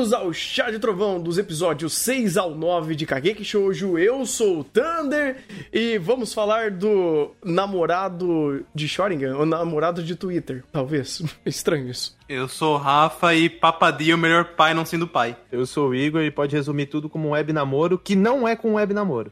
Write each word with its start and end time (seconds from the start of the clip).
Bem-vindos 0.00 0.18
ao 0.18 0.32
Chá 0.32 0.70
de 0.70 0.78
Trovão 0.78 1.20
dos 1.20 1.36
episódios 1.36 1.92
6 1.92 2.38
ao 2.38 2.54
9 2.54 2.94
de 2.94 3.04
Kageki 3.04 3.44
Shoujo. 3.44 3.98
Eu 3.98 4.24
sou 4.24 4.60
o 4.60 4.64
Thunder 4.64 5.36
e 5.70 5.98
vamos 5.98 6.32
falar 6.32 6.70
do 6.70 7.32
namorado 7.44 8.64
de 8.74 8.88
Shoringan, 8.88 9.36
ou 9.36 9.44
namorado 9.44 10.02
de 10.02 10.16
Twitter, 10.16 10.64
talvez. 10.72 11.20
Estranho 11.44 11.90
isso. 11.90 12.16
Eu 12.26 12.48
sou 12.48 12.76
o 12.76 12.78
Rafa 12.78 13.34
e 13.34 13.50
Papadia 13.50 14.14
é 14.14 14.16
o 14.16 14.18
melhor 14.18 14.54
pai 14.56 14.72
não 14.72 14.86
sendo 14.86 15.06
pai. 15.06 15.36
Eu 15.52 15.66
sou 15.66 15.90
o 15.90 15.94
Igor 15.94 16.22
e 16.22 16.30
pode 16.30 16.56
resumir 16.56 16.86
tudo 16.86 17.10
como 17.10 17.28
um 17.28 17.32
web 17.32 17.52
namoro, 17.52 17.98
que 17.98 18.16
não 18.16 18.48
é 18.48 18.56
com 18.56 18.74
web 18.74 18.94
namoro. 18.94 19.30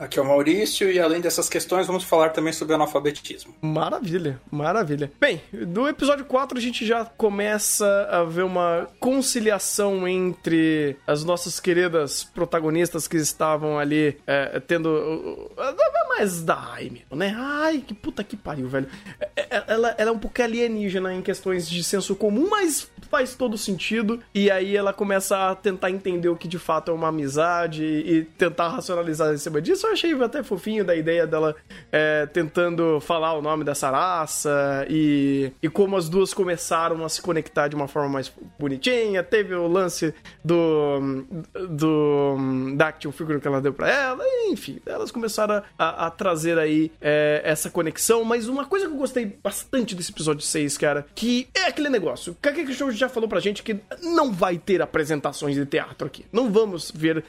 Aqui 0.00 0.18
é 0.18 0.22
o 0.22 0.24
Maurício 0.24 0.90
e 0.90 0.98
além 0.98 1.20
dessas 1.20 1.46
questões 1.46 1.86
vamos 1.86 2.04
falar 2.04 2.30
também 2.30 2.54
sobre 2.54 2.74
analfabetismo. 2.74 3.54
Maravilha, 3.60 4.40
maravilha. 4.50 5.12
Bem, 5.20 5.42
do 5.52 5.86
episódio 5.86 6.24
4 6.24 6.56
a 6.56 6.60
gente 6.60 6.86
já 6.86 7.04
começa 7.04 8.08
a 8.10 8.24
ver 8.24 8.44
uma 8.44 8.88
conciliação 8.98 10.08
entre 10.08 10.96
as 11.06 11.22
nossas 11.22 11.60
queridas 11.60 12.24
protagonistas 12.24 13.06
que 13.06 13.18
estavam 13.18 13.78
ali 13.78 14.16
é, 14.26 14.58
tendo. 14.60 15.50
mais 16.08 16.40
da 16.40 16.70
Ai, 16.70 17.02
né? 17.10 17.34
Ai, 17.36 17.84
que 17.86 17.92
puta 17.92 18.24
que 18.24 18.38
pariu, 18.38 18.68
velho. 18.68 18.88
É, 19.20 19.28
é, 19.36 19.64
ela, 19.66 19.94
ela 19.98 20.10
é 20.10 20.12
um 20.12 20.18
pouco 20.18 20.42
alienígena 20.42 21.12
em 21.12 21.20
questões 21.20 21.68
de 21.68 21.84
senso 21.84 22.16
comum, 22.16 22.48
mas 22.48 22.90
faz 23.10 23.34
todo 23.34 23.58
sentido. 23.58 24.18
E 24.34 24.50
aí 24.50 24.74
ela 24.74 24.94
começa 24.94 25.50
a 25.50 25.54
tentar 25.54 25.90
entender 25.90 26.30
o 26.30 26.36
que 26.36 26.48
de 26.48 26.58
fato 26.58 26.90
é 26.90 26.94
uma 26.94 27.08
amizade 27.08 27.84
e 27.84 28.24
tentar 28.38 28.68
racionalizar 28.68 29.34
em 29.34 29.38
cima 29.38 29.60
disso 29.60 29.89
eu 29.90 29.94
achei 29.94 30.22
até 30.22 30.42
fofinho 30.42 30.84
da 30.84 30.94
ideia 30.94 31.26
dela 31.26 31.54
é, 31.90 32.26
tentando 32.26 33.00
falar 33.00 33.34
o 33.34 33.42
nome 33.42 33.64
dessa 33.64 33.90
raça 33.90 34.86
e, 34.88 35.52
e 35.62 35.68
como 35.68 35.96
as 35.96 36.08
duas 36.08 36.32
começaram 36.32 37.04
a 37.04 37.08
se 37.08 37.20
conectar 37.20 37.68
de 37.68 37.74
uma 37.74 37.88
forma 37.88 38.08
mais 38.08 38.32
bonitinha. 38.58 39.22
Teve 39.22 39.54
o 39.54 39.66
lance 39.66 40.14
do, 40.44 41.24
do 41.68 42.36
da 42.76 42.88
action 42.88 43.10
figure 43.10 43.40
que 43.40 43.48
ela 43.48 43.60
deu 43.60 43.72
pra 43.72 43.90
ela, 43.90 44.24
enfim, 44.48 44.80
elas 44.86 45.10
começaram 45.10 45.62
a, 45.78 46.06
a 46.06 46.10
trazer 46.10 46.58
aí 46.58 46.92
é, 47.00 47.42
essa 47.44 47.68
conexão. 47.68 48.24
Mas 48.24 48.48
uma 48.48 48.64
coisa 48.64 48.86
que 48.86 48.92
eu 48.92 48.98
gostei 48.98 49.26
bastante 49.42 49.94
desse 49.94 50.12
episódio 50.12 50.42
6, 50.42 50.78
cara, 50.78 51.06
que 51.14 51.48
é 51.54 51.66
aquele 51.66 51.88
negócio. 51.88 52.36
Kakeki 52.40 52.74
Show 52.74 52.90
já 52.92 53.08
falou 53.08 53.28
pra 53.28 53.40
gente 53.40 53.62
que 53.62 53.78
não 54.02 54.32
vai 54.32 54.56
ter 54.58 54.80
apresentações 54.80 55.54
de 55.54 55.66
teatro 55.66 56.06
aqui. 56.06 56.24
Não 56.32 56.50
vamos 56.50 56.90
ver 56.90 57.24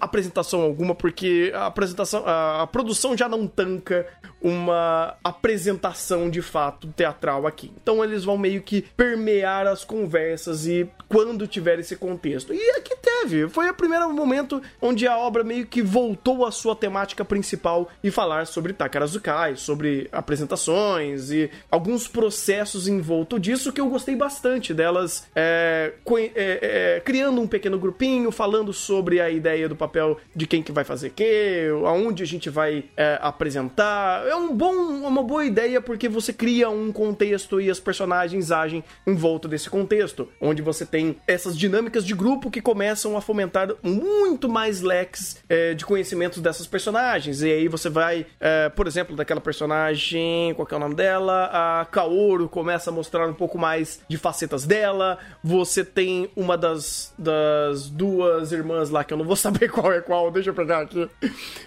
apresentação 0.00 0.60
alguma, 0.60 0.94
porque 0.94 1.52
a 1.54 1.66
apresentação 1.66 2.03
apresentação, 2.04 2.22
a, 2.26 2.62
a, 2.62 2.66
produção 2.66 3.16
já 3.16 3.28
não 3.28 3.46
tanca 3.46 4.06
uma 4.40 5.16
apresentação 5.24 6.28
de 6.28 6.42
fato 6.42 6.86
teatral 6.88 7.46
aqui. 7.46 7.72
Então 7.82 8.04
eles 8.04 8.24
vão 8.24 8.36
meio 8.36 8.60
que 8.62 8.82
permear 8.96 9.66
as 9.66 9.84
conversas 9.84 10.66
e 10.66 10.88
quando 11.08 11.46
tiver 11.46 11.78
esse 11.78 11.96
contexto. 11.96 12.52
E 12.52 12.70
aqui 12.72 12.94
teve, 12.96 13.48
foi 13.48 13.70
o 13.70 13.74
primeiro 13.74 14.12
momento 14.12 14.60
onde 14.82 15.06
a 15.06 15.16
obra 15.16 15.42
meio 15.42 15.66
que 15.66 15.80
voltou 15.80 16.44
à 16.44 16.52
sua 16.52 16.76
temática 16.76 17.24
principal 17.24 17.88
e 18.02 18.10
falar 18.10 18.46
sobre 18.46 18.74
Takarazukai, 18.74 19.56
sobre 19.56 20.08
apresentações 20.12 21.30
e 21.30 21.50
alguns 21.70 22.06
processos 22.06 22.86
envolto 22.86 23.40
disso 23.40 23.72
que 23.72 23.80
eu 23.80 23.88
gostei 23.88 24.14
bastante 24.14 24.74
delas 24.74 25.26
é, 25.34 25.94
é, 26.16 26.26
é, 26.36 27.00
criando 27.00 27.40
um 27.40 27.46
pequeno 27.46 27.78
grupinho, 27.78 28.30
falando 28.30 28.72
sobre 28.72 29.20
a 29.20 29.30
ideia 29.30 29.68
do 29.68 29.76
papel 29.76 30.18
de 30.34 30.46
quem 30.46 30.62
que 30.62 30.72
vai 30.72 30.84
fazer 30.84 31.14
que, 31.14 31.70
aonde 31.94 32.22
a 32.22 32.26
gente 32.26 32.50
vai 32.50 32.84
é, 32.96 33.18
apresentar. 33.22 34.26
É 34.26 34.34
um 34.34 34.54
bom, 34.54 34.72
uma 34.72 35.22
boa 35.22 35.44
ideia 35.44 35.80
porque 35.80 36.08
você 36.08 36.32
cria 36.32 36.68
um 36.68 36.92
contexto 36.92 37.60
e 37.60 37.70
as 37.70 37.78
personagens 37.78 38.50
agem 38.50 38.82
em 39.06 39.14
volta 39.14 39.46
desse 39.46 39.70
contexto, 39.70 40.28
onde 40.40 40.60
você 40.60 40.84
tem 40.84 41.16
essas 41.26 41.56
dinâmicas 41.56 42.04
de 42.04 42.14
grupo 42.14 42.50
que 42.50 42.60
começam 42.60 43.16
a 43.16 43.20
fomentar 43.20 43.68
muito 43.82 44.48
mais 44.48 44.80
leques 44.80 45.42
é, 45.48 45.74
de 45.74 45.84
conhecimentos 45.84 46.40
dessas 46.40 46.66
personagens. 46.66 47.42
E 47.42 47.50
aí 47.50 47.68
você 47.68 47.88
vai, 47.88 48.26
é, 48.40 48.68
por 48.68 48.86
exemplo, 48.86 49.14
daquela 49.14 49.40
personagem, 49.40 50.52
qual 50.54 50.66
é 50.70 50.74
o 50.74 50.78
nome 50.78 50.94
dela? 50.94 51.50
A 51.52 51.86
Kaoru 51.86 52.48
começa 52.48 52.90
a 52.90 52.92
mostrar 52.92 53.28
um 53.28 53.34
pouco 53.34 53.56
mais 53.56 54.00
de 54.08 54.16
facetas 54.16 54.64
dela. 54.64 55.18
Você 55.42 55.84
tem 55.84 56.30
uma 56.34 56.58
das, 56.58 57.14
das 57.18 57.88
duas 57.88 58.52
irmãs 58.52 58.90
lá 58.90 59.04
que 59.04 59.12
eu 59.12 59.18
não 59.18 59.24
vou 59.24 59.36
saber 59.36 59.70
qual 59.70 59.92
é 59.92 60.00
qual, 60.00 60.30
deixa 60.30 60.50
eu 60.50 60.54
pegar 60.54 60.80
aqui. 60.80 61.08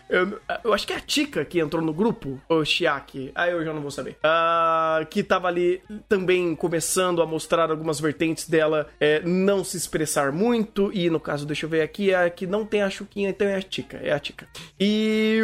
Eu, 0.10 0.40
eu, 0.64 0.74
acho 0.74 0.88
que 0.88 0.94
é 0.94 0.98
a 0.98 1.02
Tika 1.02 1.44
que 1.44 1.60
entrou 1.60 1.82
no 1.82 1.94
grupo, 1.94 2.40
ou 2.48 2.64
Shiaki, 2.64 3.32
aí 3.36 3.52
eu 3.52 3.64
já 3.64 3.74
não 3.74 3.82
vou 3.82 3.92
saber. 3.92 4.18
Uh, 4.24 5.06
que 5.08 5.24
tava 5.24 5.48
ali 5.48 5.82
também 6.08 6.56
começando 6.56 7.22
a 7.22 7.26
mostrar 7.26 7.70
algumas 7.70 8.00
vertentes 8.00 8.48
dela 8.48 8.88
é, 9.00 9.22
não 9.22 9.64
se 9.64 9.76
expressar 9.78 10.32
muito, 10.32 10.92
e 10.94 11.10
no 11.10 11.20
caso, 11.20 11.46
deixa 11.46 11.66
eu 11.66 11.70
ver 11.70 11.82
aqui, 11.82 12.12
é 12.12 12.26
a 12.26 12.30
que 12.30 12.48
não 12.48 12.66
tem 12.66 12.82
a 12.82 12.90
Chuquinha, 12.90 13.30
então 13.30 13.48
é 13.48 13.56
a 13.56 13.62
Tika, 13.62 13.98
é 13.98 14.12
a 14.12 14.20
Tika. 14.20 14.48
E, 14.80 15.44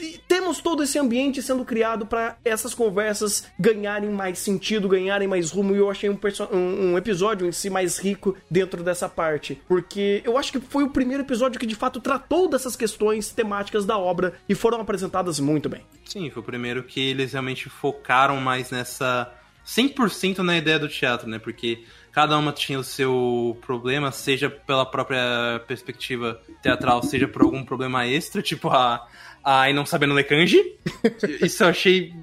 e 0.00 0.20
temos 0.28 0.60
todo 0.60 0.82
esse 0.82 0.98
ambiente 0.98 1.42
sendo 1.42 1.64
criado 1.64 2.06
para 2.06 2.36
essas 2.44 2.74
conversas 2.74 3.46
ganharem 3.58 4.10
mais 4.10 4.38
sentido, 4.38 4.88
ganharem 4.88 5.28
mais 5.28 5.50
rumo, 5.50 5.74
e 5.74 5.78
eu 5.78 5.90
achei 5.90 6.10
um, 6.10 6.18
um, 6.52 6.92
um 6.92 6.98
episódio 6.98 7.46
em 7.46 7.52
si 7.52 7.70
mais 7.70 7.98
rico 7.98 8.36
dentro 8.50 8.82
dessa 8.82 9.08
parte, 9.08 9.60
porque 9.66 10.22
eu 10.24 10.36
acho 10.36 10.52
que 10.52 10.60
foi 10.60 10.84
o 10.84 10.90
primeiro 10.90 11.22
episódio 11.22 11.58
que 11.58 11.66
de 11.66 11.74
fato 11.74 12.00
tratou 12.00 12.48
dessas 12.48 12.76
questões 12.76 13.30
temáticas 13.30 13.86
da 13.86 14.01
obra 14.02 14.34
e 14.48 14.54
foram 14.54 14.80
apresentadas 14.80 15.38
muito 15.40 15.68
bem. 15.68 15.82
Sim, 16.04 16.28
foi 16.30 16.42
o 16.42 16.44
primeiro 16.44 16.82
que 16.82 17.00
eles 17.00 17.32
realmente 17.32 17.68
focaram 17.68 18.40
mais 18.40 18.70
nessa 18.70 19.32
100% 19.66 20.38
na 20.38 20.56
ideia 20.56 20.78
do 20.78 20.88
teatro, 20.88 21.28
né? 21.28 21.38
Porque 21.38 21.84
cada 22.10 22.36
uma 22.36 22.52
tinha 22.52 22.78
o 22.78 22.84
seu 22.84 23.56
problema, 23.62 24.12
seja 24.12 24.50
pela 24.50 24.84
própria 24.84 25.62
perspectiva 25.66 26.40
teatral, 26.62 27.02
seja 27.02 27.26
por 27.26 27.42
algum 27.42 27.64
problema 27.64 28.06
extra, 28.06 28.42
tipo 28.42 28.68
a, 28.68 29.06
a 29.42 29.72
não 29.72 29.86
sabendo 29.86 30.14
ler 30.14 30.24
kanji. 30.24 30.76
Isso 31.40 31.62
eu 31.64 31.68
achei 31.68 32.14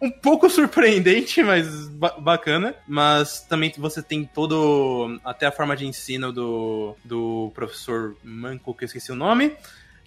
um 0.00 0.10
pouco 0.10 0.50
surpreendente, 0.50 1.42
mas 1.42 1.88
ba 1.88 2.16
bacana. 2.18 2.74
Mas 2.86 3.40
também 3.40 3.72
você 3.78 4.02
tem 4.02 4.24
todo. 4.24 5.18
Até 5.24 5.46
a 5.46 5.52
forma 5.52 5.76
de 5.76 5.86
ensino 5.86 6.32
do, 6.32 6.96
do 7.04 7.50
professor 7.54 8.16
Manco, 8.22 8.74
que 8.74 8.84
eu 8.84 8.86
esqueci 8.86 9.12
o 9.12 9.16
nome 9.16 9.56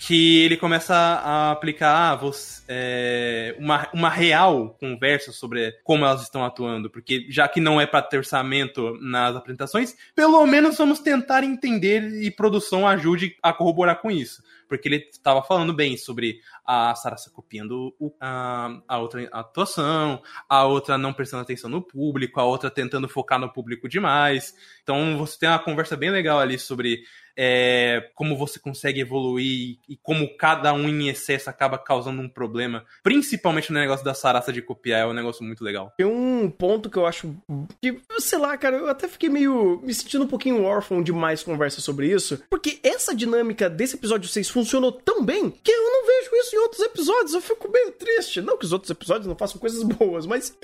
que 0.06 0.42
ele 0.44 0.58
começa 0.58 0.94
a 0.94 1.52
aplicar 1.52 2.12
ah, 2.12 2.16
você, 2.16 2.62
é, 2.68 3.56
uma, 3.58 3.88
uma 3.94 4.10
real 4.10 4.76
conversa 4.78 5.32
sobre 5.32 5.72
como 5.82 6.04
elas 6.04 6.24
estão 6.24 6.44
atuando, 6.44 6.90
porque 6.90 7.26
já 7.30 7.48
que 7.48 7.62
não 7.62 7.80
é 7.80 7.86
para 7.86 8.02
ter 8.02 8.18
orçamento 8.18 8.98
nas 9.00 9.34
apresentações, 9.34 9.96
pelo 10.14 10.46
menos 10.46 10.78
vamos 10.78 11.00
tentar 11.00 11.46
entender 11.46 12.22
e 12.22 12.30
produção 12.30 12.86
ajude 12.86 13.38
a 13.42 13.54
corroborar 13.54 14.02
com 14.02 14.12
isso. 14.12 14.44
Porque 14.68 14.90
ele 14.90 15.08
estava 15.10 15.42
falando 15.44 15.74
bem 15.74 15.96
sobre 15.96 16.40
a 16.66 16.96
Sarasa 16.96 17.30
copiando 17.30 17.96
o, 18.00 18.12
a, 18.20 18.82
a 18.88 18.98
outra 18.98 19.30
atuação, 19.32 20.22
a 20.50 20.66
outra 20.66 20.98
não 20.98 21.14
prestando 21.14 21.44
atenção 21.44 21.70
no 21.70 21.82
público, 21.82 22.40
a 22.40 22.44
outra 22.44 22.70
tentando 22.70 23.08
focar 23.08 23.40
no 23.40 23.54
público 23.54 23.88
demais. 23.88 24.54
Então 24.82 25.18
você 25.18 25.40
tem 25.40 25.50
uma 25.50 25.60
conversa 25.60 25.96
bem 25.96 26.10
legal 26.10 26.40
ali 26.40 26.58
sobre 26.58 27.04
é, 27.38 28.10
como 28.16 28.38
você 28.38 28.60
consegue 28.60 29.02
evoluir 29.02 29.78
e 29.88 29.98
como 30.02 30.36
cada 30.38 30.74
um 30.74 30.88
em 30.88 31.08
excesso 31.10 31.50
acaba 31.50 31.78
causando 31.78 32.22
um 32.22 32.30
problema. 32.30 32.86
Principalmente 33.02 33.72
no 33.72 33.80
negócio 33.80 34.06
da 34.06 34.14
Sarasa 34.14 34.54
de 34.54 34.62
copiar, 34.62 35.02
é 35.02 35.06
um 35.06 35.14
negócio 35.14 35.44
muito 35.44 35.64
legal. 35.64 35.94
Tem 35.98 36.06
um 36.06 36.50
ponto 36.50 36.90
que 36.90 36.98
eu 36.98 37.06
acho 37.06 37.36
que, 37.82 38.00
sei 38.20 38.40
lá, 38.40 38.58
cara, 38.58 38.78
eu 38.78 38.88
até 38.88 39.08
fiquei 39.08 39.30
meio 39.30 39.82
me 39.84 39.94
sentindo 39.94 40.26
um 40.26 40.28
pouquinho 40.28 40.64
órfão 40.64 41.02
de 41.02 41.12
mais 41.12 41.44
conversa 41.44 41.82
sobre 41.82 42.08
isso, 42.12 42.42
porque 42.50 42.80
essa 42.84 43.16
dinâmica 43.16 43.70
desse 43.70 43.96
episódio 43.96 44.30
6 44.30 44.50
funcionou 44.50 44.92
tão 44.92 45.24
bem 45.24 45.50
que 45.50 45.72
eu 45.72 45.84
não 45.92 46.06
vejo 46.06 46.36
isso 46.36 46.56
em 46.56 46.60
outros 46.60 46.82
episódios. 46.82 47.34
Eu 47.34 47.42
fico 47.42 47.70
meio 47.72 47.92
triste. 47.92 48.42
Não 48.42 48.58
que 48.58 48.66
os 48.66 48.74
outros 48.74 48.90
episódios 48.90 49.28
não 49.28 49.36
façam 49.36 49.60
coisas 49.60 49.84
boas, 49.84 50.26
mas 50.26 50.56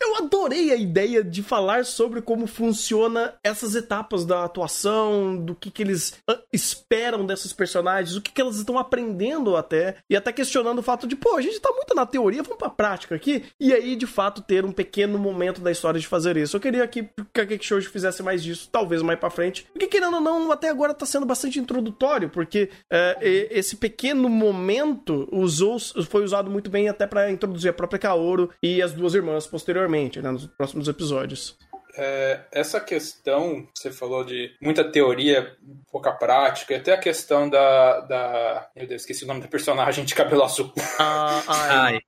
eu 0.00 0.16
adorei 0.16 0.72
a 0.72 0.76
ideia 0.76 1.22
de 1.22 1.42
falar 1.42 1.84
sobre 1.84 2.20
como 2.20 2.46
funciona 2.46 3.34
essas 3.42 3.74
etapas 3.74 4.24
da 4.24 4.44
atuação, 4.44 5.36
do 5.36 5.54
que 5.54 5.70
que 5.70 5.82
eles 5.82 6.09
esperam 6.52 7.26
dessas 7.26 7.52
personagens, 7.52 8.16
o 8.16 8.22
que, 8.22 8.32
que 8.32 8.40
elas 8.40 8.56
estão 8.56 8.78
aprendendo 8.78 9.56
até, 9.56 9.96
e 10.08 10.16
até 10.16 10.32
questionando 10.32 10.78
o 10.78 10.82
fato 10.82 11.06
de, 11.06 11.16
pô, 11.16 11.36
a 11.36 11.40
gente 11.40 11.60
tá 11.60 11.70
muito 11.72 11.94
na 11.94 12.06
teoria, 12.06 12.42
vamos 12.42 12.58
pra 12.58 12.70
prática 12.70 13.14
aqui, 13.14 13.44
e 13.58 13.72
aí, 13.72 13.96
de 13.96 14.06
fato, 14.06 14.42
ter 14.42 14.64
um 14.64 14.72
pequeno 14.72 15.18
momento 15.18 15.60
da 15.60 15.70
história 15.70 16.00
de 16.00 16.06
fazer 16.06 16.36
isso. 16.36 16.56
Eu 16.56 16.60
queria 16.60 16.86
que 16.86 17.08
a 17.18 17.46
Cake 17.46 17.64
Show 17.64 17.80
fizesse 17.82 18.22
mais 18.22 18.42
disso, 18.42 18.68
talvez 18.70 19.02
mais 19.02 19.18
pra 19.18 19.30
frente, 19.30 19.66
porque 19.72 19.86
querendo 19.86 20.14
ou 20.14 20.20
não, 20.20 20.52
até 20.52 20.68
agora 20.68 20.94
tá 20.94 21.06
sendo 21.06 21.26
bastante 21.26 21.58
introdutório, 21.58 22.28
porque 22.28 22.70
é, 22.90 23.16
esse 23.50 23.76
pequeno 23.76 24.28
momento 24.28 25.28
usou, 25.32 25.78
foi 26.08 26.24
usado 26.24 26.50
muito 26.50 26.70
bem 26.70 26.88
até 26.88 27.06
para 27.06 27.30
introduzir 27.30 27.70
a 27.70 27.74
própria 27.74 27.98
Kaoru 27.98 28.50
e 28.62 28.82
as 28.82 28.92
duas 28.92 29.14
irmãs 29.14 29.46
posteriormente, 29.46 30.20
né, 30.20 30.30
nos 30.30 30.46
próximos 30.46 30.88
episódios. 30.88 31.56
É, 31.96 32.40
essa 32.52 32.80
questão, 32.80 33.66
você 33.74 33.90
falou 33.90 34.24
de 34.24 34.54
muita 34.60 34.84
teoria, 34.84 35.56
pouca 35.90 36.12
prática, 36.12 36.76
até 36.76 36.92
a 36.92 36.98
questão 36.98 37.48
da, 37.48 38.00
da. 38.00 38.70
Meu 38.76 38.86
Deus, 38.86 39.02
esqueci 39.02 39.24
o 39.24 39.26
nome 39.26 39.40
da 39.40 39.48
personagem 39.48 40.04
de 40.04 40.14
cabelo 40.14 40.44
azul. 40.44 40.72
Ah, 40.98 41.42
ai. 41.48 42.00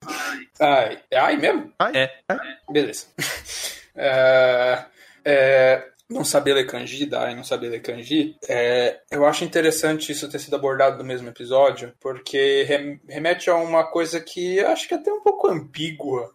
ai. 0.61 0.99
É 1.11 1.19
ai 1.19 1.37
mesmo? 1.37 1.73
Ai? 1.79 1.93
É. 1.96 2.11
Beleza. 2.70 3.06
É, 3.94 4.84
é, 5.23 5.87
não 6.08 6.25
saber 6.25 6.55
ler 6.55 6.67
kanji, 6.67 7.05
dar 7.05 7.31
e 7.31 7.34
não 7.34 7.44
saber 7.44 7.69
ler 7.69 7.81
kanji, 7.82 8.37
é, 8.49 9.00
eu 9.11 9.26
acho 9.26 9.44
interessante 9.44 10.11
isso 10.11 10.31
ter 10.31 10.38
sido 10.38 10.56
abordado 10.56 10.96
no 10.96 11.05
mesmo 11.05 11.29
episódio, 11.29 11.93
porque 12.00 12.62
rem- 12.62 12.99
remete 13.06 13.50
a 13.50 13.55
uma 13.56 13.84
coisa 13.84 14.19
que 14.19 14.56
eu 14.56 14.69
acho 14.69 14.88
que 14.88 14.94
é 14.94 14.96
até 14.96 15.12
um 15.12 15.20
pouco 15.20 15.46
ambígua 15.46 16.34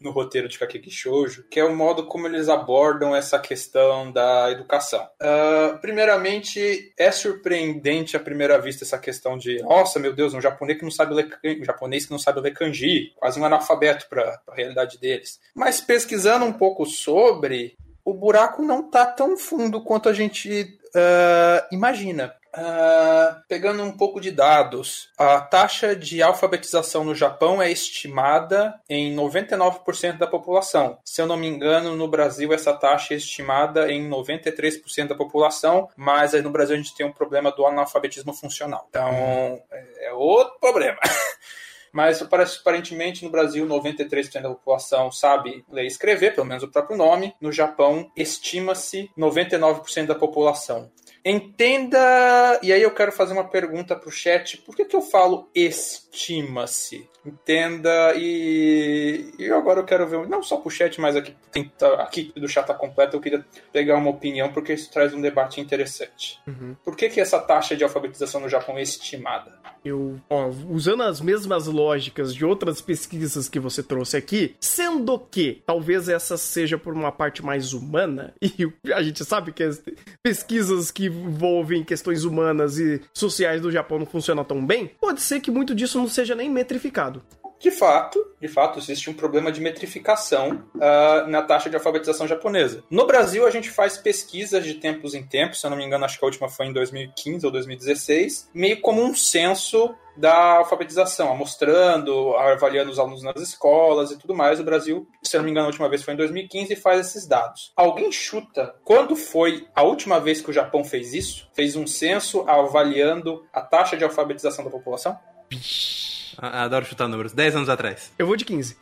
no 0.00 0.10
roteiro 0.10 0.48
de 0.48 0.58
Kakeki 0.58 0.90
Shoujo, 0.90 1.44
que 1.50 1.60
é 1.60 1.64
o 1.64 1.74
modo 1.74 2.06
como 2.06 2.26
eles 2.26 2.48
abordam 2.48 3.14
essa 3.14 3.38
questão 3.38 4.12
da 4.12 4.50
educação. 4.50 5.06
Ah, 5.20 5.78
primeiramente, 5.80 6.92
é 6.98 7.10
surpreendente 7.10 8.16
à 8.16 8.20
primeira 8.20 8.58
vista 8.60 8.84
essa 8.84 8.98
questão 8.98 9.36
de, 9.38 9.62
nossa, 9.62 9.98
meu 9.98 10.12
Deus, 10.14 10.34
um 10.34 10.40
japonês 10.40 10.78
que 10.78 10.84
não 10.84 10.90
sabe 10.90 11.14
ler, 11.14 11.28
um 11.60 11.64
japonês 11.64 12.06
que 12.06 12.12
não 12.12 12.18
sabe 12.18 12.40
ler 12.40 12.52
kanji, 12.52 13.12
quase 13.16 13.40
um 13.40 13.44
analfabeto 13.44 14.08
para 14.08 14.40
a 14.48 14.54
realidade 14.54 14.98
deles. 14.98 15.40
Mas 15.54 15.80
pesquisando 15.80 16.44
um 16.44 16.52
pouco 16.52 16.84
sobre, 16.86 17.76
o 18.04 18.12
buraco 18.12 18.62
não 18.62 18.90
tá 18.90 19.06
tão 19.06 19.36
fundo 19.36 19.82
quanto 19.82 20.08
a 20.08 20.12
gente 20.12 20.78
ah, 20.94 21.66
imagina. 21.70 22.34
Ah, 22.58 23.42
pegando 23.48 23.82
um 23.82 23.92
pouco 23.94 24.18
de 24.20 24.30
dados, 24.30 25.10
a 25.18 25.40
taxa 25.40 25.94
de 25.94 26.22
alfabetização 26.22 27.04
no 27.04 27.14
Japão 27.14 27.60
é 27.60 27.70
estimada 27.70 28.74
em 28.88 29.14
99% 29.14 30.16
da 30.16 30.26
população. 30.26 30.98
Se 31.04 31.20
eu 31.20 31.26
não 31.26 31.36
me 31.36 31.46
engano, 31.46 31.94
no 31.94 32.08
Brasil 32.08 32.52
essa 32.54 32.72
taxa 32.72 33.12
é 33.12 33.18
estimada 33.18 33.92
em 33.92 34.08
93% 34.08 35.08
da 35.08 35.14
população, 35.14 35.88
mas 35.96 36.34
aí 36.34 36.40
no 36.40 36.50
Brasil 36.50 36.74
a 36.74 36.78
gente 36.78 36.94
tem 36.94 37.04
um 37.06 37.12
problema 37.12 37.52
do 37.52 37.66
analfabetismo 37.66 38.32
funcional. 38.32 38.86
Então, 38.88 39.60
é 39.70 40.06
é 40.06 40.12
outro 40.12 40.58
problema. 40.60 40.98
Mas 41.92 42.22
parece- 42.24 42.58
aparentemente 42.60 43.24
no 43.24 43.30
Brasil 43.30 43.66
93% 43.66 44.42
da 44.42 44.50
população 44.50 45.10
sabe 45.10 45.64
ler 45.70 45.84
e 45.84 45.86
escrever, 45.86 46.34
pelo 46.34 46.46
menos 46.46 46.62
o 46.62 46.68
próprio 46.68 46.94
nome. 46.96 47.34
No 47.40 47.50
Japão 47.50 48.10
estima-se 48.14 49.10
99% 49.16 50.06
da 50.06 50.14
população. 50.14 50.90
Entenda, 51.28 52.60
e 52.62 52.72
aí 52.72 52.80
eu 52.80 52.94
quero 52.94 53.10
fazer 53.10 53.32
uma 53.32 53.48
pergunta 53.48 53.96
para 53.96 54.08
o 54.08 54.12
chat. 54.12 54.58
Por 54.58 54.76
que, 54.76 54.84
que 54.84 54.94
eu 54.94 55.02
falo 55.02 55.50
estima-se? 55.52 57.10
Entenda 57.26 58.14
e, 58.16 59.32
e 59.38 59.50
agora 59.50 59.80
eu 59.80 59.84
quero 59.84 60.06
ver, 60.06 60.28
não 60.28 60.42
só 60.42 60.56
para 60.58 60.68
o 60.68 60.70
chat, 60.70 61.00
mas 61.00 61.16
aqui, 61.16 61.34
tá- 61.76 61.94
aqui 62.02 62.32
do 62.36 62.48
chat 62.48 62.66
tá 62.66 62.74
completo, 62.74 63.16
eu 63.16 63.20
queria 63.20 63.44
pegar 63.72 63.96
uma 63.96 64.10
opinião 64.10 64.52
porque 64.52 64.72
isso 64.72 64.90
traz 64.90 65.12
um 65.12 65.20
debate 65.20 65.60
interessante. 65.60 66.38
Uhum. 66.46 66.76
Por 66.84 66.96
que, 66.96 67.08
que 67.08 67.20
essa 67.20 67.38
taxa 67.40 67.76
de 67.76 67.82
alfabetização 67.84 68.40
no 68.40 68.48
Japão 68.48 68.78
é 68.78 68.82
estimada? 68.82 69.52
Eu, 69.84 70.20
ó, 70.28 70.50
usando 70.68 71.02
as 71.04 71.20
mesmas 71.20 71.66
lógicas 71.66 72.34
de 72.34 72.44
outras 72.44 72.80
pesquisas 72.80 73.48
que 73.48 73.60
você 73.60 73.82
trouxe 73.82 74.16
aqui, 74.16 74.56
sendo 74.60 75.18
que 75.18 75.62
talvez 75.64 76.08
essa 76.08 76.36
seja 76.36 76.76
por 76.76 76.92
uma 76.92 77.12
parte 77.12 77.44
mais 77.44 77.72
humana, 77.72 78.34
e 78.42 78.68
a 78.92 79.02
gente 79.02 79.24
sabe 79.24 79.52
que 79.52 79.62
as 79.62 79.80
pesquisas 80.22 80.90
que 80.90 81.06
envolvem 81.06 81.84
questões 81.84 82.24
humanas 82.24 82.78
e 82.78 83.00
sociais 83.14 83.60
do 83.60 83.70
Japão 83.70 83.98
não 83.98 84.06
funcionam 84.06 84.44
tão 84.44 84.64
bem, 84.64 84.90
pode 85.00 85.20
ser 85.20 85.40
que 85.40 85.50
muito 85.50 85.74
disso 85.74 85.98
não 85.98 86.08
seja 86.08 86.34
nem 86.34 86.50
metrificado. 86.50 87.15
De 87.58 87.70
fato, 87.70 88.22
de 88.40 88.48
fato, 88.48 88.78
existe 88.78 89.08
um 89.08 89.14
problema 89.14 89.50
de 89.50 89.60
metrificação 89.60 90.64
ah, 90.80 91.24
na 91.26 91.42
taxa 91.42 91.70
de 91.70 91.76
alfabetização 91.76 92.28
japonesa. 92.28 92.84
No 92.90 93.06
Brasil, 93.06 93.46
a 93.46 93.50
gente 93.50 93.70
faz 93.70 93.96
pesquisas 93.96 94.62
de 94.64 94.74
tempos 94.74 95.14
em 95.14 95.26
tempos, 95.26 95.60
se 95.60 95.66
eu 95.66 95.70
não 95.70 95.76
me 95.76 95.84
engano, 95.84 96.04
acho 96.04 96.18
que 96.18 96.24
a 96.24 96.28
última 96.28 96.48
foi 96.48 96.66
em 96.66 96.72
2015 96.72 97.46
ou 97.46 97.52
2016, 97.52 98.50
meio 98.52 98.80
como 98.80 99.02
um 99.02 99.14
censo 99.14 99.94
da 100.16 100.58
alfabetização, 100.58 101.36
mostrando, 101.36 102.34
avaliando 102.36 102.90
os 102.90 102.98
alunos 102.98 103.22
nas 103.22 103.40
escolas 103.40 104.10
e 104.10 104.18
tudo 104.18 104.34
mais. 104.34 104.60
O 104.60 104.64
Brasil, 104.64 105.06
se 105.22 105.36
eu 105.36 105.40
não 105.40 105.44
me 105.44 105.50
engano, 105.50 105.66
a 105.66 105.70
última 105.70 105.88
vez 105.88 106.02
foi 106.02 106.14
em 106.14 106.16
2015 106.16 106.72
e 106.72 106.76
faz 106.76 107.00
esses 107.00 107.26
dados. 107.26 107.72
Alguém 107.76 108.10
chuta 108.10 108.74
quando 108.84 109.14
foi 109.14 109.66
a 109.74 109.82
última 109.82 110.18
vez 110.18 110.40
que 110.40 110.50
o 110.50 110.54
Japão 110.54 110.84
fez 110.84 111.12
isso? 111.12 111.50
Fez 111.54 111.76
um 111.76 111.86
censo 111.86 112.48
avaliando 112.48 113.46
a 113.52 113.60
taxa 113.60 113.96
de 113.96 114.04
alfabetização 114.04 114.64
da 114.64 114.70
população? 114.70 115.18
Ah, 115.52 116.15
Adoro 116.38 116.84
chutar 116.84 117.08
números. 117.08 117.32
10 117.32 117.56
anos 117.56 117.68
atrás. 117.68 118.12
Eu 118.18 118.26
vou 118.26 118.36
de 118.36 118.44
15. 118.44 118.76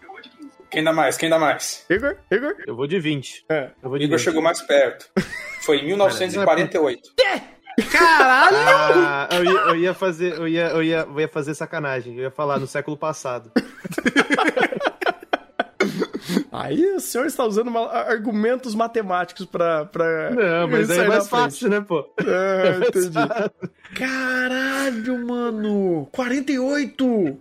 Quem 0.70 0.82
dá 0.82 0.92
mais? 0.92 1.16
Quem 1.16 1.30
dá 1.30 1.38
mais? 1.38 1.86
Igor? 1.88 2.16
Igor? 2.30 2.54
Eu 2.66 2.74
vou 2.74 2.86
de 2.86 2.98
20. 2.98 3.44
É. 3.48 3.70
Eu 3.82 3.88
vou 3.88 3.98
de 3.98 4.04
Igor 4.04 4.18
20. 4.18 4.24
chegou 4.24 4.42
mais 4.42 4.60
perto. 4.62 5.08
Foi 5.62 5.78
em 5.78 5.86
1948. 5.86 7.10
Caralho! 7.90 8.56
Ah, 8.56 9.28
eu 9.32 9.44
ia, 9.44 9.50
eu 9.50 9.76
ia 9.76 9.94
fazer, 9.94 10.34
eu 10.34 10.48
ia, 10.48 10.68
eu 10.68 10.82
ia, 10.82 11.06
eu 11.08 11.20
ia 11.20 11.28
fazer 11.28 11.54
sacanagem. 11.54 12.16
Eu 12.16 12.22
ia 12.24 12.30
falar 12.30 12.58
no 12.58 12.66
século 12.66 12.96
passado. 12.96 13.50
Aí 16.56 16.84
o 16.94 17.00
senhor 17.00 17.26
está 17.26 17.44
usando 17.44 17.68
ma- 17.68 17.90
argumentos 17.90 18.76
matemáticos 18.76 19.44
pra. 19.44 19.86
pra 19.86 20.30
Não, 20.30 20.68
mas 20.68 20.88
aí 20.88 21.00
é 21.00 21.08
mais 21.08 21.26
fácil, 21.28 21.68
né, 21.68 21.80
pô? 21.80 22.08
Ah, 22.20 22.78
entendi. 22.86 23.18
Caralho, 23.98 25.26
mano! 25.26 26.08
48! 26.12 27.38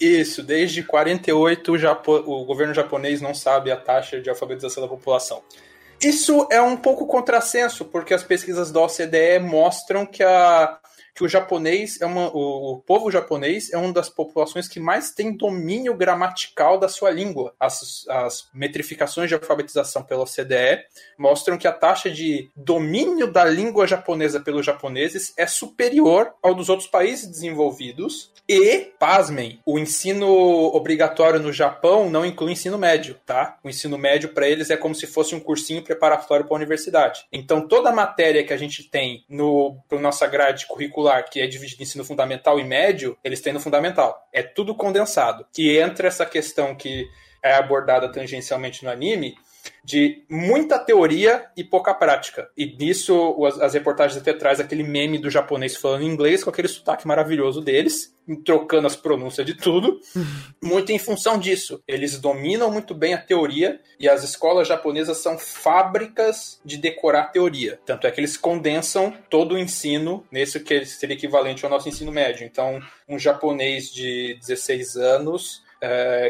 Isso, 0.00 0.42
desde 0.42 0.82
48 0.82 1.72
o, 1.72 1.78
Japo- 1.78 2.22
o 2.26 2.44
governo 2.44 2.74
japonês 2.74 3.20
não 3.20 3.32
sabe 3.32 3.70
a 3.70 3.76
taxa 3.76 4.20
de 4.20 4.28
alfabetização 4.28 4.82
da 4.82 4.88
população. 4.88 5.42
Isso 6.02 6.46
é 6.50 6.60
um 6.60 6.76
pouco 6.76 7.06
contrassenso, 7.06 7.84
porque 7.84 8.12
as 8.12 8.22
pesquisas 8.22 8.70
da 8.70 8.80
OCDE 8.80 9.38
mostram 9.40 10.04
que, 10.04 10.22
a, 10.22 10.76
que 11.16 11.24
o 11.24 11.28
japonês 11.28 11.98
é 12.00 12.04
uma, 12.04 12.28
o, 12.28 12.82
povo 12.86 13.10
japonês 13.10 13.72
é 13.72 13.78
uma 13.78 13.90
das 13.90 14.10
populações 14.10 14.68
que 14.68 14.78
mais 14.78 15.10
tem 15.10 15.34
domínio 15.34 15.94
gramatical 15.94 16.78
da 16.78 16.90
sua 16.90 17.10
língua. 17.10 17.54
As, 17.58 18.06
as 18.06 18.48
metrificações 18.52 19.30
de 19.30 19.34
alfabetização 19.34 20.02
pela 20.02 20.24
OCDE 20.24 20.84
mostram 21.16 21.56
que 21.56 21.66
a 21.66 21.72
taxa 21.72 22.10
de 22.10 22.50
domínio 22.54 23.32
da 23.32 23.44
língua 23.44 23.86
japonesa 23.86 24.38
pelos 24.40 24.66
japoneses 24.66 25.32
é 25.38 25.46
superior 25.46 26.34
ao 26.42 26.54
dos 26.54 26.68
outros 26.68 26.88
países 26.88 27.26
desenvolvidos. 27.26 28.30
E, 28.46 28.92
pasmem, 28.98 29.58
o 29.64 29.78
ensino 29.78 30.28
obrigatório 30.28 31.40
no 31.40 31.52
Japão 31.52 32.10
não 32.10 32.26
inclui 32.26 32.52
ensino 32.52 32.78
médio, 32.78 33.16
tá? 33.24 33.58
O 33.64 33.68
ensino 33.68 33.96
médio 33.96 34.28
para 34.28 34.48
eles 34.48 34.70
é 34.70 34.76
como 34.76 34.94
se 34.94 35.06
fosse 35.06 35.34
um 35.34 35.40
cursinho 35.40 35.82
preparatório 35.82 36.44
para 36.44 36.54
a 36.54 36.58
universidade. 36.58 37.24
Então, 37.32 37.66
toda 37.66 37.88
a 37.88 37.94
matéria 37.94 38.44
que 38.44 38.52
a 38.52 38.56
gente 38.56 38.84
tem 38.84 39.24
no 39.28 39.78
pra 39.88 39.98
nossa 39.98 40.26
grade 40.26 40.66
curricular, 40.66 41.05
que 41.30 41.40
é 41.40 41.46
dividida 41.46 41.82
em 41.82 41.84
ensino 41.84 42.04
fundamental 42.04 42.58
e 42.58 42.64
médio, 42.64 43.16
eles 43.22 43.40
têm 43.40 43.52
no 43.52 43.60
fundamental. 43.60 44.26
É 44.32 44.42
tudo 44.42 44.74
condensado. 44.74 45.46
E 45.56 45.78
entra 45.78 46.08
essa 46.08 46.26
questão 46.26 46.74
que 46.74 47.08
é 47.42 47.54
abordada 47.54 48.10
tangencialmente 48.10 48.84
no 48.84 48.90
anime, 48.90 49.36
de 49.86 50.24
muita 50.28 50.80
teoria 50.80 51.46
e 51.56 51.62
pouca 51.62 51.94
prática. 51.94 52.50
E 52.56 52.66
nisso 52.66 53.46
as, 53.46 53.60
as 53.60 53.74
reportagens 53.74 54.20
até 54.20 54.32
traz 54.32 54.58
aquele 54.58 54.82
meme 54.82 55.16
do 55.16 55.30
japonês 55.30 55.76
falando 55.76 56.02
inglês 56.02 56.42
com 56.42 56.50
aquele 56.50 56.66
sotaque 56.66 57.06
maravilhoso 57.06 57.60
deles, 57.60 58.12
trocando 58.44 58.88
as 58.88 58.96
pronúncias 58.96 59.46
de 59.46 59.54
tudo, 59.54 60.00
muito 60.60 60.90
em 60.90 60.98
função 60.98 61.38
disso. 61.38 61.80
Eles 61.86 62.18
dominam 62.18 62.68
muito 62.68 62.96
bem 62.96 63.14
a 63.14 63.18
teoria 63.18 63.80
e 64.00 64.08
as 64.08 64.24
escolas 64.24 64.66
japonesas 64.66 65.18
são 65.18 65.38
fábricas 65.38 66.60
de 66.64 66.76
decorar 66.78 67.26
teoria. 67.26 67.78
Tanto 67.86 68.08
é 68.08 68.10
que 68.10 68.18
eles 68.18 68.36
condensam 68.36 69.14
todo 69.30 69.54
o 69.54 69.58
ensino 69.58 70.26
nesse 70.32 70.58
que 70.58 70.84
seria 70.84 71.14
equivalente 71.14 71.64
ao 71.64 71.70
nosso 71.70 71.88
ensino 71.88 72.10
médio. 72.10 72.44
Então, 72.44 72.80
um 73.08 73.20
japonês 73.20 73.88
de 73.92 74.36
16 74.40 74.96
anos 74.96 75.64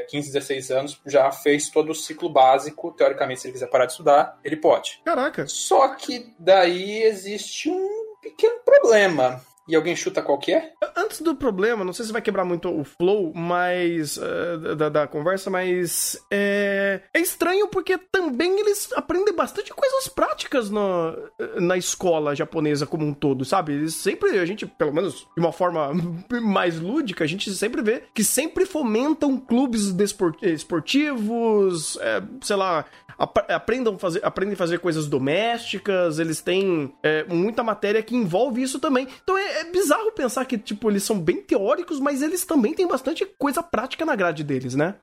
15, 0.08 0.32
16 0.32 0.70
anos, 0.70 1.00
já 1.06 1.30
fez 1.30 1.70
todo 1.70 1.90
o 1.90 1.94
ciclo 1.94 2.28
básico. 2.28 2.92
Teoricamente, 2.92 3.40
se 3.40 3.46
ele 3.46 3.52
quiser 3.52 3.68
parar 3.68 3.86
de 3.86 3.92
estudar, 3.92 4.38
ele 4.42 4.56
pode. 4.56 5.00
Caraca. 5.04 5.46
Só 5.46 5.88
que 5.94 6.34
daí 6.38 7.02
existe 7.02 7.70
um 7.70 8.16
pequeno 8.20 8.60
problema. 8.64 9.40
E 9.68 9.74
alguém 9.74 9.96
chuta 9.96 10.22
qual 10.22 10.38
que 10.38 10.52
é? 10.52 10.72
Antes 10.96 11.20
do 11.20 11.34
problema, 11.34 11.84
não 11.84 11.92
sei 11.92 12.04
se 12.06 12.12
vai 12.12 12.22
quebrar 12.22 12.44
muito 12.44 12.68
o 12.68 12.84
flow, 12.84 13.32
mas. 13.34 14.16
eh, 14.18 14.74
da, 14.76 14.88
da 14.88 15.06
conversa, 15.06 15.50
mas. 15.50 16.16
É, 16.30 17.00
é 17.12 17.20
estranho 17.20 17.68
porque 17.68 17.98
também 17.98 18.60
eles 18.60 18.92
aprendem 18.94 19.34
bastante 19.34 19.72
coisas 19.74 20.08
práticas 20.08 20.70
na, 20.70 21.14
na 21.60 21.76
escola 21.76 22.34
japonesa 22.34 22.86
como 22.86 23.04
um 23.04 23.12
todo, 23.12 23.44
sabe? 23.44 23.72
Eles 23.72 23.94
sempre, 23.94 24.38
a 24.38 24.44
gente, 24.46 24.66
pelo 24.66 24.92
menos 24.92 25.26
de 25.36 25.40
uma 25.40 25.52
forma 25.52 25.90
mais 26.42 26.78
lúdica, 26.80 27.24
a 27.24 27.26
gente 27.26 27.52
sempre 27.54 27.82
vê 27.82 28.02
que 28.14 28.22
sempre 28.24 28.66
fomentam 28.66 29.36
clubes 29.38 29.92
despor- 29.92 30.36
esportivos, 30.42 31.96
é, 32.00 32.22
sei 32.40 32.56
lá, 32.56 32.84
aprendam 33.18 33.98
fazer, 33.98 34.24
aprendem 34.24 34.54
a 34.54 34.56
fazer 34.56 34.78
coisas 34.78 35.06
domésticas, 35.06 36.18
eles 36.18 36.40
têm 36.40 36.92
é, 37.02 37.24
muita 37.24 37.62
matéria 37.62 38.02
que 38.02 38.14
envolve 38.14 38.62
isso 38.62 38.78
também. 38.78 39.08
Então 39.22 39.36
é, 39.36 39.60
é 39.60 39.64
bizarro 39.64 40.12
pensar 40.12 40.44
que, 40.44 40.58
tipo, 40.58 40.90
eles 40.90 41.02
são 41.02 41.18
bem 41.18 41.40
teóricos, 41.42 41.98
mas 41.98 42.22
eles 42.22 42.44
também 42.44 42.74
têm 42.74 42.86
bastante 42.86 43.24
coisa 43.38 43.62
prática 43.62 44.04
na 44.04 44.14
grade 44.14 44.44
deles, 44.44 44.74
né? 44.74 44.94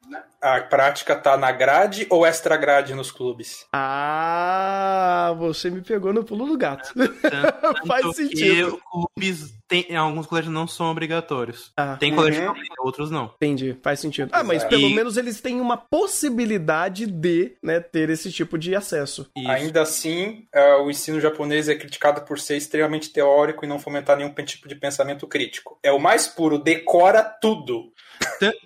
A 0.42 0.60
prática 0.60 1.16
tá 1.16 1.38
na 1.38 1.52
grade 1.52 2.06
ou 2.10 2.26
extra 2.26 2.58
grade 2.58 2.94
nos 2.94 3.12
clubes? 3.12 3.66
Ah, 3.72 5.34
você 5.38 5.70
me 5.70 5.82
pegou 5.82 6.14
no 6.14 6.24
pulo 6.24 6.46
do 6.46 6.58
gato. 6.58 6.94
Tanto 6.94 7.88
Faz 7.88 8.06
que 8.08 8.14
sentido. 8.14 8.80
clubes 8.92 9.54
tem, 9.84 9.96
alguns 9.96 10.26
colégios 10.28 10.54
não 10.54 10.68
são 10.68 10.92
obrigatórios. 10.92 11.72
Ah, 11.76 11.96
Tem 11.98 12.12
Uhum. 12.12 12.18
colégio 12.18 12.42
que 12.44 12.48
obriga, 12.50 12.76
outros 12.80 13.10
não. 13.10 13.32
entendi. 13.36 13.76
Faz 13.82 14.00
sentido. 14.00 14.30
Ah, 14.32 14.44
mas 14.44 14.58
Exato. 14.58 14.70
pelo 14.70 14.88
E- 14.90 14.94
menos 14.96 15.18
eles 15.18 15.42
têm 15.42 15.60
uma 15.60 15.78
possibilidade 15.78 17.06
de, 17.06 17.54
né, 17.62 17.80
ter 17.80 18.10
esse 18.10 18.32
tipo 18.32 18.58
de 18.58 18.76
acesso. 18.76 19.30
Isso. 19.36 19.50
Ainda 19.52 19.82
assim, 19.82 20.46
eh, 20.54 20.76
o 20.76 20.90
ensino 20.90 21.20
japonês 21.20 21.68
é 21.70 21.76
criticado 21.76 22.22
por 22.22 22.40
ser 22.40 22.58
extremamente 22.58 23.10
teórico 23.12 23.66
e 23.66 23.68
não 23.68 23.80
fomentar 23.80 24.18
nenhum 24.18 24.34
tipo 24.44 24.68
de 24.68 24.76
pensamento 24.76 25.26
crítico. 25.28 25.78
É 25.84 25.92
o 25.92 26.00
mais 26.00 26.28
puro, 26.28 26.58
decora 26.60 27.24
tudo. 27.24 27.92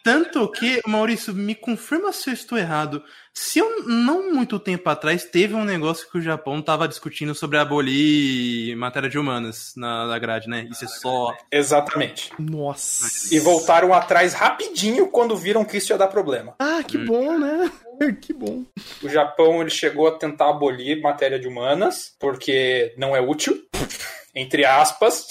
Tanto 0.03 0.50
que, 0.51 0.81
Maurício, 0.86 1.33
me 1.33 1.55
confirma 1.55 2.12
se 2.12 2.29
eu 2.29 2.33
estou 2.33 2.57
errado. 2.57 3.03
Se 3.33 3.59
eu 3.59 3.83
não 3.86 4.33
muito 4.33 4.57
tempo 4.57 4.89
atrás 4.89 5.24
teve 5.24 5.53
um 5.53 5.63
negócio 5.63 6.09
que 6.09 6.17
o 6.17 6.21
Japão 6.21 6.59
tava 6.59 6.88
discutindo 6.88 7.36
sobre 7.36 7.59
abolir 7.59 8.75
matéria 8.75 9.07
de 9.07 9.19
humanas 9.19 9.74
na, 9.77 10.07
na 10.07 10.17
grade, 10.17 10.50
né? 10.50 10.67
Isso 10.71 10.86
é 10.86 10.88
só. 10.88 11.38
Exatamente. 11.51 12.31
Nossa. 12.39 13.33
E 13.33 13.39
voltaram 13.39 13.93
atrás 13.93 14.33
rapidinho 14.33 15.07
quando 15.07 15.36
viram 15.36 15.63
que 15.63 15.77
isso 15.77 15.93
ia 15.93 15.97
dar 15.97 16.07
problema. 16.07 16.55
Ah, 16.57 16.81
que 16.83 16.97
bom, 16.97 17.38
né? 17.38 17.71
Que 18.21 18.31
bom. 18.31 18.63
O 19.01 19.09
Japão 19.09 19.59
ele 19.59 19.71
chegou 19.71 20.07
a 20.07 20.12
tentar 20.12 20.51
abolir 20.51 21.01
matéria 21.01 21.39
de 21.39 21.47
humanas, 21.47 22.15
porque 22.19 22.93
não 22.95 23.15
é 23.15 23.19
útil, 23.19 23.59
entre 24.36 24.65
aspas, 24.65 25.29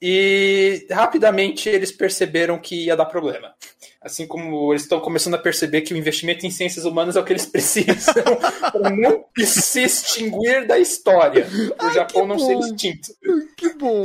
e 0.00 0.86
rapidamente 0.90 1.68
eles 1.68 1.90
perceberam 1.90 2.58
que 2.58 2.86
ia 2.86 2.96
dar 2.96 3.06
problema. 3.06 3.52
Assim 4.00 4.26
como 4.26 4.72
eles 4.72 4.82
estão 4.82 5.00
começando 5.00 5.34
a 5.34 5.38
perceber 5.38 5.80
que 5.80 5.92
o 5.92 5.96
investimento 5.96 6.46
em 6.46 6.50
ciências 6.50 6.84
humanas 6.84 7.16
é 7.16 7.20
o 7.20 7.24
que 7.24 7.32
eles 7.32 7.46
precisam 7.50 8.36
para 8.72 8.90
não 8.90 9.24
se 9.36 9.82
extinguir 9.82 10.66
da 10.66 10.78
história. 10.78 11.46
O 11.82 11.90
Japão 11.90 12.26
não 12.26 12.38
ser 12.38 12.56
extinto. 12.58 13.08
Que 13.56 13.74
bom. 13.74 14.04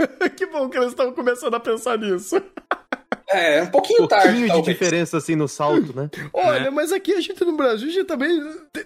que 0.34 0.46
bom 0.46 0.68
que 0.70 0.78
eles 0.78 0.90
estão 0.90 1.12
começando 1.12 1.54
a 1.54 1.60
pensar 1.60 1.98
nisso. 1.98 2.42
É, 3.30 3.62
um 3.62 3.66
pouquinho 3.66 4.04
Um 4.04 4.06
tarde, 4.08 4.26
pouquinho 4.28 4.46
de 4.46 4.52
talvez. 4.52 4.78
diferença 4.78 5.16
assim 5.18 5.34
no 5.36 5.48
salto, 5.48 5.94
né? 5.94 6.10
Olha, 6.32 6.70
mas 6.70 6.92
aqui 6.92 7.12
a 7.14 7.20
gente 7.20 7.44
no 7.44 7.56
Brasil, 7.56 7.88
a 7.88 7.92
gente 7.92 8.04
também 8.06 8.40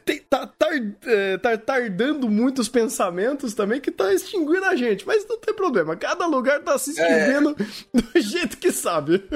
tem- 0.05 0.19
tá, 0.29 0.47
tar- 0.47 0.69
é, 1.07 1.37
tá 1.39 1.57
tardando 1.57 2.29
muitos 2.29 2.69
pensamentos 2.69 3.55
também 3.55 3.81
que 3.81 3.91
tá 3.91 4.13
extinguindo 4.13 4.65
a 4.65 4.77
gente. 4.77 5.07
Mas 5.07 5.27
não 5.29 5.39
tem 5.39 5.55
problema, 5.55 5.97
cada 5.97 6.27
lugar 6.27 6.61
tá 6.61 6.79
se 6.79 6.91
extinguindo 6.91 7.55
do 7.93 8.21
jeito 8.21 8.57
que 8.57 8.71
sabe. 8.73 9.23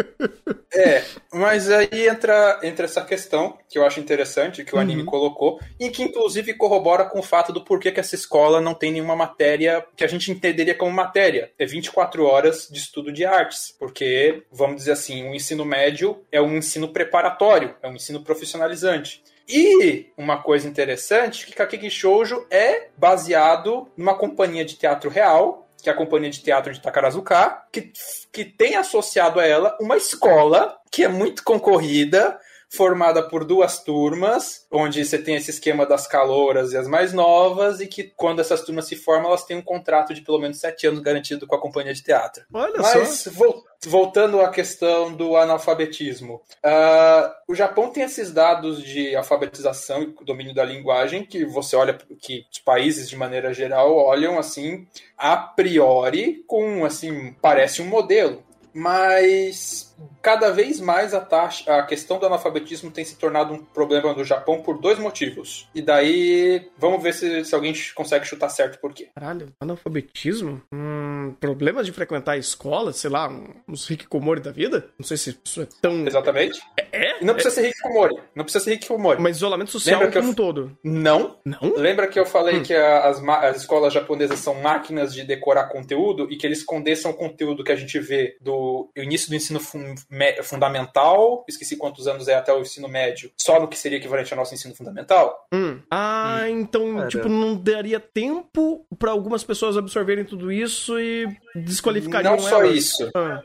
É, 0.75 1.05
mas 1.31 1.71
aí 1.71 2.09
entra, 2.09 2.59
entra 2.63 2.87
essa 2.87 3.03
questão 3.05 3.59
que 3.69 3.79
eu 3.79 3.85
acho 3.85 4.01
interessante, 4.01 4.65
que 4.65 4.75
o 4.75 4.79
anime 4.79 5.05
colocou, 5.05 5.61
e 5.79 5.91
que 5.91 6.03
inclusive 6.03 6.55
corrobora 6.55 7.05
com 7.05 7.19
o 7.19 7.23
fato 7.23 7.53
do 7.53 7.63
porquê 7.63 7.93
que 7.93 8.01
essa 8.01 8.15
escola 8.15 8.59
não 8.59 8.73
tem 8.73 8.91
nenhuma 8.91 9.15
matéria 9.15 9.85
que 9.95 10.03
a 10.03 10.07
gente 10.07 10.31
entenderia 10.33 10.75
como 10.75 10.91
matéria. 10.91 11.51
É 11.59 11.67
24 11.67 12.25
horas 12.25 12.69
de 12.73 12.79
estudo 12.79 13.13
de 13.13 13.23
artes, 13.23 13.75
porque, 13.79 14.45
vamos 14.51 14.77
dizer 14.83 14.93
assim, 14.93 15.29
o 15.29 15.35
ensino 15.35 15.65
médio 15.65 16.25
é 16.31 16.41
um 16.41 16.57
ensino 16.57 16.89
preparatório, 16.89 17.75
é 17.83 17.89
um 17.89 17.95
ensino 17.95 18.23
profissionalizante. 18.23 19.23
E 19.49 20.13
uma 20.17 20.43
coisa 20.43 20.69
interessante, 20.69 21.47
que 21.47 21.53
Kakegi 21.53 21.91
Shoujo 21.91 22.47
é 22.51 22.89
baseado 22.97 23.91
numa 23.97 24.15
companhia 24.15 24.65
de 24.65 24.77
teatro 24.77 25.11
real, 25.11 25.69
que 25.83 25.91
é 25.91 25.93
a 25.93 25.97
companhia 25.97 26.31
de 26.31 26.41
teatro 26.41 26.73
de 26.73 26.81
Takarazuka, 26.81 27.65
que, 27.73 27.93
que 28.33 28.45
tem 28.45 28.77
associado 28.77 29.41
a 29.41 29.47
ela 29.47 29.77
uma 29.81 29.97
escola 29.97 30.79
que 30.93 31.03
é 31.03 31.09
muito 31.09 31.43
concorrida, 31.43 32.39
formada 32.75 33.23
por 33.23 33.45
duas 33.45 33.83
turmas, 33.83 34.67
onde 34.71 35.05
você 35.05 35.19
tem 35.19 35.35
esse 35.37 35.51
esquema 35.51 35.85
das 35.85 36.07
calouras 36.07 36.73
e 36.73 36.77
as 36.77 36.89
mais 36.89 37.13
novas, 37.13 37.81
e 37.81 37.87
que 37.87 38.05
quando 38.17 38.41
essas 38.41 38.63
turmas 38.63 38.87
se 38.87 38.97
formam, 38.97 39.29
elas 39.29 39.45
têm 39.45 39.59
um 39.59 39.63
contrato 39.63 40.15
de 40.15 40.23
pelo 40.23 40.39
menos 40.39 40.59
sete 40.59 40.87
anos 40.87 41.01
garantido 41.01 41.47
com 41.47 41.55
a 41.55 41.61
companhia 41.61 41.93
de 41.93 42.03
teatro. 42.03 42.45
Olha 42.53 42.81
Mas 42.81 43.19
só. 43.21 43.31
vol- 43.31 43.63
voltando 43.85 44.41
à 44.41 44.49
questão 44.49 45.13
do 45.13 45.37
analfabetismo, 45.37 46.41
ah, 46.63 47.35
o 47.47 47.55
Japão 47.55 47.91
tem 47.91 48.05
esses 48.05 48.33
dados 48.33 48.83
de 48.83 49.15
alfabetização 49.15 50.03
e 50.03 50.25
domínio 50.25 50.55
da 50.55 50.65
linguagem 50.65 51.27
que 51.27 51.45
você 51.45 51.77
olha 51.77 51.99
que 52.21 52.47
os 52.51 52.59
países 52.59 53.09
de 53.09 53.17
maneira 53.17 53.53
geral 53.53 53.95
olham 53.95 54.39
assim 54.39 54.87
a 55.19 55.37
priori 55.37 56.43
com 56.47 56.85
assim 56.87 57.35
parece 57.43 57.83
um 57.83 57.87
modelo, 57.87 58.43
mas 58.73 59.92
cada 60.21 60.51
vez 60.51 60.81
mais 60.81 61.13
a 61.15 61.21
taxa, 61.21 61.75
a 61.77 61.83
questão 61.85 62.19
do 62.19 62.27
analfabetismo 62.27 62.91
tem 62.91 63.05
se 63.05 63.17
tornado 63.17 63.53
um 63.55 63.59
problema 63.65 64.13
no 64.13 64.25
Japão 64.25 64.63
por 64.63 64.79
dois 64.79 64.99
motivos. 64.99 65.69
E 65.75 65.83
daí 65.83 66.71
vamos 66.79 67.03
ver 67.03 67.13
se, 67.15 67.45
se 67.45 67.55
alguém 67.55 67.75
consegue 67.95 68.25
chutar 68.27 68.49
certo 68.49 68.79
por 68.81 68.93
quê. 68.93 69.09
Caralho, 69.15 69.53
analfabetismo? 69.61 70.63
Hum, 70.73 71.35
problemas 71.41 71.87
de 71.87 71.93
frequentar 71.93 72.33
a 72.33 72.37
escola, 72.39 72.93
sei 72.93 73.11
lá, 73.11 73.29
uns 73.69 73.89
hikikomori 73.91 74.41
da 74.41 74.51
vida? 74.53 74.89
Não 74.99 75.07
sei 75.07 75.17
se 75.17 75.39
isso 75.45 75.63
é 75.63 75.69
tão... 75.81 76.07
Exatamente. 76.07 76.61
É? 76.93 77.21
E 77.23 77.25
não 77.25 77.35
precisa 77.35 77.55
ser 77.55 77.69
Hikikomori. 77.69 78.17
Não 78.35 78.45
precisa 78.45 78.65
ser 78.65 78.73
Hikikomori. 78.75 79.21
Mas 79.21 79.37
isolamento 79.37 79.71
social 79.71 80.01
Lembra 80.01 80.13
que 80.13 80.19
como 80.19 80.29
eu- 80.29 80.33
um 80.33 80.35
todo. 80.35 80.79
Não. 80.85 81.37
Não? 81.45 81.75
Lembra 81.77 82.07
que 82.07 82.19
eu 82.19 82.27
falei 82.27 82.61
que 82.63 82.75
a- 82.75 83.09
as, 83.09 83.23
as 83.23 83.57
escolas 83.59 83.93
japonesas 83.93 84.39
são 84.39 84.55
máquinas 84.61 85.15
de 85.15 85.25
decorar 85.25 85.67
conteúdo 85.69 86.31
e 86.31 86.37
que 86.37 86.47
eles 86.47 86.63
condensam 86.63 87.11
o 87.11 87.15
conteúdo 87.15 87.65
que 87.65 87.73
a 87.73 87.77
gente 87.77 87.99
vê 87.99 88.37
do 88.41 88.89
início 88.97 89.29
do 89.31 89.37
ensino 89.37 89.61
fun- 89.61 89.79
me- 89.79 89.92
fundamental, 90.43 91.45
esqueci 91.49 91.77
quantos 91.77 92.07
anos 92.07 92.29
é 92.29 92.35
até 92.35 92.53
o 92.53 92.61
ensino 92.61 92.89
médio, 92.89 93.31
só 93.41 93.61
no 93.61 93.69
que 93.69 93.79
seria 93.79 93.99
equivalente 93.99 94.33
ao 94.33 94.39
nosso 94.39 94.55
ensino 94.55 94.75
fundamental? 94.75 95.47
Hum. 95.53 95.81
Ah, 95.91 96.49
então, 96.49 96.97
Cara. 96.97 97.09
tipo, 97.09 97.29
não 97.29 97.55
daria 97.57 98.01
tempo 98.01 98.87
pra 98.99 99.11
algumas 99.11 99.45
pessoas 99.45 99.77
absorverem 99.77 100.25
tudo 100.25 100.51
isso 100.53 100.99
e 100.99 101.27
desqualificariam 101.55 102.37
Não 102.37 102.39
só 102.43 102.61
elas? 102.61 102.77
isso. 102.77 103.11
Ah, 103.15 103.41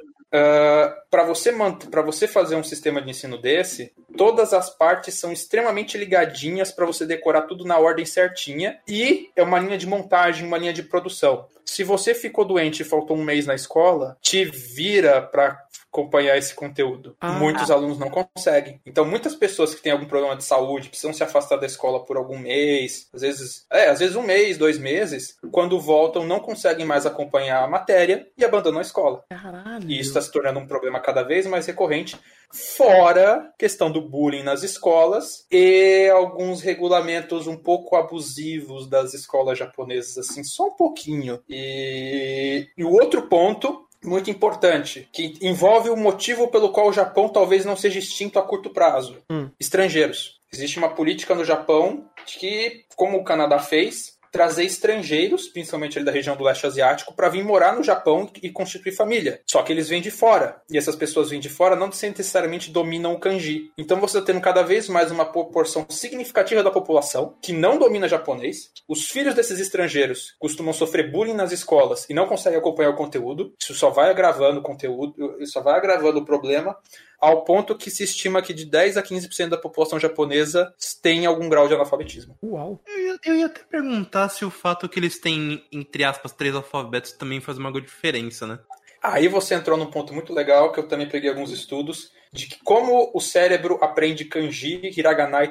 para 1.10 1.24
você 1.24 1.54
pra 1.90 2.02
você 2.02 2.28
fazer 2.28 2.56
um 2.56 2.64
sistema 2.64 3.02
de 3.02 3.10
ensino 3.10 3.38
desse, 3.38 3.94
todas 4.18 4.54
as 4.54 4.70
partes 4.70 5.16
são 5.16 5.32
extremamente 5.32 5.98
ligadinhas 5.98 6.72
para 6.72 6.86
você 6.86 7.06
decorar 7.06 7.44
tudo 7.44 7.64
na 7.64 7.78
ordem 7.78 8.06
certinha 8.06 8.80
e 8.88 9.30
é 9.36 9.44
uma 9.44 9.60
linha 9.60 9.78
de 9.78 9.88
montagem, 9.88 10.46
uma 10.46 10.58
linha 10.58 10.74
de 10.74 10.84
produção. 10.84 11.46
Se 11.66 11.84
você 11.84 12.14
ficou 12.14 12.46
doente 12.46 12.82
e 12.82 12.86
faltou 12.86 13.18
um 13.18 13.24
mês 13.24 13.46
na 13.46 13.54
escola, 13.54 14.18
te 14.22 14.46
vira 14.46 15.22
para 15.22 15.68
acompanhar 15.92 16.38
esse 16.38 16.54
conteúdo. 16.54 17.16
Ah. 17.20 17.32
Muitos 17.32 17.72
alunos 17.72 17.98
não 17.98 18.10
conseguem. 18.10 18.80
Então, 18.86 19.04
muitas 19.04 19.36
pessoas 19.36 19.74
que 19.74 19.82
têm 19.82 19.92
algum 19.92 20.06
problema 20.06 20.36
de 20.36 20.44
saúde 20.44 20.90
precisam 20.90 21.14
se 21.14 21.24
afastar 21.24 21.58
da 21.58 21.66
escola 21.66 22.06
por 22.06 22.18
algum 22.18 22.38
mês, 22.38 23.10
às 23.14 23.22
vezes, 23.22 23.66
é, 23.72 23.88
às 23.88 24.00
vezes 24.00 24.16
um 24.16 24.22
mês, 24.22 24.58
dois 24.58 24.78
meses, 24.78 25.38
quando 25.52 25.80
voltam 25.80 26.26
não 26.26 26.40
conseguem 26.40 26.86
mais 26.86 27.06
acompanhar 27.06 27.64
a 27.64 27.68
matéria 27.68 28.28
e 28.38 28.46
abandonam 28.46 28.80
a 28.80 28.84
escola. 28.84 29.24
caralho. 29.30 29.90
E 29.90 30.00
isso 30.00 30.10
está 30.10 30.22
se 30.22 30.32
tornando 30.32 30.60
um 30.60 30.68
problema 30.68 31.00
cada 31.00 31.24
vez 31.24 31.48
mais 31.48 31.66
recorrente. 31.66 32.18
Fora 32.52 33.52
questão 33.58 33.92
do 33.92 34.02
bullying 34.02 34.44
nas 34.44 34.64
escolas 34.64 35.46
e 35.52 36.10
alguns 36.10 36.62
regulamentos 36.62 37.48
um 37.48 37.58
pouco 37.58 37.96
abusivos 37.96 38.88
das 38.88 39.14
escolas 39.14 39.58
japonesas, 39.58 40.18
assim, 40.18 40.44
só 40.44 40.68
um 40.68 40.74
pouquinho. 40.74 41.40
E, 41.50 42.68
e 42.78 42.84
o 42.84 42.92
outro 42.92 43.24
ponto 43.24 43.86
muito 44.04 44.30
importante, 44.30 45.10
que 45.12 45.34
envolve 45.42 45.90
o 45.90 45.98
motivo 45.98 46.48
pelo 46.48 46.70
qual 46.72 46.88
o 46.88 46.94
Japão 46.94 47.30
talvez 47.30 47.66
não 47.66 47.76
seja 47.76 48.00
extinto 48.00 48.40
a 48.40 48.44
curto 48.44 48.70
prazo: 48.70 49.18
Hum. 49.30 49.50
estrangeiros. 49.60 50.38
Existe 50.52 50.78
uma 50.78 50.90
política 50.90 51.36
no 51.36 51.44
Japão 51.44 52.06
de 52.26 52.38
que, 52.40 52.86
como 52.96 53.18
o 53.18 53.24
Canadá 53.24 53.60
fez, 53.60 54.17
trazer 54.38 54.66
estrangeiros, 54.66 55.48
principalmente 55.48 55.98
ali 55.98 56.06
da 56.06 56.12
região 56.12 56.36
do 56.36 56.44
leste 56.44 56.68
asiático, 56.68 57.12
para 57.12 57.28
vir 57.28 57.44
morar 57.44 57.76
no 57.76 57.82
Japão 57.82 58.30
e 58.44 58.52
constituir 58.52 58.92
família. 58.92 59.42
Só 59.48 59.64
que 59.64 59.74
eles 59.74 59.90
vêm 59.90 60.00
de 60.00 60.12
fora. 60.12 60.62
E 60.70 60.78
essas 60.78 60.96
pessoas 60.96 61.32
vêm 61.32 61.40
de 61.40 61.50
fora 61.50 61.76
não 61.76 61.88
necessariamente 61.88 62.70
dominam 62.70 63.14
o 63.14 63.20
kanji. 63.20 63.72
Então 63.76 64.00
você 64.00 64.20
está 64.20 64.32
tendo 64.32 64.40
cada 64.40 64.62
vez 64.62 64.88
mais 64.88 65.10
uma 65.10 65.26
proporção 65.26 65.88
significativa 65.90 66.62
da 66.62 66.70
população 66.70 67.34
que 67.42 67.52
não 67.52 67.80
domina 67.80 68.08
japonês. 68.08 68.70
Os 68.88 69.10
filhos 69.10 69.34
desses 69.34 69.60
estrangeiros 69.60 70.36
costumam 70.38 70.72
sofrer 70.72 71.12
bullying 71.12 71.34
nas 71.34 71.52
escolas 71.52 72.06
e 72.08 72.14
não 72.14 72.28
conseguem 72.28 72.60
acompanhar 72.60 72.92
o 72.92 72.96
conteúdo. 72.96 73.56
Isso 73.60 73.74
só 73.74 73.90
vai 73.90 74.12
agravando 74.12 74.60
o 74.60 74.64
conteúdo, 74.64 75.36
isso 75.40 75.54
só 75.54 75.62
vai 75.62 75.78
agravando 75.78 76.20
o 76.20 76.26
problema 76.26 76.78
ao 77.20 77.44
ponto 77.44 77.76
que 77.76 77.90
se 77.90 78.04
estima 78.04 78.42
que 78.42 78.54
de 78.54 78.66
10 78.66 78.98
a 78.98 79.04
15% 79.04 79.50
da 79.50 79.58
população 79.58 80.00
japonesa 80.00 80.74
tem 81.02 81.26
algum 81.26 81.50
grau 81.50 81.68
de 81.68 81.74
analfabetismo. 81.74 82.38
Uau. 82.44 82.82
Eu 82.86 83.00
ia, 83.00 83.20
eu 83.26 83.36
ia 83.36 83.46
até 83.48 83.62
perguntar 83.64 84.30
se 84.30 84.46
o 84.46 84.52
fato 84.52 84.88
que 84.88 85.00
eles 85.00 85.20
têm, 85.20 85.66
entre 85.72 86.04
aspas, 86.04 86.32
três 86.32 86.56
alfabetos 86.56 87.12
também 87.12 87.42
faz 87.42 87.58
uma 87.58 87.72
diferença, 87.82 88.46
né? 88.46 88.60
Aí 89.02 89.28
você 89.28 89.56
entrou 89.56 89.78
num 89.78 89.92
ponto 89.92 90.14
muito 90.14 90.34
legal 90.34 90.72
que 90.72 90.80
eu 90.80 90.88
também 90.88 91.08
peguei 91.08 91.30
alguns 91.30 91.52
estudos 91.52 92.12
de 92.32 92.48
que 92.48 92.60
como 92.64 93.12
o 93.14 93.22
cérebro 93.22 93.78
aprende 93.82 94.26
kanji, 94.26 94.82
hiragana 94.96 95.44
e 95.44 95.48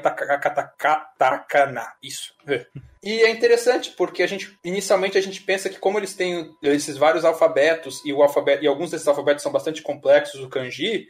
katakana. 0.78 1.94
Isso. 2.02 2.34
E 3.02 3.22
é 3.22 3.30
interessante 3.30 3.90
porque 3.96 4.22
a 4.22 4.26
gente 4.26 4.56
inicialmente 4.64 5.18
a 5.18 5.20
gente 5.20 5.42
pensa 5.42 5.68
que 5.68 5.78
como 5.78 5.98
eles 5.98 6.14
têm 6.14 6.50
esses 6.62 6.96
vários 6.96 7.24
alfabetos 7.24 8.02
e 8.04 8.12
o 8.12 8.22
alfabeto 8.22 8.64
e 8.64 8.66
alguns 8.66 8.90
desses 8.90 9.06
alfabetos 9.06 9.42
são 9.42 9.52
bastante 9.52 9.82
complexos, 9.82 10.42
o 10.42 10.48
kanji, 10.48 11.08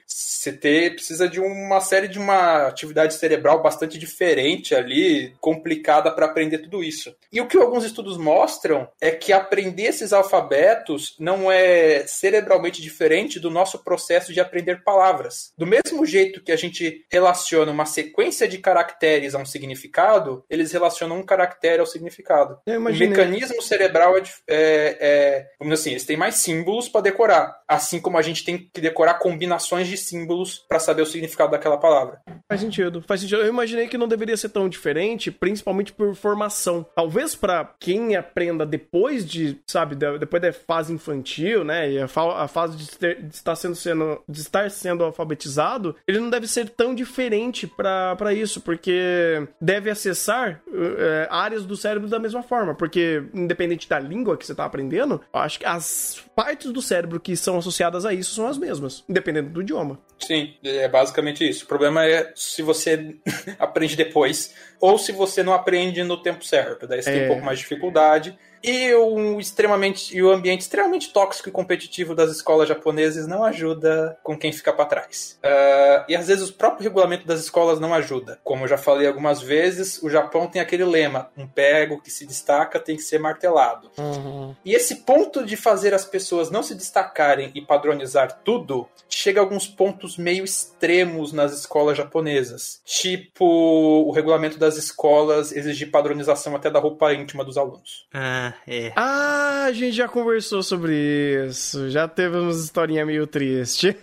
ter, 0.52 0.94
precisa 0.94 1.28
de 1.28 1.40
uma 1.40 1.80
série 1.80 2.08
de 2.08 2.18
uma 2.18 2.66
atividade 2.66 3.14
cerebral 3.14 3.62
bastante 3.62 3.98
diferente 3.98 4.74
ali, 4.74 5.34
complicada 5.40 6.10
para 6.10 6.26
aprender 6.26 6.58
tudo 6.58 6.82
isso. 6.82 7.14
E 7.32 7.40
o 7.40 7.46
que 7.46 7.56
alguns 7.56 7.84
estudos 7.84 8.16
mostram 8.16 8.88
é 9.00 9.10
que 9.10 9.32
aprender 9.32 9.84
esses 9.84 10.12
alfabetos 10.12 11.16
não 11.18 11.50
é 11.50 12.06
cerebralmente 12.06 12.82
diferente 12.82 13.40
do 13.40 13.50
nosso 13.50 13.82
processo 13.82 14.32
de 14.32 14.40
aprender 14.40 14.82
palavras. 14.82 15.52
Do 15.56 15.66
mesmo 15.66 16.04
jeito 16.04 16.42
que 16.42 16.52
a 16.52 16.56
gente 16.56 17.04
relaciona 17.10 17.72
uma 17.72 17.86
sequência 17.86 18.46
de 18.46 18.58
caracteres 18.58 19.34
a 19.34 19.38
um 19.38 19.46
significado, 19.46 20.44
eles 20.48 20.72
relacionam 20.72 21.18
um 21.18 21.22
caractere 21.22 21.75
ao 21.80 21.86
significado. 21.86 22.58
O 22.66 22.80
mecanismo 22.80 23.60
cerebral 23.62 24.16
é, 24.16 24.22
é, 24.48 24.96
é, 25.00 25.46
vamos 25.58 25.74
dizer 25.74 25.82
assim, 25.82 25.90
eles 25.90 26.06
têm 26.06 26.16
mais 26.16 26.36
símbolos 26.36 26.88
para 26.88 27.00
decorar, 27.00 27.60
assim 27.68 28.00
como 28.00 28.18
a 28.18 28.22
gente 28.22 28.44
tem 28.44 28.58
que 28.58 28.80
decorar 28.80 29.14
combinações 29.14 29.88
de 29.88 29.96
símbolos 29.96 30.64
para 30.68 30.78
saber 30.78 31.02
o 31.02 31.06
significado 31.06 31.50
daquela 31.50 31.78
palavra. 31.78 32.20
Faz 32.48 32.60
sentido, 32.60 33.02
faz 33.06 33.20
sentido. 33.20 33.42
Eu 33.42 33.48
imaginei 33.48 33.88
que 33.88 33.98
não 33.98 34.08
deveria 34.08 34.36
ser 34.36 34.50
tão 34.50 34.68
diferente, 34.68 35.30
principalmente 35.30 35.92
por 35.92 36.14
formação. 36.14 36.86
Talvez 36.94 37.34
para 37.34 37.74
quem 37.78 38.16
aprenda 38.16 38.64
depois 38.64 39.28
de, 39.28 39.60
sabe, 39.66 39.94
depois 39.94 40.42
da 40.42 40.52
fase 40.52 40.92
infantil, 40.92 41.64
né, 41.64 41.90
e 41.90 41.98
a, 41.98 42.04
a 42.04 42.48
fase 42.48 42.76
de, 42.76 42.90
ter, 42.90 43.22
de, 43.22 43.34
estar 43.34 43.56
sendo, 43.56 43.74
sendo, 43.74 44.22
de 44.28 44.40
estar 44.40 44.70
sendo 44.70 45.04
alfabetizado, 45.04 45.96
ele 46.06 46.20
não 46.20 46.30
deve 46.30 46.46
ser 46.46 46.68
tão 46.70 46.94
diferente 46.94 47.66
para 47.66 48.32
isso, 48.32 48.60
porque 48.60 49.46
deve 49.60 49.90
acessar 49.90 50.62
é, 50.72 51.28
áreas 51.30 51.65
do 51.66 51.76
cérebro 51.76 52.08
da 52.08 52.18
mesma 52.18 52.42
forma, 52.42 52.74
porque 52.74 53.22
independente 53.34 53.88
da 53.88 53.98
língua 53.98 54.36
que 54.36 54.46
você 54.46 54.52
está 54.52 54.64
aprendendo, 54.64 55.20
eu 55.32 55.40
acho 55.40 55.58
que 55.58 55.66
as 55.66 56.22
partes 56.34 56.72
do 56.72 56.80
cérebro 56.80 57.20
que 57.20 57.36
são 57.36 57.58
associadas 57.58 58.04
a 58.04 58.12
isso 58.12 58.34
são 58.34 58.46
as 58.46 58.58
mesmas, 58.58 59.04
independente 59.08 59.48
do 59.48 59.62
idioma. 59.62 59.98
Sim, 60.18 60.54
é 60.62 60.88
basicamente 60.88 61.48
isso. 61.48 61.64
O 61.64 61.68
problema 61.68 62.04
é 62.04 62.32
se 62.34 62.62
você 62.62 63.16
aprende 63.58 63.96
depois 63.96 64.54
ou 64.80 64.98
se 64.98 65.12
você 65.12 65.42
não 65.42 65.52
aprende 65.52 66.02
no 66.02 66.16
tempo 66.22 66.44
certo. 66.44 66.86
Daí 66.86 67.02
você 67.02 67.10
é. 67.10 67.12
tem 67.12 67.24
um 67.24 67.28
pouco 67.28 67.44
mais 67.44 67.58
de 67.58 67.64
dificuldade. 67.64 68.36
E 68.62 68.92
o, 68.94 69.38
extremamente, 69.38 70.16
e 70.16 70.22
o 70.22 70.30
ambiente 70.30 70.62
extremamente 70.62 71.12
tóxico 71.12 71.48
e 71.48 71.52
competitivo 71.52 72.14
das 72.14 72.30
escolas 72.30 72.68
japonesas 72.68 73.26
não 73.26 73.44
ajuda 73.44 74.18
com 74.22 74.36
quem 74.36 74.52
fica 74.52 74.72
para 74.72 74.84
trás. 74.84 75.38
Uh, 75.44 76.04
e 76.08 76.16
às 76.16 76.26
vezes 76.26 76.48
o 76.48 76.54
próprio 76.54 76.84
regulamento 76.84 77.26
das 77.26 77.40
escolas 77.40 77.78
não 77.78 77.94
ajuda. 77.94 78.38
Como 78.42 78.64
eu 78.64 78.68
já 78.68 78.78
falei 78.78 79.06
algumas 79.06 79.40
vezes, 79.40 80.02
o 80.02 80.10
Japão 80.10 80.46
tem 80.46 80.60
aquele 80.60 80.84
lema: 80.84 81.30
um 81.36 81.46
pego 81.46 82.00
que 82.00 82.10
se 82.10 82.26
destaca 82.26 82.80
tem 82.80 82.96
que 82.96 83.02
ser 83.02 83.18
martelado. 83.18 83.90
Uhum. 83.98 84.54
E 84.64 84.74
esse 84.74 84.96
ponto 84.96 85.44
de 85.44 85.56
fazer 85.56 85.94
as 85.94 86.04
pessoas 86.04 86.50
não 86.50 86.62
se 86.62 86.74
destacarem 86.74 87.50
e 87.54 87.60
padronizar 87.60 88.40
tudo 88.44 88.88
chega 89.08 89.40
a 89.40 89.42
alguns 89.42 89.66
pontos 89.66 90.16
meio 90.16 90.44
extremos 90.44 91.32
nas 91.32 91.52
escolas 91.52 91.96
japonesas. 91.96 92.80
Tipo, 92.84 93.44
o 93.44 94.10
regulamento 94.12 94.58
das 94.58 94.76
escolas 94.76 95.52
exigir 95.52 95.90
padronização 95.90 96.54
até 96.56 96.70
da 96.70 96.78
roupa 96.78 97.12
íntima 97.12 97.44
dos 97.44 97.56
alunos. 97.56 98.06
Ah, 98.12 98.54
é. 98.66 98.92
Ah, 98.96 99.64
a 99.66 99.72
gente 99.72 99.96
já 99.96 100.08
conversou 100.08 100.62
sobre 100.62 101.46
isso. 101.48 101.90
Já 101.90 102.06
teve 102.06 102.36
uma 102.36 102.50
historinha 102.50 103.04
meio 103.04 103.26
triste. 103.26 103.96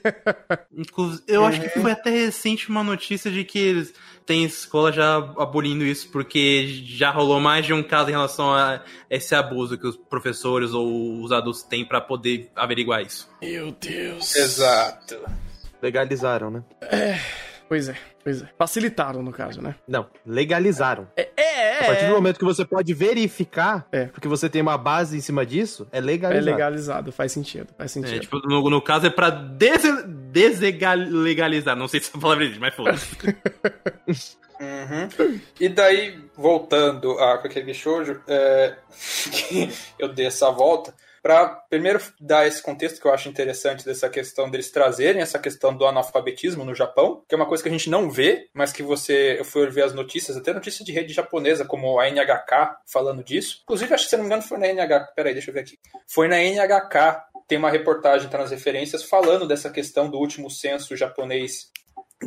Eu 1.28 1.46
acho 1.46 1.62
que 1.62 1.70
foi 1.70 1.92
até 1.92 2.10
recente 2.10 2.70
uma 2.70 2.84
notícia 2.84 3.32
de 3.32 3.44
que 3.44 3.60
eles 3.60 3.94
tem 4.26 4.44
escola 4.46 4.92
já 4.92 5.18
abolindo 5.18 5.84
isso, 5.84 6.10
porque 6.10 6.66
já 6.86 7.12
rolou 7.12 7.40
mais 7.40 7.66
de 7.66 7.74
um 7.74 7.84
caso 7.84 8.10
em 8.10 8.14
relação 8.14 8.54
a 8.54 8.82
esse 9.10 9.36
abuso 9.36 9.78
que 9.78 9.86
os 9.86 9.98
professores 9.98 10.74
ou 10.74 11.22
os 11.22 11.32
adultos 11.32 11.64
têm 11.64 11.86
para 11.86 12.00
poder 12.00 12.50
averiguar 12.56 13.02
isso. 13.02 13.30
Meu 13.42 13.72
Deus. 13.72 14.36
Exato. 14.36 15.20
Legalizaram, 15.82 16.50
né? 16.50 16.64
É. 16.82 17.20
Pois 17.68 17.90
é, 17.90 17.98
pois 18.24 18.42
é. 18.42 18.50
Facilitaram, 18.58 19.22
no 19.22 19.32
caso, 19.32 19.62
né? 19.62 19.76
Não, 19.88 20.08
legalizaram. 20.26 21.08
É, 21.16 21.30
é, 21.36 21.80
A 21.84 21.88
partir 21.88 22.08
do 22.08 22.14
momento 22.14 22.40
que 22.40 22.46
você 22.46 22.66
pode 22.66 22.94
verificar, 22.94 23.88
é. 23.92 24.06
porque 24.06 24.28
você 24.28 24.50
tem 24.50 24.62
uma 24.62 24.78
base 24.78 25.18
em 25.18 25.22
cima 25.22 25.46
disso, 25.46 25.88
é 25.92 26.00
legalizado. 26.00 26.50
É 26.50 26.52
legalizado, 26.52 27.12
faz 27.12 27.32
sentido, 27.32 27.68
faz 27.78 27.92
sentido. 27.92 28.16
É, 28.16 28.20
tipo, 28.20 28.40
no, 28.40 28.70
no, 28.70 28.82
caso 28.82 29.08
é 29.08 29.10
pra 29.10 29.30
des 29.30 29.84
deslegalizar, 30.32 31.76
não 31.76 31.88
sei 31.88 32.00
se 32.00 32.12
a 32.14 32.20
palavra 32.20 32.44
existe, 32.46 32.60
mas 32.60 32.74
foda 32.74 32.94
Uhum. 34.64 35.40
E 35.60 35.68
daí, 35.68 36.24
voltando 36.36 37.20
a 37.20 37.34
aquele 37.34 37.74
shoujo, 37.74 38.22
é, 38.28 38.78
eu 40.00 40.08
dei 40.08 40.28
essa 40.28 40.50
volta, 40.52 40.94
para 41.24 41.48
primeiro 41.70 42.02
dar 42.20 42.46
esse 42.46 42.62
contexto 42.62 43.00
que 43.00 43.08
eu 43.08 43.14
acho 43.14 43.30
interessante 43.30 43.86
dessa 43.86 44.10
questão 44.10 44.52
deles 44.52 44.70
trazerem 44.70 45.22
essa 45.22 45.40
questão 45.40 45.76
do 45.76 45.88
analfabetismo 45.88 46.66
no 46.66 46.76
Japão, 46.76 47.24
que 47.28 47.34
é 47.34 47.38
uma 47.38 47.48
coisa 47.48 47.64
que 47.64 47.70
a 47.70 47.72
gente 47.72 47.90
não 47.90 48.12
vê, 48.12 48.50
mas 48.54 48.74
que 48.74 48.84
você 48.84 49.38
eu 49.40 49.46
fui 49.46 49.66
ver 49.70 49.84
as 49.84 49.94
notícias, 49.94 50.36
até 50.36 50.54
notícias 50.54 50.86
de 50.86 50.92
rede 50.92 51.14
japonesa 51.14 51.64
como 51.64 51.98
a 51.98 52.10
NHK 52.10 52.76
falando 52.86 53.24
disso. 53.24 53.62
Inclusive, 53.64 53.94
acho 53.94 54.04
que 54.04 54.10
se 54.10 54.18
não 54.18 54.24
me 54.24 54.28
engano 54.28 54.44
foi 54.44 54.58
na 54.58 54.68
NHK, 54.68 55.14
peraí, 55.16 55.34
deixa 55.34 55.50
eu 55.50 55.54
ver 55.54 55.62
aqui. 55.62 55.80
Foi 56.06 56.28
na 56.28 56.38
NHK 56.38 57.24
tem 57.48 57.58
uma 57.58 57.70
reportagem 57.70 58.30
tá 58.30 58.38
nas 58.38 58.52
referências 58.52 59.04
falando 59.04 59.48
dessa 59.48 59.70
questão 59.70 60.10
do 60.10 60.18
último 60.18 60.50
censo 60.50 60.96
japonês 60.96 61.72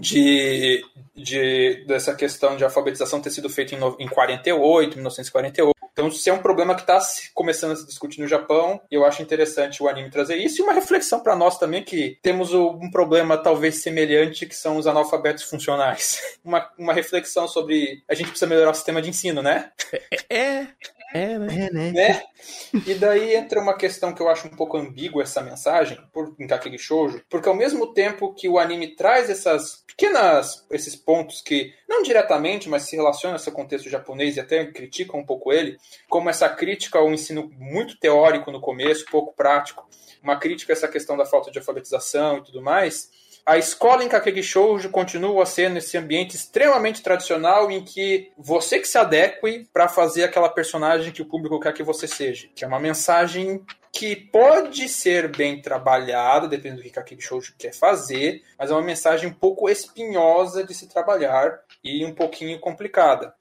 de, 0.01 0.85
de, 1.15 1.85
dessa 1.87 2.15
questão 2.15 2.57
de 2.57 2.65
alfabetização 2.65 3.21
ter 3.21 3.31
sido 3.31 3.49
feita 3.49 3.75
em, 3.75 3.79
em 3.99 4.09
48, 4.09 4.95
1948. 4.95 5.77
Então, 5.97 6.11
se 6.11 6.29
é 6.29 6.33
um 6.33 6.43
problema 6.43 6.75
que 6.75 6.83
está 6.83 6.99
começando 7.33 7.73
a 7.73 7.77
se 7.77 7.87
discutir 7.87 8.21
no 8.21 8.29
Japão, 8.29 8.79
eu 8.91 9.03
acho 9.03 9.23
interessante 9.23 9.83
o 9.83 9.89
anime 9.89 10.11
trazer 10.11 10.37
isso 10.37 10.61
e 10.61 10.63
uma 10.63 10.75
reflexão 10.75 11.21
para 11.21 11.35
nós 11.35 11.59
também 11.59 11.83
que 11.83 12.19
temos 12.23 12.53
um 12.53 12.91
problema 12.91 13.39
talvez 13.39 13.77
semelhante 13.83 14.45
que 14.45 14.55
são 14.55 14.77
os 14.77 14.87
analfabetos 14.87 15.45
funcionais. 15.45 16.21
Uma, 16.47 16.71
uma 16.79 16.93
reflexão 16.93 17.49
sobre 17.49 18.05
a 18.09 18.15
gente 18.15 18.29
precisa 18.29 18.49
melhorar 18.49 18.71
o 18.71 18.75
sistema 18.75 19.03
de 19.03 19.09
ensino, 19.09 19.43
né? 19.43 19.73
É, 20.31 20.69
é, 21.17 21.39
né? 21.39 21.47
É, 21.67 21.73
né? 21.73 21.93
né? 21.93 22.23
E 22.87 22.95
daí 22.95 23.35
entra 23.35 23.61
uma 23.61 23.77
questão 23.77 24.13
que 24.13 24.21
eu 24.21 24.29
acho 24.29 24.47
um 24.47 24.51
pouco 24.51 24.77
ambígua 24.77 25.23
essa 25.23 25.41
mensagem, 25.43 25.99
por 26.13 26.35
em 26.39 26.47
Kakegi 26.47 26.79
Shoujo, 26.79 27.23
porque 27.29 27.49
ao 27.49 27.55
mesmo 27.55 27.93
tempo 27.93 28.35
que 28.35 28.49
o 28.49 28.59
anime 28.59 28.95
traz 28.95 29.31
essas 29.31 29.85
pequenas 29.87 30.67
esses 30.71 30.95
pontos 30.95 31.41
que 31.41 31.73
não 31.89 32.03
diretamente, 32.03 32.69
mas 32.69 32.83
se 32.83 32.97
relacionam 32.97 33.37
a 33.37 33.41
esse 33.41 33.51
contexto 33.51 33.89
japonês 33.89 34.37
e 34.37 34.41
até 34.41 34.65
criticam 34.67 35.21
um 35.21 35.27
pouco 35.27 35.53
ele, 35.53 35.77
como 36.09 36.29
essa 36.29 36.49
crítica 36.49 36.99
ao 36.99 37.13
ensino 37.13 37.51
muito 37.59 37.99
teórico 37.99 38.51
no 38.51 38.61
começo, 38.61 39.07
pouco 39.11 39.35
prático, 39.35 39.89
uma 40.23 40.37
crítica 40.37 40.73
a 40.73 40.75
essa 40.75 40.89
questão 40.89 41.17
da 41.17 41.25
falta 41.25 41.51
de 41.51 41.59
alfabetização 41.59 42.39
e 42.39 42.45
tudo 42.45 42.63
mais 42.63 43.11
a 43.47 43.57
escola 43.57 44.03
em 44.03 44.09
Kakegi 44.09 44.43
Shoujo 44.43 44.91
continua 44.91 45.47
sendo 45.47 45.79
esse 45.79 45.97
ambiente 45.97 46.35
extremamente 46.35 47.01
tradicional 47.01 47.71
em 47.71 47.85
que 47.85 48.33
você 48.37 48.81
que 48.81 48.89
se 48.89 48.99
adeque 48.99 49.69
para 49.73 49.87
fazer 49.87 50.25
aquela 50.25 50.49
personagem 50.49 51.13
que 51.13 51.23
o 51.23 51.27
público 51.27 51.61
quer 51.61 51.73
que 51.73 51.85
você 51.85 52.09
seja. 52.09 52.49
Que 52.57 52.65
é 52.65 52.69
uma 52.69 52.81
mensagem 52.81 53.65
que 53.93 54.17
pode 54.17 54.89
ser 54.89 55.29
bem 55.29 55.63
trabalhada, 55.63 56.49
dependendo 56.49 56.83
do 56.83 56.83
que 56.83 56.91
Kakegi 56.91 57.23
Shoujo 57.23 57.55
quer 57.57 57.73
fazer, 57.73 58.43
mas 58.59 58.69
é 58.69 58.75
uma 58.75 58.83
mensagem 58.83 59.31
um 59.31 59.33
pouco 59.33 59.71
espinhosa 59.71 60.65
de 60.65 60.75
se 60.75 60.89
trabalhar 60.89 61.61
e 61.85 62.05
um 62.05 62.13
pouquinho 62.13 62.59
complicada. 62.59 63.33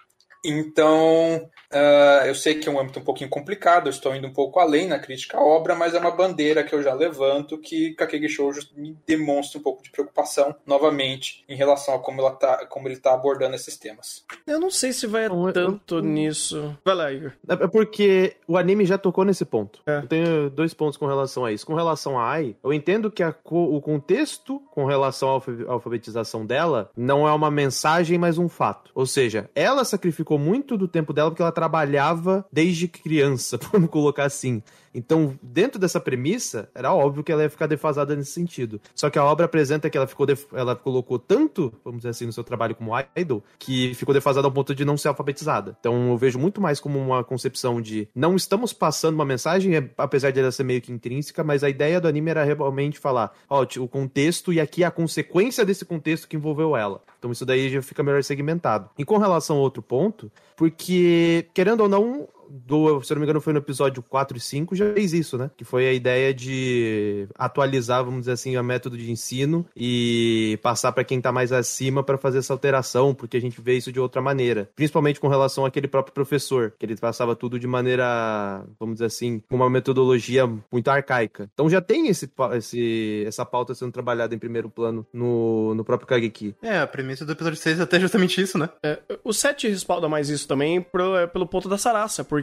Então, 0.45 1.49
uh, 1.75 2.25
eu 2.25 2.35
sei 2.35 2.55
que 2.55 2.69
é 2.69 2.71
um 2.71 2.79
âmbito 2.79 2.99
um 2.99 3.03
pouquinho 3.03 3.29
complicado, 3.29 3.87
eu 3.87 3.91
estou 3.91 4.15
indo 4.15 4.27
um 4.27 4.33
pouco 4.33 4.59
além 4.59 4.87
na 4.87 4.99
crítica 4.99 5.37
à 5.37 5.43
obra, 5.43 5.75
mas 5.75 5.93
é 5.93 5.99
uma 5.99 6.11
bandeira 6.11 6.63
que 6.63 6.73
eu 6.73 6.81
já 6.81 6.93
levanto 6.93 7.57
que 7.57 7.93
Kakegi 7.93 8.29
Shoujo 8.29 8.69
me 8.75 8.97
demonstra 9.05 9.59
um 9.59 9.63
pouco 9.63 9.83
de 9.83 9.91
preocupação, 9.91 10.55
novamente, 10.65 11.43
em 11.47 11.55
relação 11.55 11.95
a 11.95 11.99
como, 11.99 12.21
ela 12.21 12.31
tá, 12.31 12.65
como 12.67 12.87
ele 12.87 12.95
está 12.95 13.13
abordando 13.13 13.55
esses 13.55 13.77
temas. 13.77 14.23
Eu 14.47 14.59
não 14.59 14.71
sei 14.71 14.93
se 14.93 15.07
vai 15.07 15.27
não, 15.27 15.51
tanto 15.51 15.95
eu... 15.95 16.01
nisso. 16.01 16.77
Vai 16.83 16.95
lá, 16.95 17.11
Igor. 17.11 17.31
É 17.47 17.67
porque 17.67 18.35
o 18.47 18.57
anime 18.57 18.85
já 18.85 18.97
tocou 18.97 19.25
nesse 19.25 19.45
ponto. 19.45 19.81
É. 19.85 19.97
Eu 19.97 20.07
tenho 20.07 20.49
dois 20.49 20.73
pontos 20.73 20.97
com 20.97 21.05
relação 21.05 21.45
a 21.45 21.51
isso. 21.51 21.65
Com 21.65 21.73
relação 21.73 22.19
a 22.19 22.25
Ai, 22.25 22.55
eu 22.63 22.73
entendo 22.73 23.11
que 23.11 23.21
a, 23.21 23.33
o 23.45 23.79
contexto 23.81 24.61
com 24.71 24.85
relação 24.85 25.29
à 25.29 25.71
alfabetização 25.71 26.45
dela 26.45 26.89
não 26.95 27.27
é 27.27 27.31
uma 27.31 27.51
mensagem, 27.51 28.17
mas 28.17 28.37
um 28.37 28.49
fato. 28.49 28.91
Ou 28.93 29.05
seja, 29.05 29.49
ela 29.55 29.83
sacrificou 29.83 30.37
muito 30.37 30.77
do 30.77 30.87
tempo 30.87 31.13
dela 31.13 31.29
porque 31.29 31.41
ela 31.41 31.51
trabalhava 31.65 32.45
desde 32.51 32.87
criança, 32.87 33.59
vamos 33.71 33.89
colocar 33.89 34.25
assim. 34.25 34.61
Então, 34.95 35.37
dentro 35.43 35.77
dessa 35.77 35.99
premissa, 35.99 36.69
era 36.73 36.93
óbvio 36.93 37.23
que 37.23 37.31
ela 37.31 37.43
ia 37.43 37.49
ficar 37.49 37.67
defasada 37.67 38.15
nesse 38.15 38.31
sentido. 38.31 38.79
Só 38.95 39.09
que 39.09 39.19
a 39.19 39.25
obra 39.25 39.45
apresenta 39.45 39.89
que 39.89 39.97
ela 39.97 40.07
ficou 40.07 40.25
def... 40.25 40.45
ela 40.53 40.73
colocou 40.75 41.19
tanto, 41.19 41.73
vamos 41.83 41.99
dizer 41.99 42.09
assim, 42.09 42.25
no 42.25 42.31
seu 42.31 42.43
trabalho 42.43 42.73
como 42.73 42.91
idol, 43.15 43.43
que 43.59 43.93
ficou 43.93 44.13
defasada 44.13 44.47
ao 44.47 44.51
ponto 44.51 44.73
de 44.73 44.85
não 44.85 44.97
ser 44.97 45.09
alfabetizada. 45.09 45.75
Então, 45.79 46.11
eu 46.11 46.17
vejo 46.17 46.39
muito 46.39 46.61
mais 46.61 46.79
como 46.79 46.97
uma 46.97 47.23
concepção 47.23 47.81
de 47.81 48.07
não 48.15 48.37
estamos 48.37 48.71
passando 48.71 49.15
uma 49.15 49.25
mensagem, 49.25 49.75
é, 49.75 49.89
apesar 49.97 50.31
de 50.31 50.39
ela 50.39 50.51
ser 50.51 50.63
meio 50.63 50.81
que 50.81 50.93
intrínseca, 50.93 51.43
mas 51.43 51.63
a 51.63 51.69
ideia 51.69 51.99
do 51.99 52.07
anime 52.07 52.31
era 52.31 52.43
realmente 52.43 52.97
falar, 52.97 53.33
ó, 53.49 53.65
o 53.79 53.87
contexto 53.87 54.53
e 54.53 54.61
aqui 54.61 54.83
a 54.83 54.91
consequência 54.91 55.65
desse 55.65 55.83
contexto 55.83 56.27
que 56.27 56.37
envolveu 56.37 56.77
ela. 56.77 57.01
Então, 57.19 57.31
isso 57.31 57.45
daí 57.45 57.69
já 57.69 57.81
fica 57.81 58.01
melhor 58.01 58.23
segmentado. 58.23 58.89
E 58.97 59.03
com 59.03 59.17
relação 59.17 59.57
a 59.57 59.59
outro 59.59 59.81
ponto, 59.81 60.31
porque, 60.55 61.47
querendo 61.53 61.81
ou 61.81 61.89
não, 61.89 62.27
do, 62.49 63.01
se 63.01 63.11
eu 63.11 63.15
não 63.15 63.21
me 63.21 63.25
engano, 63.25 63.41
foi 63.41 63.53
no 63.53 63.59
episódio 63.59 64.01
4 64.03 64.37
e 64.37 64.41
5, 64.41 64.75
já 64.75 64.93
fez 64.93 65.13
isso, 65.13 65.37
né? 65.37 65.49
Que 65.55 65.63
foi 65.63 65.87
a 65.87 65.93
ideia 65.93 66.33
de 66.33 67.27
atualizar, 67.37 68.03
vamos 68.03 68.21
dizer 68.21 68.33
assim, 68.33 68.57
o 68.57 68.63
método 68.63 68.97
de 68.97 69.11
ensino 69.11 69.65
e 69.75 70.59
passar 70.61 70.91
para 70.91 71.03
quem 71.03 71.21
tá 71.21 71.31
mais 71.31 71.51
acima 71.51 72.03
para 72.03 72.17
fazer 72.17 72.39
essa 72.39 72.53
alteração, 72.53 73.13
porque 73.13 73.37
a 73.37 73.41
gente 73.41 73.61
vê 73.61 73.75
isso 73.75 73.91
de 73.91 73.99
outra 73.99 74.21
maneira. 74.21 74.69
Principalmente 74.75 75.19
com 75.19 75.27
relação 75.27 75.65
àquele 75.65 75.87
próprio 75.87 76.13
professor, 76.13 76.73
que 76.77 76.85
ele 76.85 76.95
passava 76.95 77.35
tudo 77.35 77.59
de 77.59 77.67
maneira, 77.67 78.63
vamos 78.79 78.95
dizer 78.95 79.05
assim, 79.05 79.41
com 79.49 79.55
uma 79.55 79.69
metodologia 79.69 80.47
muito 80.71 80.89
arcaica. 80.89 81.49
Então 81.53 81.69
já 81.69 81.81
tem 81.81 82.07
esse, 82.07 82.29
esse, 82.53 83.23
essa 83.27 83.45
pauta 83.45 83.73
sendo 83.73 83.91
trabalhada 83.91 84.33
em 84.33 84.39
primeiro 84.39 84.69
plano 84.69 85.05
no, 85.13 85.73
no 85.75 85.83
próprio 85.83 86.07
Kageki. 86.07 86.55
É, 86.61 86.79
a 86.79 86.87
premissa 86.87 87.25
do 87.25 87.31
episódio 87.31 87.57
6 87.57 87.79
é 87.79 87.83
até 87.83 87.99
justamente 87.99 88.41
isso, 88.41 88.57
né? 88.57 88.69
É, 88.83 88.99
o 89.23 89.33
7 89.33 89.67
respalda 89.69 90.07
mais 90.07 90.29
isso 90.29 90.47
também 90.47 90.81
pro, 90.81 91.15
é, 91.15 91.27
pelo 91.27 91.47
ponto 91.47 91.69
da 91.69 91.77
Sarasa, 91.77 92.23
porque 92.23 92.34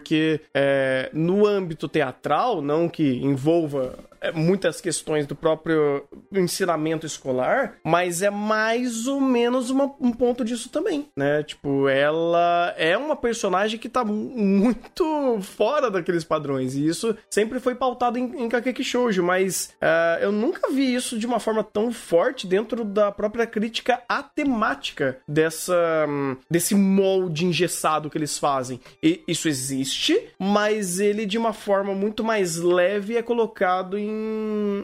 é, 0.55 1.11
no 1.13 1.47
âmbito 1.47 1.89
teatral, 1.89 2.63
não 2.63 2.89
que 2.89 3.17
envolva 3.23 3.99
é, 4.23 4.31
muitas 4.31 4.81
questões 4.81 5.27
do 5.27 5.35
próprio 5.35 6.05
ensinamento 6.33 7.05
escolar, 7.05 7.75
mas 7.83 8.23
é 8.23 8.31
mais 8.31 9.09
ou 9.09 9.21
menos 9.21 9.69
uma, 9.69 9.93
um 10.01 10.13
ponto 10.13 10.45
disso 10.45 10.69
também, 10.69 11.09
né? 11.17 11.43
Tipo, 11.43 11.89
ela 11.89 12.73
é 12.79 12.97
uma 12.97 13.17
personagem 13.17 13.81
que 13.81 13.89
tá 13.89 14.05
muito 14.05 15.41
fora 15.43 15.91
daqueles 15.91 16.23
padrões, 16.23 16.77
e 16.77 16.87
isso 16.87 17.17
sempre 17.29 17.59
foi 17.59 17.75
pautado 17.75 18.17
em, 18.17 18.45
em 18.45 18.49
Kakeki 18.49 18.85
Shoujo, 18.85 19.25
mas 19.25 19.75
uh, 19.83 20.23
eu 20.23 20.31
nunca 20.31 20.71
vi 20.71 20.95
isso 20.95 21.19
de 21.19 21.27
uma 21.27 21.41
forma 21.41 21.65
tão 21.65 21.91
forte 21.91 22.47
dentro 22.47 22.85
da 22.85 23.11
própria 23.11 23.47
crítica 23.47 24.01
à 24.09 24.23
temática 24.23 25.19
dessa, 25.27 26.07
um, 26.09 26.37
desse 26.49 26.77
molde 26.77 27.45
engessado 27.45 28.09
que 28.09 28.17
eles 28.17 28.39
fazem. 28.39 28.81
E 29.03 29.21
isso 29.27 29.49
existe, 29.49 29.82
mas 30.39 31.01
ele 31.01 31.27
de 31.27 31.39
uma 31.39 31.53
forma 31.53 31.95
muito 31.95 32.23
mais 32.23 32.57
leve 32.57 33.17
é 33.17 33.23
colocado 33.23 33.99
em 33.99 34.13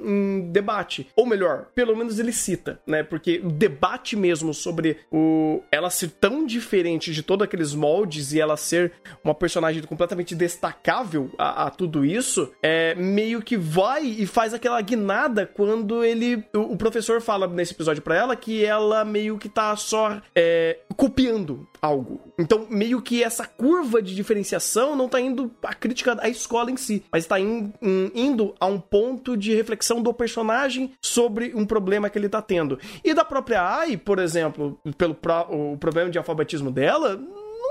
em, 0.04 0.50
debate. 0.50 1.08
Ou 1.16 1.26
melhor, 1.26 1.66
pelo 1.74 1.96
menos 1.96 2.18
ele 2.18 2.32
cita, 2.32 2.80
né? 2.86 3.02
Porque 3.02 3.40
o 3.42 3.50
debate 3.50 4.16
mesmo 4.16 4.52
sobre 4.52 4.98
o 5.10 5.62
ela 5.70 5.90
ser 5.90 6.10
tão 6.10 6.46
diferente 6.46 7.12
de 7.12 7.22
todos 7.22 7.44
aqueles 7.44 7.74
moldes 7.74 8.32
e 8.32 8.40
ela 8.40 8.56
ser 8.56 8.92
uma 9.22 9.34
personagem 9.34 9.82
completamente 9.82 10.34
destacável 10.34 11.30
a, 11.38 11.66
a 11.66 11.70
tudo 11.70 12.04
isso, 12.04 12.52
é 12.62 12.94
meio 12.94 13.42
que 13.42 13.56
vai 13.56 14.04
e 14.04 14.26
faz 14.26 14.54
aquela 14.54 14.80
guinada 14.80 15.46
quando 15.46 16.04
ele. 16.04 16.44
O, 16.54 16.72
o 16.72 16.76
professor 16.76 17.20
fala 17.20 17.46
nesse 17.46 17.72
episódio 17.72 18.02
para 18.02 18.16
ela 18.16 18.36
que 18.36 18.64
ela 18.64 19.04
meio 19.04 19.38
que 19.38 19.48
tá 19.48 19.74
só 19.76 20.20
é, 20.34 20.78
copiando 20.96 21.66
algo. 21.80 22.20
Então, 22.38 22.66
meio 22.68 23.00
que 23.00 23.22
essa 23.22 23.46
curva 23.46 24.02
de 24.02 24.14
diferenciação 24.14 24.96
não 24.96 25.08
tá 25.08 25.20
indo 25.20 25.50
a 25.62 25.74
crítica 25.74 26.16
à 26.20 26.28
escola 26.28 26.70
em 26.70 26.76
si, 26.76 27.04
mas 27.10 27.26
tá 27.26 27.38
in, 27.38 27.72
in, 27.82 28.10
indo 28.14 28.54
a 28.60 28.66
um 28.66 28.80
ponto 28.80 29.36
de 29.36 29.54
reflexão 29.54 30.02
do 30.02 30.12
personagem 30.12 30.92
sobre 31.00 31.52
um 31.54 31.64
problema 31.64 32.10
que 32.10 32.18
ele 32.18 32.28
tá 32.28 32.42
tendo. 32.42 32.78
E 33.04 33.14
da 33.14 33.24
própria 33.24 33.62
Ai, 33.62 33.96
por 33.96 34.18
exemplo, 34.18 34.78
pelo 34.96 35.14
pro, 35.14 35.46
o 35.50 35.76
problema 35.76 36.10
de 36.10 36.18
alfabetismo 36.18 36.70
dela, 36.70 37.20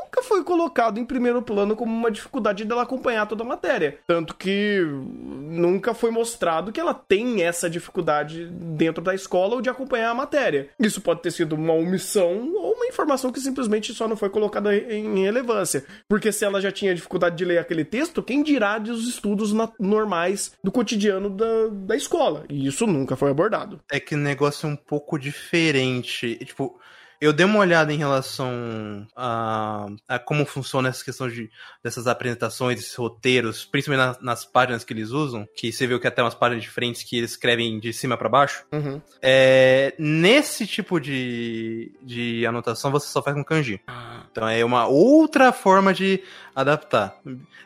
nunca 0.07 0.23
foi 0.23 0.43
colocado 0.43 0.99
em 0.99 1.05
primeiro 1.05 1.41
plano 1.41 1.75
como 1.75 1.93
uma 1.93 2.09
dificuldade 2.09 2.63
dela 2.65 2.83
acompanhar 2.83 3.27
toda 3.27 3.43
a 3.43 3.47
matéria. 3.47 3.99
Tanto 4.07 4.35
que 4.35 4.79
nunca 4.81 5.93
foi 5.93 6.09
mostrado 6.09 6.71
que 6.71 6.79
ela 6.79 6.93
tem 6.93 7.43
essa 7.43 7.69
dificuldade 7.69 8.47
dentro 8.51 9.03
da 9.03 9.13
escola 9.13 9.55
ou 9.55 9.61
de 9.61 9.69
acompanhar 9.69 10.11
a 10.11 10.15
matéria. 10.15 10.69
Isso 10.79 11.01
pode 11.01 11.21
ter 11.21 11.31
sido 11.31 11.53
uma 11.53 11.73
omissão 11.73 12.53
ou 12.55 12.73
uma 12.73 12.87
informação 12.87 13.31
que 13.31 13.39
simplesmente 13.39 13.93
só 13.93 14.07
não 14.07 14.15
foi 14.15 14.29
colocada 14.29 14.75
em 14.75 15.23
relevância. 15.23 15.85
Porque 16.07 16.31
se 16.31 16.45
ela 16.45 16.61
já 16.61 16.71
tinha 16.71 16.95
dificuldade 16.95 17.35
de 17.35 17.45
ler 17.45 17.59
aquele 17.59 17.83
texto, 17.83 18.23
quem 18.23 18.41
dirá 18.41 18.77
dos 18.77 19.07
estudos 19.07 19.53
normais 19.79 20.53
do 20.63 20.71
cotidiano 20.71 21.29
da, 21.29 21.67
da 21.71 21.95
escola? 21.95 22.45
E 22.49 22.67
isso 22.67 22.87
nunca 22.87 23.15
foi 23.15 23.31
abordado. 23.31 23.79
É 23.91 23.99
que 23.99 24.15
o 24.15 24.17
negócio 24.17 24.67
é 24.67 24.71
um 24.71 24.75
pouco 24.75 25.19
diferente. 25.19 26.35
Tipo, 26.45 26.79
eu 27.19 27.33
dei 27.33 27.45
uma 27.45 27.59
olhada 27.59 27.91
em 27.93 27.97
relação 27.97 29.07
a, 29.15 29.87
a 30.07 30.19
como 30.19 30.45
funciona 30.45 30.89
essa 30.89 31.03
questão 31.03 31.27
de, 31.27 31.49
dessas 31.83 32.07
apresentações, 32.07 32.79
esses 32.79 32.95
roteiros, 32.95 33.65
principalmente 33.65 34.07
nas, 34.07 34.21
nas, 34.21 34.45
páginas 34.45 34.83
que 34.83 34.93
eles 34.93 35.09
usam, 35.09 35.47
que 35.55 35.71
você 35.71 35.87
viu 35.87 35.99
que 35.99 36.07
até 36.07 36.21
umas 36.21 36.35
páginas 36.35 36.63
diferentes 36.63 37.03
que 37.03 37.17
eles 37.17 37.31
escrevem 37.31 37.79
de 37.79 37.91
cima 37.91 38.17
para 38.17 38.29
baixo. 38.29 38.65
Uhum. 38.71 39.01
É, 39.21 39.93
nesse 39.97 40.67
tipo 40.67 40.99
de, 40.99 41.91
de 42.01 42.45
anotação, 42.45 42.91
você 42.91 43.07
só 43.07 43.21
faz 43.21 43.35
com 43.35 43.43
kanji. 43.43 43.81
Ah. 43.87 44.23
Então 44.31 44.47
é 44.47 44.63
uma 44.63 44.87
outra 44.87 45.51
forma 45.51 45.93
de 45.93 46.21
adaptar. 46.55 47.19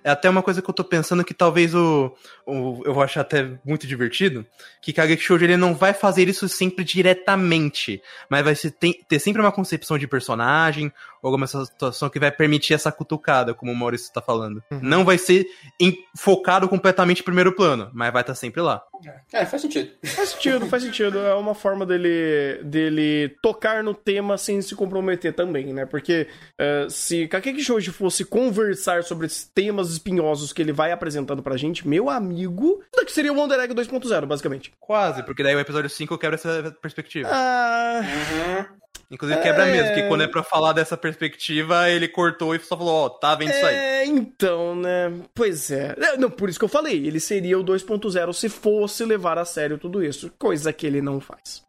É 0.03 0.09
até 0.09 0.29
uma 0.29 0.41
coisa 0.41 0.61
que 0.61 0.69
eu 0.69 0.73
tô 0.73 0.83
pensando 0.83 1.23
que 1.23 1.33
talvez 1.33 1.75
o, 1.75 2.13
o 2.45 2.81
eu 2.85 2.93
vou 2.93 3.03
achar 3.03 3.21
até 3.21 3.57
muito 3.65 3.85
divertido, 3.85 4.45
que 4.81 4.93
Kageki 4.93 5.21
Shoujo 5.21 5.45
ele 5.45 5.57
não 5.57 5.73
vai 5.73 5.93
fazer 5.93 6.27
isso 6.27 6.47
sempre 6.49 6.83
diretamente, 6.83 8.01
mas 8.29 8.43
vai 8.43 8.55
tem, 8.71 8.93
ter 9.07 9.19
sempre 9.19 9.40
uma 9.41 9.51
concepção 9.51 9.97
de 9.97 10.08
personagem, 10.08 10.91
ou 11.21 11.27
alguma 11.27 11.47
situação 11.47 12.10
que 12.10 12.19
vai 12.19 12.32
permitir 12.32 12.73
essa 12.73 12.91
cutucada, 12.91 13.54
como 13.54 13.71
o 13.71 13.75
Maurício 13.75 14.13
tá 14.13 14.21
falando. 14.21 14.63
Uhum. 14.71 14.80
Não 14.82 15.06
vai 15.06 15.17
ser 15.17 15.45
em, 15.80 15.97
focado 16.15 16.67
completamente 16.67 17.21
em 17.21 17.25
primeiro 17.25 17.54
plano, 17.56 17.89
mas 17.93 18.12
vai 18.12 18.21
estar 18.21 18.34
tá 18.34 18.39
sempre 18.39 18.62
lá. 18.62 18.84
É, 19.34 19.45
faz 19.45 19.62
sentido. 19.62 19.91
Faz 20.06 20.30
sentido, 20.30 20.67
faz 20.67 20.84
sentido. 20.84 21.17
É 21.19 21.34
uma 21.34 21.56
forma 21.56 21.86
dele, 21.86 22.62
dele 22.63 23.36
tocar 23.41 23.84
no 23.84 23.93
tema 23.93 24.38
sem 24.38 24.62
se 24.62 24.75
comprometer 24.75 25.34
também, 25.34 25.73
né? 25.73 25.86
Porque 25.86 26.27
uh, 26.60 26.89
se 26.89 27.27
Kakeki 27.27 27.63
Shoujo 27.63 27.91
fosse 27.91 28.23
conversar 28.23 29.04
sobre 29.04 29.25
esses 29.25 29.45
temas 29.45 29.89
espinhosos 29.91 30.54
que 30.54 30.62
ele 30.62 30.71
vai 30.71 30.91
apresentando 30.91 31.41
pra 31.41 31.58
gente, 31.58 31.88
meu 31.88 32.10
amigo, 32.10 32.82
isso 32.82 33.01
daqui 33.01 33.12
seria 33.12 33.34
o 33.34 33.36
Wonder 33.36 33.60
Egg 33.60 33.73
2.0, 33.73 34.25
basicamente. 34.25 34.71
Quase, 34.80 35.23
porque 35.23 35.41
daí 35.41 35.56
o 35.56 35.60
episódio 35.60 35.89
5 35.89 36.17
quebra 36.17 36.36
essa 36.36 36.75
perspectiva. 36.82 37.30
Ah... 37.32 38.01
Uhum. 38.01 38.80
Inclusive 39.12 39.41
quebra 39.41 39.67
é... 39.67 39.71
mesmo, 39.71 39.93
que 39.93 40.08
quando 40.08 40.24
é 40.24 40.28
pra 40.28 40.41
falar 40.41 40.71
dessa 40.71 40.95
perspectiva, 40.95 41.89
ele 41.89 42.08
cortou 42.08 42.56
e 42.56 42.60
só 42.60 42.78
falou, 42.78 42.93
ó, 42.93 43.06
oh, 43.06 43.10
tá 43.10 43.36
vendo 43.36 43.52
é... 43.52 43.58
isso 43.58 43.65
aí. 43.65 43.76
É, 43.76 44.06
então, 44.06 44.74
né? 44.74 45.12
Pois 45.36 45.69
é. 45.69 45.93
é. 46.00 46.17
Não, 46.17 46.32
por 46.32 46.50
isso 46.50 46.58
que 46.58 46.63
eu 46.63 46.69
falei, 46.69 47.06
ele 47.06 47.19
seria 47.19 47.60
o 47.60 47.63
2.0 47.63 48.32
se 48.32 48.47
fosse 48.47 49.04
levar 49.04 49.38
a 49.38 49.43
sério 49.43 49.78
tudo 49.78 50.02
isso, 50.02 50.32
coisa 50.39 50.71
que 50.71 50.88
ele 50.88 51.02
não 51.02 51.19
faz. 51.19 51.62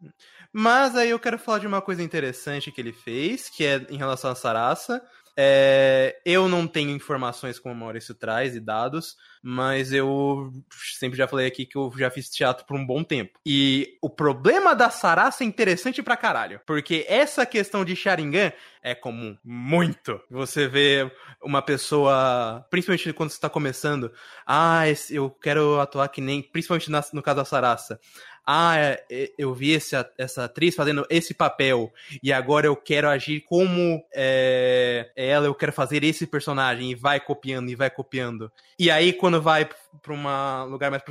Mas 0.53 0.95
aí 0.95 1.09
eu 1.09 1.19
quero 1.19 1.37
falar 1.37 1.59
de 1.59 1.67
uma 1.67 1.81
coisa 1.81 2.01
interessante 2.01 2.71
que 2.71 2.79
ele 2.79 2.93
fez, 2.93 3.49
que 3.49 3.65
é 3.65 3.85
em 3.89 3.97
relação 3.97 4.31
à 4.31 4.35
Sarasa, 4.35 5.01
é, 5.35 6.19
eu 6.25 6.47
não 6.47 6.67
tenho 6.67 6.91
informações 6.91 7.59
como 7.59 7.73
o 7.73 7.77
Maurício 7.77 8.13
traz 8.13 8.55
e 8.55 8.59
dados, 8.59 9.15
mas 9.41 9.91
eu 9.91 10.51
sempre 10.97 11.17
já 11.17 11.27
falei 11.27 11.47
aqui 11.47 11.65
que 11.65 11.77
eu 11.77 11.91
já 11.97 12.09
fiz 12.09 12.29
teatro 12.29 12.65
por 12.65 12.77
um 12.77 12.85
bom 12.85 13.03
tempo. 13.03 13.39
E 13.45 13.97
o 14.01 14.09
problema 14.09 14.75
da 14.75 14.89
Sarasa 14.89 15.43
é 15.43 15.47
interessante 15.47 16.03
pra 16.03 16.15
caralho, 16.15 16.61
porque 16.65 17.05
essa 17.07 17.45
questão 17.45 17.83
de 17.83 17.95
Sharingan 17.95 18.51
é 18.81 18.93
comum, 18.93 19.35
muito. 19.43 20.19
Você 20.29 20.67
vê 20.67 21.11
uma 21.41 21.61
pessoa, 21.61 22.65
principalmente 22.69 23.13
quando 23.13 23.31
você 23.31 23.39
tá 23.39 23.49
começando, 23.49 24.11
ah, 24.45 24.83
eu 25.09 25.29
quero 25.29 25.79
atuar 25.79 26.07
que 26.09 26.21
nem, 26.21 26.41
principalmente 26.41 26.91
no 27.13 27.21
caso 27.21 27.37
da 27.37 27.45
Sarasa 27.45 27.99
ah, 28.45 28.77
é, 28.77 29.03
é, 29.09 29.31
eu 29.37 29.53
vi 29.53 29.75
essa, 29.75 30.09
essa 30.17 30.45
atriz 30.45 30.75
fazendo 30.75 31.05
esse 31.09 31.33
papel 31.33 31.91
e 32.21 32.33
agora 32.33 32.67
eu 32.67 32.75
quero 32.75 33.07
agir 33.07 33.41
como 33.41 34.03
é, 34.13 35.09
ela, 35.15 35.45
eu 35.45 35.55
quero 35.55 35.71
fazer 35.71 36.03
esse 36.03 36.27
personagem 36.27 36.91
e 36.91 36.95
vai 36.95 37.19
copiando 37.19 37.69
e 37.69 37.75
vai 37.75 37.89
copiando. 37.89 38.51
E 38.77 38.91
aí 38.91 39.13
quando 39.13 39.41
vai 39.41 39.67
para 40.01 40.13
um 40.13 40.69
lugar 40.69 40.91
mais 40.91 41.03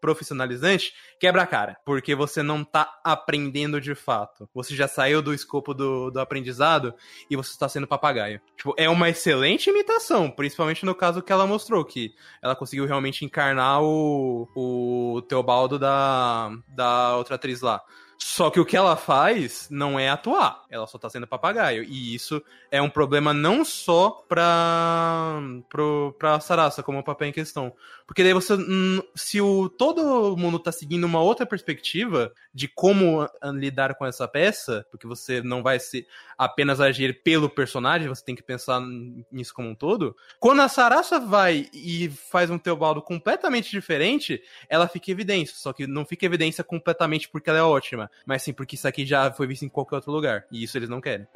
profissionalizante, 0.00 0.92
quebra 1.18 1.42
a 1.42 1.46
cara, 1.46 1.76
porque 1.84 2.14
você 2.14 2.42
não 2.42 2.64
tá 2.64 3.00
aprendendo 3.04 3.80
de 3.80 3.94
fato. 3.94 4.48
Você 4.54 4.74
já 4.74 4.88
saiu 4.88 5.22
do 5.22 5.34
escopo 5.34 5.74
do, 5.74 6.10
do 6.10 6.20
aprendizado 6.20 6.94
e 7.30 7.36
você 7.36 7.50
está 7.50 7.68
sendo 7.68 7.86
papagaio. 7.86 8.40
Tipo, 8.56 8.74
é 8.76 8.88
uma 8.88 9.08
excelente 9.08 9.70
imitação, 9.70 10.30
principalmente 10.30 10.84
no 10.84 10.94
caso 10.94 11.22
que 11.22 11.32
ela 11.32 11.46
mostrou, 11.46 11.84
que 11.84 12.14
ela 12.42 12.56
conseguiu 12.56 12.86
realmente 12.86 13.24
encarnar 13.24 13.82
o, 13.82 14.48
o 14.54 15.22
Teobaldo 15.22 15.78
da, 15.78 16.50
da 16.68 17.16
outra 17.16 17.36
atriz 17.36 17.60
lá. 17.60 17.82
Só 18.20 18.50
que 18.50 18.58
o 18.58 18.64
que 18.66 18.76
ela 18.76 18.96
faz 18.96 19.68
não 19.70 19.98
é 19.98 20.08
atuar, 20.08 20.64
ela 20.68 20.88
só 20.88 20.98
tá 20.98 21.08
sendo 21.08 21.26
papagaio. 21.26 21.84
E 21.84 22.14
isso 22.14 22.42
é 22.70 22.82
um 22.82 22.90
problema 22.90 23.32
não 23.32 23.64
só 23.64 24.10
pra, 24.28 25.40
pro, 25.68 26.14
pra 26.18 26.40
Sarasa, 26.40 26.82
como 26.82 26.98
o 26.98 27.04
papel 27.04 27.28
em 27.28 27.32
questão. 27.32 27.72
Porque 28.06 28.22
daí 28.24 28.32
você. 28.32 28.54
Se 29.14 29.40
o, 29.40 29.68
todo 29.68 30.36
mundo 30.36 30.58
tá 30.58 30.72
seguindo 30.72 31.04
uma 31.04 31.20
outra 31.20 31.46
perspectiva 31.46 32.32
de 32.52 32.66
como 32.66 33.20
a- 33.22 33.30
a 33.40 33.50
lidar 33.52 33.94
com 33.94 34.04
essa 34.04 34.26
peça, 34.26 34.84
porque 34.90 35.06
você 35.06 35.40
não 35.42 35.62
vai 35.62 35.78
se 35.78 36.06
apenas 36.36 36.80
agir 36.80 37.22
pelo 37.22 37.48
personagem, 37.48 38.08
você 38.08 38.24
tem 38.24 38.34
que 38.34 38.42
pensar 38.42 38.80
nisso 39.30 39.54
como 39.54 39.68
um 39.68 39.74
todo. 39.74 40.16
Quando 40.40 40.62
a 40.62 40.68
Sarasa 40.68 41.20
vai 41.20 41.68
e 41.72 42.08
faz 42.30 42.50
um 42.50 42.58
Teobaldo 42.58 43.02
completamente 43.02 43.70
diferente, 43.70 44.42
ela 44.68 44.88
fica 44.88 45.10
evidência. 45.10 45.54
Só 45.56 45.72
que 45.72 45.86
não 45.86 46.04
fica 46.04 46.26
evidência 46.26 46.64
completamente 46.64 47.28
porque 47.28 47.50
ela 47.50 47.58
é 47.58 47.62
ótima, 47.62 48.07
mas 48.26 48.42
sim 48.42 48.52
porque 48.52 48.74
isso 48.74 48.86
aqui 48.88 49.04
já 49.04 49.30
foi 49.32 49.46
visto 49.46 49.64
em 49.64 49.68
qualquer 49.68 49.96
outro 49.96 50.12
lugar. 50.12 50.44
E 50.50 50.62
isso 50.62 50.76
eles 50.76 50.88
não 50.88 51.00
querem. 51.00 51.26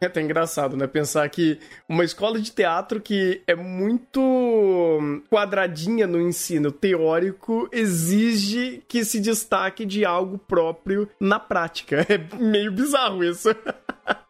É 0.00 0.06
até 0.06 0.20
engraçado, 0.20 0.76
né? 0.76 0.86
Pensar 0.86 1.28
que 1.28 1.58
uma 1.88 2.04
escola 2.04 2.40
de 2.40 2.50
teatro 2.50 3.00
que 3.00 3.42
é 3.46 3.54
muito 3.54 5.22
quadradinha 5.30 6.06
no 6.06 6.20
ensino 6.20 6.70
teórico 6.70 7.68
exige 7.72 8.82
que 8.88 9.04
se 9.04 9.20
destaque 9.20 9.84
de 9.84 10.04
algo 10.04 10.38
próprio 10.38 11.08
na 11.18 11.38
prática. 11.38 12.06
É 12.12 12.18
meio 12.36 12.70
bizarro 12.70 13.24
isso. 13.24 13.48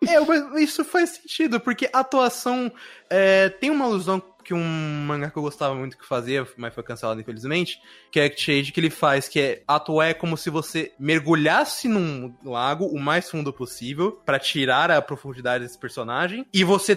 É, 0.06 0.20
mas 0.20 0.62
isso 0.62 0.84
faz 0.84 1.10
sentido, 1.10 1.58
porque 1.58 1.88
a 1.92 2.00
atuação 2.00 2.70
é, 3.10 3.48
tem 3.48 3.70
uma 3.70 3.84
alusão 3.84 4.22
que 4.42 4.52
um 4.52 5.04
mangá 5.06 5.30
que 5.30 5.36
eu 5.36 5.42
gostava 5.42 5.74
muito 5.74 5.96
que 5.96 6.06
fazia, 6.06 6.46
mas 6.56 6.74
foi 6.74 6.82
cancelado 6.82 7.20
infelizmente, 7.20 7.80
que 8.10 8.20
é 8.20 8.30
Shade 8.34 8.72
que 8.72 8.80
ele 8.80 8.90
faz, 8.90 9.28
que 9.28 9.40
é 9.40 9.62
atuar 9.66 10.08
é 10.08 10.14
como 10.14 10.36
se 10.36 10.50
você 10.50 10.92
mergulhasse 10.98 11.88
num 11.88 12.34
lago 12.44 12.86
o 12.86 12.98
mais 12.98 13.30
fundo 13.30 13.52
possível 13.52 14.12
pra 14.24 14.38
tirar 14.38 14.90
a 14.90 15.00
profundidade 15.00 15.64
desse 15.64 15.78
personagem 15.78 16.46
e 16.52 16.64
você 16.64 16.96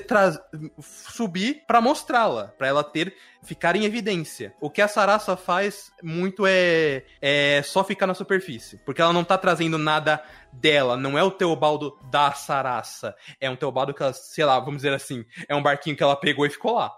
subir 0.82 1.64
pra 1.68 1.82
mostrá-la, 1.82 2.48
pra 2.58 2.68
ela 2.68 2.84
ter 2.84 3.16
ficar 3.46 3.76
em 3.76 3.86
evidência. 3.86 4.54
O 4.60 4.70
que 4.70 4.82
a 4.82 4.88
Sarasa 4.88 5.38
faz 5.38 5.92
muito 6.02 6.46
é 6.48 7.04
é 7.22 7.62
só 7.64 7.84
ficar 7.84 8.08
na 8.08 8.14
superfície, 8.14 8.78
porque 8.86 9.02
ela 9.02 9.14
não 9.14 9.24
tá 9.24 9.38
trazendo 9.38 9.78
nada 9.78 10.22
dela, 10.60 10.96
não 10.96 11.18
é 11.18 11.24
o 11.24 11.32
Teobaldo 11.32 11.98
da 12.10 12.32
Sarasa, 12.32 13.16
é 13.40 13.50
um 13.50 13.56
Teobaldo 13.56 13.94
que 13.94 14.02
ela, 14.02 14.14
sei 14.14 14.46
lá, 14.46 14.60
vamos 14.60 14.78
dizer 14.78 14.94
assim, 14.94 15.26
é 15.48 15.56
um 15.56 15.62
barquinho 15.62 15.96
que 15.96 16.04
ela 16.04 16.16
pegou 16.16 16.46
e 16.46 16.50
ficou 16.50 16.76
lá. 16.76 16.92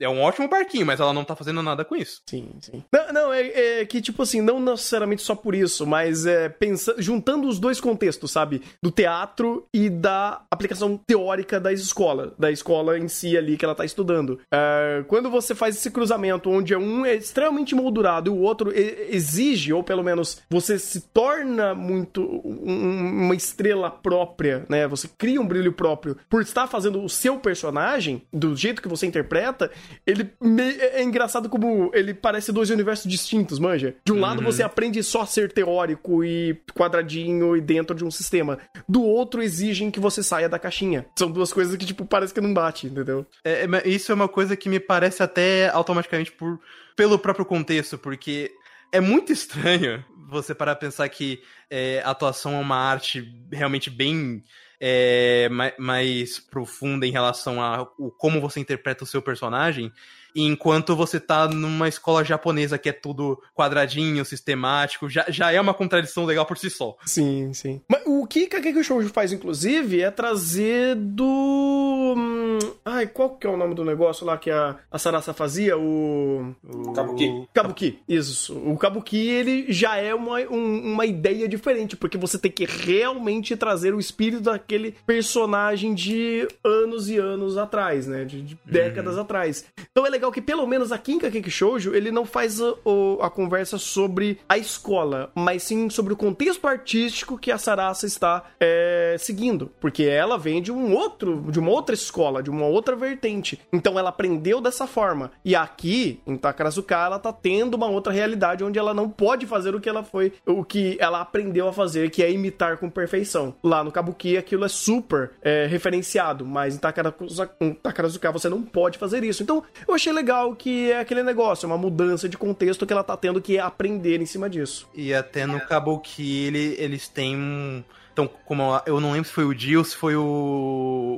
É 0.00 0.08
um 0.08 0.20
ótimo 0.20 0.48
barquinho, 0.48 0.86
mas 0.86 1.00
ela 1.00 1.12
não 1.12 1.24
tá 1.24 1.36
fazendo 1.36 1.62
nada 1.62 1.84
com 1.84 1.96
isso. 1.96 2.22
Sim, 2.28 2.54
sim. 2.60 2.84
Não, 2.92 3.12
não 3.12 3.32
é, 3.32 3.80
é 3.80 3.86
que, 3.86 4.00
tipo 4.00 4.22
assim, 4.22 4.40
não 4.40 4.60
necessariamente 4.60 5.22
só 5.22 5.34
por 5.34 5.54
isso, 5.54 5.86
mas 5.86 6.26
é 6.26 6.48
pensando, 6.48 7.00
juntando 7.00 7.48
os 7.48 7.58
dois 7.58 7.80
contextos, 7.80 8.30
sabe? 8.30 8.62
Do 8.82 8.90
teatro 8.90 9.66
e 9.72 9.88
da 9.88 10.42
aplicação 10.50 10.96
teórica 10.96 11.60
da 11.60 11.72
escola, 11.72 12.34
da 12.38 12.50
escola 12.50 12.98
em 12.98 13.08
si 13.08 13.36
ali 13.36 13.56
que 13.56 13.64
ela 13.64 13.74
tá 13.74 13.84
estudando. 13.84 14.40
É, 14.50 15.04
quando 15.06 15.30
você 15.30 15.54
faz 15.54 15.76
esse 15.78 15.90
cruzamento 15.90 16.50
onde 16.50 16.74
um 16.76 17.06
é 17.06 17.14
extremamente 17.14 17.74
moldurado 17.74 18.30
e 18.30 18.32
o 18.34 18.38
outro 18.38 18.72
exige, 18.74 19.72
ou 19.72 19.82
pelo 19.82 20.02
menos 20.02 20.42
você 20.50 20.78
se 20.78 21.00
torna 21.00 21.74
muito 21.74 22.22
um- 22.44 23.24
uma 23.24 23.34
estrela 23.34 23.90
própria, 23.90 24.64
né? 24.68 24.86
Você 24.88 25.08
cria 25.16 25.40
um 25.40 25.46
brilho 25.46 25.72
próprio 25.72 26.16
por 26.28 26.42
estar 26.42 26.66
fazendo 26.66 27.02
o 27.02 27.08
seu 27.08 27.38
personagem, 27.38 28.22
do 28.32 28.54
jeito 28.56 28.82
que 28.82 28.88
você 28.88 29.06
interpreta, 29.06 29.70
ele 30.06 30.30
me- 30.40 30.76
é 30.78 31.02
engraçado 31.02 31.48
como 31.48 31.90
ele 31.94 32.12
parece 32.12 32.52
dois 32.52 32.70
universos 32.70 33.10
distintos, 33.10 33.58
manja? 33.58 33.94
De 34.04 34.12
um 34.12 34.20
lado 34.20 34.42
você 34.42 34.62
aprende 34.62 35.02
só 35.02 35.22
a 35.22 35.26
ser 35.26 35.52
teórico 35.52 36.24
e 36.24 36.56
quadradinho 36.74 37.56
e 37.56 37.60
dentro 37.60 37.94
de 37.96 38.04
um 38.04 38.10
sistema. 38.10 38.58
Do 38.88 39.02
outro 39.02 39.42
exigem 39.42 39.90
que 39.90 40.00
você 40.00 40.22
saia 40.22 40.48
da 40.48 40.58
caixinha. 40.58 41.06
São 41.18 41.30
duas 41.30 41.52
coisas 41.52 41.76
que, 41.76 41.86
tipo, 41.86 42.04
parece 42.04 42.34
que 42.34 42.40
não 42.40 42.52
bate, 42.52 42.86
entendeu? 42.86 43.24
É, 43.44 43.64
é, 43.64 43.88
isso 43.88 44.10
é 44.10 44.14
uma 44.14 44.28
coisa 44.28 44.56
que 44.56 44.68
me 44.68 44.80
parece 44.80 45.22
até 45.22 45.67
automaticamente 45.70 46.32
por, 46.32 46.60
pelo 46.96 47.18
próprio 47.18 47.44
contexto, 47.44 47.98
porque 47.98 48.52
é 48.92 49.00
muito 49.00 49.32
estranho 49.32 50.04
você 50.28 50.54
parar 50.54 50.74
pra 50.76 50.88
pensar 50.88 51.08
que 51.08 51.42
é, 51.70 52.02
a 52.04 52.10
atuação 52.10 52.54
é 52.54 52.58
uma 52.58 52.76
arte 52.76 53.32
realmente 53.50 53.90
bem 53.90 54.42
é, 54.80 55.48
mais, 55.50 55.74
mais 55.78 56.38
profunda 56.38 57.06
em 57.06 57.10
relação 57.10 57.60
a 57.62 57.82
o, 57.98 58.10
como 58.10 58.40
você 58.40 58.60
interpreta 58.60 59.04
o 59.04 59.06
seu 59.06 59.22
personagem, 59.22 59.92
enquanto 60.34 60.94
você 60.96 61.18
tá 61.20 61.48
numa 61.48 61.88
escola 61.88 62.24
japonesa 62.24 62.78
que 62.78 62.88
é 62.88 62.92
tudo 62.92 63.40
quadradinho, 63.54 64.24
sistemático, 64.24 65.08
já, 65.08 65.24
já 65.28 65.50
é 65.52 65.60
uma 65.60 65.74
contradição 65.74 66.24
legal 66.24 66.44
por 66.46 66.56
si 66.58 66.70
só. 66.70 66.96
Sim, 67.04 67.52
sim. 67.52 67.80
Mas 67.88 68.02
o 68.06 68.26
que 68.26 68.46
Kakeki 68.46 68.82
Shoujo 68.84 69.08
faz, 69.08 69.32
inclusive, 69.32 70.00
é 70.02 70.10
trazer 70.10 70.94
do... 70.94 72.14
hum, 72.16 72.58
Ai, 72.84 73.06
qual 73.06 73.30
que 73.36 73.46
é 73.46 73.50
o 73.50 73.56
nome 73.56 73.74
do 73.74 73.84
negócio 73.84 74.24
lá 74.26 74.36
que 74.38 74.50
a, 74.50 74.76
a 74.90 74.98
Sarasa 74.98 75.32
fazia? 75.34 75.76
O... 75.76 76.54
O- 76.64 76.92
Kabuki. 76.92 77.48
Kabuki, 77.52 77.98
isso. 78.08 78.56
O 78.58 78.76
Kabuki, 78.76 79.18
ele 79.28 79.66
já 79.72 79.96
é 79.96 80.14
uma, 80.14 80.38
um- 80.40 80.92
uma 80.92 81.06
ideia 81.06 81.46
diferente, 81.48 81.96
porque 81.96 82.16
você 82.16 82.38
tem 82.38 82.50
que 82.50 82.64
realmente 82.64 83.56
trazer 83.56 83.94
o 83.94 84.00
espírito 84.00 84.42
daquele 84.42 84.94
personagem 85.06 85.94
de 85.94 86.46
anos 86.64 87.08
e 87.10 87.16
anos 87.18 87.56
atrás, 87.56 88.06
né? 88.06 88.24
De, 88.24 88.42
de 88.42 88.58
décadas 88.64 89.18
atrás. 89.18 89.64
Então 89.90 90.06
é 90.06 90.10
legal 90.18 90.32
que, 90.32 90.42
pelo 90.42 90.66
menos 90.66 90.90
aqui 90.90 91.12
em 91.12 91.18
Kakeki 91.18 91.50
Shoujo, 91.50 91.94
ele 91.94 92.10
não 92.10 92.26
faz 92.26 92.60
a, 92.60 92.74
a 93.20 93.30
conversa 93.30 93.78
sobre 93.78 94.40
a 94.48 94.58
escola, 94.58 95.30
mas 95.34 95.62
sim 95.62 95.88
sobre 95.88 96.12
o 96.12 96.16
contexto 96.16 96.66
artístico 96.66 97.38
que 97.38 97.52
a 97.52 97.58
Sarasa 97.58 98.04
está 98.04 98.44
é, 98.58 99.16
seguindo. 99.18 99.70
Porque 99.80 100.02
ela 100.02 100.36
vem 100.36 100.60
de 100.60 100.72
um 100.72 100.92
outro, 100.92 101.46
de 101.50 101.58
uma 101.58 101.70
outra 101.70 101.94
escola, 101.94 102.42
de 102.42 102.50
uma 102.50 102.66
outra 102.66 102.96
vertente. 102.96 103.60
Então 103.72 103.98
ela 103.98 104.08
aprendeu 104.08 104.60
dessa 104.60 104.86
forma. 104.86 105.30
E 105.44 105.54
aqui, 105.54 106.20
em 106.26 106.36
Takarazuka, 106.36 106.96
ela 106.96 107.18
tá 107.18 107.32
tendo 107.32 107.74
uma 107.74 107.86
outra 107.86 108.12
realidade 108.12 108.64
onde 108.64 108.78
ela 108.78 108.92
não 108.92 109.08
pode 109.08 109.46
fazer 109.46 109.74
o 109.74 109.80
que 109.80 109.88
ela 109.88 110.02
foi, 110.02 110.32
o 110.44 110.64
que 110.64 110.96
ela 111.00 111.20
aprendeu 111.20 111.68
a 111.68 111.72
fazer, 111.72 112.10
que 112.10 112.22
é 112.22 112.30
imitar 112.30 112.76
com 112.78 112.90
perfeição. 112.90 113.54
Lá 113.62 113.84
no 113.84 113.92
Kabuki, 113.92 114.36
aquilo 114.36 114.64
é 114.64 114.68
super 114.68 115.30
é, 115.42 115.66
referenciado, 115.66 116.44
mas 116.44 116.74
em 116.74 116.78
Takarazuka, 116.78 117.54
em 117.60 117.72
Takarazuka 117.72 118.32
você 118.32 118.48
não 118.48 118.62
pode 118.62 118.98
fazer 118.98 119.22
isso. 119.22 119.42
Então, 119.42 119.62
eu 119.86 119.94
achei 119.94 120.07
legal 120.12 120.54
que 120.54 120.90
é 120.90 121.00
aquele 121.00 121.22
negócio, 121.22 121.64
é 121.64 121.68
uma 121.68 121.78
mudança 121.78 122.28
de 122.28 122.36
contexto 122.36 122.86
que 122.86 122.92
ela 122.92 123.04
tá 123.04 123.16
tendo 123.16 123.40
que 123.40 123.58
aprender 123.58 124.20
em 124.20 124.26
cima 124.26 124.48
disso. 124.50 124.88
E 124.94 125.12
até 125.14 125.46
no 125.46 125.60
Kabuki 125.60 126.44
ele, 126.46 126.74
eles 126.78 127.08
têm 127.08 127.36
um. 127.36 127.82
Então, 128.12 128.28
como 128.44 128.62
eu- 128.84 129.00
não 129.00 129.12
lembro 129.12 129.28
se 129.28 129.34
foi 129.34 129.44
o 129.44 129.54
Dio 129.54 129.78
ou 129.78 129.84
se 129.84 129.96
foi 129.96 130.16
o, 130.16 130.22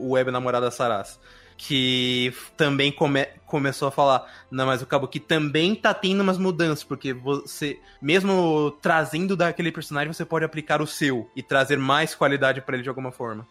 o 0.02 0.10
web 0.10 0.30
namorado 0.30 0.66
da 0.66 0.70
Saras. 0.70 1.18
Que 1.62 2.32
também 2.56 2.90
come- 2.90 3.28
começou 3.44 3.86
a 3.88 3.90
falar, 3.90 4.24
não, 4.50 4.64
mas 4.64 4.80
o 4.80 4.86
Kabuki 4.86 5.20
também 5.20 5.74
tá 5.74 5.92
tendo 5.92 6.22
umas 6.22 6.38
mudanças, 6.38 6.82
porque 6.82 7.12
você, 7.12 7.78
mesmo 8.00 8.70
trazendo 8.80 9.36
daquele 9.36 9.70
personagem, 9.70 10.10
você 10.10 10.24
pode 10.24 10.42
aplicar 10.42 10.80
o 10.80 10.86
seu 10.86 11.28
e 11.36 11.42
trazer 11.42 11.76
mais 11.76 12.14
qualidade 12.14 12.62
pra 12.62 12.76
ele 12.76 12.82
de 12.82 12.88
alguma 12.88 13.12
forma. 13.12 13.46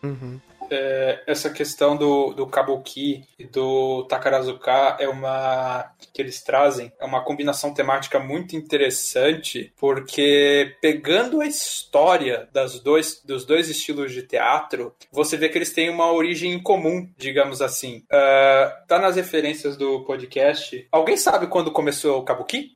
É, 0.70 1.24
essa 1.28 1.50
questão 1.50 1.96
do, 1.96 2.34
do 2.34 2.48
Kabuki 2.48 3.24
e 3.38 3.46
do 3.46 4.04
Takarazuka 4.04 4.98
é 5.00 5.08
uma 5.08 5.92
que 6.14 6.22
eles 6.22 6.42
trazem 6.42 6.92
é 7.00 7.06
uma 7.06 7.24
combinação 7.24 7.74
temática 7.74 8.20
muito 8.20 8.56
interessante 8.56 9.72
porque 9.78 10.76
pegando 10.82 11.42
a 11.42 11.46
história 11.46 12.48
das 12.52 12.80
dois, 12.80 13.22
dos 13.24 13.46
dois 13.46 13.70
estilos 13.70 14.12
de 14.12 14.24
teatro 14.24 14.94
você 15.12 15.38
vê 15.38 15.50
que 15.50 15.58
eles 15.58 15.74
têm 15.74 15.90
uma 15.90 16.12
origem 16.12 16.54
em 16.54 16.62
comum 16.62 17.10
digamos 17.18 17.62
assim. 17.62 18.04
Ah, 18.12 18.84
tá 18.88 19.00
nas 19.00 19.16
referências 19.16 19.78
do 19.78 20.04
podcast. 20.04 20.88
Alguém 20.92 21.18
sabe 21.18 21.48
quando 21.48 21.72
começou 21.72 22.20
o 22.20 22.24
Kabuki? 22.24 22.76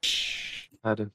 Cara, 0.84 1.10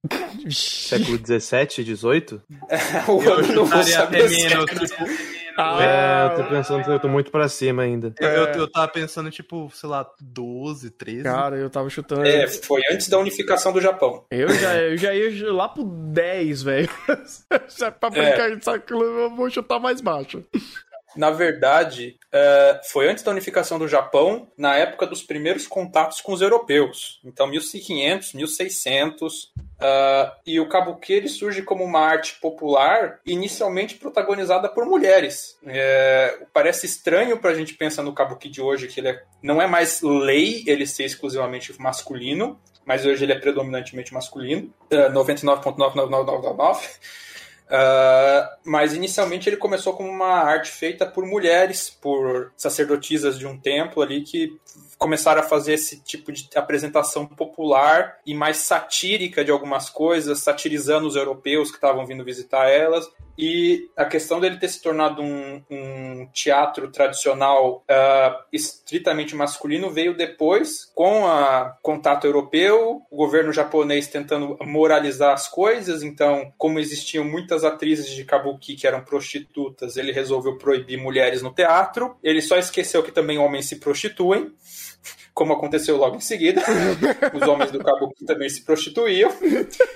século 0.50 1.18
17, 1.18 1.84
18? 1.84 2.42
eu 3.06 3.54
não 3.54 3.66
vou 3.66 3.82
saber 3.84 4.22
até 4.22 5.37
menos. 5.64 5.82
É, 5.82 6.24
eu 6.24 6.36
tô 6.44 6.50
pensando 6.50 6.92
eu 6.92 7.00
tô 7.00 7.08
muito 7.08 7.30
pra 7.30 7.48
cima 7.48 7.82
ainda. 7.82 8.12
Eu, 8.20 8.28
eu, 8.28 8.46
eu 8.54 8.70
tava 8.70 8.88
pensando, 8.88 9.30
tipo, 9.30 9.70
sei 9.74 9.88
lá, 9.88 10.08
12, 10.20 10.90
13. 10.90 11.22
Cara, 11.24 11.56
eu 11.56 11.68
tava 11.70 11.88
chutando. 11.90 12.26
é, 12.26 12.46
foi 12.46 12.80
antes 12.92 13.08
da 13.08 13.18
unificação 13.18 13.72
do 13.72 13.80
Japão 13.80 14.24
Eu 14.30 14.48
já, 14.50 14.76
eu 14.76 14.96
já 14.96 15.14
ia 15.14 15.52
lá 15.52 15.68
pro 15.68 15.84
10, 15.84 16.62
velho. 16.62 16.88
Já 17.78 17.90
pra 17.90 18.08
É. 18.08 18.10
brincar 18.12 18.56
de 18.56 18.64
saco, 18.64 18.94
eu 18.94 19.30
vou 19.34 19.50
chutar 19.50 19.78
mais 19.78 20.00
baixo. 20.00 20.44
Na 21.18 21.30
verdade, 21.30 22.16
é, 22.32 22.80
foi 22.92 23.08
antes 23.08 23.24
da 23.24 23.32
unificação 23.32 23.76
do 23.76 23.88
Japão, 23.88 24.46
na 24.56 24.76
época 24.76 25.04
dos 25.04 25.20
primeiros 25.20 25.66
contatos 25.66 26.20
com 26.20 26.32
os 26.32 26.40
europeus. 26.40 27.18
Então, 27.24 27.48
1500, 27.48 28.34
1600. 28.34 29.52
é, 29.80 30.32
e 30.46 30.60
o 30.60 30.68
kabuki 30.68 31.12
ele 31.12 31.28
surge 31.28 31.62
como 31.62 31.82
uma 31.82 31.98
arte 32.00 32.36
popular, 32.40 33.18
inicialmente 33.26 33.96
protagonizada 33.96 34.68
por 34.68 34.86
mulheres. 34.86 35.56
É, 35.66 36.38
parece 36.52 36.86
estranho 36.86 37.36
para 37.38 37.50
a 37.50 37.54
gente 37.54 37.74
pensar 37.74 38.02
no 38.04 38.12
kabuki 38.12 38.48
de 38.48 38.60
hoje, 38.60 38.86
que 38.86 39.00
ele 39.00 39.08
é- 39.08 39.22
não 39.42 39.60
é 39.60 39.66
mais 39.66 40.00
lei 40.02 40.62
ele 40.68 40.86
ser 40.86 41.04
exclusivamente 41.04 41.72
masculino, 41.80 42.60
mas 42.84 43.04
hoje 43.04 43.24
ele 43.24 43.32
é 43.32 43.38
predominantemente 43.38 44.14
masculino. 44.14 44.72
É, 44.90 45.08
99,99999. 45.10 46.88
Uh, 47.68 48.48
mas 48.64 48.94
inicialmente 48.94 49.46
ele 49.48 49.58
começou 49.58 49.92
como 49.92 50.08
uma 50.08 50.40
arte 50.42 50.70
feita 50.70 51.04
por 51.04 51.26
mulheres, 51.26 51.90
por 51.90 52.50
sacerdotisas 52.56 53.38
de 53.38 53.46
um 53.46 53.58
templo 53.58 54.02
ali 54.02 54.22
que 54.22 54.58
começaram 54.98 55.40
a 55.40 55.44
fazer 55.44 55.74
esse 55.74 56.00
tipo 56.02 56.32
de 56.32 56.48
apresentação 56.56 57.24
popular 57.24 58.18
e 58.26 58.34
mais 58.34 58.58
satírica 58.58 59.44
de 59.44 59.50
algumas 59.50 59.88
coisas, 59.88 60.40
satirizando 60.40 61.06
os 61.06 61.16
europeus 61.16 61.70
que 61.70 61.76
estavam 61.76 62.04
vindo 62.04 62.24
visitar 62.24 62.68
elas. 62.68 63.08
E 63.38 63.88
a 63.96 64.04
questão 64.04 64.40
dele 64.40 64.56
ter 64.56 64.66
se 64.66 64.82
tornado 64.82 65.22
um, 65.22 65.62
um 65.70 66.26
teatro 66.32 66.90
tradicional 66.90 67.84
uh, 67.88 68.44
estritamente 68.52 69.36
masculino 69.36 69.92
veio 69.92 70.16
depois, 70.16 70.90
com 70.92 71.22
o 71.22 71.70
contato 71.80 72.26
europeu, 72.26 73.00
o 73.08 73.16
governo 73.16 73.52
japonês 73.52 74.08
tentando 74.08 74.58
moralizar 74.62 75.34
as 75.34 75.46
coisas. 75.46 76.02
Então, 76.02 76.52
como 76.58 76.80
existiam 76.80 77.24
muitas 77.24 77.62
atrizes 77.62 78.10
de 78.10 78.24
kabuki 78.24 78.74
que 78.74 78.88
eram 78.88 79.04
prostitutas, 79.04 79.96
ele 79.96 80.10
resolveu 80.10 80.58
proibir 80.58 80.98
mulheres 80.98 81.40
no 81.40 81.54
teatro. 81.54 82.16
Ele 82.24 82.42
só 82.42 82.56
esqueceu 82.56 83.04
que 83.04 83.12
também 83.12 83.38
homens 83.38 83.66
se 83.66 83.76
prostituem 83.76 84.52
como 85.38 85.52
aconteceu 85.52 85.96
logo 85.96 86.16
em 86.16 86.20
seguida. 86.20 86.60
Os 87.32 87.46
homens 87.46 87.70
do 87.70 87.78
Kabuki 87.78 88.24
também 88.24 88.48
se 88.48 88.64
prostituíam. 88.64 89.30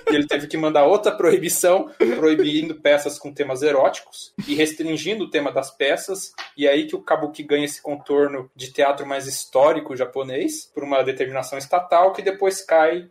E 0.09 0.15
ele 0.15 0.25
teve 0.25 0.47
que 0.47 0.55
mandar 0.55 0.85
outra 0.85 1.11
proibição, 1.11 1.91
proibindo 2.15 2.75
peças 2.75 3.19
com 3.19 3.33
temas 3.33 3.61
eróticos 3.61 4.33
e 4.47 4.55
restringindo 4.55 5.25
o 5.25 5.29
tema 5.29 5.51
das 5.51 5.69
peças. 5.69 6.31
E 6.55 6.65
é 6.65 6.69
aí 6.69 6.87
que 6.87 6.95
o 6.95 7.01
Kabuki 7.01 7.43
ganha 7.43 7.65
esse 7.65 7.81
contorno 7.81 8.49
de 8.55 8.71
teatro 8.71 9.05
mais 9.05 9.27
histórico 9.27 9.97
japonês, 9.97 10.71
por 10.73 10.81
uma 10.81 11.03
determinação 11.03 11.59
estatal, 11.59 12.13
que 12.13 12.21
depois 12.21 12.61
cai 12.61 13.09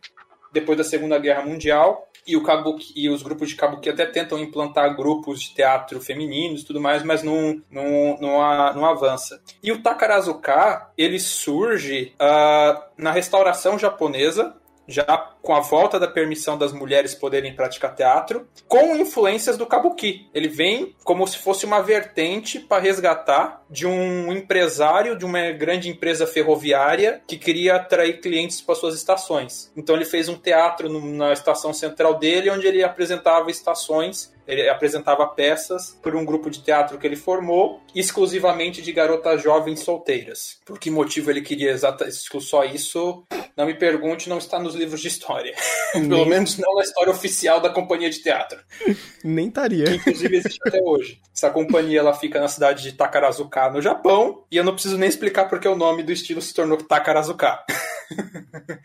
depois 0.51 0.79
da 0.79 0.85
Segunda 0.85 1.19
Guerra 1.19 1.43
Mundial 1.43 2.09
e, 2.27 2.37
o 2.37 2.43
kabuki, 2.43 2.93
e 2.95 3.09
os 3.09 3.23
grupos 3.23 3.49
de 3.49 3.57
kabuki 3.57 3.89
até 3.89 4.07
tentam 4.07 4.39
implantar 4.39 4.95
grupos 4.97 5.41
de 5.41 5.55
teatro 5.55 6.01
femininos 6.01 6.63
e 6.63 6.65
tudo 6.65 6.81
mais, 6.81 7.03
mas 7.03 7.23
não, 7.23 7.61
não, 7.71 8.19
não, 8.21 8.75
não 8.75 8.87
avança. 8.87 9.41
E 9.63 9.73
o 9.73 9.83
Takarazuka, 9.83 10.91
ele 10.97 11.19
surge 11.19 12.15
uh, 12.15 12.83
na 12.97 13.11
restauração 13.11 13.79
japonesa, 13.79 14.55
já 14.93 15.33
com 15.43 15.55
a 15.55 15.61
volta 15.61 15.99
da 15.99 16.07
permissão 16.07 16.57
das 16.57 16.73
mulheres 16.73 17.15
poderem 17.15 17.55
praticar 17.55 17.95
teatro, 17.95 18.47
com 18.69 18.95
influências 18.95 19.57
do 19.57 19.67
kabuki. 19.67 20.29
Ele 20.33 20.49
vem 20.49 20.95
como 21.03 21.27
se 21.27 21.39
fosse 21.39 21.65
uma 21.65 21.81
vertente 21.81 22.61
para 22.61 22.83
resgatar 22.83 23.65
de 23.69 23.87
um 23.87 24.33
empresário 24.33 25.19
de 25.19 25.25
uma 25.25 25.51
grande 25.51 25.89
empresa 25.89 26.27
ferroviária 26.27 27.21
que 27.27 27.37
queria 27.37 27.77
atrair 27.77 28.21
clientes 28.21 28.61
para 28.61 28.75
suas 28.75 28.95
estações. 28.95 29.73
Então 29.77 29.97
ele 29.97 30.05
fez 30.05 30.29
um 30.29 30.37
teatro 30.37 30.89
na 31.01 31.33
estação 31.33 31.73
central 31.73 32.19
dele, 32.19 32.51
onde 32.51 32.67
ele 32.67 32.85
apresentava 32.85 33.51
estações 33.51 34.32
ele 34.47 34.69
apresentava 34.69 35.27
peças 35.27 35.99
por 36.03 36.15
um 36.17 36.25
grupo 36.25 36.51
de 36.51 36.63
teatro 36.63 36.99
que 36.99 37.07
ele 37.07 37.17
formou, 37.17 37.81
exclusivamente 37.95 38.83
de 38.83 38.93
garotas 38.93 39.43
jovens 39.43 39.81
solteiras. 39.81 40.59
Por 40.65 40.79
que 40.79 40.91
motivo 40.91 41.31
ele 41.31 41.41
queria 41.41 41.71
exatamente 41.71 42.17
só 42.41 42.65
isso? 42.65 43.25
Não 43.57 43.67
me 43.67 43.75
pergunte, 43.75 44.29
não 44.29 44.39
está 44.39 44.59
nos 44.59 44.75
livros 44.75 45.01
de 45.01 45.09
história. 45.09 45.55
Pelo 45.93 46.27
menos 46.27 46.59
não 46.59 46.75
na 46.75 46.83
história 46.83 47.13
oficial 47.13 47.61
da 47.61 47.71
companhia 47.71 48.11
de 48.11 48.23
teatro. 48.23 48.59
Nem 49.23 49.49
estaria. 49.49 49.85
Que 49.85 49.97
inclusive 49.97 50.37
existe 50.37 50.61
até 50.67 50.81
hoje. 50.83 51.21
Essa 51.35 51.51
companhia 51.51 52.01
ela 52.01 52.15
fica 52.15 52.41
na 52.41 52.49
cidade 52.49 52.83
de 52.83 52.93
Takarazuka, 52.93 53.71
no 53.71 53.83
Japão, 53.83 54.45
e 54.51 54.57
eu 54.57 54.65
não 54.65 54.73
preciso 54.73 54.99
nem 54.99 55.09
explicar 55.09 55.49
porque 55.49 55.69
o 55.69 55.77
nome 55.77 56.03
do 56.03 56.13
estilo 56.13 56.41
se 56.41 56.55
tornou 56.55 56.79
Takarazuka. 56.79 57.65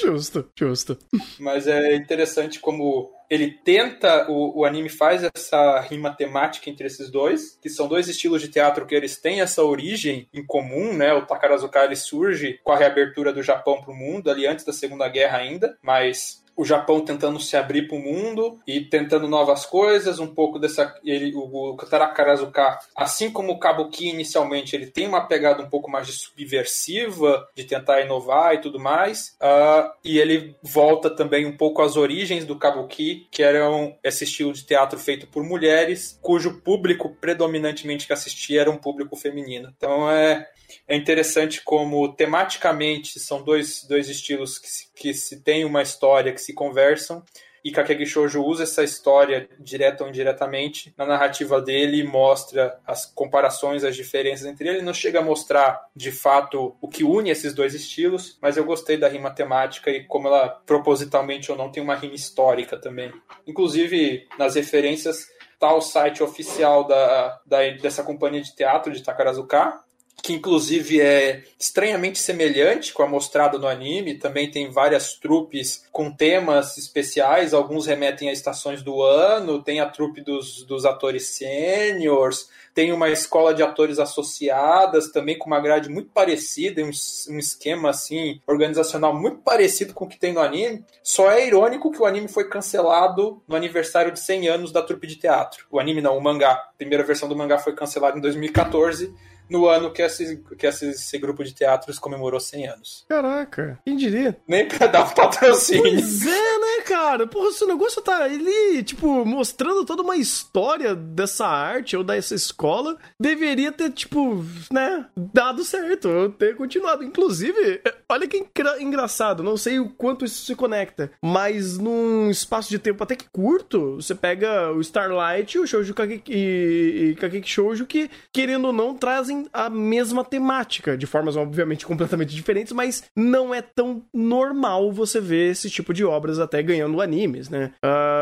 Justo, 0.00 0.48
justo. 0.54 0.96
Mas 1.40 1.66
é 1.66 1.96
interessante 1.96 2.60
como 2.60 3.10
ele 3.28 3.50
tenta, 3.50 4.30
o, 4.30 4.60
o 4.60 4.64
anime 4.64 4.88
faz 4.88 5.22
essa 5.22 5.80
rima 5.80 6.14
temática 6.14 6.70
entre 6.70 6.86
esses 6.86 7.10
dois, 7.10 7.58
que 7.60 7.68
são 7.68 7.86
dois 7.86 8.08
estilos 8.08 8.40
de 8.40 8.48
teatro 8.48 8.86
que 8.86 8.94
eles 8.94 9.20
têm 9.20 9.40
essa 9.40 9.62
origem 9.62 10.28
em 10.32 10.44
comum, 10.44 10.94
né? 10.94 11.12
O 11.12 11.26
Takarazuka 11.26 11.84
ele 11.84 11.96
surge 11.96 12.58
com 12.64 12.72
a 12.72 12.76
reabertura 12.76 13.32
do 13.32 13.42
Japão 13.42 13.82
para 13.82 13.92
o 13.92 13.96
mundo, 13.96 14.30
ali 14.30 14.46
antes 14.46 14.64
da 14.64 14.72
Segunda 14.72 15.08
Guerra 15.08 15.38
ainda, 15.38 15.76
mas 15.82 16.42
o 16.58 16.64
Japão 16.64 17.00
tentando 17.00 17.38
se 17.38 17.56
abrir 17.56 17.86
para 17.86 17.96
o 17.96 18.00
mundo 18.00 18.58
e 18.66 18.80
tentando 18.80 19.28
novas 19.28 19.64
coisas, 19.64 20.18
um 20.18 20.26
pouco 20.26 20.58
dessa 20.58 20.92
ele 21.04 21.32
o, 21.32 21.76
Takarazuka, 21.76 22.80
assim 22.96 23.30
como 23.30 23.52
o 23.52 23.60
Kabuki 23.60 24.08
inicialmente, 24.08 24.74
ele 24.74 24.86
tem 24.86 25.06
uma 25.06 25.24
pegada 25.24 25.62
um 25.62 25.70
pouco 25.70 25.88
mais 25.88 26.08
de 26.08 26.12
subversiva, 26.12 27.48
de 27.54 27.62
tentar 27.62 28.00
inovar 28.00 28.54
e 28.54 28.60
tudo 28.60 28.80
mais, 28.80 29.36
uh, 29.40 29.88
e 30.04 30.18
ele 30.18 30.56
volta 30.60 31.08
também 31.08 31.46
um 31.46 31.56
pouco 31.56 31.80
às 31.80 31.96
origens 31.96 32.44
do 32.44 32.58
Kabuki, 32.58 33.28
que 33.30 33.42
eram 33.44 33.96
esse 34.02 34.24
estilo 34.24 34.52
de 34.52 34.66
teatro 34.66 34.98
feito 34.98 35.28
por 35.28 35.44
mulheres, 35.44 36.18
cujo 36.20 36.60
público 36.60 37.14
predominantemente 37.20 38.04
que 38.04 38.12
assistia 38.12 38.62
era 38.62 38.70
um 38.70 38.76
público 38.76 39.14
feminino. 39.14 39.72
Então 39.76 40.10
é 40.10 40.48
é 40.86 40.96
interessante 40.96 41.62
como 41.62 42.12
tematicamente 42.12 43.18
são 43.18 43.42
dois, 43.42 43.84
dois 43.84 44.08
estilos 44.08 44.58
que 44.58 44.68
se, 44.68 44.92
que 44.94 45.14
se 45.14 45.40
tem 45.40 45.64
uma 45.64 45.82
história, 45.82 46.32
que 46.32 46.40
se 46.40 46.52
conversam, 46.52 47.24
e 47.64 47.72
Kakegi 47.72 48.06
Shoujo 48.06 48.42
usa 48.42 48.62
essa 48.62 48.82
história 48.82 49.48
direta 49.58 50.04
ou 50.04 50.08
indiretamente 50.08 50.94
na 50.96 51.04
narrativa 51.04 51.60
dele 51.60 52.02
mostra 52.04 52.78
as 52.86 53.04
comparações, 53.04 53.84
as 53.84 53.96
diferenças 53.96 54.46
entre 54.46 54.68
ele. 54.68 54.82
Não 54.82 54.94
chega 54.94 55.18
a 55.18 55.22
mostrar 55.22 55.86
de 55.94 56.12
fato 56.12 56.76
o 56.80 56.88
que 56.88 57.04
une 57.04 57.30
esses 57.30 57.52
dois 57.52 57.74
estilos, 57.74 58.38
mas 58.40 58.56
eu 58.56 58.64
gostei 58.64 58.96
da 58.96 59.08
rima 59.08 59.30
temática 59.30 59.90
e 59.90 60.04
como 60.04 60.28
ela 60.28 60.48
propositalmente 60.48 61.50
ou 61.50 61.58
não 61.58 61.70
tem 61.70 61.82
uma 61.82 61.96
rima 61.96 62.14
histórica 62.14 62.78
também. 62.78 63.12
Inclusive 63.46 64.26
nas 64.38 64.54
referências 64.54 65.26
tá 65.58 65.74
o 65.74 65.80
site 65.80 66.22
oficial 66.22 66.84
da, 66.84 67.40
da 67.44 67.68
dessa 67.70 68.04
companhia 68.04 68.40
de 68.40 68.54
teatro 68.54 68.92
de 68.92 69.02
Takarazuka, 69.02 69.80
que 70.22 70.32
inclusive 70.32 71.00
é 71.00 71.42
estranhamente 71.58 72.18
semelhante 72.18 72.92
com 72.92 73.02
a 73.02 73.08
mostrada 73.08 73.58
no 73.58 73.66
anime. 73.66 74.18
Também 74.18 74.50
tem 74.50 74.70
várias 74.70 75.14
trupes 75.14 75.84
com 75.90 76.10
temas 76.10 76.76
especiais, 76.76 77.54
alguns 77.54 77.86
remetem 77.86 78.28
a 78.28 78.32
estações 78.32 78.82
do 78.82 79.02
ano, 79.02 79.62
tem 79.62 79.80
a 79.80 79.86
trupe 79.86 80.20
dos, 80.20 80.64
dos 80.64 80.84
atores 80.84 81.28
sêniors, 81.28 82.48
tem 82.74 82.92
uma 82.92 83.08
escola 83.08 83.54
de 83.54 83.62
atores 83.62 83.98
associadas, 83.98 85.10
também 85.10 85.38
com 85.38 85.46
uma 85.46 85.60
grade 85.60 85.88
muito 85.88 86.10
parecida, 86.10 86.82
um, 86.82 86.90
um 87.30 87.38
esquema 87.38 87.90
assim, 87.90 88.40
organizacional 88.46 89.14
muito 89.14 89.38
parecido 89.38 89.94
com 89.94 90.04
o 90.04 90.08
que 90.08 90.18
tem 90.18 90.32
no 90.32 90.40
anime. 90.40 90.84
Só 91.02 91.30
é 91.30 91.46
irônico 91.46 91.90
que 91.90 92.00
o 92.00 92.06
anime 92.06 92.28
foi 92.28 92.48
cancelado 92.48 93.42
no 93.48 93.56
aniversário 93.56 94.12
de 94.12 94.20
100 94.20 94.48
anos 94.48 94.72
da 94.72 94.82
trupe 94.82 95.06
de 95.06 95.16
teatro. 95.16 95.66
O 95.70 95.80
anime 95.80 96.00
não, 96.00 96.16
o 96.16 96.22
mangá. 96.22 96.52
A 96.52 96.72
primeira 96.76 97.02
versão 97.02 97.28
do 97.28 97.36
mangá 97.36 97.58
foi 97.58 97.74
cancelada 97.74 98.18
em 98.18 98.20
2014 98.20 99.12
no 99.48 99.66
ano 99.66 99.92
que 99.92 100.02
esse, 100.02 100.36
que 100.58 100.66
esse, 100.66 100.90
esse, 100.90 101.18
grupo 101.18 101.42
de 101.42 101.54
teatros 101.54 101.98
comemorou 101.98 102.40
100 102.40 102.68
anos. 102.68 103.04
Caraca, 103.08 103.78
quem 103.84 103.96
diria? 103.96 104.36
Nem 104.46 104.66
pra 104.66 104.86
dar 104.86 105.04
um 105.04 105.14
patrocínio. 105.14 105.82
Pois 105.82 106.26
é, 106.26 106.58
né, 106.58 106.67
cara? 106.88 107.26
Porra, 107.26 107.50
esse 107.50 107.66
negócio 107.66 108.00
tá 108.00 108.24
ali, 108.24 108.82
tipo, 108.82 109.22
mostrando 109.26 109.84
toda 109.84 110.02
uma 110.02 110.16
história 110.16 110.94
dessa 110.94 111.46
arte 111.46 111.94
ou 111.94 112.02
dessa 112.02 112.34
escola. 112.34 112.96
Deveria 113.20 113.70
ter, 113.70 113.90
tipo, 113.90 114.42
né, 114.72 115.04
dado 115.14 115.62
certo, 115.64 116.34
ter 116.38 116.56
continuado. 116.56 117.04
Inclusive, 117.04 117.82
olha 118.08 118.26
que 118.26 118.46
engraçado, 118.80 119.42
não 119.42 119.58
sei 119.58 119.78
o 119.78 119.90
quanto 119.90 120.24
isso 120.24 120.46
se 120.46 120.54
conecta, 120.54 121.10
mas 121.22 121.76
num 121.76 122.30
espaço 122.30 122.70
de 122.70 122.78
tempo 122.78 123.02
até 123.02 123.14
que 123.14 123.28
curto, 123.30 123.96
você 123.96 124.14
pega 124.14 124.72
o 124.72 124.80
Starlight, 124.80 125.58
o 125.58 125.66
Shoujo 125.66 125.92
Kageki, 125.92 126.32
e, 126.32 127.10
e 127.10 127.14
Kageki 127.16 127.48
Shoujo, 127.48 127.84
que, 127.84 128.10
querendo 128.32 128.68
ou 128.68 128.72
não, 128.72 128.94
trazem 128.94 129.46
a 129.52 129.68
mesma 129.68 130.24
temática, 130.24 130.96
de 130.96 131.06
formas 131.06 131.36
obviamente 131.36 131.84
completamente 131.84 132.34
diferentes, 132.34 132.72
mas 132.72 133.04
não 133.14 133.54
é 133.54 133.60
tão 133.60 134.02
normal 134.14 134.90
você 134.90 135.20
ver 135.20 135.50
esse 135.50 135.68
tipo 135.68 135.92
de 135.92 136.04
obras 136.04 136.38
até 136.38 136.62
ganhando 136.78 137.00
animes, 137.00 137.48
né? 137.48 137.72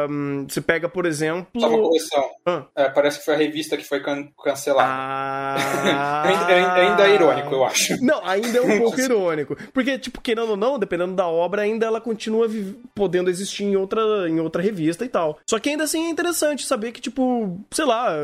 Um, 0.08 0.46
você 0.48 0.60
pega, 0.60 0.88
por 0.88 1.04
exemplo. 1.06 1.60
Só 1.60 1.68
uma 1.68 1.78
coleção. 1.78 2.30
Ah. 2.46 2.64
É, 2.74 2.88
parece 2.88 3.18
que 3.18 3.24
foi 3.24 3.34
a 3.34 3.36
revista 3.36 3.76
que 3.76 3.84
foi 3.84 4.00
can 4.00 4.28
cancelada. 4.42 4.88
Ah... 4.88 6.22
ainda, 6.48 6.74
ainda, 6.74 7.08
é 7.08 7.14
irônico, 7.14 7.54
eu 7.54 7.64
acho. 7.64 8.02
Não, 8.02 8.24
ainda 8.24 8.58
é 8.58 8.60
um 8.60 8.78
pouco 8.78 8.98
irônico. 9.00 9.56
Porque, 9.72 9.98
tipo, 9.98 10.20
querendo 10.20 10.50
ou 10.50 10.56
não, 10.56 10.78
dependendo 10.78 11.14
da 11.14 11.26
obra, 11.26 11.62
ainda 11.62 11.86
ela 11.86 12.00
continua 12.00 12.48
podendo 12.94 13.30
existir 13.30 13.64
em 13.64 13.76
outra, 13.76 14.28
em 14.28 14.40
outra 14.40 14.62
revista 14.62 15.04
e 15.04 15.08
tal. 15.08 15.38
Só 15.46 15.58
que 15.58 15.68
ainda 15.68 15.84
assim 15.84 16.06
é 16.06 16.10
interessante 16.10 16.66
saber 16.66 16.92
que, 16.92 17.00
tipo, 17.00 17.58
sei 17.70 17.84
lá, 17.84 18.14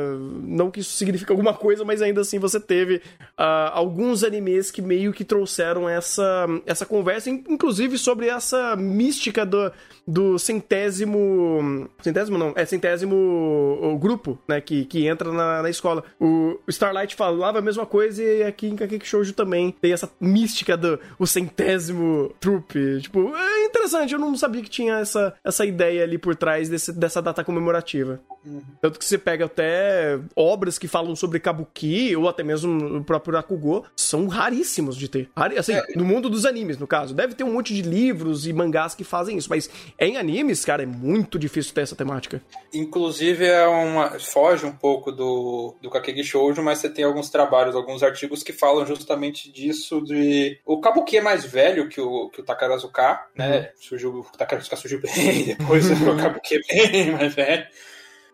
não 0.42 0.70
que 0.70 0.80
isso 0.80 0.92
signifique 0.92 1.30
alguma 1.30 1.54
coisa, 1.54 1.84
mas 1.84 2.00
ainda 2.00 2.22
assim 2.22 2.38
você 2.38 2.58
teve 2.58 2.96
uh, 3.38 3.70
alguns 3.72 4.24
animes 4.24 4.70
que 4.70 4.80
meio 4.80 5.12
que 5.12 5.24
trouxeram 5.24 5.88
essa, 5.88 6.46
essa 6.66 6.86
conversa, 6.86 7.28
inclusive 7.30 7.98
sobre 7.98 8.28
essa 8.28 8.76
mística 8.76 9.44
do, 9.44 9.72
do 10.06 10.38
centésimo. 10.38 11.88
Centésimo 12.00 12.38
não, 12.38 12.52
é 12.56 12.64
centésimo 12.64 13.14
o 13.14 13.98
grupo, 13.98 14.38
né? 14.48 14.60
Que, 14.60 14.84
que 14.84 15.06
entra 15.06 15.32
na, 15.32 15.62
na 15.62 15.70
escola. 15.70 16.04
O 16.18 16.58
Starlight 16.68 17.14
falava 17.14 17.58
a 17.58 17.62
mesma 17.62 17.86
coisa 17.86 18.22
e 18.22 18.42
aqui 18.42 18.68
em 18.68 18.76
Kakeki 18.76 19.06
Shoujo 19.06 19.32
também 19.32 19.70
tem 19.70 19.92
essa 19.92 20.10
mística 20.20 20.76
do 20.76 20.98
o 21.18 21.26
centésimo 21.26 22.34
trupe. 22.40 23.00
Tipo, 23.00 23.34
é 23.34 23.64
interessante, 23.66 24.12
eu 24.12 24.18
não 24.18 24.36
sabia 24.36 24.62
que 24.62 24.70
tinha 24.70 24.98
essa, 24.98 25.34
essa 25.44 25.64
ideia 25.64 26.02
ali 26.02 26.18
por 26.18 26.34
trás 26.34 26.68
desse, 26.68 26.92
dessa 26.92 27.22
data 27.22 27.44
comemorativa. 27.44 28.20
Uhum. 28.44 28.62
Tanto 28.80 28.98
que 28.98 29.04
você 29.04 29.16
pega 29.16 29.44
até 29.44 30.18
obras 30.34 30.78
que 30.78 30.88
falam 30.88 31.14
sobre 31.14 31.38
Kabuki, 31.38 32.16
ou 32.16 32.28
até 32.28 32.42
mesmo 32.42 32.98
o 32.98 33.04
próprio 33.04 33.34
Rakugo, 33.34 33.84
são 33.96 34.26
raríssimos 34.26 34.96
de 34.96 35.08
ter. 35.08 35.30
Assim, 35.56 35.74
é. 35.74 35.84
no 35.94 36.04
mundo 36.04 36.28
dos 36.28 36.44
animes, 36.44 36.76
no 36.78 36.86
caso. 36.86 37.14
Deve 37.14 37.34
ter 37.34 37.44
um 37.44 37.52
monte 37.52 37.74
de 37.74 37.82
livros 37.82 38.46
e 38.46 38.52
mangás 38.52 38.94
que 38.94 39.04
fazem 39.04 39.36
isso, 39.36 39.48
mas 39.48 39.70
em 39.98 40.16
animes, 40.16 40.64
cara, 40.64 40.82
é 40.82 40.86
muito 40.86 41.38
difícil 41.38 41.74
ter 41.74 41.82
essa 41.82 41.96
temática. 41.96 42.42
Inclusive, 42.72 43.44
é 43.46 43.66
uma. 43.66 44.18
foge 44.18 44.66
um 44.66 44.72
pouco 44.72 45.12
do, 45.12 45.76
do 45.80 45.90
Kakegi 45.90 46.24
Shoujo, 46.24 46.62
mas 46.62 46.78
você 46.78 46.88
tem 46.88 47.04
alguns 47.04 47.30
trabalhos, 47.30 47.74
alguns 47.74 48.02
artigos 48.02 48.42
que 48.42 48.52
falam 48.52 48.86
justamente 48.86 49.50
disso 49.50 50.00
de. 50.00 50.58
O 50.64 50.80
Kabuki 50.80 51.18
é 51.18 51.20
mais 51.20 51.44
velho 51.44 51.88
que 51.88 52.00
o, 52.00 52.28
que 52.30 52.40
o 52.40 52.44
Takarazuka, 52.44 53.20
né? 53.36 53.58
Uhum. 53.58 53.66
Surgiu, 53.76 54.10
o 54.20 54.36
Takarazuka 54.36 54.76
surgiu 54.76 55.00
bem, 55.02 55.44
depois 55.44 55.90
o 55.90 56.16
Kabuki 56.16 56.56
é 56.56 56.88
bem 56.88 57.10
mais 57.12 57.34
velho. 57.34 57.66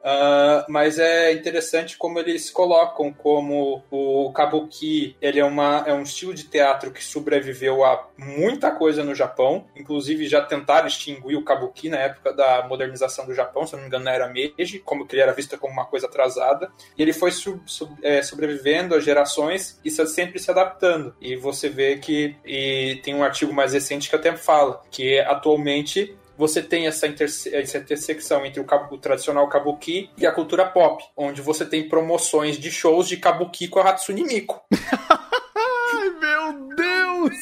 Uh, 0.08 0.64
mas 0.70 0.98
é 0.98 1.32
interessante 1.32 1.98
como 1.98 2.18
eles 2.18 2.50
colocam 2.50 3.12
como 3.12 3.82
o 3.90 4.32
kabuki 4.32 5.14
ele 5.20 5.38
é, 5.38 5.44
uma, 5.44 5.84
é 5.86 5.92
um 5.92 6.02
estilo 6.02 6.32
de 6.32 6.44
teatro 6.44 6.90
que 6.90 7.04
sobreviveu 7.04 7.84
a 7.84 8.08
muita 8.16 8.70
coisa 8.70 9.04
no 9.04 9.14
Japão. 9.14 9.66
Inclusive 9.76 10.26
já 10.26 10.40
tentaram 10.40 10.86
extinguir 10.86 11.36
o 11.36 11.44
kabuki 11.44 11.90
na 11.90 11.98
época 11.98 12.32
da 12.32 12.66
modernização 12.66 13.26
do 13.26 13.34
Japão, 13.34 13.66
se 13.66 13.74
não 13.74 13.82
me 13.82 13.88
engano 13.88 14.04
na 14.04 14.12
era 14.12 14.28
Meiji, 14.28 14.78
como 14.78 15.06
que 15.06 15.14
ele 15.14 15.22
era 15.22 15.32
visto 15.34 15.58
como 15.58 15.74
uma 15.74 15.84
coisa 15.84 16.06
atrasada. 16.06 16.70
E 16.96 17.02
ele 17.02 17.12
foi 17.12 17.30
sub, 17.30 17.60
sub, 17.66 17.94
é, 18.02 18.22
sobrevivendo 18.22 18.94
a 18.94 19.00
gerações 19.00 19.78
e 19.84 19.90
sempre 19.90 20.38
se 20.38 20.50
adaptando. 20.50 21.14
E 21.20 21.36
você 21.36 21.68
vê 21.68 21.98
que 21.98 22.34
e 22.46 22.98
tem 23.02 23.14
um 23.14 23.22
artigo 23.22 23.52
mais 23.52 23.74
recente 23.74 24.08
que 24.08 24.16
até 24.16 24.34
fala 24.36 24.80
que 24.90 25.18
atualmente 25.20 26.16
você 26.38 26.62
tem 26.62 26.86
essa, 26.86 27.08
interse 27.08 27.52
essa 27.52 27.78
intersecção 27.78 28.46
entre 28.46 28.60
o, 28.60 28.66
o, 28.92 28.98
tradicional 28.98 29.48
kabuki 29.48 30.08
e 30.16 30.24
a 30.24 30.30
cultura 30.30 30.64
pop, 30.64 31.04
onde 31.16 31.42
você 31.42 31.66
tem 31.66 31.88
promoções 31.88 32.56
de 32.56 32.70
shows 32.70 33.08
de 33.08 33.16
kabuki 33.16 33.66
com 33.66 33.80
a 33.80 33.90
Hatsune 33.90 34.22
Miku. 34.22 34.62
Ai, 34.72 36.10
meu 36.20 36.76
Deus! 36.76 37.34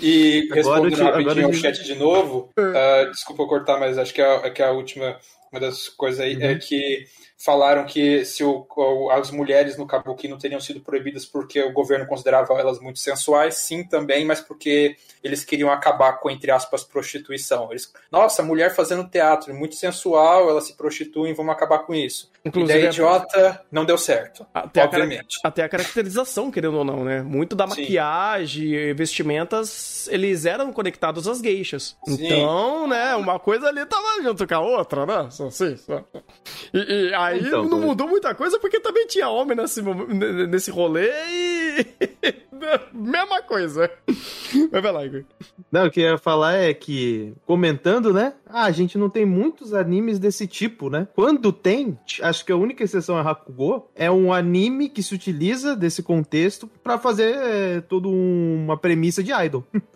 E 0.00 0.48
respondendo 0.52 1.02
rapidinho 1.02 1.46
ao 1.46 1.52
chat 1.52 1.82
de 1.82 1.96
novo, 1.96 2.50
uh, 2.56 3.10
desculpa 3.10 3.46
cortar, 3.46 3.80
mas 3.80 3.98
acho 3.98 4.14
que 4.14 4.22
é, 4.22 4.46
é, 4.46 4.50
que 4.50 4.62
é 4.62 4.66
a 4.66 4.70
última, 4.70 5.18
uma 5.50 5.60
das 5.60 5.88
coisas 5.88 6.20
aí, 6.20 6.34
é 6.34 6.36
uhum. 6.36 6.52
é 6.52 6.54
que 6.54 7.04
falaram 7.38 7.84
que 7.84 8.24
se 8.24 8.42
o, 8.42 8.66
as 9.10 9.30
mulheres 9.30 9.76
no 9.76 9.86
Kabuki 9.86 10.26
não 10.26 10.38
teriam 10.38 10.60
sido 10.60 10.80
proibidas 10.80 11.26
porque 11.26 11.62
o 11.62 11.72
governo 11.72 12.06
considerava 12.06 12.54
elas 12.54 12.80
muito 12.80 12.98
sensuais, 12.98 13.56
sim 13.56 13.84
também, 13.84 14.24
mas 14.24 14.40
porque 14.40 14.96
eles 15.22 15.44
queriam 15.44 15.70
acabar 15.70 16.14
com, 16.14 16.30
entre 16.30 16.50
aspas, 16.50 16.82
prostituição. 16.82 17.70
Eles, 17.70 17.92
nossa, 18.10 18.42
mulher 18.42 18.74
fazendo 18.74 19.08
teatro, 19.08 19.54
muito 19.54 19.74
sensual, 19.74 20.48
elas 20.48 20.64
se 20.64 20.76
prostituem, 20.76 21.34
vamos 21.34 21.52
acabar 21.52 21.80
com 21.80 21.94
isso. 21.94 22.30
Inclusive, 22.44 22.78
Ideia 22.78 22.90
idiota, 22.90 23.64
não 23.72 23.84
deu 23.84 23.98
certo, 23.98 24.46
até 24.54 24.84
obviamente. 24.84 25.38
A, 25.44 25.48
até 25.48 25.64
a 25.64 25.68
caracterização, 25.68 26.50
querendo 26.50 26.78
ou 26.78 26.84
não, 26.84 27.04
né? 27.04 27.20
Muito 27.20 27.56
da 27.56 27.66
maquiagem, 27.66 28.72
e 28.72 28.94
vestimentas, 28.94 30.08
eles 30.08 30.46
eram 30.46 30.72
conectados 30.72 31.26
às 31.26 31.40
geixas. 31.40 31.96
Sim. 32.06 32.24
Então, 32.24 32.86
né, 32.86 33.16
uma 33.16 33.40
coisa 33.40 33.66
ali 33.66 33.84
tava 33.84 34.22
junto 34.22 34.46
com 34.46 34.54
a 34.54 34.60
outra, 34.60 35.04
né? 35.04 35.28
Assim, 35.28 35.76
e, 36.72 36.78
e 36.78 37.14
aí 37.26 37.40
então, 37.40 37.68
não 37.68 37.80
mudou 37.80 38.08
muita 38.08 38.34
coisa 38.34 38.58
porque 38.58 38.80
também 38.80 39.06
tinha 39.06 39.28
homem 39.28 39.56
nesse, 39.56 39.82
nesse 39.82 40.70
rolê 40.70 41.10
e... 41.28 41.86
Mesma 42.92 43.42
coisa. 43.42 43.90
Mas 44.72 44.82
vai 44.82 44.92
lá, 44.92 45.04
Igor. 45.04 45.24
Não, 45.70 45.86
o 45.86 45.90
que 45.90 46.00
eu 46.00 46.12
ia 46.12 46.18
falar 46.18 46.54
é 46.54 46.72
que, 46.72 47.34
comentando, 47.44 48.12
né? 48.12 48.34
Ah, 48.46 48.64
a 48.64 48.70
gente 48.70 48.96
não 48.96 49.10
tem 49.10 49.26
muitos 49.26 49.74
animes 49.74 50.18
desse 50.18 50.46
tipo, 50.46 50.88
né? 50.88 51.06
Quando 51.14 51.52
tem, 51.52 51.98
acho 52.22 52.44
que 52.44 52.52
a 52.52 52.56
única 52.56 52.82
exceção 52.82 53.18
é 53.18 53.22
Hakugo, 53.22 53.90
é 53.94 54.10
um 54.10 54.32
anime 54.32 54.88
que 54.88 55.02
se 55.02 55.14
utiliza 55.14 55.76
desse 55.76 56.02
contexto 56.02 56.68
para 56.82 56.98
fazer 56.98 57.36
é, 57.36 57.80
toda 57.80 58.08
uma 58.08 58.76
premissa 58.76 59.22
de 59.22 59.32
idol. 59.32 59.64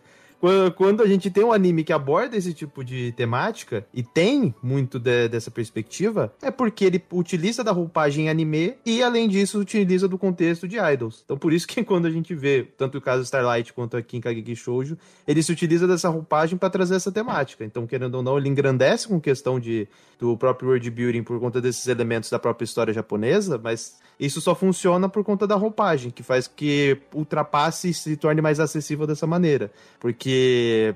quando 0.75 1.03
a 1.03 1.07
gente 1.07 1.31
tem 1.31 1.45
um 1.45 1.53
anime 1.53 1.85
que 1.85 1.93
aborda 1.93 2.37
esse 2.37 2.55
tipo 2.55 2.83
de 2.83 3.13
temática 3.13 3.87
e 3.93 4.03
tem 4.03 4.55
muito 4.63 4.99
de, 4.99 5.29
dessa 5.29 5.51
perspectiva, 5.51 6.33
é 6.41 6.51
porque 6.51 6.85
ele 6.87 7.03
utiliza 7.13 7.63
da 7.63 7.73
roupagem 7.73 8.31
anime 8.31 8.75
e, 8.85 9.03
além 9.03 9.29
disso, 9.29 9.61
utiliza 9.61 10.09
do 10.09 10.17
contexto 10.17 10.67
de 10.67 10.79
idols. 10.79 11.23
Então, 11.25 11.37
por 11.37 11.53
isso 11.53 11.67
que 11.67 11.85
quando 11.85 12.07
a 12.07 12.11
gente 12.11 12.35
vê, 12.35 12.67
tanto 12.77 12.99
o 12.99 13.01
caso 13.01 13.23
Starlight 13.23 13.73
quanto 13.75 13.97
aqui 13.97 14.17
em 14.17 14.21
Kageki 14.21 14.57
Shoujo, 14.57 14.97
ele 15.27 15.43
se 15.43 15.53
utiliza 15.53 15.87
dessa 15.87 16.09
roupagem 16.09 16.57
para 16.57 16.71
trazer 16.71 16.95
essa 16.95 17.13
temática. 17.13 17.65
Então, 17.65 17.87
querendo 17.87 18.15
ou 18.15 18.23
não, 18.23 18.39
ele 18.39 18.49
engrandece 18.49 19.09
com 19.09 19.21
questão 19.21 19.61
de, 19.61 19.87
do 20.19 20.37
próprio 20.37 20.71
world 20.71 20.91
building 20.91 21.23
por 21.23 21.39
conta 21.39 21.61
desses 21.61 21.87
elementos 21.87 22.31
da 22.31 22.39
própria 22.39 22.65
história 22.65 22.95
japonesa, 22.95 23.61
mas 23.63 23.99
isso 24.19 24.41
só 24.41 24.55
funciona 24.55 25.09
por 25.09 25.25
conta 25.25 25.47
da 25.47 25.55
roupagem, 25.55 26.11
que 26.11 26.23
faz 26.23 26.47
que 26.47 26.99
ultrapasse 27.15 27.91
e 27.91 27.95
se 27.95 28.17
torne 28.17 28.41
mais 28.41 28.61
acessível 28.61 29.07
dessa 29.07 29.27
maneira. 29.27 29.71
Porque 29.99 30.30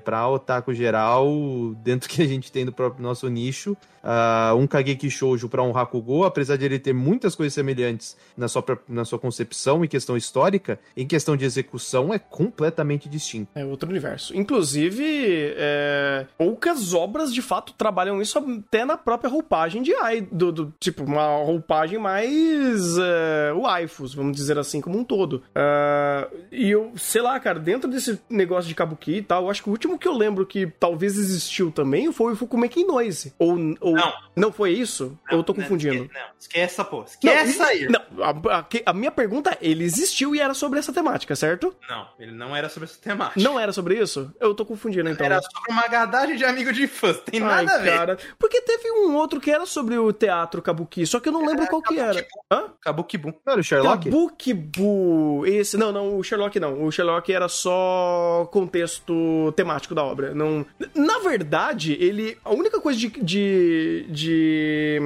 para 0.03 0.27
otaku 0.27 0.73
geral, 0.73 1.27
dentro 1.83 2.07
que 2.09 2.21
a 2.21 2.27
gente 2.27 2.51
tem 2.51 2.65
do 2.65 2.71
próprio 2.71 3.03
nosso 3.03 3.27
nicho, 3.27 3.77
uh, 4.05 4.55
um 4.55 4.67
Kageki 4.67 5.09
Shoujo 5.09 5.49
para 5.49 5.63
um 5.63 5.75
Hakugo, 5.75 6.23
apesar 6.23 6.55
de 6.57 6.65
ele 6.65 6.79
ter 6.79 6.93
muitas 6.93 7.35
coisas 7.35 7.53
semelhantes 7.53 8.15
na 8.37 8.47
sua, 8.47 8.63
na 8.87 9.03
sua 9.03 9.17
concepção 9.17 9.83
e 9.83 9.87
questão 9.87 10.15
histórica, 10.15 10.79
em 10.95 11.07
questão 11.07 11.35
de 11.35 11.43
execução 11.43 12.13
é 12.13 12.19
completamente 12.19 13.09
distinto. 13.09 13.49
É 13.55 13.65
outro 13.65 13.89
universo. 13.89 14.35
Inclusive, 14.37 15.03
é... 15.57 16.27
poucas 16.37 16.93
obras 16.93 17.33
de 17.33 17.41
fato 17.41 17.73
trabalham 17.73 18.21
isso 18.21 18.37
até 18.37 18.85
na 18.85 18.97
própria 18.97 19.29
roupagem 19.29 19.81
de 19.81 19.93
ai, 19.95 20.21
do, 20.31 20.51
do 20.51 20.73
tipo, 20.79 21.03
uma 21.03 21.37
roupagem 21.43 21.97
mais 21.97 22.97
uh, 22.97 23.61
waifus, 23.61 24.13
vamos 24.13 24.35
dizer 24.35 24.57
assim, 24.59 24.79
como 24.79 24.99
um 24.99 25.03
todo. 25.03 25.43
Uh, 25.55 26.35
e 26.51 26.69
eu, 26.69 26.91
sei 26.95 27.21
lá, 27.21 27.39
cara, 27.39 27.59
dentro 27.59 27.89
desse 27.89 28.19
negócio 28.29 28.67
de 28.67 28.75
Kabuki 28.75 29.21
tal, 29.25 29.43
eu 29.43 29.49
acho 29.49 29.61
que 29.61 29.69
o 29.69 29.71
último 29.71 29.99
que 29.99 30.07
eu 30.07 30.13
lembro 30.13 30.45
que 30.45 30.67
talvez 30.67 31.17
existiu 31.17 31.71
também 31.71 32.11
foi 32.13 32.33
o 32.33 32.35
Fukumeki 32.35 32.83
Noise. 32.83 33.33
Ou, 33.37 33.57
ou 33.81 33.95
não. 33.95 34.13
Não 34.35 34.51
foi 34.51 34.71
isso? 34.71 35.17
Não, 35.29 35.39
eu 35.39 35.43
tô 35.43 35.53
confundindo. 35.53 36.09
Não, 36.13 36.21
não, 36.21 36.29
esquece 36.39 36.73
essa 36.73 36.83
porra. 36.83 37.05
Esquece 37.05 37.57
não, 37.57 37.65
aí. 37.65 37.87
Não, 37.87 38.01
a, 38.23 38.59
a, 38.59 38.65
a, 38.87 38.93
minha 38.93 39.11
pergunta 39.11 39.51
é, 39.51 39.57
ele 39.61 39.83
existiu 39.83 40.35
e 40.35 40.39
era 40.39 40.53
sobre 40.53 40.79
essa 40.79 40.91
temática, 40.91 41.35
certo? 41.35 41.73
Não, 41.89 42.07
ele 42.19 42.31
não 42.33 42.55
era 42.55 42.67
sobre 42.67 42.89
essa 42.89 42.99
temática. 42.99 43.39
Não 43.39 43.59
era 43.59 43.71
sobre 43.71 43.97
isso? 43.97 44.33
Eu 44.39 44.53
tô 44.53 44.65
confundindo, 44.65 45.09
então. 45.09 45.25
Era 45.25 45.41
sobre 45.41 45.71
uma 45.71 45.87
gadagem 45.87 46.35
de 46.35 46.43
amigo 46.43 46.73
de 46.73 46.83
infância, 46.83 47.21
tem 47.23 47.41
Ai, 47.41 47.65
nada 47.65 47.79
a 47.79 47.81
ver. 47.81 47.97
Cara, 47.97 48.17
porque 48.37 48.61
teve 48.61 48.91
um 48.91 49.15
outro 49.15 49.39
que 49.39 49.49
era 49.49 49.65
sobre 49.65 49.97
o 49.97 50.11
teatro 50.11 50.61
Kabuki, 50.61 51.05
só 51.05 51.19
que 51.19 51.29
eu 51.29 51.33
não 51.33 51.45
lembro 51.45 51.63
é, 51.63 51.67
qual 51.67 51.81
que 51.81 51.97
era. 51.97 52.25
Hã? 52.51 52.65
Kabuki 52.81 53.17
Boom. 53.17 53.33
Não 53.45 53.53
era 53.53 53.61
o 53.61 53.63
Sherlock? 53.63 54.05
Kabuki. 54.05 54.71
Esse, 55.45 55.77
não, 55.77 55.91
não, 55.91 56.17
o 56.17 56.23
Sherlock 56.23 56.59
não. 56.59 56.83
O 56.83 56.91
Sherlock 56.91 57.31
era 57.31 57.47
só 57.47 58.47
contexto 58.51 59.14
temático 59.55 59.95
da 59.95 60.03
obra. 60.03 60.33
Não... 60.33 60.65
Na 60.93 61.19
verdade, 61.19 61.93
ele... 61.99 62.37
A 62.43 62.51
única 62.51 62.79
coisa 62.79 62.99
de, 62.99 63.09
de, 63.09 64.05
de 64.09 64.99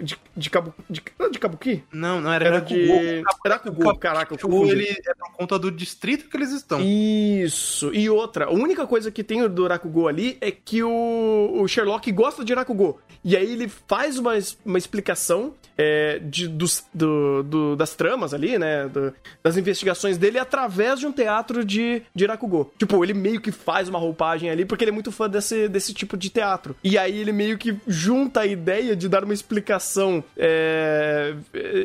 de. 0.00 0.16
de. 0.36 0.50
Kabu, 0.50 0.74
de, 0.88 1.02
de 1.30 1.38
Kabuki? 1.38 1.84
Não, 1.92 2.20
não 2.20 2.32
era, 2.32 2.46
era 2.46 2.60
de. 2.60 3.22
Era 3.44 3.58
Kugu, 3.58 3.96
caraca, 3.98 4.34
o 4.34 4.66
ele 4.66 4.88
é 4.88 4.94
por 4.94 5.13
conta 5.34 5.58
do 5.58 5.70
distrito 5.70 6.28
que 6.28 6.36
eles 6.36 6.52
estão. 6.52 6.80
Isso. 6.80 7.92
E 7.94 8.08
outra, 8.08 8.46
a 8.46 8.50
única 8.50 8.86
coisa 8.86 9.10
que 9.10 9.22
tem 9.22 9.46
do 9.48 9.66
Rakugo 9.66 10.08
ali 10.08 10.38
é 10.40 10.50
que 10.50 10.82
o, 10.82 11.60
o 11.60 11.68
Sherlock 11.68 12.10
gosta 12.12 12.44
de 12.44 12.54
Rakugo. 12.54 13.00
E 13.24 13.36
aí 13.36 13.52
ele 13.52 13.68
faz 13.68 14.18
uma, 14.18 14.32
uma 14.64 14.78
explicação 14.78 15.54
é, 15.76 16.20
de, 16.20 16.48
dos, 16.48 16.84
do, 16.92 17.42
do, 17.42 17.76
das 17.76 17.94
tramas 17.94 18.32
ali, 18.32 18.58
né? 18.58 18.88
Do, 18.88 19.12
das 19.42 19.56
investigações 19.56 20.16
dele 20.16 20.38
através 20.38 21.00
de 21.00 21.06
um 21.06 21.12
teatro 21.12 21.64
de, 21.64 22.02
de 22.14 22.26
Rakugo. 22.26 22.72
Tipo, 22.78 23.02
ele 23.04 23.14
meio 23.14 23.40
que 23.40 23.50
faz 23.50 23.88
uma 23.88 23.98
roupagem 23.98 24.50
ali 24.50 24.64
porque 24.64 24.84
ele 24.84 24.90
é 24.90 24.94
muito 24.94 25.10
fã 25.10 25.28
desse, 25.28 25.68
desse 25.68 25.92
tipo 25.92 26.16
de 26.16 26.30
teatro. 26.30 26.76
E 26.82 26.96
aí 26.96 27.18
ele 27.18 27.32
meio 27.32 27.58
que 27.58 27.76
junta 27.86 28.40
a 28.40 28.46
ideia 28.46 28.94
de 28.94 29.08
dar 29.08 29.24
uma 29.24 29.34
explicação 29.34 30.22
é, 30.36 31.34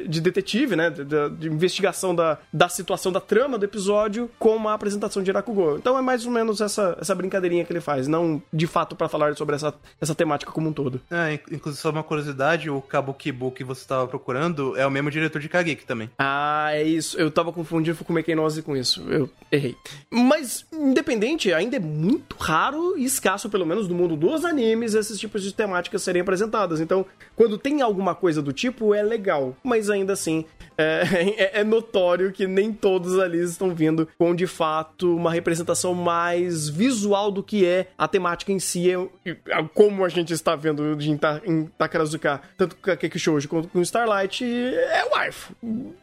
de 0.08 0.22
detetive, 0.22 0.76
né? 0.76 0.90
De, 0.90 1.04
de, 1.04 1.48
investigação 1.48 2.14
da, 2.14 2.38
da 2.54 2.70
situação, 2.70 3.12
da 3.12 3.20
trama 3.20 3.39
do 3.48 3.66
episódio 3.66 4.30
com 4.38 4.56
uma 4.56 4.74
apresentação 4.74 5.24
de 5.24 5.30
Irakugo. 5.30 5.78
Então 5.78 5.98
é 5.98 6.02
mais 6.02 6.26
ou 6.26 6.32
menos 6.32 6.62
essa, 6.62 6.98
essa 7.00 7.16
brincadeirinha 7.16 7.64
que 7.64 7.72
ele 7.72 7.82
faz, 7.82 8.08
não 8.08 8.42
de 8.52 8.68
fato 8.68 8.96
para 8.96 9.08
falar 9.08 9.36
sobre 9.36 9.56
essa, 9.56 9.74
essa 10.02 10.16
temática 10.16 10.52
como 10.52 10.70
um 10.70 10.74
todo. 10.74 11.02
É, 11.10 11.34
inclusive 11.52 11.82
só 11.82 11.90
uma 11.90 12.04
curiosidade, 12.04 12.70
o 12.70 12.82
Kabukibu 12.82 13.52
que 13.52 13.64
você 13.64 13.82
estava 13.82 14.08
procurando 14.08 14.76
é 14.78 14.86
o 14.86 14.92
mesmo 14.92 15.10
diretor 15.10 15.40
de 15.40 15.50
Kageki 15.50 15.86
também. 15.86 16.10
Ah, 16.18 16.70
é 16.72 16.84
isso. 16.84 17.20
Eu 17.20 17.32
tava 17.32 17.52
confundindo 17.52 17.96
Fukumei 17.96 18.24
Nose 18.36 18.62
com 18.62 18.76
isso. 18.76 19.04
Eu 19.10 19.30
errei. 19.52 19.76
Mas, 20.10 20.66
independente, 20.74 21.54
ainda 21.54 21.78
é 21.78 21.80
muito 21.80 22.36
raro 22.38 22.98
e 22.98 23.06
escasso, 23.06 23.50
pelo 23.50 23.66
menos 23.66 23.88
no 23.88 23.96
mundo 23.96 24.16
dos 24.16 24.46
animes, 24.46 24.94
esses 24.94 25.20
tipos 25.20 25.44
de 25.44 25.54
temáticas 25.54 26.02
serem 26.02 26.22
apresentadas. 26.22 26.80
Então, 26.80 27.06
quando 27.36 27.58
tem 27.58 27.82
alguma 27.82 28.16
coisa 28.16 28.42
do 28.42 28.54
tipo, 28.54 28.94
é 28.94 29.02
legal. 29.02 29.56
Mas 29.64 29.90
ainda 29.90 30.14
assim, 30.14 30.46
é, 30.80 31.04
é, 31.60 31.60
é, 31.60 31.64
notório 31.64 32.32
que 32.32 32.48
nem 32.48 32.72
todos 32.72 33.20
estão 33.38 33.74
vindo 33.74 34.08
com 34.18 34.34
de 34.34 34.48
fato 34.48 35.16
uma 35.16 35.32
representação 35.32 35.94
mais 35.94 36.68
visual 36.68 37.32
do 37.32 37.44
que 37.44 37.66
é 37.66 37.88
a 37.98 38.08
temática 38.08 38.52
em 38.52 38.60
si, 38.60 38.92
é, 38.92 39.64
como 39.74 40.04
a 40.04 40.10
gente 40.10 40.34
está 40.34 40.56
vendo 40.56 40.98
em, 41.02 41.20
em 41.46 41.66
Takarazuka, 41.66 42.42
tanto 42.58 42.76
com 42.76 42.92
a 42.92 42.98
Keki 42.98 43.20
Shoujo 43.20 43.48
quanto 43.48 43.70
com 43.70 43.82
Starlight, 43.82 44.44
é 44.44 45.10
waifu. 45.12 45.54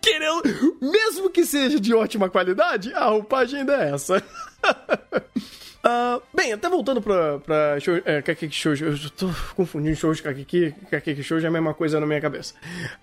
Querendo, 0.01 0.43
mesmo 0.81 1.31
que 1.31 1.45
seja 1.45 1.81
de 1.81 1.95
ótima 1.95 2.29
qualidade, 2.29 2.93
a 2.95 3.07
roupagem 3.07 3.61
ainda 3.61 3.75
é 3.85 3.91
essa. 3.91 4.23
Uh, 5.87 6.21
bem, 6.35 6.53
até 6.53 6.69
voltando 6.69 7.01
pra, 7.01 7.39
pra 7.39 7.79
show, 7.79 7.95
é, 8.05 8.21
Kakeki 8.21 8.53
Shoujo, 8.53 8.87
eu 8.87 9.11
tô 9.11 9.31
confundindo 9.55 9.95
Shoujo 9.95 10.21
Kakeki, 10.21 10.75
Kakeki 10.91 11.23
Shoujo 11.23 11.47
é 11.47 11.49
a 11.49 11.53
mesma 11.53 11.75
coisa 11.75 12.01
na 12.01 12.07
minha 12.07 12.21
cabeça. 12.21 12.55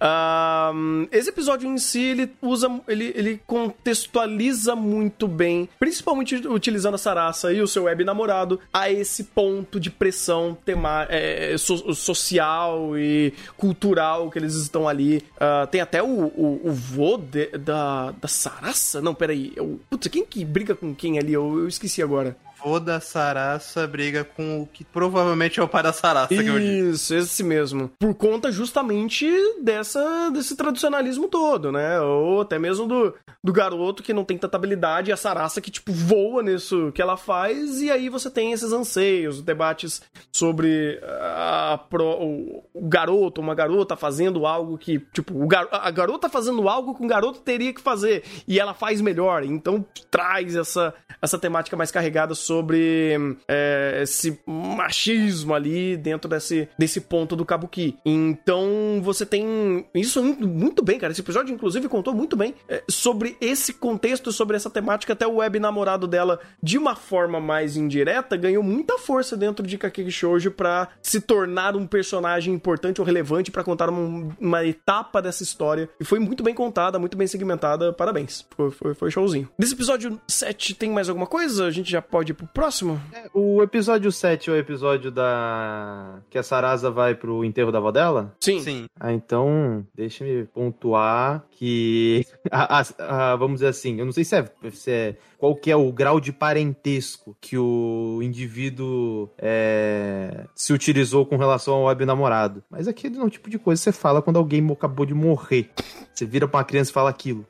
Uh, 0.01 1.07
esse 1.09 1.29
episódio 1.29 1.69
em 1.69 1.77
si, 1.77 2.01
ele 2.01 2.33
usa, 2.41 2.69
ele, 2.89 3.13
ele 3.15 3.41
contextualiza 3.47 4.75
muito 4.75 5.29
bem, 5.29 5.69
principalmente 5.79 6.35
utilizando 6.45 6.95
a 6.95 6.97
Sarasa 6.97 7.53
e 7.53 7.61
o 7.61 7.67
seu 7.67 7.83
web 7.83 8.03
namorado, 8.03 8.59
a 8.73 8.91
esse 8.91 9.23
ponto 9.23 9.79
de 9.79 9.89
pressão 9.89 10.57
tema, 10.65 11.07
é, 11.09 11.55
so, 11.57 11.95
social 11.95 12.97
e 12.97 13.33
cultural 13.55 14.29
que 14.29 14.37
eles 14.37 14.55
estão 14.55 14.89
ali. 14.89 15.23
Uh, 15.35 15.67
tem 15.67 15.79
até 15.79 16.03
o, 16.03 16.07
o, 16.07 16.61
o 16.65 16.71
vô 16.73 17.15
de, 17.15 17.47
da, 17.57 18.11
da 18.11 18.27
Sarasa? 18.27 19.01
Não, 19.01 19.15
peraí. 19.15 19.53
Eu, 19.55 19.79
putz, 19.89 20.09
quem 20.09 20.25
que 20.25 20.43
briga 20.43 20.75
com 20.75 20.93
quem 20.93 21.17
ali? 21.17 21.31
Eu, 21.31 21.59
eu 21.59 21.67
esqueci 21.69 22.01
agora 22.01 22.35
avô 22.63 22.79
da 22.79 22.99
Sarasa 22.99 23.85
briga 23.85 24.23
com 24.23 24.61
o 24.61 24.65
que 24.65 24.85
provavelmente 24.85 25.59
é 25.59 25.63
o 25.63 25.67
pai 25.67 25.83
da 25.83 25.91
Sarasa. 25.91 26.33
Isso, 26.33 27.13
esse 27.13 27.43
mesmo. 27.43 27.91
Por 27.99 28.15
conta 28.15 28.51
justamente 28.51 29.29
dessa, 29.61 30.29
desse 30.31 30.55
tradicionalismo 30.55 31.27
todo, 31.27 31.71
né? 31.71 31.99
Ou 31.99 32.41
até 32.41 32.57
mesmo 32.57 32.87
do, 32.87 33.13
do 33.43 33.51
garoto 33.51 34.01
que 34.01 34.13
não 34.13 34.23
tem 34.23 34.37
tanta 34.37 34.55
habilidade 34.55 35.09
e 35.09 35.13
a 35.13 35.17
Sarasa 35.17 35.59
que, 35.59 35.69
tipo, 35.69 35.91
voa 35.91 36.41
nisso 36.41 36.91
que 36.93 37.01
ela 37.01 37.17
faz, 37.17 37.81
e 37.81 37.91
aí 37.91 38.07
você 38.07 38.29
tem 38.29 38.53
esses 38.53 38.71
anseios, 38.71 39.41
debates 39.41 40.01
sobre 40.31 40.99
a, 41.03 41.79
pro, 41.89 42.05
o, 42.05 42.63
o 42.73 42.87
garoto, 42.87 43.41
uma 43.41 43.53
garota 43.53 43.97
fazendo 43.97 44.45
algo 44.45 44.77
que, 44.77 44.99
tipo, 45.13 45.43
o 45.43 45.47
gar, 45.47 45.67
a 45.69 45.91
garota 45.91 46.29
fazendo 46.29 46.69
algo 46.69 46.95
que 46.95 47.03
um 47.03 47.07
garoto 47.07 47.39
teria 47.39 47.73
que 47.73 47.81
fazer, 47.81 48.23
e 48.47 48.59
ela 48.59 48.73
faz 48.73 49.01
melhor, 49.01 49.43
então 49.43 49.85
traz 50.09 50.55
essa, 50.55 50.93
essa 51.21 51.37
temática 51.37 51.75
mais 51.75 51.91
carregada 51.91 52.33
sobre 52.33 52.52
sobre 52.53 53.35
é, 53.47 54.01
esse 54.03 54.39
machismo 54.45 55.55
ali 55.55 55.97
dentro 55.97 56.29
desse, 56.29 56.69
desse 56.77 57.01
ponto 57.01 57.35
do 57.35 57.43
Kabuki. 57.43 57.97
Então 58.05 59.01
você 59.01 59.25
tem 59.25 59.83
isso 59.95 60.23
muito, 60.23 60.83
bem, 60.83 60.99
cara. 60.99 61.11
Esse 61.11 61.21
episódio, 61.21 61.51
inclusive, 61.51 61.89
contou 61.89 62.13
muito 62.13 62.35
bem 62.35 62.53
é, 62.69 62.83
sobre 62.87 63.35
esse 63.41 63.73
contexto, 63.73 64.31
sobre 64.31 64.55
essa 64.55 64.69
temática. 64.69 65.13
Até 65.13 65.25
o 65.25 65.37
web 65.37 65.59
namorado 65.59 66.05
dela, 66.07 66.39
de 66.61 66.77
uma 66.77 66.95
forma 66.95 67.39
mais 67.39 67.75
indireta, 67.75 68.37
ganhou 68.37 68.61
muita 68.61 68.99
força 68.99 69.35
dentro 69.35 69.65
de 69.65 69.75
Kakeki 69.75 70.11
Shoujo 70.11 70.51
para 70.51 70.89
se 71.01 71.19
tornar 71.19 71.75
um 71.75 71.87
personagem 71.87 72.53
importante 72.53 73.01
ou 73.01 73.05
relevante 73.05 73.49
para 73.49 73.63
contar 73.63 73.89
uma, 73.89 74.35
uma, 74.39 74.63
etapa 74.63 75.23
dessa 75.23 75.41
história. 75.41 75.89
E 75.99 76.05
foi 76.05 76.19
muito 76.19 76.43
bem 76.43 76.53
contada, 76.53 76.99
muito 76.99 77.17
bem 77.17 77.25
segmentada. 77.25 77.91
Parabéns. 77.91 78.45
Foi, 78.55 78.69
foi, 78.69 78.93
foi 78.93 79.09
showzinho. 79.09 79.49
Desse 79.57 79.73
episódio 79.73 80.21
7, 80.27 80.75
tem 80.75 80.91
mais 80.91 81.09
alguma 81.09 81.25
coisa? 81.25 81.65
A 81.65 81.71
gente 81.71 81.89
já 81.89 82.01
pode 82.01 82.31
ir 82.31 82.42
pro 82.43 82.63
próximo? 82.63 83.01
É, 83.13 83.29
o 83.33 83.61
episódio 83.61 84.11
7 84.11 84.49
é 84.49 84.53
o 84.53 84.57
episódio 84.57 85.11
da. 85.11 86.21
que 86.29 86.37
a 86.37 86.43
Sarasa 86.43 86.89
vai 86.89 87.15
pro 87.15 87.43
enterro 87.43 87.71
da 87.71 87.77
avó 87.77 87.91
dela? 87.91 88.35
Sim. 88.39 88.59
Sim. 88.59 88.85
Ah, 88.99 89.13
então, 89.13 89.85
deixa-me 89.93 90.45
pontuar 90.45 91.45
que. 91.51 92.25
a, 92.51 92.79
a, 92.79 93.31
a, 93.31 93.35
vamos 93.35 93.55
dizer 93.55 93.67
assim, 93.67 93.99
eu 93.99 94.05
não 94.05 94.11
sei 94.11 94.23
se 94.23 94.35
é, 94.35 94.49
se 94.71 94.91
é. 94.91 95.17
qual 95.37 95.55
que 95.55 95.71
é 95.71 95.75
o 95.75 95.91
grau 95.91 96.19
de 96.19 96.31
parentesco 96.31 97.35
que 97.39 97.57
o 97.57 98.19
indivíduo 98.21 99.29
é, 99.37 100.45
se 100.55 100.73
utilizou 100.73 101.25
com 101.25 101.37
relação 101.37 101.75
ao 101.75 101.83
web 101.83 102.05
namorado. 102.05 102.63
Mas 102.69 102.87
aquele 102.87 103.17
é 103.17 103.23
um 103.23 103.29
tipo 103.29 103.49
de 103.49 103.59
coisa 103.59 103.79
que 103.79 103.83
você 103.83 103.91
fala 103.91 104.21
quando 104.21 104.37
alguém 104.37 104.65
acabou 104.71 105.05
de 105.05 105.13
morrer. 105.13 105.69
Você 106.13 106.25
vira 106.25 106.47
pra 106.47 106.59
uma 106.59 106.63
criança 106.63 106.91
e 106.91 106.93
fala 106.93 107.09
aquilo. 107.09 107.45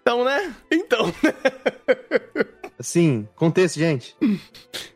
Então, 0.00 0.24
né? 0.24 0.54
Então, 0.70 1.06
né? 1.06 2.44
Sim, 2.82 3.28
contexto, 3.34 3.78
gente. 3.78 4.16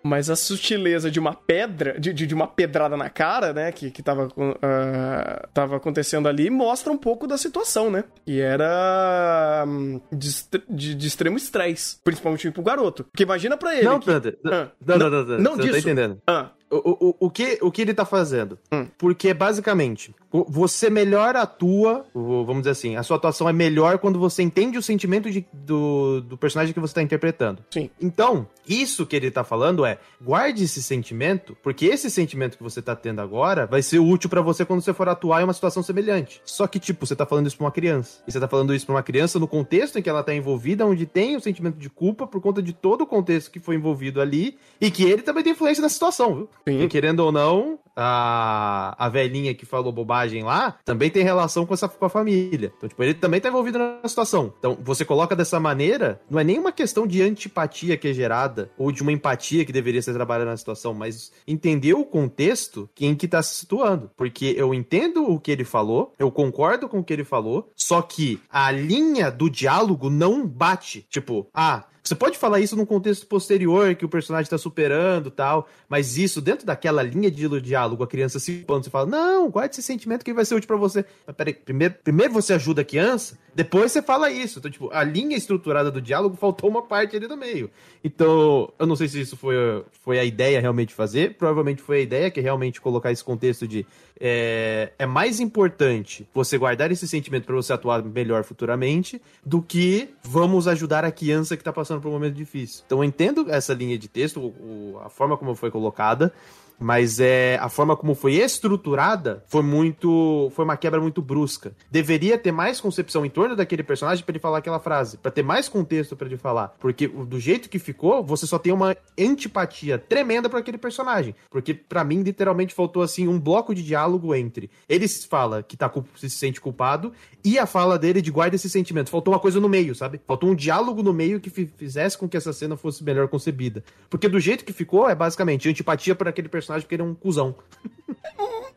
Mas 0.02 0.28
a 0.28 0.36
sutileza 0.36 1.10
de 1.10 1.18
uma 1.18 1.34
pedra, 1.34 1.98
de, 1.98 2.12
de, 2.12 2.34
uma 2.34 2.46
pedrada 2.46 2.96
na 2.96 3.08
cara, 3.08 3.52
né, 3.52 3.72
que, 3.72 3.90
que 3.90 4.02
tava, 4.02 4.26
uh, 4.26 5.48
tava 5.52 5.76
acontecendo 5.76 6.28
ali, 6.28 6.50
mostra 6.50 6.92
um 6.92 6.98
pouco 6.98 7.26
da 7.26 7.38
situação, 7.38 7.90
né? 7.90 8.04
E 8.26 8.40
era 8.40 9.64
um, 9.66 10.00
de, 10.12 10.28
de, 10.68 10.94
de, 10.94 11.06
extremo 11.06 11.36
estresse, 11.36 11.98
principalmente 12.02 12.50
pro 12.50 12.62
garoto. 12.62 13.04
Porque 13.04 13.22
imagina 13.22 13.56
pra 13.56 13.74
ele. 13.74 13.84
Não, 13.84 13.98
que... 13.98 14.06
Panther, 14.06 14.38
ah, 14.44 14.68
não, 14.84 14.98
não, 14.98 15.10
não, 15.10 15.24
não, 15.24 15.24
não, 15.24 15.38
não, 15.38 15.56
disso. 15.56 15.72
Tá 15.72 15.78
entendendo. 15.78 16.20
Ah. 16.26 16.50
O, 16.84 17.08
o, 17.08 17.16
o, 17.26 17.30
que, 17.30 17.58
o 17.62 17.70
que 17.70 17.82
ele 17.82 17.94
tá 17.94 18.04
fazendo? 18.04 18.58
Hum. 18.72 18.86
Porque, 18.98 19.32
basicamente, 19.32 20.14
você 20.30 20.90
melhor 20.90 21.36
atua, 21.36 22.04
vamos 22.14 22.58
dizer 22.58 22.70
assim, 22.70 22.96
a 22.96 23.02
sua 23.02 23.16
atuação 23.16 23.48
é 23.48 23.52
melhor 23.52 23.98
quando 23.98 24.18
você 24.18 24.42
entende 24.42 24.76
o 24.76 24.82
sentimento 24.82 25.30
de, 25.30 25.46
do, 25.52 26.20
do 26.20 26.36
personagem 26.36 26.74
que 26.74 26.80
você 26.80 26.94
tá 26.94 27.02
interpretando. 27.02 27.64
Sim. 27.70 27.90
Então, 28.00 28.46
isso 28.68 29.06
que 29.06 29.16
ele 29.16 29.30
tá 29.30 29.44
falando 29.44 29.84
é, 29.84 29.98
guarde 30.20 30.64
esse 30.64 30.82
sentimento, 30.82 31.56
porque 31.62 31.86
esse 31.86 32.10
sentimento 32.10 32.56
que 32.56 32.62
você 32.62 32.82
tá 32.82 32.94
tendo 32.94 33.20
agora 33.20 33.66
vai 33.66 33.82
ser 33.82 33.98
útil 33.98 34.28
para 34.28 34.40
você 34.40 34.64
quando 34.64 34.82
você 34.82 34.92
for 34.92 35.08
atuar 35.08 35.40
em 35.40 35.44
uma 35.44 35.52
situação 35.52 35.82
semelhante. 35.82 36.40
Só 36.44 36.66
que, 36.66 36.78
tipo, 36.78 37.06
você 37.06 37.16
tá 37.16 37.24
falando 37.24 37.46
isso 37.46 37.56
pra 37.56 37.66
uma 37.66 37.72
criança. 37.72 38.20
E 38.26 38.32
você 38.32 38.40
tá 38.40 38.48
falando 38.48 38.74
isso 38.74 38.84
pra 38.84 38.94
uma 38.94 39.02
criança 39.02 39.38
no 39.38 39.48
contexto 39.48 39.98
em 39.98 40.02
que 40.02 40.10
ela 40.10 40.22
tá 40.22 40.34
envolvida, 40.34 40.86
onde 40.86 41.06
tem 41.06 41.36
o 41.36 41.40
sentimento 41.40 41.76
de 41.76 41.88
culpa 41.88 42.26
por 42.26 42.40
conta 42.40 42.62
de 42.62 42.72
todo 42.72 43.02
o 43.02 43.06
contexto 43.06 43.50
que 43.50 43.60
foi 43.60 43.76
envolvido 43.76 44.20
ali, 44.20 44.58
e 44.80 44.90
que 44.90 45.04
ele 45.04 45.22
também 45.22 45.42
tem 45.42 45.52
influência 45.52 45.82
na 45.82 45.88
situação, 45.88 46.34
viu? 46.34 46.48
Sim. 46.66 46.82
E 46.82 46.88
querendo 46.88 47.20
ou 47.20 47.30
não, 47.30 47.78
a, 47.96 48.94
a 48.98 49.08
velhinha 49.08 49.54
que 49.54 49.64
falou 49.64 49.90
bobagem 49.90 50.42
lá 50.42 50.76
também 50.84 51.08
tem 51.08 51.22
relação 51.22 51.64
com 51.64 51.72
essa 51.72 51.88
com 51.88 52.04
a 52.04 52.10
família. 52.10 52.72
Então, 52.76 52.88
tipo, 52.88 53.02
ele 53.02 53.14
também 53.14 53.40
tá 53.40 53.48
envolvido 53.48 53.78
na 53.78 54.00
situação. 54.04 54.52
Então, 54.58 54.76
você 54.82 55.04
coloca 55.04 55.34
dessa 55.34 55.58
maneira, 55.58 56.20
não 56.28 56.38
é 56.38 56.44
nenhuma 56.44 56.72
questão 56.72 57.06
de 57.06 57.22
antipatia 57.22 57.96
que 57.96 58.08
é 58.08 58.12
gerada 58.12 58.70
ou 58.76 58.92
de 58.92 59.02
uma 59.02 59.12
empatia 59.12 59.64
que 59.64 59.72
deveria 59.72 60.02
ser 60.02 60.12
trabalhada 60.12 60.50
na 60.50 60.56
situação, 60.56 60.92
mas 60.92 61.32
entender 61.46 61.94
o 61.94 62.04
contexto 62.04 62.90
em 63.00 63.14
que 63.14 63.26
tá 63.26 63.42
se 63.42 63.54
situando. 63.54 64.10
Porque 64.16 64.54
eu 64.58 64.74
entendo 64.74 65.24
o 65.24 65.40
que 65.40 65.50
ele 65.50 65.64
falou, 65.64 66.12
eu 66.18 66.30
concordo 66.30 66.88
com 66.88 66.98
o 66.98 67.04
que 67.04 67.12
ele 67.12 67.24
falou, 67.24 67.70
só 67.74 68.02
que 68.02 68.40
a 68.50 68.70
linha 68.70 69.30
do 69.30 69.48
diálogo 69.48 70.10
não 70.10 70.46
bate. 70.46 71.06
Tipo, 71.08 71.48
ah, 71.54 71.84
você 72.08 72.14
pode 72.14 72.38
falar 72.38 72.60
isso 72.60 72.76
num 72.76 72.86
contexto 72.86 73.26
posterior, 73.26 73.94
que 73.94 74.04
o 74.04 74.08
personagem 74.08 74.44
está 74.44 74.58
superando 74.58 75.30
tal, 75.30 75.68
mas 75.88 76.16
isso, 76.16 76.40
dentro 76.40 76.66
daquela 76.66 77.02
linha 77.02 77.30
de 77.30 77.46
diálogo, 77.60 78.02
a 78.02 78.06
criança 78.06 78.38
se 78.38 78.58
pondo, 78.58 78.84
você 78.84 78.90
fala, 78.90 79.06
não, 79.06 79.50
guarde 79.50 79.74
esse 79.74 79.82
sentimento 79.82 80.24
que 80.24 80.32
vai 80.32 80.44
ser 80.44 80.54
útil 80.54 80.68
para 80.68 80.76
você. 80.76 81.04
Mas 81.26 81.36
peraí, 81.36 81.54
primeiro, 81.54 81.94
primeiro 82.02 82.32
você 82.32 82.52
ajuda 82.52 82.82
a 82.82 82.84
criança, 82.84 83.38
depois 83.54 83.92
você 83.92 84.02
fala 84.02 84.30
isso. 84.30 84.58
Então, 84.58 84.70
tipo, 84.70 84.90
a 84.92 85.02
linha 85.02 85.36
estruturada 85.36 85.90
do 85.90 86.00
diálogo 86.00 86.36
faltou 86.36 86.70
uma 86.70 86.82
parte 86.82 87.16
ali 87.16 87.26
no 87.26 87.36
meio. 87.36 87.70
Então, 88.04 88.72
eu 88.78 88.86
não 88.86 88.96
sei 88.96 89.08
se 89.08 89.20
isso 89.20 89.36
foi, 89.36 89.54
foi 90.00 90.18
a 90.18 90.24
ideia 90.24 90.60
realmente 90.60 90.94
fazer, 90.94 91.34
provavelmente 91.34 91.82
foi 91.82 91.98
a 91.98 92.02
ideia, 92.02 92.30
que 92.30 92.40
é 92.40 92.42
realmente 92.42 92.80
colocar 92.80 93.10
esse 93.10 93.24
contexto 93.24 93.66
de 93.66 93.86
é, 94.20 94.92
é 94.98 95.06
mais 95.06 95.40
importante 95.40 96.26
você 96.34 96.56
guardar 96.56 96.90
esse 96.90 97.06
sentimento 97.06 97.44
para 97.44 97.54
você 97.54 97.72
atuar 97.72 98.02
melhor 98.02 98.44
futuramente 98.44 99.20
do 99.44 99.60
que 99.60 100.10
vamos 100.22 100.66
ajudar 100.66 101.04
a 101.04 101.12
criança 101.12 101.56
que 101.56 101.60
está 101.60 101.72
passando 101.72 102.00
por 102.00 102.08
um 102.08 102.12
momento 102.12 102.34
difícil. 102.34 102.82
Então 102.86 102.98
eu 102.98 103.04
entendo 103.04 103.50
essa 103.50 103.74
linha 103.74 103.98
de 103.98 104.08
texto, 104.08 104.40
o, 104.40 105.00
a 105.04 105.08
forma 105.08 105.36
como 105.36 105.54
foi 105.54 105.70
colocada. 105.70 106.32
Mas 106.78 107.20
é 107.20 107.58
a 107.60 107.68
forma 107.68 107.96
como 107.96 108.14
foi 108.14 108.34
estruturada 108.34 109.44
foi 109.46 109.62
muito. 109.62 110.50
Foi 110.54 110.64
uma 110.64 110.76
quebra 110.76 111.00
muito 111.00 111.22
brusca. 111.22 111.74
Deveria 111.90 112.38
ter 112.38 112.52
mais 112.52 112.80
concepção 112.80 113.24
em 113.24 113.30
torno 113.30 113.56
daquele 113.56 113.82
personagem 113.82 114.24
para 114.24 114.32
ele 114.32 114.38
falar 114.38 114.58
aquela 114.58 114.78
frase, 114.78 115.16
para 115.16 115.30
ter 115.30 115.42
mais 115.42 115.68
contexto 115.68 116.16
para 116.16 116.26
ele 116.26 116.36
falar. 116.36 116.74
Porque 116.78 117.06
do 117.06 117.40
jeito 117.40 117.68
que 117.68 117.78
ficou, 117.78 118.22
você 118.22 118.46
só 118.46 118.58
tem 118.58 118.72
uma 118.72 118.96
antipatia 119.18 119.98
tremenda 119.98 120.48
para 120.48 120.58
aquele 120.58 120.78
personagem. 120.78 121.34
Porque 121.50 121.74
para 121.74 122.04
mim, 122.04 122.22
literalmente, 122.22 122.74
faltou 122.74 123.02
assim 123.02 123.26
um 123.28 123.38
bloco 123.38 123.74
de 123.74 123.82
diálogo 123.82 124.34
entre 124.34 124.70
ele 124.88 125.06
fala 125.08 125.62
que 125.62 125.76
tá, 125.76 125.92
se 126.16 126.28
sente 126.30 126.60
culpado 126.60 127.12
e 127.44 127.58
a 127.58 127.66
fala 127.66 127.98
dele 127.98 128.20
de 128.20 128.30
guarda 128.30 128.56
esse 128.56 128.68
sentimento. 128.68 129.10
Faltou 129.10 129.32
uma 129.32 129.40
coisa 129.40 129.60
no 129.60 129.68
meio, 129.68 129.94
sabe? 129.94 130.20
Faltou 130.26 130.50
um 130.50 130.54
diálogo 130.54 131.02
no 131.02 131.12
meio 131.12 131.40
que 131.40 131.50
fizesse 131.50 132.18
com 132.18 132.28
que 132.28 132.36
essa 132.36 132.52
cena 132.52 132.76
fosse 132.76 133.04
melhor 133.04 133.28
concebida. 133.28 133.84
Porque 134.10 134.28
do 134.28 134.40
jeito 134.40 134.64
que 134.64 134.72
ficou, 134.72 135.08
é 135.08 135.14
basicamente 135.14 135.68
antipatia 135.68 136.14
por 136.14 136.28
aquele 136.28 136.48
personagem 136.48 136.65
porque 136.82 136.94
ele 136.94 137.02
é 137.02 137.04
um 137.06 137.14
cuzão. 137.14 137.54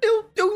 Eu, 0.01 0.25
eu 0.35 0.48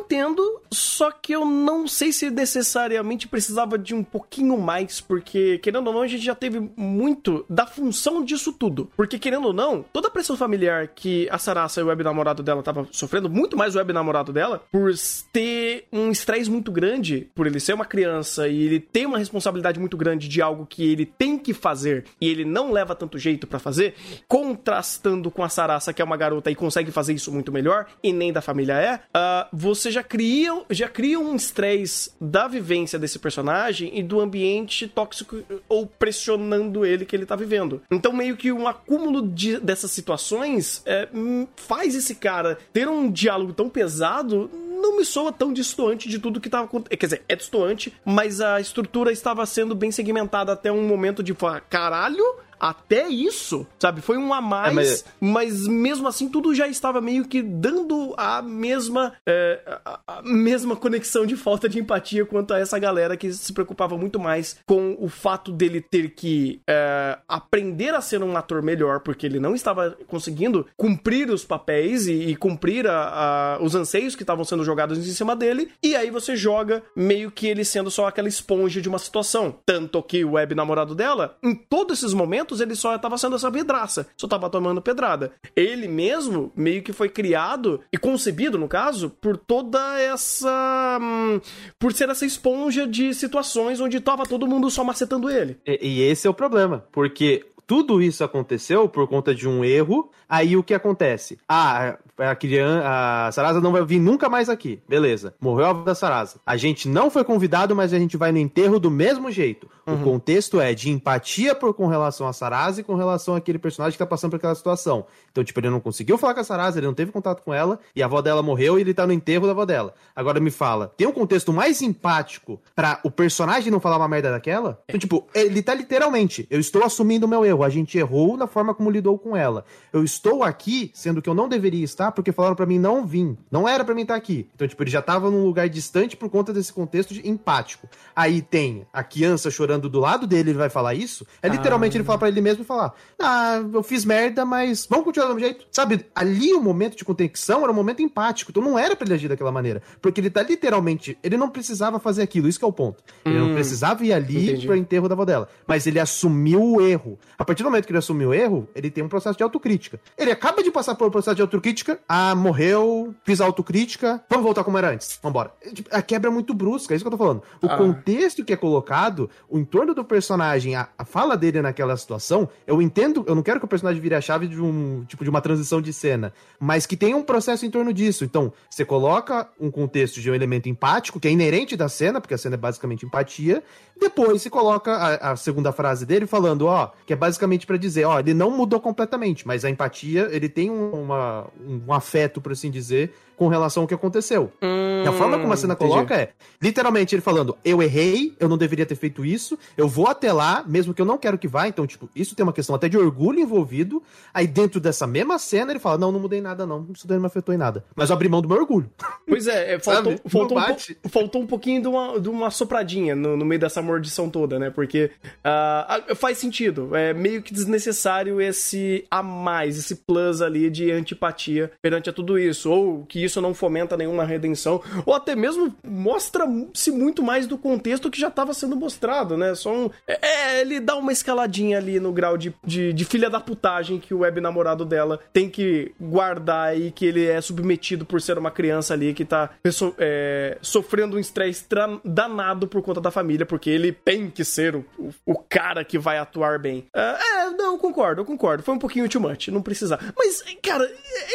só 0.72 1.12
que 1.12 1.34
eu 1.34 1.46
não 1.46 1.88
sei 1.88 2.12
se 2.12 2.30
necessariamente 2.30 3.28
precisava 3.28 3.78
de 3.78 3.94
um 3.94 4.04
pouquinho 4.04 4.58
mais, 4.58 5.00
porque, 5.00 5.58
querendo 5.60 5.88
ou 5.88 5.94
não, 5.94 6.02
a 6.02 6.08
gente 6.08 6.24
já 6.24 6.36
teve 6.36 6.60
muito 6.76 7.46
da 7.50 7.66
função 7.66 8.24
disso 8.24 8.54
tudo. 8.54 8.90
Porque, 8.96 9.20
querendo 9.20 9.48
ou 9.48 9.54
não, 9.54 9.86
toda 9.94 10.08
a 10.08 10.12
pressão 10.12 10.36
familiar 10.36 10.88
que 10.88 11.28
a 11.30 11.38
Sarasa 11.38 11.82
e 11.82 11.84
o 11.84 11.88
web 11.88 12.04
namorado 12.04 12.44
dela 12.44 12.64
tava 12.64 12.88
sofrendo, 12.92 13.30
muito 13.30 13.58
mais 13.58 13.76
o 13.76 13.78
web 13.78 13.94
namorado 13.94 14.34
dela, 14.34 14.64
por 14.72 14.92
ter 15.32 15.86
um 15.92 16.12
estresse 16.12 16.50
muito 16.50 16.72
grande, 16.72 17.30
por 17.34 17.48
ele 17.48 17.60
ser 17.60 17.74
uma 17.74 17.86
criança 17.86 18.48
e 18.48 18.64
ele 18.64 18.80
ter 18.80 19.06
uma 19.06 19.18
responsabilidade 19.18 19.80
muito 19.80 19.98
grande 19.98 20.28
de 20.28 20.42
algo 20.42 20.66
que 20.66 20.92
ele 20.92 21.06
tem 21.06 21.38
que 21.38 21.54
fazer 21.54 22.06
e 22.20 22.30
ele 22.30 22.46
não 22.46 22.72
leva 22.72 22.96
tanto 22.96 23.18
jeito 23.18 23.48
para 23.48 23.60
fazer, 23.60 23.96
contrastando 24.28 25.32
com 25.32 25.44
a 25.44 25.50
Sarasa, 25.50 25.94
que 25.94 26.02
é 26.02 26.06
uma 26.06 26.18
garota 26.18 26.52
e 26.52 26.56
consegue 26.56 26.92
fazer 26.92 27.14
isso 27.14 27.32
muito 27.32 27.52
melhor, 27.52 27.88
e 28.04 28.12
nem 28.12 28.32
da 28.32 28.42
família 28.42 28.74
é, 28.74 28.96
uh, 28.96 29.48
você 29.52 29.90
já 29.92 30.03
cria, 30.04 30.64
já 30.70 30.88
cria 30.88 31.20
um 31.20 31.36
estresse 31.36 32.12
da 32.20 32.48
vivência 32.48 33.00
desse 33.00 33.18
personagem 33.18 33.98
e 33.98 34.04
do 34.04 34.20
ambiente 34.20 34.88
tóxico 34.88 35.42
ou 35.68 35.88
pressionando 35.88 36.86
ele 36.86 37.06
que 37.06 37.16
ele 37.16 37.26
tá 37.26 37.36
vivendo. 37.36 37.82
Então, 37.90 38.14
meio 38.14 38.38
que 38.38 38.52
um 38.52 38.68
acúmulo 38.68 39.28
de, 39.28 39.60
dessas 39.60 39.92
situações 39.92 40.84
é, 40.86 41.08
faz 41.56 41.96
esse 41.96 42.16
cara 42.16 42.58
ter 42.72 42.88
um 42.88 43.10
diálogo 43.10 43.54
tão 43.54 43.70
pesado 43.70 44.50
não 44.84 44.98
me 44.98 45.06
soa 45.06 45.32
tão 45.32 45.54
distoante 45.54 46.10
de 46.10 46.20
tudo 46.20 46.42
que 46.42 46.50
tava 46.50 46.66
acontecendo. 46.66 47.00
Quer 47.00 47.06
dizer, 47.06 47.24
é 47.30 47.36
distoante, 47.38 47.94
mas 48.04 48.42
a 48.42 48.60
estrutura 48.60 49.14
estava 49.14 49.46
sendo 49.46 49.74
bem 49.74 49.92
segmentada 49.92 50.52
até 50.52 50.70
um 50.70 50.86
momento 50.86 51.24
de 51.24 51.34
falar, 51.34 51.62
caralho, 51.62 52.24
até 52.60 53.08
isso, 53.08 53.66
sabe? 53.80 54.02
Foi 54.02 54.18
um 54.18 54.34
a 54.34 54.42
mais, 54.42 54.72
é, 54.72 55.06
mas... 55.20 55.68
mas... 55.68 55.68
mesmo 55.68 56.08
assim 56.08 56.30
tudo 56.30 56.54
já 56.54 56.68
estava 56.68 57.02
meio 57.02 57.26
que 57.26 57.42
dando 57.42 58.14
a 58.18 58.42
mesma 58.42 59.14
é, 59.28 59.60
a, 59.86 60.22
mesma 60.24 60.76
conexão 60.76 61.26
de 61.26 61.36
falta 61.36 61.68
de 61.68 61.80
empatia 61.80 62.26
quanto 62.26 62.54
a 62.54 62.60
essa 62.60 62.78
galera 62.80 63.18
que 63.18 63.32
se 63.32 63.54
preocupava 63.54 63.98
muito 63.98 64.20
mais 64.20 64.58
com 64.66 64.96
o 65.00 65.08
fato 65.10 65.52
dele 65.52 65.82
ter 65.82 66.12
que 66.12 66.62
é, 66.68 67.18
aprender 67.28 67.94
a 67.94 68.02
ser 68.02 68.24
um 68.24 68.36
ator 68.36 68.62
melhor, 68.62 69.02
porque 69.02 69.26
ele 69.26 69.40
não 69.40 69.56
estava 69.56 69.98
conseguindo 70.08 70.66
cumprir 70.78 71.30
os 71.30 71.44
papéis 71.44 72.08
e, 72.08 72.14
e 72.14 72.36
cumprir 72.36 72.88
a, 72.88 73.58
a, 73.58 73.64
os 73.64 73.76
anseios 73.76 74.16
que 74.16 74.24
estavam 74.24 74.46
sendo 74.46 74.64
jogados 74.64 74.98
em 74.98 75.12
cima 75.12 75.36
dele, 75.36 75.72
e 75.82 75.96
aí 75.96 76.10
você 76.10 76.36
joga 76.36 76.84
meio 76.96 77.32
que 77.32 77.48
ele 77.48 77.64
sendo 77.64 77.92
só 77.92 78.08
aquela 78.08 78.28
esponja 78.28 78.82
de 78.82 78.90
uma 78.90 79.00
situação. 79.00 79.56
Tanto 79.66 80.02
que 80.02 80.24
o 80.24 80.34
web 80.34 80.56
namorado 80.56 80.96
dela, 80.96 81.38
em 81.44 81.56
todos 81.56 82.00
esses 82.00 82.14
momentos, 82.14 82.53
ele 82.62 82.76
só 82.76 82.96
estava 82.96 83.18
sendo 83.18 83.36
essa 83.36 83.50
vidraça, 83.50 84.08
só 84.18 84.28
estava 84.28 84.50
tomando 84.50 84.82
pedrada. 84.82 85.32
Ele 85.56 85.88
mesmo 85.88 86.52
meio 86.56 86.82
que 86.82 86.94
foi 86.94 87.10
criado 87.10 87.82
e 87.92 87.98
concebido, 87.98 88.58
no 88.58 88.68
caso, 88.68 89.10
por 89.10 89.38
toda 89.38 90.00
essa. 90.00 91.00
Hum, 91.02 91.40
por 91.80 91.94
ser 91.94 92.10
essa 92.10 92.26
esponja 92.26 92.88
de 92.88 93.14
situações 93.14 93.80
onde 93.80 94.00
tava 94.00 94.26
todo 94.26 94.48
mundo 94.48 94.70
só 94.70 94.84
macetando 94.84 95.30
ele. 95.30 95.58
E, 95.66 95.88
e 95.88 96.02
esse 96.02 96.28
é 96.28 96.30
o 96.30 96.34
problema, 96.34 96.86
porque 96.92 97.46
tudo 97.66 98.02
isso 98.02 98.24
aconteceu 98.24 98.88
por 98.88 99.08
conta 99.08 99.34
de 99.34 99.48
um 99.48 99.64
erro. 99.64 100.10
Aí 100.28 100.58
o 100.58 100.64
que 100.64 100.74
acontece? 100.74 101.38
Ah, 101.48 101.98
a 102.18 102.36
criança, 102.36 102.84
a 102.86 103.32
Sarasa 103.32 103.62
não 103.62 103.72
vai 103.72 103.84
vir 103.86 104.00
nunca 104.00 104.30
mais 104.30 104.50
aqui. 104.50 104.82
Beleza. 104.88 105.34
Morreu 105.40 105.66
a 105.66 105.70
avó 105.70 105.84
da 105.84 105.96
Sarasa. 105.96 106.40
A 106.46 106.58
gente 106.58 106.88
não 106.88 107.10
foi 107.10 107.24
convidado, 107.24 107.76
mas 107.76 107.94
a 107.94 108.00
gente 108.00 108.18
vai 108.18 108.32
no 108.32 108.38
enterro 108.38 108.80
do 108.80 108.90
mesmo 108.90 109.32
jeito. 109.32 109.70
Uhum. 109.86 109.96
O 109.96 110.04
contexto 110.04 110.60
é 110.60 110.74
de 110.74 110.90
empatia 110.90 111.54
por 111.54 111.74
com 111.74 111.88
relação 111.88 112.28
a 112.28 112.34
Sarasa 112.34 112.82
e 112.82 112.84
com 112.84 112.96
relação 112.96 113.36
àquele 113.36 113.60
personagem 113.60 113.94
que 113.94 114.00
tá 114.00 114.06
passando 114.06 114.32
por 114.32 114.38
aquela 114.38 114.56
situação. 114.56 115.06
Então, 115.32 115.44
tipo, 115.44 115.60
ele 115.60 115.70
não 115.70 115.80
conseguiu 115.80 116.18
falar 116.18 116.34
com 116.34 116.40
a 116.40 116.44
Sarasa, 116.44 116.80
ele 116.80 116.88
não 116.88 116.94
teve 116.94 117.12
contato 117.12 117.42
com 117.44 117.54
ela, 117.54 117.80
e 117.96 118.02
a 118.02 118.06
avó 118.06 118.22
dela 118.22 118.42
morreu 118.42 118.78
e 118.78 118.82
ele 118.82 118.94
tá 118.94 119.06
no 119.06 119.14
enterro 119.14 119.46
da 119.46 119.52
avó 119.52 119.66
dela. 119.66 119.94
Agora 120.16 120.40
me 120.40 120.52
fala, 120.52 120.94
tem 120.96 121.08
um 121.08 121.12
contexto 121.12 121.52
mais 121.52 121.82
empático 121.82 122.62
para 122.76 123.00
o 123.04 123.12
personagem 123.12 123.72
não 123.72 123.80
falar 123.80 123.98
uma 123.98 124.08
merda 124.08 124.32
daquela? 124.32 124.82
Então, 124.88 125.00
tipo, 125.00 125.28
ele 125.34 125.62
tá 125.62 125.74
literalmente, 125.74 126.48
eu 126.50 126.60
estou 126.60 126.84
assumindo 126.84 127.26
o 127.26 127.30
meu 127.30 127.44
erro, 127.44 127.53
a 127.62 127.70
gente 127.70 127.98
errou 127.98 128.38
na 128.38 128.48
forma 128.48 128.74
como 128.74 128.90
lidou 128.90 129.20
com 129.20 129.36
ela. 129.36 129.66
Eu 129.92 130.04
estou 130.04 130.44
aqui, 130.44 130.90
sendo 130.94 131.22
que 131.22 131.30
eu 131.30 131.34
não 131.34 131.50
deveria 131.50 131.84
estar, 131.84 132.14
porque 132.14 132.32
falaram 132.32 132.56
para 132.56 132.66
mim 132.66 132.80
não 132.80 133.06
vir. 133.06 133.38
Não 133.52 133.68
era 133.68 133.84
para 133.84 133.94
mim 133.94 134.04
estar 134.04 134.16
aqui. 134.16 134.48
Então, 134.56 134.66
tipo, 134.66 134.82
ele 134.82 134.90
já 134.90 135.02
tava 135.02 135.30
num 135.30 135.44
lugar 135.44 135.68
distante 135.68 136.16
por 136.16 136.30
conta 136.30 136.54
desse 136.54 136.72
contexto 136.72 137.14
de 137.14 137.28
empático. 137.28 137.88
Aí 138.16 138.42
tem 138.42 138.88
a 138.94 139.04
criança 139.04 139.52
chorando 139.52 139.90
do 139.90 140.00
lado 140.00 140.26
dele, 140.26 140.52
ele 140.52 140.58
vai 140.58 140.70
falar 140.70 140.94
isso. 140.94 141.28
É 141.42 141.50
literalmente 141.50 141.96
ah. 141.96 141.98
ele 141.98 142.06
falar 142.06 142.18
para 142.18 142.28
ele 142.30 142.42
mesmo 142.42 142.64
e 142.64 142.66
falar: 142.66 142.94
Ah, 143.20 143.62
eu 143.74 143.84
fiz 143.84 144.06
merda, 144.06 144.46
mas 144.46 144.86
vamos 144.90 145.06
continuar 145.06 145.28
do 145.28 145.36
mesmo 145.36 145.48
jeito. 145.48 145.66
Sabe, 145.72 146.06
ali 146.16 146.54
o 146.54 146.62
momento 146.62 146.96
de 146.96 147.04
conexão 147.04 147.64
era 147.64 147.72
um 147.72 147.76
momento 147.76 148.02
empático. 148.02 148.52
Então 148.52 148.64
não 148.64 148.80
era 148.80 148.96
pra 148.96 149.06
ele 149.06 149.16
agir 149.16 149.28
daquela 149.28 149.52
maneira. 149.52 149.82
Porque 150.02 150.22
ele 150.22 150.30
tá 150.30 150.42
literalmente. 150.42 151.18
Ele 151.24 151.36
não 151.36 151.50
precisava 151.50 152.00
fazer 152.00 152.22
aquilo, 152.22 152.48
isso 152.48 152.60
que 152.60 152.66
é 152.66 152.68
o 152.68 152.74
ponto. 152.74 153.04
Ele 153.26 153.38
hum, 153.38 153.48
não 153.48 153.54
precisava 153.54 154.06
ir 154.06 154.14
ali 154.14 154.50
entendi. 154.50 154.68
pro 154.68 154.76
enterro 154.76 155.08
da 155.10 155.16
avó 155.16 155.26
dela. 155.26 155.50
Mas 155.68 155.88
ele 155.88 156.00
assumiu 156.00 156.62
o 156.62 156.82
erro. 156.82 157.18
A 157.44 157.46
partir 157.46 157.62
do 157.62 157.70
momento 157.70 157.86
que 157.86 157.92
ele 157.92 158.00
assumiu 158.00 158.30
o 158.30 158.34
erro, 158.34 158.70
ele 158.74 158.90
tem 158.90 159.04
um 159.04 159.10
processo 159.10 159.38
de 159.38 159.44
autocrítica. 159.44 160.00
Ele 160.18 160.32
acaba 160.32 160.64
de 160.64 160.72
passar 160.72 160.96
por 160.96 161.10
um 161.10 161.12
processo 161.12 161.36
de 161.36 161.42
autocrítica. 161.42 162.00
Ah, 162.08 162.34
morreu, 162.34 163.14
fiz 163.26 163.42
autocrítica. 163.42 164.24
Vamos 164.30 164.46
voltar 164.46 164.64
como 164.64 164.78
era 164.78 164.92
antes. 164.92 165.20
Vambora. 165.22 165.52
Tipo, 165.74 165.90
a 165.94 166.02
quebra 166.02 166.30
é 166.30 166.34
muito 166.34 166.54
brusca, 166.54 166.94
é 166.94 166.96
isso 166.96 167.04
que 167.04 167.08
eu 167.08 167.12
tô 167.12 167.18
falando. 167.18 167.44
O 167.62 167.68
ah. 167.68 167.76
contexto 167.76 168.46
que 168.46 168.54
é 168.54 168.56
colocado, 168.56 169.30
o 169.50 169.60
entorno 169.60 169.94
do 169.94 170.06
personagem, 170.06 170.74
a, 170.74 170.88
a 170.98 171.04
fala 171.04 171.36
dele 171.36 171.62
naquela 171.62 171.98
situação, 171.98 172.48
eu 172.66 172.82
entendo, 172.82 173.26
eu 173.28 173.36
não 173.36 173.44
quero 173.44 173.60
que 173.60 173.66
o 173.66 173.68
personagem 173.68 174.02
vire 174.02 174.16
a 174.16 174.22
chave 174.22 174.48
de 174.48 174.62
um 174.62 175.04
tipo 175.06 175.26
de 175.26 175.30
uma 175.30 175.42
transição 175.42 175.82
de 175.82 175.92
cena, 175.92 176.32
mas 176.58 176.86
que 176.86 176.96
tem 176.96 177.14
um 177.14 177.24
processo 177.24 177.66
em 177.66 177.70
torno 177.70 177.92
disso. 177.92 178.24
Então, 178.24 178.54
você 178.70 178.86
coloca 178.86 179.50
um 179.60 179.70
contexto 179.70 180.22
de 180.22 180.32
um 180.32 180.34
elemento 180.34 180.70
empático, 180.70 181.20
que 181.20 181.28
é 181.28 181.32
inerente 181.32 181.76
da 181.76 181.90
cena, 181.90 182.22
porque 182.22 182.36
a 182.36 182.38
cena 182.38 182.56
é 182.56 182.58
basicamente 182.58 183.06
empatia, 183.06 183.62
depois 184.00 184.42
se 184.42 184.50
coloca 184.50 184.94
a, 184.94 185.32
a 185.32 185.36
segunda 185.36 185.74
frase 185.74 186.06
dele 186.06 186.26
falando, 186.26 186.68
ó, 186.68 186.92
que 187.06 187.12
é 187.12 187.16
basicamente 187.16 187.33
para 187.66 187.78
dizer, 187.78 188.06
ó, 188.06 188.20
ele 188.20 188.34
não 188.34 188.50
mudou 188.52 188.80
completamente, 188.80 189.46
mas 189.48 189.64
a 189.66 189.70
empatia, 189.70 190.30
ele 190.32 190.50
tem 190.50 190.70
um, 190.70 190.92
uma, 190.92 191.48
um 191.60 191.94
afeto, 191.94 192.42
por 192.42 192.52
assim 192.52 192.72
dizer, 192.72 193.14
com 193.44 193.50
relação 193.50 193.84
ao 193.84 193.88
que 193.88 193.94
aconteceu. 193.94 194.54
Hum, 194.62 195.04
e 195.04 195.08
a 195.08 195.12
forma 195.12 195.38
como 195.38 195.52
a 195.52 195.58
cena 195.58 195.74
entendi. 195.74 195.92
coloca 195.92 196.16
é, 196.16 196.30
literalmente, 196.62 197.14
ele 197.14 197.22
falando, 197.22 197.58
eu 197.66 197.84
errei, 197.84 198.34
eu 198.40 198.48
não 198.48 198.58
deveria 198.58 198.86
ter 198.86 198.96
feito 198.96 199.26
isso, 199.26 199.60
eu 199.76 199.86
vou 199.86 200.08
até 200.08 200.32
lá, 200.32 200.64
mesmo 200.66 200.94
que 200.94 201.02
eu 201.02 201.06
não 201.06 201.18
quero 201.18 201.38
que 201.38 201.46
vá, 201.46 201.68
então, 201.68 201.86
tipo, 201.86 202.10
isso 202.16 202.36
tem 202.36 202.44
uma 202.44 202.54
questão 202.54 202.74
até 202.74 202.88
de 202.88 202.98
orgulho 202.98 203.40
envolvido, 203.40 204.02
aí 204.34 204.48
dentro 204.48 204.80
dessa 204.80 205.06
mesma 205.06 205.38
cena 205.38 205.74
ele 205.74 205.80
fala, 205.80 205.98
não, 205.98 206.10
não 206.10 206.22
mudei 206.22 206.40
nada 206.40 206.66
não, 206.66 206.88
isso 206.96 207.06
daí 207.06 207.18
não 207.18 207.24
me 207.24 207.28
afetou 207.28 207.54
em 207.54 207.58
nada, 207.58 207.84
mas 207.94 208.10
eu 208.10 208.16
abri 208.16 208.30
mão 208.30 208.42
do 208.42 208.48
meu 208.48 208.58
orgulho. 208.58 208.90
Pois 209.28 209.46
é, 209.48 209.74
é 209.74 209.80
faltou, 209.80 210.16
faltou, 210.26 210.58
um, 210.58 211.10
faltou 211.10 211.42
um 211.42 211.48
pouquinho 211.48 211.82
de 211.82 211.88
uma, 211.90 212.20
de 212.20 212.30
uma 212.30 212.50
sopradinha 212.50 213.14
no, 213.14 213.36
no 213.36 213.44
meio 213.44 213.60
dessa 213.60 213.82
mordição 213.82 214.30
toda, 214.30 214.58
né, 214.58 214.70
porque 214.70 215.12
uh, 215.40 216.16
faz 216.16 216.38
sentido, 216.38 216.96
é 216.96 217.14
meio 217.14 217.42
que 217.42 217.54
desnecessário 217.54 218.40
esse 218.40 219.06
a 219.12 219.22
mais, 219.22 219.78
esse 219.78 219.96
plus 219.96 220.42
ali 220.42 220.70
de 220.70 220.92
antipatia 220.92 221.72
perante 221.82 222.10
a 222.10 222.14
tudo 222.14 222.40
isso, 222.40 222.72
ou 222.72 223.04
que 223.06 223.22
isso 223.22 223.33
não 223.42 223.54
fomenta 223.54 223.98
nenhuma 223.98 224.24
redenção, 224.24 224.82
ou 225.06 225.14
até 225.14 225.36
mesmo 225.36 225.74
mostra-se 225.84 226.92
muito 226.92 227.24
mais 227.24 227.48
do 227.48 227.58
contexto 227.58 228.10
que 228.10 228.20
já 228.20 228.28
estava 228.28 228.54
sendo 228.54 228.76
mostrado, 228.76 229.38
né? 229.38 229.56
Só 229.56 229.74
um, 229.74 229.90
é, 230.08 230.20
é, 230.22 230.62
ele 230.62 230.80
dá 230.80 230.96
uma 230.96 231.12
escaladinha 231.12 231.78
ali 231.78 232.00
no 232.00 232.12
grau 232.12 232.38
de, 232.38 232.54
de, 232.64 232.94
de, 232.94 233.06
filha 233.06 233.30
da 233.30 233.40
putagem 233.40 234.00
que 234.00 234.14
o 234.14 234.20
web 234.20 234.40
namorado 234.42 234.86
dela 234.86 235.20
tem 235.32 235.50
que 235.50 235.94
guardar 236.00 236.78
e 236.78 236.92
que 236.92 237.06
ele 237.06 237.26
é 237.26 237.40
submetido 237.42 238.06
por 238.06 238.22
ser 238.22 238.38
uma 238.38 238.52
criança 238.52 238.94
ali 238.94 239.14
que 239.14 239.26
tá 239.26 239.52
é, 239.98 240.58
sofrendo 240.62 241.18
um 241.18 241.20
estresse 241.20 241.66
danado 242.04 242.68
por 242.68 242.82
conta 242.82 243.00
da 243.00 243.12
família, 243.12 243.46
porque 243.46 243.70
ele 243.70 243.92
tem 243.92 244.30
que 244.30 244.44
ser 244.44 244.76
o, 244.76 244.86
o, 244.98 245.12
o 245.26 245.36
cara 245.36 245.84
que 245.84 245.98
vai 245.98 246.18
atuar 246.18 246.60
bem. 246.60 246.86
É, 246.94 247.00
é, 247.02 247.50
não, 247.52 247.78
concordo, 247.78 248.26
concordo. 248.26 248.64
Foi 248.64 248.74
um 248.74 248.80
pouquinho 248.80 249.10
too 249.10 249.22
much, 249.22 249.48
não 249.50 249.62
precisava. 249.62 250.02
Mas, 250.18 250.44
cara, 250.62 250.90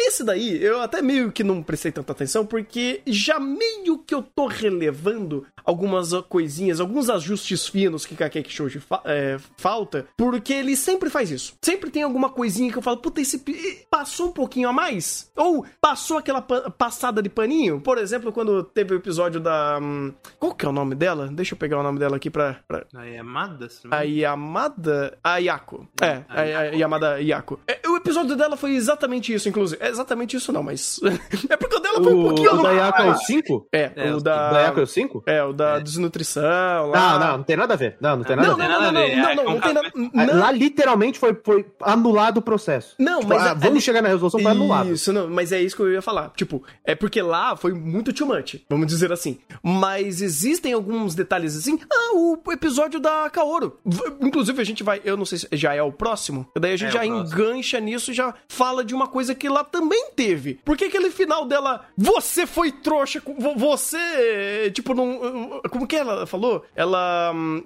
esse 0.07 0.25
daí, 0.25 0.63
eu 0.63 0.81
até 0.81 1.03
meio 1.03 1.33
que 1.33 1.45
não 1.45 1.63
prestei 1.79 1.93
tanta 1.93 2.11
atenção, 2.11 2.45
porque 2.45 3.01
já 3.07 3.39
meio 3.39 3.99
que 3.99 4.13
eu 4.13 4.21
tô 4.23 4.47
relevando 4.47 5.47
algumas 5.65 6.13
coisinhas, 6.29 6.81
alguns 6.81 7.09
ajustes 7.09 7.69
finos 7.69 8.05
que 8.05 8.17
Kakeki 8.17 8.53
Shouji 8.53 8.81
fa 8.81 9.01
é, 9.05 9.39
falta, 9.57 10.07
porque 10.17 10.53
ele 10.53 10.75
sempre 10.75 11.09
faz 11.09 11.31
isso. 11.31 11.55
Sempre 11.63 11.91
tem 11.91 12.03
alguma 12.03 12.31
coisinha 12.31 12.73
que 12.73 12.79
eu 12.79 12.83
falo, 12.83 12.97
puta, 12.97 13.21
esse 13.21 13.45
passou 13.89 14.29
um 14.29 14.33
pouquinho 14.33 14.69
a 14.69 14.73
mais? 14.73 15.31
Ou 15.37 15.65
passou 15.81 16.19
aquela 16.19 16.43
passada 16.43 17.23
de 17.23 17.29
paninho? 17.29 17.81
Por 17.81 17.99
exemplo, 17.99 18.33
quando 18.33 18.65
teve 18.65 18.95
o 18.95 18.97
episódio 18.97 19.41
da. 19.41 19.79
Hum, 19.81 20.13
qual 20.39 20.55
que 20.55 20.67
é 20.67 20.69
o 20.69 20.73
nome 20.73 20.95
dela? 20.95 21.29
Deixa 21.29 21.55
eu 21.55 21.59
pegar 21.59 21.79
o 21.79 21.83
nome 21.83 21.99
dela 21.99 22.17
aqui 22.17 22.31
pra. 22.31 22.57
pra... 22.67 22.87
A 22.95 23.05
Yamada? 23.05 23.69
A 23.91 24.03
Yamada. 24.03 25.19
A 25.23 25.37
Yako. 25.37 25.87
É, 26.01 26.25
a, 26.29 26.41
a, 26.41 26.61
a 26.61 26.65
Yamada 26.75 27.21
Yako. 27.21 27.61
É, 27.69 27.87
o 27.89 27.97
episódio 27.97 28.35
dela 28.35 28.57
foi 28.57 28.75
exatamente 28.75 29.33
isso, 29.33 29.49
inclusive. 29.49 29.83
É 29.83 29.89
exatamente 29.89 30.37
isso, 30.37 30.53
não, 30.53 30.63
mas. 30.63 30.99
é 31.49 31.57
porque 31.57 31.68
o 31.77 31.81
dela 31.81 32.03
foi 32.03 32.15
um 32.15 32.23
pouquinho. 32.23 32.55
O 32.55 32.63
da 32.63 32.71
Yako 32.73 33.03
é 33.03 33.11
o 33.11 33.17
5? 33.17 33.69
É, 33.73 33.93
é, 33.97 34.15
o 34.15 34.21
da. 34.21 34.51
O 34.51 34.53
da 34.53 34.61
Yako 34.61 34.81
é 34.81 34.83
o 34.83 34.87
5? 34.87 35.23
É, 35.27 35.45
o 35.45 35.53
da 35.53 35.77
é. 35.77 35.81
desnutrição. 35.81 36.91
Lá. 36.91 37.13
Não, 37.13 37.19
não, 37.19 37.39
não 37.39 37.45
tem 37.45 37.57
nada 37.57 37.75
a 37.75 37.77
ver. 37.77 37.97
Não, 38.01 38.17
não 38.17 38.25
tem 38.25 38.37
nada 38.37 38.49
não, 38.49 38.55
a 38.55 38.59
ver. 38.59 38.69
Não, 38.69 38.79
não, 38.79 38.93
não, 38.93 38.93
não, 38.93 39.35
não, 39.35 39.45
não, 39.45 39.55
não 39.55 39.61
tem 39.61 39.75
nada. 39.75 39.93
Não. 39.95 40.39
Lá 40.39 40.53
literalmente 40.53 41.19
foi, 41.19 41.37
foi 41.45 41.67
anulado 41.81 42.39
o 42.39 42.43
processo. 42.43 42.95
Não, 42.99 43.21
tipo, 43.21 43.35
mas. 43.35 43.47
Ah, 43.47 43.55
vamos 43.55 43.83
chegar 43.83 44.03
na 44.03 44.09
resolução, 44.09 44.41
foi 44.41 44.51
anulado. 44.51 44.93
Isso, 44.93 45.13
não, 45.13 45.29
mas 45.29 45.53
é 45.53 45.61
isso 45.61 45.77
que 45.77 45.83
eu 45.83 45.93
ia 45.93 46.03
falar. 46.03 46.31
Tipo, 46.37 46.63
é 46.85 46.95
porque 46.95 47.21
lá 47.21 47.57
foi 47.57 47.73
muito 47.73 48.13
too 48.13 48.27
much, 48.27 48.57
vamos 48.69 48.87
dizer 48.87 49.13
assim. 49.13 49.39
Mas 49.63 50.21
existem 50.21 50.73
alguns 50.73 51.15
detalhes 51.15 51.57
assim. 51.57 51.79
Ah, 51.91 52.15
o 52.15 52.39
episódio 52.51 53.01
da 53.01 53.29
Kaoru. 53.31 53.79
Inclusive, 54.21 54.61
a 54.61 54.65
gente 54.65 54.83
vai. 54.83 55.01
Eu 55.05 55.17
não 55.17 55.25
sei 55.25 55.39
se 55.39 55.49
já 55.53 55.75
é 55.75 55.83
o 55.83 55.93
próximo. 55.93 56.47
Daí 56.59 56.73
a 56.73 56.77
gente 56.77 56.91
é 56.91 56.93
já 56.93 57.07
engancha 57.07 57.81
nisso 57.81 58.11
e 58.11 58.15
já 58.15 58.35
fala 58.49 58.85
de 58.85 58.95
uma 58.95 59.07
coisa 59.07 59.35
que 59.35 59.49
lá 59.49 59.65
também 59.65 60.11
teve. 60.17 60.61
Porque 60.65 60.85
aquele 60.85 61.11
final 61.11 61.47
dela. 61.47 61.58
Você 61.97 62.47
foi 62.47 62.71
trouxa. 62.73 63.23
Você. 63.57 64.71
Tipo, 64.75 64.95
não. 64.95 65.61
Como 65.71 65.87
que 65.87 65.97
ela 65.97 66.27
falou? 66.27 66.65
Ela. 66.75 67.33
Hum, 67.35 67.63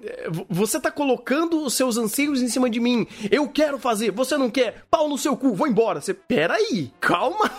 você 0.49 0.79
tá 0.79 0.91
colocando 0.91 1.63
os 1.63 1.73
seus 1.73 1.97
anseios 1.97 2.41
em 2.41 2.47
cima 2.47 2.69
de 2.69 2.79
mim. 2.79 3.07
Eu 3.31 3.47
quero 3.47 3.77
fazer, 3.77 4.11
você 4.11 4.37
não 4.37 4.49
quer. 4.49 4.83
Pau 4.89 5.07
no 5.07 5.17
seu 5.17 5.35
cu, 5.35 5.53
vou 5.53 5.67
embora. 5.67 6.01
Você. 6.01 6.13
Peraí, 6.13 6.91
calma 6.99 7.49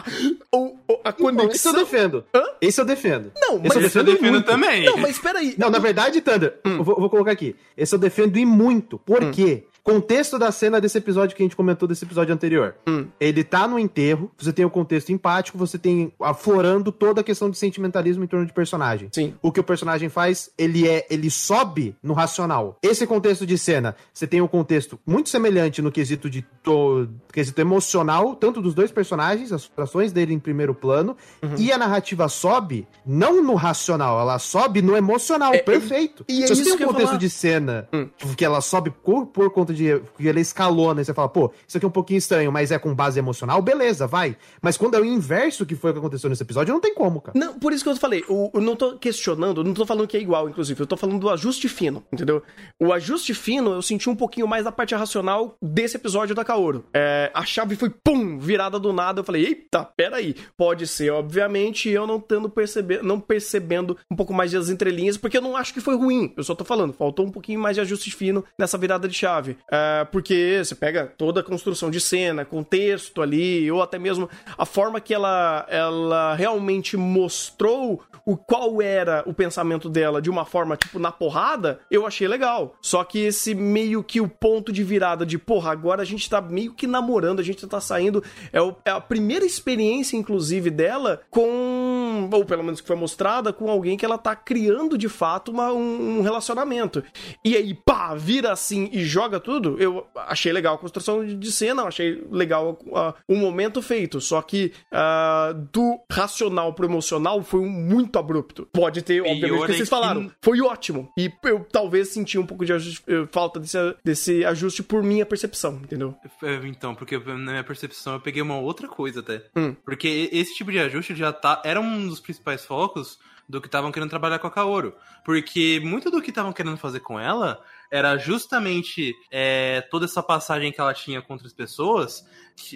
ou, 0.50 0.78
a 1.02 1.12
conexão. 1.12 1.50
Esse 1.50 1.68
eu 1.68 1.72
defendo. 1.74 2.24
Hã? 2.34 2.42
Esse 2.60 2.80
eu 2.80 2.84
defendo. 2.84 3.32
Não, 3.36 3.58
mas. 3.58 3.76
Esse 3.76 3.98
eu 3.98 4.04
defendo 4.04 4.32
muito. 4.32 4.46
também. 4.46 4.84
Não, 4.84 4.96
mas 4.96 5.18
peraí. 5.18 5.54
Não, 5.58 5.70
na 5.70 5.78
verdade, 5.78 6.20
Thunder, 6.20 6.58
hum. 6.64 6.76
eu 6.78 6.84
vou, 6.84 6.96
vou, 6.96 7.10
colocar 7.10 7.32
aqui. 7.32 7.54
Esse 7.76 7.94
eu 7.94 7.98
defendo 7.98 8.36
e 8.36 8.44
muito. 8.44 8.98
Por 8.98 9.22
hum. 9.22 9.30
quê? 9.30 9.64
Contexto 9.84 10.38
da 10.38 10.50
cena 10.50 10.80
desse 10.80 10.96
episódio 10.96 11.36
que 11.36 11.42
a 11.42 11.44
gente 11.44 11.54
comentou 11.54 11.86
desse 11.86 12.06
episódio 12.06 12.32
anterior. 12.32 12.74
Hum. 12.88 13.06
Ele 13.20 13.44
tá 13.44 13.68
no 13.68 13.78
enterro, 13.78 14.32
você 14.38 14.50
tem 14.50 14.64
o 14.64 14.70
contexto 14.70 15.12
empático, 15.12 15.58
você 15.58 15.78
tem 15.78 16.10
aflorando 16.18 16.90
toda 16.90 17.20
a 17.20 17.24
questão 17.24 17.50
de 17.50 17.58
sentimentalismo 17.58 18.24
em 18.24 18.26
torno 18.26 18.46
de 18.46 18.52
personagem. 18.54 19.10
Sim. 19.12 19.34
O 19.42 19.52
que 19.52 19.60
o 19.60 19.62
personagem 19.64 20.08
faz, 20.08 20.50
ele 20.56 20.88
é, 20.88 21.06
ele 21.10 21.30
sobe 21.30 21.94
no 22.02 22.14
racional. 22.14 22.78
Esse 22.82 23.06
contexto 23.06 23.44
de 23.44 23.58
cena, 23.58 23.94
você 24.10 24.26
tem 24.26 24.40
um 24.40 24.48
contexto 24.48 24.98
muito 25.06 25.28
semelhante 25.28 25.82
no 25.82 25.92
quesito 25.92 26.30
de 26.30 26.40
to, 26.62 27.06
quesito 27.30 27.60
emocional, 27.60 28.34
tanto 28.34 28.62
dos 28.62 28.72
dois 28.72 28.90
personagens, 28.90 29.52
as 29.52 29.64
frustrações 29.64 30.12
dele 30.12 30.32
em 30.32 30.38
primeiro 30.38 30.74
plano, 30.74 31.14
uhum. 31.42 31.56
e 31.58 31.70
a 31.70 31.76
narrativa 31.76 32.26
sobe 32.30 32.88
não 33.04 33.42
no 33.42 33.54
racional, 33.54 34.18
ela 34.18 34.38
sobe 34.38 34.80
no 34.80 34.96
emocional, 34.96 35.52
é, 35.52 35.58
perfeito. 35.58 36.24
E, 36.26 36.40
e 36.40 36.44
é 36.44 36.46
Se 36.46 36.54
você 36.54 36.74
tem 36.74 36.86
um 36.86 36.88
contexto 36.88 37.18
de 37.18 37.28
cena 37.28 37.86
hum. 37.92 38.08
que 38.34 38.46
ela 38.46 38.62
sobe 38.62 38.90
por, 38.90 39.26
por 39.26 39.50
conta 39.50 39.73
de 39.74 40.00
que 40.16 40.26
ele 40.26 40.40
escalona 40.40 41.00
e 41.00 41.04
você 41.04 41.12
fala, 41.12 41.28
pô, 41.28 41.52
isso 41.66 41.76
aqui 41.76 41.84
é 41.84 41.88
um 41.88 41.92
pouquinho 41.92 42.18
estranho, 42.18 42.52
mas 42.52 42.70
é 42.70 42.78
com 42.78 42.94
base 42.94 43.18
emocional, 43.18 43.60
beleza, 43.60 44.06
vai. 44.06 44.36
Mas 44.62 44.76
quando 44.76 44.94
é 44.94 45.00
o 45.00 45.04
inverso 45.04 45.66
que 45.66 45.74
foi 45.74 45.90
o 45.90 45.94
que 45.94 45.98
aconteceu 45.98 46.30
nesse 46.30 46.42
episódio, 46.42 46.72
não 46.72 46.80
tem 46.80 46.94
como, 46.94 47.20
cara. 47.20 47.38
Não, 47.38 47.58
por 47.58 47.72
isso 47.72 47.84
que 47.84 47.90
eu 47.90 47.96
falei, 47.96 48.24
eu, 48.28 48.50
eu 48.54 48.60
não 48.60 48.76
tô 48.76 48.96
questionando, 48.96 49.64
não 49.64 49.74
tô 49.74 49.86
falando 49.86 50.06
que 50.06 50.16
é 50.16 50.20
igual, 50.20 50.48
inclusive, 50.48 50.80
eu 50.80 50.86
tô 50.86 50.96
falando 50.96 51.18
do 51.18 51.30
ajuste 51.30 51.68
fino, 51.68 52.04
entendeu? 52.12 52.42
O 52.80 52.92
ajuste 52.92 53.34
fino, 53.34 53.72
eu 53.72 53.82
senti 53.82 54.08
um 54.08 54.16
pouquinho 54.16 54.46
mais 54.46 54.64
da 54.64 54.72
parte 54.72 54.94
racional 54.94 55.56
desse 55.60 55.96
episódio 55.96 56.34
da 56.34 56.44
Kaoru. 56.44 56.84
É, 56.92 57.30
a 57.34 57.44
chave 57.44 57.76
foi, 57.76 57.90
pum, 57.90 58.38
virada 58.38 58.78
do 58.78 58.92
nada, 58.92 59.20
eu 59.20 59.24
falei, 59.24 59.44
eita, 59.44 59.84
peraí. 59.96 60.34
Pode 60.56 60.86
ser, 60.86 61.10
obviamente, 61.10 61.88
eu 61.88 62.06
não 62.06 62.20
tendo 62.20 62.48
perceber, 62.48 63.02
não 63.02 63.20
percebendo 63.20 63.96
um 64.10 64.16
pouco 64.16 64.32
mais 64.32 64.52
das 64.52 64.68
entrelinhas, 64.68 65.16
porque 65.16 65.36
eu 65.36 65.42
não 65.42 65.56
acho 65.56 65.72
que 65.72 65.80
foi 65.80 65.96
ruim, 65.96 66.32
eu 66.36 66.44
só 66.44 66.54
tô 66.54 66.64
falando, 66.64 66.92
faltou 66.92 67.26
um 67.26 67.30
pouquinho 67.30 67.60
mais 67.60 67.76
de 67.76 67.80
ajuste 67.80 68.10
fino 68.10 68.44
nessa 68.58 68.78
virada 68.78 69.08
de 69.08 69.14
chave. 69.14 69.56
É, 69.70 70.04
porque 70.04 70.62
você 70.62 70.74
pega 70.74 71.06
toda 71.06 71.40
a 71.40 71.42
construção 71.42 71.90
de 71.90 72.00
cena, 72.00 72.44
contexto 72.44 73.22
ali, 73.22 73.70
ou 73.70 73.82
até 73.82 73.98
mesmo 73.98 74.28
a 74.58 74.66
forma 74.66 75.00
que 75.00 75.14
ela, 75.14 75.66
ela 75.68 76.34
realmente 76.34 76.96
mostrou 76.96 78.02
o 78.26 78.36
qual 78.36 78.80
era 78.80 79.22
o 79.26 79.34
pensamento 79.34 79.88
dela 79.88 80.20
de 80.20 80.30
uma 80.30 80.44
forma, 80.44 80.76
tipo, 80.76 80.98
na 80.98 81.12
porrada, 81.12 81.80
eu 81.90 82.06
achei 82.06 82.26
legal. 82.26 82.74
Só 82.80 83.04
que 83.04 83.18
esse 83.18 83.54
meio 83.54 84.02
que 84.02 84.20
o 84.20 84.28
ponto 84.28 84.72
de 84.72 84.82
virada 84.82 85.26
de, 85.26 85.38
porra, 85.38 85.72
agora 85.72 86.02
a 86.02 86.04
gente 86.04 86.28
tá 86.28 86.40
meio 86.40 86.72
que 86.72 86.86
namorando, 86.86 87.40
a 87.40 87.42
gente 87.42 87.66
tá 87.66 87.80
saindo. 87.80 88.22
É, 88.52 88.60
o, 88.60 88.74
é 88.84 88.90
a 88.90 89.00
primeira 89.00 89.44
experiência, 89.44 90.16
inclusive, 90.16 90.70
dela 90.70 91.20
com. 91.30 92.28
Ou 92.32 92.44
pelo 92.44 92.64
menos 92.64 92.80
que 92.80 92.86
foi 92.86 92.96
mostrada, 92.96 93.52
com 93.52 93.70
alguém 93.70 93.96
que 93.96 94.04
ela 94.04 94.18
tá 94.18 94.34
criando 94.34 94.96
de 94.96 95.08
fato 95.08 95.50
uma, 95.50 95.72
um, 95.72 96.18
um 96.18 96.22
relacionamento. 96.22 97.02
E 97.44 97.56
aí, 97.56 97.74
pá, 97.74 98.14
vira 98.14 98.52
assim 98.52 98.88
e 98.92 99.04
joga 99.04 99.38
tudo. 99.38 99.53
Eu 99.78 100.06
achei 100.14 100.52
legal 100.52 100.74
a 100.74 100.78
construção 100.78 101.24
de 101.24 101.52
cena, 101.52 101.82
achei 101.84 102.24
legal 102.30 102.78
uh, 102.86 103.14
o 103.28 103.36
momento 103.36 103.80
feito. 103.82 104.20
Só 104.20 104.40
que 104.42 104.72
uh, 104.92 105.54
do 105.72 106.00
racional 106.10 106.72
pro 106.72 106.86
emocional 106.86 107.42
foi 107.42 107.60
um 107.60 107.68
muito 107.68 108.18
abrupto. 108.18 108.68
Pode 108.72 109.02
ter, 109.02 109.20
obviamente, 109.20 109.52
o 109.52 109.66
que 109.66 109.72
vocês 109.74 109.88
falaram. 109.88 110.30
Foi 110.42 110.60
ótimo. 110.60 111.10
E 111.18 111.30
eu 111.44 111.66
talvez 111.70 112.08
senti 112.08 112.38
um 112.38 112.46
pouco 112.46 112.64
de 112.64 112.72
ajuste, 112.72 113.04
falta 113.30 113.60
desse, 113.60 113.78
desse 114.02 114.44
ajuste 114.44 114.82
por 114.82 115.02
minha 115.02 115.26
percepção, 115.26 115.80
entendeu? 115.82 116.14
É, 116.42 116.54
então, 116.66 116.94
porque 116.94 117.18
na 117.18 117.52
minha 117.52 117.64
percepção 117.64 118.14
eu 118.14 118.20
peguei 118.20 118.42
uma 118.42 118.58
outra 118.58 118.88
coisa 118.88 119.20
até. 119.20 119.44
Hum. 119.56 119.74
Porque 119.84 120.28
esse 120.32 120.54
tipo 120.54 120.70
de 120.70 120.78
ajuste 120.78 121.14
já 121.14 121.32
tá. 121.32 121.60
Era 121.64 121.80
um 121.80 122.06
dos 122.06 122.20
principais 122.20 122.64
focos 122.64 123.18
do 123.48 123.60
que 123.60 123.68
estavam 123.68 123.92
querendo 123.92 124.10
trabalhar 124.10 124.38
com 124.38 124.46
a 124.46 124.50
Kaoru. 124.50 124.94
Porque 125.24 125.80
muito 125.84 126.10
do 126.10 126.20
que 126.20 126.30
estavam 126.30 126.52
querendo 126.52 126.76
fazer 126.76 127.00
com 127.00 127.18
ela 127.18 127.62
era 127.94 128.18
justamente 128.18 129.14
é, 129.30 129.80
toda 129.82 130.04
essa 130.04 130.20
passagem 130.20 130.72
que 130.72 130.80
ela 130.80 130.92
tinha 130.92 131.22
com 131.22 131.34
outras 131.34 131.52
pessoas, 131.52 132.26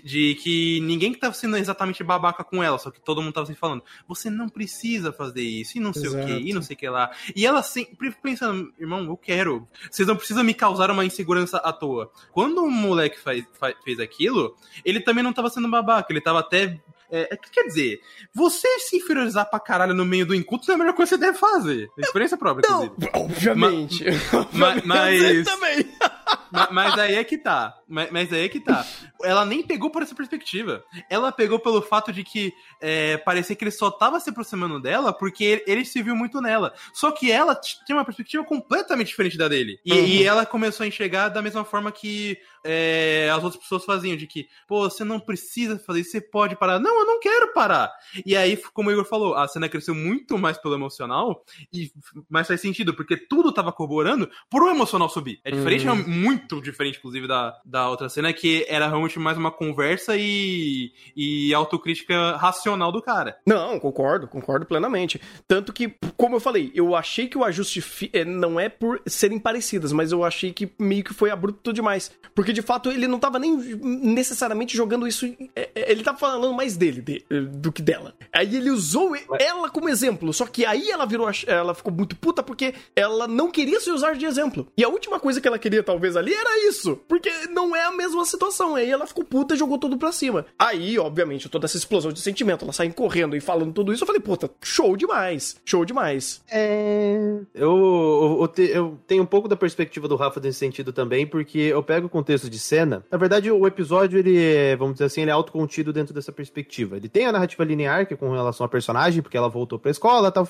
de 0.04 0.36
que 0.36 0.80
ninguém 0.80 1.12
que 1.12 1.18
tava 1.18 1.34
sendo 1.34 1.56
exatamente 1.56 2.04
babaca 2.04 2.44
com 2.44 2.62
ela, 2.62 2.78
só 2.78 2.88
que 2.88 3.00
todo 3.00 3.20
mundo 3.20 3.32
tava 3.32 3.46
se 3.46 3.54
falando, 3.56 3.82
você 4.06 4.30
não 4.30 4.48
precisa 4.48 5.12
fazer 5.12 5.42
isso, 5.42 5.76
e 5.76 5.80
não 5.80 5.92
sei 5.92 6.06
Exato. 6.06 6.22
o 6.22 6.26
que, 6.26 6.48
e 6.48 6.52
não 6.52 6.62
sei 6.62 6.76
o 6.76 6.78
que 6.78 6.88
lá. 6.88 7.10
E 7.34 7.44
ela 7.44 7.64
sempre 7.64 8.12
pensando, 8.22 8.72
irmão, 8.78 9.04
eu 9.06 9.16
quero. 9.16 9.66
Vocês 9.90 10.06
não 10.06 10.14
precisam 10.14 10.44
me 10.44 10.54
causar 10.54 10.88
uma 10.88 11.04
insegurança 11.04 11.56
à 11.58 11.72
toa. 11.72 12.12
Quando 12.30 12.62
o 12.62 12.70
moleque 12.70 13.18
faz, 13.18 13.44
faz, 13.58 13.74
fez 13.82 13.98
aquilo, 13.98 14.56
ele 14.84 15.00
também 15.00 15.24
não 15.24 15.32
tava 15.32 15.50
sendo 15.50 15.68
babaca, 15.68 16.12
ele 16.12 16.20
tava 16.20 16.38
até 16.38 16.80
é, 17.10 17.34
é 17.34 17.36
quer 17.36 17.64
dizer, 17.64 18.00
você 18.34 18.68
se 18.80 18.96
inferiorizar 18.96 19.48
pra 19.48 19.60
caralho 19.60 19.94
no 19.94 20.04
meio 20.04 20.26
do 20.26 20.34
encontro 20.34 20.70
é 20.70 20.74
a 20.74 20.78
melhor 20.78 20.94
coisa 20.94 21.10
que 21.10 21.18
você 21.18 21.26
deve 21.26 21.38
fazer. 21.38 21.88
Experiência 21.98 22.36
própria, 22.36 22.68
não, 22.68 22.84
inclusive. 22.84 23.10
Obviamente. 23.14 24.04
Ma, 24.52 24.74
ma, 24.74 24.82
mas. 24.84 25.44
também. 25.44 25.88
Mas, 26.50 26.70
mas 26.72 26.98
aí 26.98 27.14
é 27.16 27.24
que 27.24 27.38
tá. 27.38 27.78
Mas, 27.88 28.10
mas 28.10 28.32
aí 28.32 28.44
é 28.44 28.48
que 28.48 28.60
tá. 28.60 28.84
Ela 29.22 29.44
nem 29.44 29.62
pegou 29.62 29.90
por 29.90 30.02
essa 30.02 30.14
perspectiva. 30.14 30.84
Ela 31.08 31.32
pegou 31.32 31.58
pelo 31.58 31.82
fato 31.82 32.12
de 32.12 32.22
que 32.24 32.52
é, 32.80 33.16
parecia 33.18 33.56
que 33.56 33.64
ele 33.64 33.70
só 33.70 33.90
tava 33.90 34.20
se 34.20 34.30
aproximando 34.30 34.80
dela 34.80 35.12
porque 35.12 35.44
ele, 35.44 35.64
ele, 35.66 35.84
se 35.84 36.02
viu 36.02 36.14
muito 36.14 36.40
nela. 36.40 36.72
Só 36.92 37.10
que 37.10 37.30
ela 37.30 37.54
tinha 37.54 37.96
uma 37.96 38.04
perspectiva 38.04 38.44
completamente 38.44 39.08
diferente 39.08 39.38
da 39.38 39.48
dele. 39.48 39.78
E, 39.84 39.92
uhum. 39.92 40.06
e 40.06 40.24
ela 40.24 40.46
começou 40.46 40.84
a 40.84 40.86
enxergar 40.86 41.28
da 41.28 41.42
mesma 41.42 41.64
forma 41.64 41.90
que 41.90 42.38
é, 42.64 43.30
as 43.32 43.42
outras 43.42 43.62
pessoas 43.62 43.84
faziam, 43.84 44.16
de 44.16 44.26
que, 44.26 44.48
pô, 44.66 44.88
você 44.88 45.04
não 45.04 45.18
precisa 45.18 45.78
fazer 45.78 46.00
isso, 46.00 46.10
você 46.10 46.20
pode 46.20 46.56
parar. 46.56 46.78
Não, 46.78 47.00
eu 47.00 47.06
não 47.06 47.20
quero 47.20 47.52
parar. 47.52 47.90
E 48.24 48.36
aí, 48.36 48.56
como 48.72 48.90
o 48.90 48.92
Igor 48.92 49.04
falou, 49.04 49.34
a 49.34 49.48
cena 49.48 49.68
cresceu 49.68 49.94
muito 49.94 50.38
mais 50.38 50.58
pelo 50.58 50.74
emocional, 50.74 51.44
e 51.72 51.90
mas 52.28 52.46
faz 52.46 52.60
sentido, 52.60 52.94
porque 52.94 53.16
tudo 53.16 53.52
tava 53.52 53.72
corroborando 53.72 54.30
pro 54.50 54.68
emocional 54.68 55.08
subir. 55.08 55.40
É 55.44 55.50
diferente, 55.50 55.86
uhum. 55.86 55.98
é 55.98 56.02
muito 56.02 56.37
diferente, 56.62 56.98
inclusive, 56.98 57.26
da, 57.26 57.58
da 57.64 57.88
outra 57.88 58.08
cena, 58.08 58.32
que 58.32 58.64
era 58.68 58.86
realmente 58.88 59.18
mais 59.18 59.36
uma 59.38 59.50
conversa 59.50 60.16
e, 60.16 60.92
e 61.16 61.52
autocrítica 61.54 62.36
racional 62.36 62.90
do 62.92 63.02
cara. 63.02 63.38
Não, 63.46 63.78
concordo, 63.78 64.26
concordo 64.28 64.66
plenamente. 64.66 65.20
Tanto 65.46 65.72
que, 65.72 65.94
como 66.16 66.36
eu 66.36 66.40
falei, 66.40 66.70
eu 66.74 66.94
achei 66.96 67.28
que 67.28 67.38
o 67.38 67.44
ajuste 67.44 67.80
fi... 67.80 68.10
É, 68.12 68.24
não 68.24 68.58
é 68.58 68.68
por 68.68 69.00
serem 69.06 69.38
parecidas, 69.38 69.92
mas 69.92 70.12
eu 70.12 70.24
achei 70.24 70.52
que 70.52 70.70
meio 70.78 71.04
que 71.04 71.14
foi 71.14 71.30
abrupto 71.30 71.72
demais. 71.72 72.10
Porque 72.34 72.52
de 72.52 72.62
fato 72.62 72.90
ele 72.90 73.06
não 73.06 73.18
tava 73.18 73.38
nem 73.38 73.56
necessariamente 73.56 74.76
jogando 74.76 75.06
isso. 75.06 75.26
é, 75.54 75.70
é, 75.74 75.92
Ele 75.92 76.02
tava 76.02 76.18
falando 76.18 76.52
mais 76.54 76.76
dele 76.76 77.00
de- 77.00 77.24
do 77.52 77.72
que 77.72 77.82
dela. 77.82 78.14
Aí 78.32 78.56
ele 78.56 78.70
usou 78.70 79.14
ela 79.38 79.68
como 79.70 79.88
exemplo. 79.88 80.32
Só 80.32 80.46
que 80.46 80.64
aí 80.64 80.90
ela 80.90 81.06
virou. 81.06 81.28
Ela 81.46 81.74
ficou 81.74 81.92
muito 81.92 82.16
puta 82.16 82.42
porque 82.42 82.74
ela 82.94 83.26
não 83.26 83.50
queria 83.50 83.80
se 83.80 83.90
usar 83.90 84.14
de 84.16 84.24
exemplo. 84.24 84.70
E 84.76 84.84
a 84.84 84.88
última 84.88 85.18
coisa 85.20 85.40
que 85.40 85.48
ela 85.48 85.58
queria, 85.58 85.82
talvez, 85.82 86.16
ali 86.16 86.27
era 86.34 86.68
isso. 86.68 86.96
Porque 87.08 87.30
não 87.48 87.74
é 87.74 87.84
a 87.84 87.92
mesma 87.92 88.24
situação. 88.24 88.74
Aí 88.74 88.90
ela 88.90 89.06
ficou 89.06 89.24
puta 89.24 89.54
e 89.54 89.58
jogou 89.58 89.78
tudo 89.78 89.96
pra 89.98 90.12
cima. 90.12 90.46
Aí, 90.58 90.98
obviamente, 90.98 91.48
toda 91.48 91.66
essa 91.66 91.76
explosão 91.76 92.12
de 92.12 92.20
sentimento, 92.20 92.64
ela 92.64 92.72
sai 92.72 92.90
correndo 92.92 93.36
e 93.36 93.40
falando 93.40 93.72
tudo 93.72 93.92
isso. 93.92 94.02
Eu 94.02 94.06
falei, 94.06 94.20
puta, 94.20 94.50
show 94.62 94.96
demais. 94.96 95.56
Show 95.64 95.84
demais. 95.84 96.42
É. 96.50 97.38
Eu, 97.54 97.70
eu, 97.76 98.38
eu 98.42 98.48
te- 98.48 98.70
eu 98.70 98.98
tenho 99.06 99.22
um 99.22 99.26
pouco 99.26 99.48
da 99.48 99.56
perspectiva 99.56 100.08
do 100.08 100.16
Rafa 100.16 100.40
nesse 100.40 100.58
sentido 100.58 100.92
também, 100.92 101.26
porque 101.26 101.58
eu 101.58 101.82
pego 101.82 102.06
o 102.06 102.10
contexto 102.10 102.48
de 102.50 102.58
cena. 102.58 103.04
Na 103.10 103.18
verdade, 103.18 103.50
o 103.50 103.66
episódio, 103.66 104.18
ele 104.18 104.36
é, 104.42 104.76
vamos 104.76 104.94
dizer 104.94 105.04
assim, 105.06 105.22
ele 105.22 105.30
é 105.30 105.34
autocontido 105.34 105.92
dentro 105.92 106.14
dessa 106.14 106.32
perspectiva. 106.32 106.96
Ele 106.96 107.08
tem 107.08 107.26
a 107.26 107.32
narrativa 107.32 107.64
linear, 107.64 108.06
que 108.06 108.14
é 108.14 108.16
com 108.16 108.30
relação 108.30 108.64
à 108.64 108.68
personagem, 108.68 109.22
porque 109.22 109.36
ela 109.36 109.48
voltou 109.48 109.78
pra 109.78 109.90
escola 109.90 110.30
tal. 110.30 110.48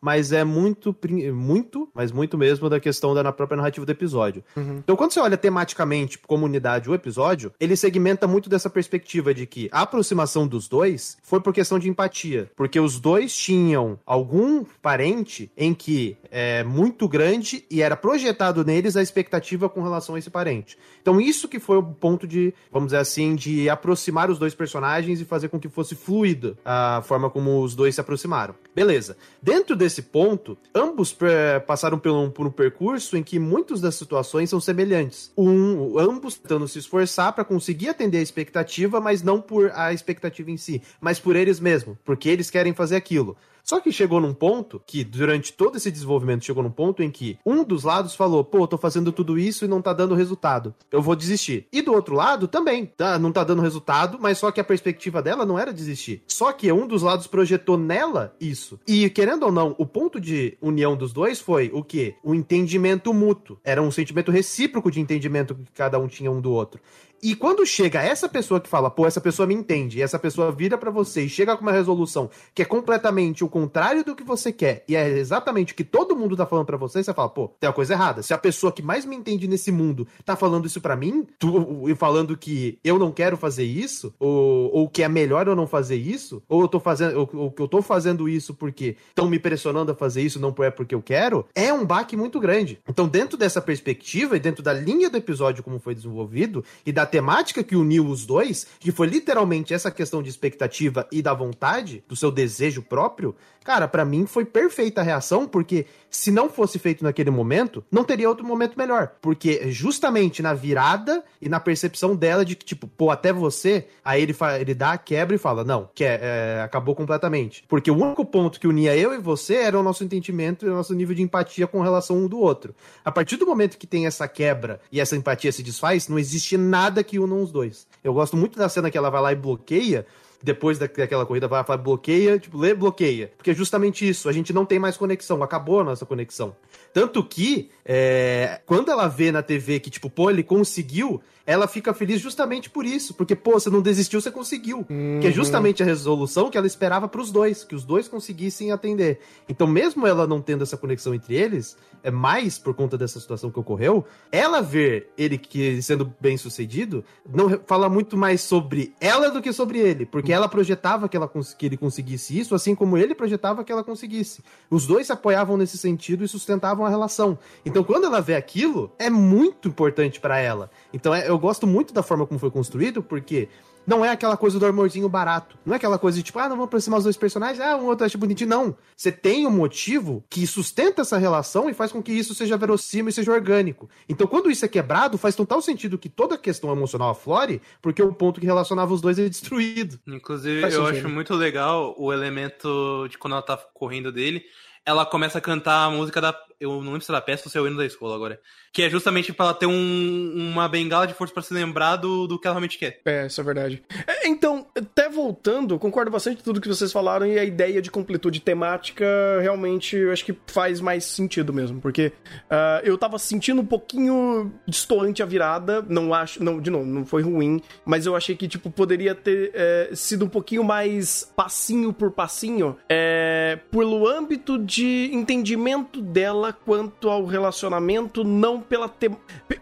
Mas 0.00 0.32
é 0.32 0.44
muito, 0.44 0.96
muito, 1.34 1.88
mas 1.94 2.10
muito 2.10 2.38
mesmo 2.38 2.70
da 2.70 2.80
questão 2.80 3.14
da 3.14 3.22
na 3.22 3.32
própria 3.32 3.56
narrativa 3.56 3.84
do 3.84 3.92
episódio. 3.92 4.42
Então, 4.56 4.96
quando 4.96 5.12
você 5.12 5.20
olha 5.20 5.36
tematicamente, 5.36 6.18
comunidade, 6.18 6.88
o 6.88 6.94
episódio, 6.94 7.52
ele 7.60 7.76
segmenta 7.76 8.26
muito 8.26 8.48
dessa 8.48 8.70
perspectiva 8.70 9.34
de 9.34 9.46
que 9.46 9.68
a 9.70 9.82
aproximação 9.82 10.46
dos 10.46 10.68
dois 10.68 11.18
foi 11.22 11.40
por 11.40 11.52
questão 11.52 11.78
de 11.78 11.88
empatia. 11.88 12.50
Porque 12.56 12.80
os 12.80 12.98
dois 12.98 13.36
tinham 13.36 13.98
algum 14.06 14.64
parente 14.80 15.50
em 15.56 15.74
que 15.74 16.16
é 16.30 16.64
muito 16.64 17.08
grande 17.08 17.64
e 17.70 17.82
era 17.82 17.96
projetado 17.96 18.64
neles 18.64 18.96
a 18.96 19.02
expectativa 19.02 19.68
com 19.68 19.82
relação 19.82 20.14
a 20.14 20.18
esse 20.18 20.30
parente. 20.30 20.78
Então, 21.02 21.20
isso 21.20 21.48
que 21.48 21.58
foi 21.58 21.76
o 21.76 21.82
ponto 21.82 22.26
de, 22.26 22.54
vamos 22.72 22.88
dizer 22.88 22.98
assim, 22.98 23.34
de 23.34 23.68
aproximar 23.68 24.30
os 24.30 24.38
dois 24.38 24.54
personagens 24.54 25.20
e 25.20 25.24
fazer 25.24 25.48
com 25.48 25.58
que 25.58 25.68
fosse 25.68 25.94
fluida 25.94 26.56
a 26.64 27.02
forma 27.04 27.28
como 27.28 27.62
os 27.62 27.74
dois 27.74 27.94
se 27.94 28.00
aproximaram. 28.00 28.54
Beleza. 28.74 29.16
Dentro 29.42 29.74
desse 29.76 29.89
ponto, 29.98 30.56
ambos 30.74 31.16
eh, 31.22 31.58
passaram 31.60 31.98
por 31.98 32.12
um, 32.12 32.30
por 32.30 32.46
um 32.46 32.50
percurso 32.50 33.16
em 33.16 33.22
que 33.22 33.38
muitas 33.38 33.80
das 33.80 33.94
situações 33.94 34.50
são 34.50 34.60
semelhantes. 34.60 35.32
Um, 35.36 35.98
ambos 35.98 36.36
tentando 36.36 36.68
se 36.68 36.78
esforçar 36.78 37.32
para 37.32 37.44
conseguir 37.44 37.88
atender 37.88 38.18
a 38.18 38.22
expectativa, 38.22 39.00
mas 39.00 39.22
não 39.22 39.40
por 39.40 39.70
a 39.74 39.92
expectativa 39.92 40.50
em 40.50 40.56
si, 40.56 40.82
mas 41.00 41.18
por 41.18 41.34
eles 41.34 41.58
mesmos, 41.58 41.96
porque 42.04 42.28
eles 42.28 42.50
querem 42.50 42.74
fazer 42.74 42.96
aquilo. 42.96 43.36
Só 43.62 43.80
que 43.80 43.92
chegou 43.92 44.20
num 44.20 44.34
ponto 44.34 44.82
que, 44.86 45.04
durante 45.04 45.52
todo 45.52 45.76
esse 45.76 45.90
desenvolvimento, 45.90 46.44
chegou 46.44 46.62
num 46.62 46.70
ponto 46.70 47.02
em 47.02 47.10
que 47.10 47.38
um 47.44 47.64
dos 47.64 47.84
lados 47.84 48.14
falou: 48.14 48.44
pô, 48.44 48.66
tô 48.66 48.76
fazendo 48.76 49.12
tudo 49.12 49.38
isso 49.38 49.64
e 49.64 49.68
não 49.68 49.82
tá 49.82 49.92
dando 49.92 50.14
resultado. 50.14 50.74
Eu 50.90 51.02
vou 51.02 51.16
desistir. 51.16 51.66
E 51.72 51.82
do 51.82 51.92
outro 51.92 52.14
lado 52.14 52.48
também, 52.48 52.86
tá? 52.86 53.18
Não 53.18 53.32
tá 53.32 53.44
dando 53.44 53.62
resultado, 53.62 54.18
mas 54.20 54.38
só 54.38 54.50
que 54.50 54.60
a 54.60 54.64
perspectiva 54.64 55.22
dela 55.22 55.46
não 55.46 55.58
era 55.58 55.72
desistir. 55.72 56.22
Só 56.26 56.52
que 56.52 56.70
um 56.72 56.86
dos 56.86 57.02
lados 57.02 57.26
projetou 57.26 57.76
nela 57.76 58.34
isso. 58.40 58.78
E, 58.86 59.08
querendo 59.10 59.44
ou 59.44 59.52
não, 59.52 59.74
o 59.78 59.86
ponto 59.86 60.20
de 60.20 60.56
união 60.60 60.96
dos 60.96 61.12
dois 61.12 61.40
foi 61.40 61.70
o 61.72 61.82
quê? 61.82 62.14
O 62.22 62.34
entendimento 62.34 63.12
mútuo. 63.12 63.58
Era 63.64 63.82
um 63.82 63.90
sentimento 63.90 64.30
recíproco 64.30 64.90
de 64.90 65.00
entendimento 65.00 65.54
que 65.54 65.72
cada 65.72 65.98
um 65.98 66.06
tinha 66.06 66.30
um 66.30 66.40
do 66.40 66.52
outro. 66.52 66.80
E 67.22 67.34
quando 67.34 67.66
chega 67.66 68.02
essa 68.02 68.28
pessoa 68.28 68.60
que 68.60 68.68
fala, 68.68 68.90
pô, 68.90 69.06
essa 69.06 69.20
pessoa 69.20 69.46
me 69.46 69.54
entende, 69.54 69.98
e 69.98 70.02
essa 70.02 70.18
pessoa 70.18 70.50
vira 70.50 70.78
pra 70.78 70.90
você 70.90 71.22
e 71.22 71.28
chega 71.28 71.56
com 71.56 71.62
uma 71.62 71.72
resolução 71.72 72.30
que 72.54 72.62
é 72.62 72.64
completamente 72.64 73.44
o 73.44 73.48
contrário 73.48 74.04
do 74.04 74.14
que 74.16 74.24
você 74.24 74.52
quer, 74.52 74.84
e 74.88 74.96
é 74.96 75.08
exatamente 75.08 75.72
o 75.72 75.76
que 75.76 75.84
todo 75.84 76.16
mundo 76.16 76.36
tá 76.36 76.46
falando 76.46 76.66
pra 76.66 76.76
você, 76.76 77.02
você 77.02 77.12
fala, 77.12 77.28
pô, 77.28 77.48
tem 77.60 77.68
uma 77.68 77.74
coisa 77.74 77.92
errada. 77.92 78.22
Se 78.22 78.32
a 78.32 78.38
pessoa 78.38 78.72
que 78.72 78.82
mais 78.82 79.04
me 79.04 79.16
entende 79.16 79.46
nesse 79.46 79.70
mundo 79.70 80.06
tá 80.24 80.34
falando 80.34 80.66
isso 80.66 80.80
pra 80.80 80.96
mim, 80.96 81.26
tu, 81.38 81.88
e 81.88 81.94
falando 81.94 82.36
que 82.36 82.78
eu 82.82 82.98
não 82.98 83.12
quero 83.12 83.36
fazer 83.36 83.64
isso, 83.64 84.14
ou, 84.18 84.72
ou 84.72 84.88
que 84.88 85.02
é 85.02 85.08
melhor 85.08 85.46
eu 85.46 85.56
não 85.56 85.66
fazer 85.66 85.96
isso, 85.96 86.42
ou 86.48 86.62
eu 86.62 86.68
tô 86.68 86.80
fazendo, 86.80 87.18
ou, 87.18 87.30
ou 87.34 87.50
que 87.50 87.60
eu 87.60 87.68
tô 87.68 87.82
fazendo 87.82 88.28
isso 88.28 88.54
porque 88.54 88.96
estão 89.08 89.28
me 89.28 89.38
pressionando 89.38 89.92
a 89.92 89.94
fazer 89.94 90.22
isso, 90.22 90.40
não 90.40 90.54
é 90.60 90.70
porque 90.70 90.94
eu 90.94 91.02
quero, 91.02 91.46
é 91.54 91.72
um 91.72 91.84
baque 91.84 92.16
muito 92.16 92.40
grande. 92.40 92.78
Então, 92.88 93.06
dentro 93.06 93.36
dessa 93.36 93.60
perspectiva 93.60 94.36
e 94.36 94.40
dentro 94.40 94.62
da 94.62 94.72
linha 94.72 95.10
do 95.10 95.16
episódio 95.16 95.62
como 95.62 95.78
foi 95.78 95.94
desenvolvido 95.94 96.64
e 96.84 96.92
da 96.92 97.09
temática 97.10 97.62
que 97.62 97.76
uniu 97.76 98.06
os 98.06 98.24
dois, 98.24 98.66
que 98.78 98.92
foi 98.92 99.06
literalmente 99.06 99.74
essa 99.74 99.90
questão 99.90 100.22
de 100.22 100.30
expectativa 100.30 101.06
e 101.10 101.20
da 101.20 101.34
vontade, 101.34 102.04
do 102.08 102.14
seu 102.14 102.30
desejo 102.30 102.82
próprio, 102.82 103.34
cara, 103.64 103.86
pra 103.86 104.04
mim 104.04 104.26
foi 104.26 104.44
perfeita 104.44 105.00
a 105.00 105.04
reação, 105.04 105.46
porque 105.46 105.86
se 106.08 106.30
não 106.30 106.48
fosse 106.48 106.78
feito 106.78 107.04
naquele 107.04 107.30
momento, 107.30 107.84
não 107.90 108.04
teria 108.04 108.28
outro 108.28 108.46
momento 108.46 108.76
melhor. 108.76 109.12
Porque 109.20 109.70
justamente 109.70 110.42
na 110.42 110.54
virada 110.54 111.22
e 111.40 111.48
na 111.48 111.60
percepção 111.60 112.16
dela 112.16 112.44
de 112.44 112.56
que, 112.56 112.64
tipo, 112.64 112.86
pô, 112.86 113.10
até 113.10 113.32
você, 113.32 113.86
aí 114.04 114.22
ele, 114.22 114.34
ele 114.60 114.74
dá 114.74 114.92
a 114.92 114.98
quebra 114.98 115.36
e 115.36 115.38
fala, 115.38 115.64
não, 115.64 115.88
que 115.94 116.04
é, 116.04 116.62
acabou 116.64 116.94
completamente. 116.94 117.64
Porque 117.68 117.90
o 117.90 117.96
único 117.96 118.24
ponto 118.24 118.58
que 118.58 118.66
unia 118.66 118.96
eu 118.96 119.12
e 119.14 119.18
você 119.18 119.56
era 119.56 119.78
o 119.78 119.82
nosso 119.82 120.04
entendimento 120.04 120.64
e 120.64 120.68
o 120.68 120.74
nosso 120.74 120.94
nível 120.94 121.14
de 121.14 121.22
empatia 121.22 121.66
com 121.66 121.80
relação 121.80 122.16
um 122.16 122.28
do 122.28 122.38
outro. 122.38 122.74
A 123.04 123.10
partir 123.10 123.36
do 123.36 123.46
momento 123.46 123.78
que 123.78 123.86
tem 123.86 124.06
essa 124.06 124.26
quebra 124.28 124.80
e 124.90 125.00
essa 125.00 125.16
empatia 125.16 125.52
se 125.52 125.62
desfaz, 125.62 126.08
não 126.08 126.18
existe 126.18 126.56
nada 126.56 126.99
que 127.02 127.18
una 127.18 127.34
os 127.34 127.50
dois. 127.52 127.86
Eu 128.02 128.12
gosto 128.14 128.36
muito 128.36 128.58
da 128.58 128.68
cena 128.68 128.90
que 128.90 128.98
ela 128.98 129.10
vai 129.10 129.20
lá 129.22 129.32
e 129.32 129.36
bloqueia, 129.36 130.06
depois 130.42 130.78
da- 130.78 130.86
daquela 130.86 131.26
corrida, 131.26 131.46
vai 131.48 131.62
falar 131.64 131.76
bloqueia, 131.78 132.38
tipo, 132.38 132.56
lê, 132.56 132.72
bloqueia. 132.74 133.30
Porque 133.36 133.50
é 133.50 133.54
justamente 133.54 134.08
isso, 134.08 134.28
a 134.28 134.32
gente 134.32 134.52
não 134.52 134.64
tem 134.64 134.78
mais 134.78 134.96
conexão, 134.96 135.42
acabou 135.42 135.80
a 135.80 135.84
nossa 135.84 136.06
conexão. 136.06 136.56
Tanto 136.92 137.22
que, 137.22 137.70
é, 137.84 138.60
quando 138.66 138.90
ela 138.90 139.06
vê 139.06 139.30
na 139.30 139.42
TV 139.42 139.78
que, 139.78 139.90
tipo, 139.90 140.10
pô, 140.10 140.30
ele 140.30 140.42
conseguiu, 140.42 141.20
ela 141.46 141.66
fica 141.66 141.94
feliz 141.94 142.20
justamente 142.20 142.68
por 142.68 142.84
isso. 142.84 143.14
Porque, 143.14 143.34
pô, 143.34 143.52
você 143.52 143.70
não 143.70 143.80
desistiu, 143.80 144.20
você 144.20 144.30
conseguiu. 144.30 144.84
Que 145.20 145.28
é 145.28 145.30
justamente 145.30 145.82
a 145.82 145.86
resolução 145.86 146.50
que 146.50 146.58
ela 146.58 146.66
esperava 146.66 147.08
pros 147.08 147.30
dois, 147.30 147.64
que 147.64 147.74
os 147.74 147.84
dois 147.84 148.08
conseguissem 148.08 148.72
atender. 148.72 149.20
Então, 149.48 149.66
mesmo 149.66 150.06
ela 150.06 150.26
não 150.26 150.40
tendo 150.40 150.62
essa 150.62 150.76
conexão 150.76 151.14
entre 151.14 151.34
eles, 151.34 151.76
é 152.02 152.10
mais 152.10 152.58
por 152.58 152.74
conta 152.74 152.96
dessa 152.96 153.20
situação 153.20 153.50
que 153.50 153.58
ocorreu, 153.58 154.04
ela 154.32 154.60
ver 154.60 155.10
ele 155.16 155.38
que 155.38 155.80
sendo 155.82 156.12
bem 156.20 156.36
sucedido, 156.36 157.04
não 157.28 157.60
fala 157.66 157.88
muito 157.88 158.16
mais 158.16 158.40
sobre 158.40 158.94
ela 159.00 159.30
do 159.30 159.42
que 159.42 159.52
sobre 159.52 159.78
ele. 159.78 160.06
Porque 160.06 160.32
ela 160.32 160.48
projetava 160.48 161.08
que, 161.08 161.16
ela, 161.16 161.30
que 161.56 161.66
ele 161.66 161.76
conseguisse 161.76 162.38
isso, 162.38 162.54
assim 162.54 162.74
como 162.74 162.96
ele 162.96 163.14
projetava 163.14 163.64
que 163.64 163.72
ela 163.72 163.84
conseguisse. 163.84 164.42
Os 164.70 164.86
dois 164.86 165.06
se 165.06 165.12
apoiavam 165.12 165.56
nesse 165.56 165.78
sentido 165.78 166.24
e 166.24 166.28
sustentavam 166.28 166.79
a 166.84 166.88
relação. 166.88 167.38
Então, 167.64 167.82
quando 167.84 168.04
ela 168.06 168.20
vê 168.20 168.34
aquilo, 168.34 168.92
é 168.98 169.08
muito 169.10 169.68
importante 169.68 170.20
pra 170.20 170.38
ela. 170.38 170.70
Então, 170.92 171.14
é- 171.14 171.28
eu 171.28 171.38
gosto 171.38 171.66
muito 171.66 171.92
da 171.94 172.02
forma 172.02 172.26
como 172.26 172.38
foi 172.40 172.50
construído, 172.50 173.02
porque 173.02 173.48
não 173.86 174.04
é 174.04 174.10
aquela 174.10 174.36
coisa 174.36 174.58
do 174.58 174.66
amorzinho 174.66 175.08
barato. 175.08 175.58
Não 175.64 175.72
é 175.72 175.76
aquela 175.76 175.98
coisa 175.98 176.18
de 176.18 176.22
tipo, 176.22 176.38
ah, 176.38 176.48
não 176.48 176.54
vou 176.56 176.66
aproximar 176.66 176.98
os 176.98 177.04
dois 177.04 177.16
personagens, 177.16 177.58
ah, 177.60 177.76
um 177.76 177.86
outro 177.86 178.04
acha 178.04 178.16
bonitinho. 178.18 178.48
Não. 178.50 178.76
Você 178.96 179.10
tem 179.10 179.46
um 179.46 179.50
motivo 179.50 180.22
que 180.28 180.46
sustenta 180.46 181.00
essa 181.02 181.16
relação 181.18 181.68
e 181.68 181.74
faz 181.74 181.90
com 181.90 182.02
que 182.02 182.12
isso 182.12 182.34
seja 182.34 182.56
verossímil 182.58 183.08
e 183.08 183.12
seja 183.12 183.32
orgânico. 183.32 183.88
Então, 184.08 184.26
quando 184.26 184.50
isso 184.50 184.64
é 184.64 184.68
quebrado, 184.68 185.16
faz 185.18 185.34
total 185.34 185.60
sentido 185.62 185.98
que 185.98 186.08
toda 186.10 186.34
a 186.34 186.38
questão 186.38 186.70
emocional 186.70 187.10
aflore, 187.10 187.60
porque 187.80 188.02
o 188.02 188.12
ponto 188.12 188.38
que 188.38 188.46
relacionava 188.46 188.92
os 188.92 189.00
dois 189.00 189.18
é 189.18 189.28
destruído. 189.28 189.98
Inclusive, 190.06 190.60
Faz 190.60 190.74
eu 190.74 190.84
sentido. 190.86 191.06
acho 191.06 191.08
muito 191.14 191.34
legal 191.34 191.94
o 191.98 192.12
elemento 192.12 193.08
de 193.08 193.18
quando 193.18 193.32
ela 193.32 193.42
tá 193.42 193.56
correndo 193.74 194.12
dele. 194.12 194.42
Ela 194.84 195.04
começa 195.04 195.38
a 195.38 195.40
cantar 195.40 195.86
a 195.86 195.90
música 195.90 196.20
da. 196.20 196.34
Eu 196.60 196.72
não 196.82 196.92
lembro 196.92 197.00
se 197.00 197.10
era 197.10 197.20
peça 197.22 197.44
ou 197.46 197.50
se 197.50 197.56
é 197.56 197.60
o 197.60 197.66
hino 197.66 197.78
da 197.78 197.86
escola 197.86 198.14
agora. 198.14 198.38
Que 198.70 198.82
é 198.82 198.90
justamente 198.90 199.32
pra 199.32 199.46
ela 199.46 199.54
ter 199.54 199.64
um- 199.66 200.32
uma 200.52 200.68
bengala 200.68 201.06
de 201.06 201.14
força 201.14 201.32
pra 201.32 201.42
se 201.42 201.54
lembrar 201.54 201.96
do, 201.96 202.26
do 202.26 202.38
que 202.38 202.46
ela 202.46 202.54
realmente 202.54 202.78
quer. 202.78 203.00
É, 203.04 203.26
isso 203.26 203.40
é 203.40 203.44
verdade. 203.44 203.82
É, 204.06 204.28
então, 204.28 204.66
até 204.76 205.08
voltando, 205.08 205.78
concordo 205.78 206.10
bastante 206.10 206.36
com 206.36 206.42
tudo 206.44 206.60
que 206.60 206.68
vocês 206.68 206.92
falaram 206.92 207.26
e 207.26 207.38
a 207.38 207.44
ideia 207.44 207.80
de 207.80 207.90
completude 207.90 208.40
temática 208.40 209.04
realmente 209.40 209.96
eu 209.96 210.12
acho 210.12 210.24
que 210.24 210.36
faz 210.46 210.80
mais 210.80 211.04
sentido 211.04 211.52
mesmo, 211.52 211.80
porque 211.80 212.12
ah, 212.50 212.80
eu 212.84 212.98
tava 212.98 213.18
sentindo 213.18 213.62
um 213.62 213.66
pouquinho 213.66 214.52
distoante 214.66 215.22
a 215.22 215.26
virada, 215.26 215.82
não 215.88 216.12
acho, 216.12 216.42
não, 216.44 216.60
de 216.60 216.70
novo, 216.70 216.84
não 216.84 217.06
foi 217.06 217.22
ruim, 217.22 217.62
mas 217.86 218.04
eu 218.04 218.14
achei 218.14 218.36
que, 218.36 218.46
tipo, 218.46 218.70
poderia 218.70 219.14
ter 219.14 219.50
é, 219.54 219.90
sido 219.94 220.26
um 220.26 220.28
pouquinho 220.28 220.62
mais 220.62 221.32
passinho 221.34 221.92
por 221.92 222.10
passinho, 222.10 222.76
é, 222.88 223.58
pelo 223.70 224.06
âmbito 224.06 224.58
de 224.58 225.08
entendimento 225.12 226.02
dela 226.02 226.49
quanto 226.52 227.08
ao 227.08 227.24
relacionamento, 227.24 228.24
não 228.24 228.60
pela, 228.60 228.88
te- 228.88 229.10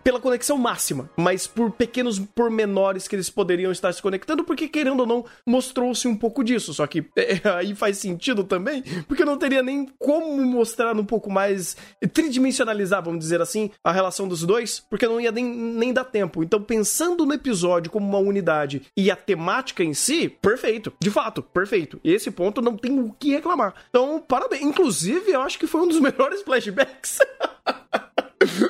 pela 0.02 0.20
conexão 0.20 0.56
máxima, 0.58 1.10
mas 1.16 1.46
por 1.46 1.70
pequenos 1.70 2.18
pormenores 2.18 3.06
que 3.08 3.16
eles 3.16 3.30
poderiam 3.30 3.70
estar 3.72 3.92
se 3.92 4.02
conectando, 4.02 4.44
porque 4.44 4.68
querendo 4.68 5.00
ou 5.00 5.06
não, 5.06 5.24
mostrou-se 5.46 6.06
um 6.08 6.16
pouco 6.16 6.42
disso. 6.44 6.72
Só 6.74 6.86
que 6.86 7.04
é, 7.16 7.40
aí 7.56 7.74
faz 7.74 7.98
sentido 7.98 8.44
também, 8.44 8.82
porque 9.06 9.24
não 9.24 9.36
teria 9.38 9.62
nem 9.62 9.86
como 9.98 10.42
mostrar 10.44 10.94
um 10.96 11.04
pouco 11.04 11.30
mais, 11.30 11.76
tridimensionalizar, 12.12 13.02
vamos 13.02 13.20
dizer 13.20 13.40
assim, 13.40 13.70
a 13.82 13.92
relação 13.92 14.28
dos 14.28 14.42
dois, 14.42 14.80
porque 14.90 15.06
não 15.06 15.20
ia 15.20 15.32
nem, 15.32 15.44
nem 15.44 15.92
dar 15.92 16.04
tempo. 16.04 16.42
Então, 16.42 16.62
pensando 16.62 17.24
no 17.24 17.32
episódio 17.32 17.90
como 17.90 18.06
uma 18.06 18.18
unidade 18.18 18.82
e 18.96 19.10
a 19.10 19.16
temática 19.16 19.82
em 19.82 19.94
si, 19.94 20.28
perfeito. 20.28 20.92
De 21.00 21.10
fato, 21.10 21.42
perfeito. 21.42 22.00
Esse 22.04 22.30
ponto 22.30 22.60
não 22.60 22.76
tem 22.76 22.98
o 22.98 23.14
que 23.18 23.30
reclamar. 23.30 23.74
Então, 23.88 24.22
parabéns. 24.26 24.62
Inclusive, 24.62 25.30
eu 25.32 25.40
acho 25.40 25.58
que 25.58 25.66
foi 25.66 25.80
um 25.82 25.88
dos 25.88 26.00
melhores 26.00 26.42
flashbacks. 26.42 26.77
flashbacks. 26.78 27.20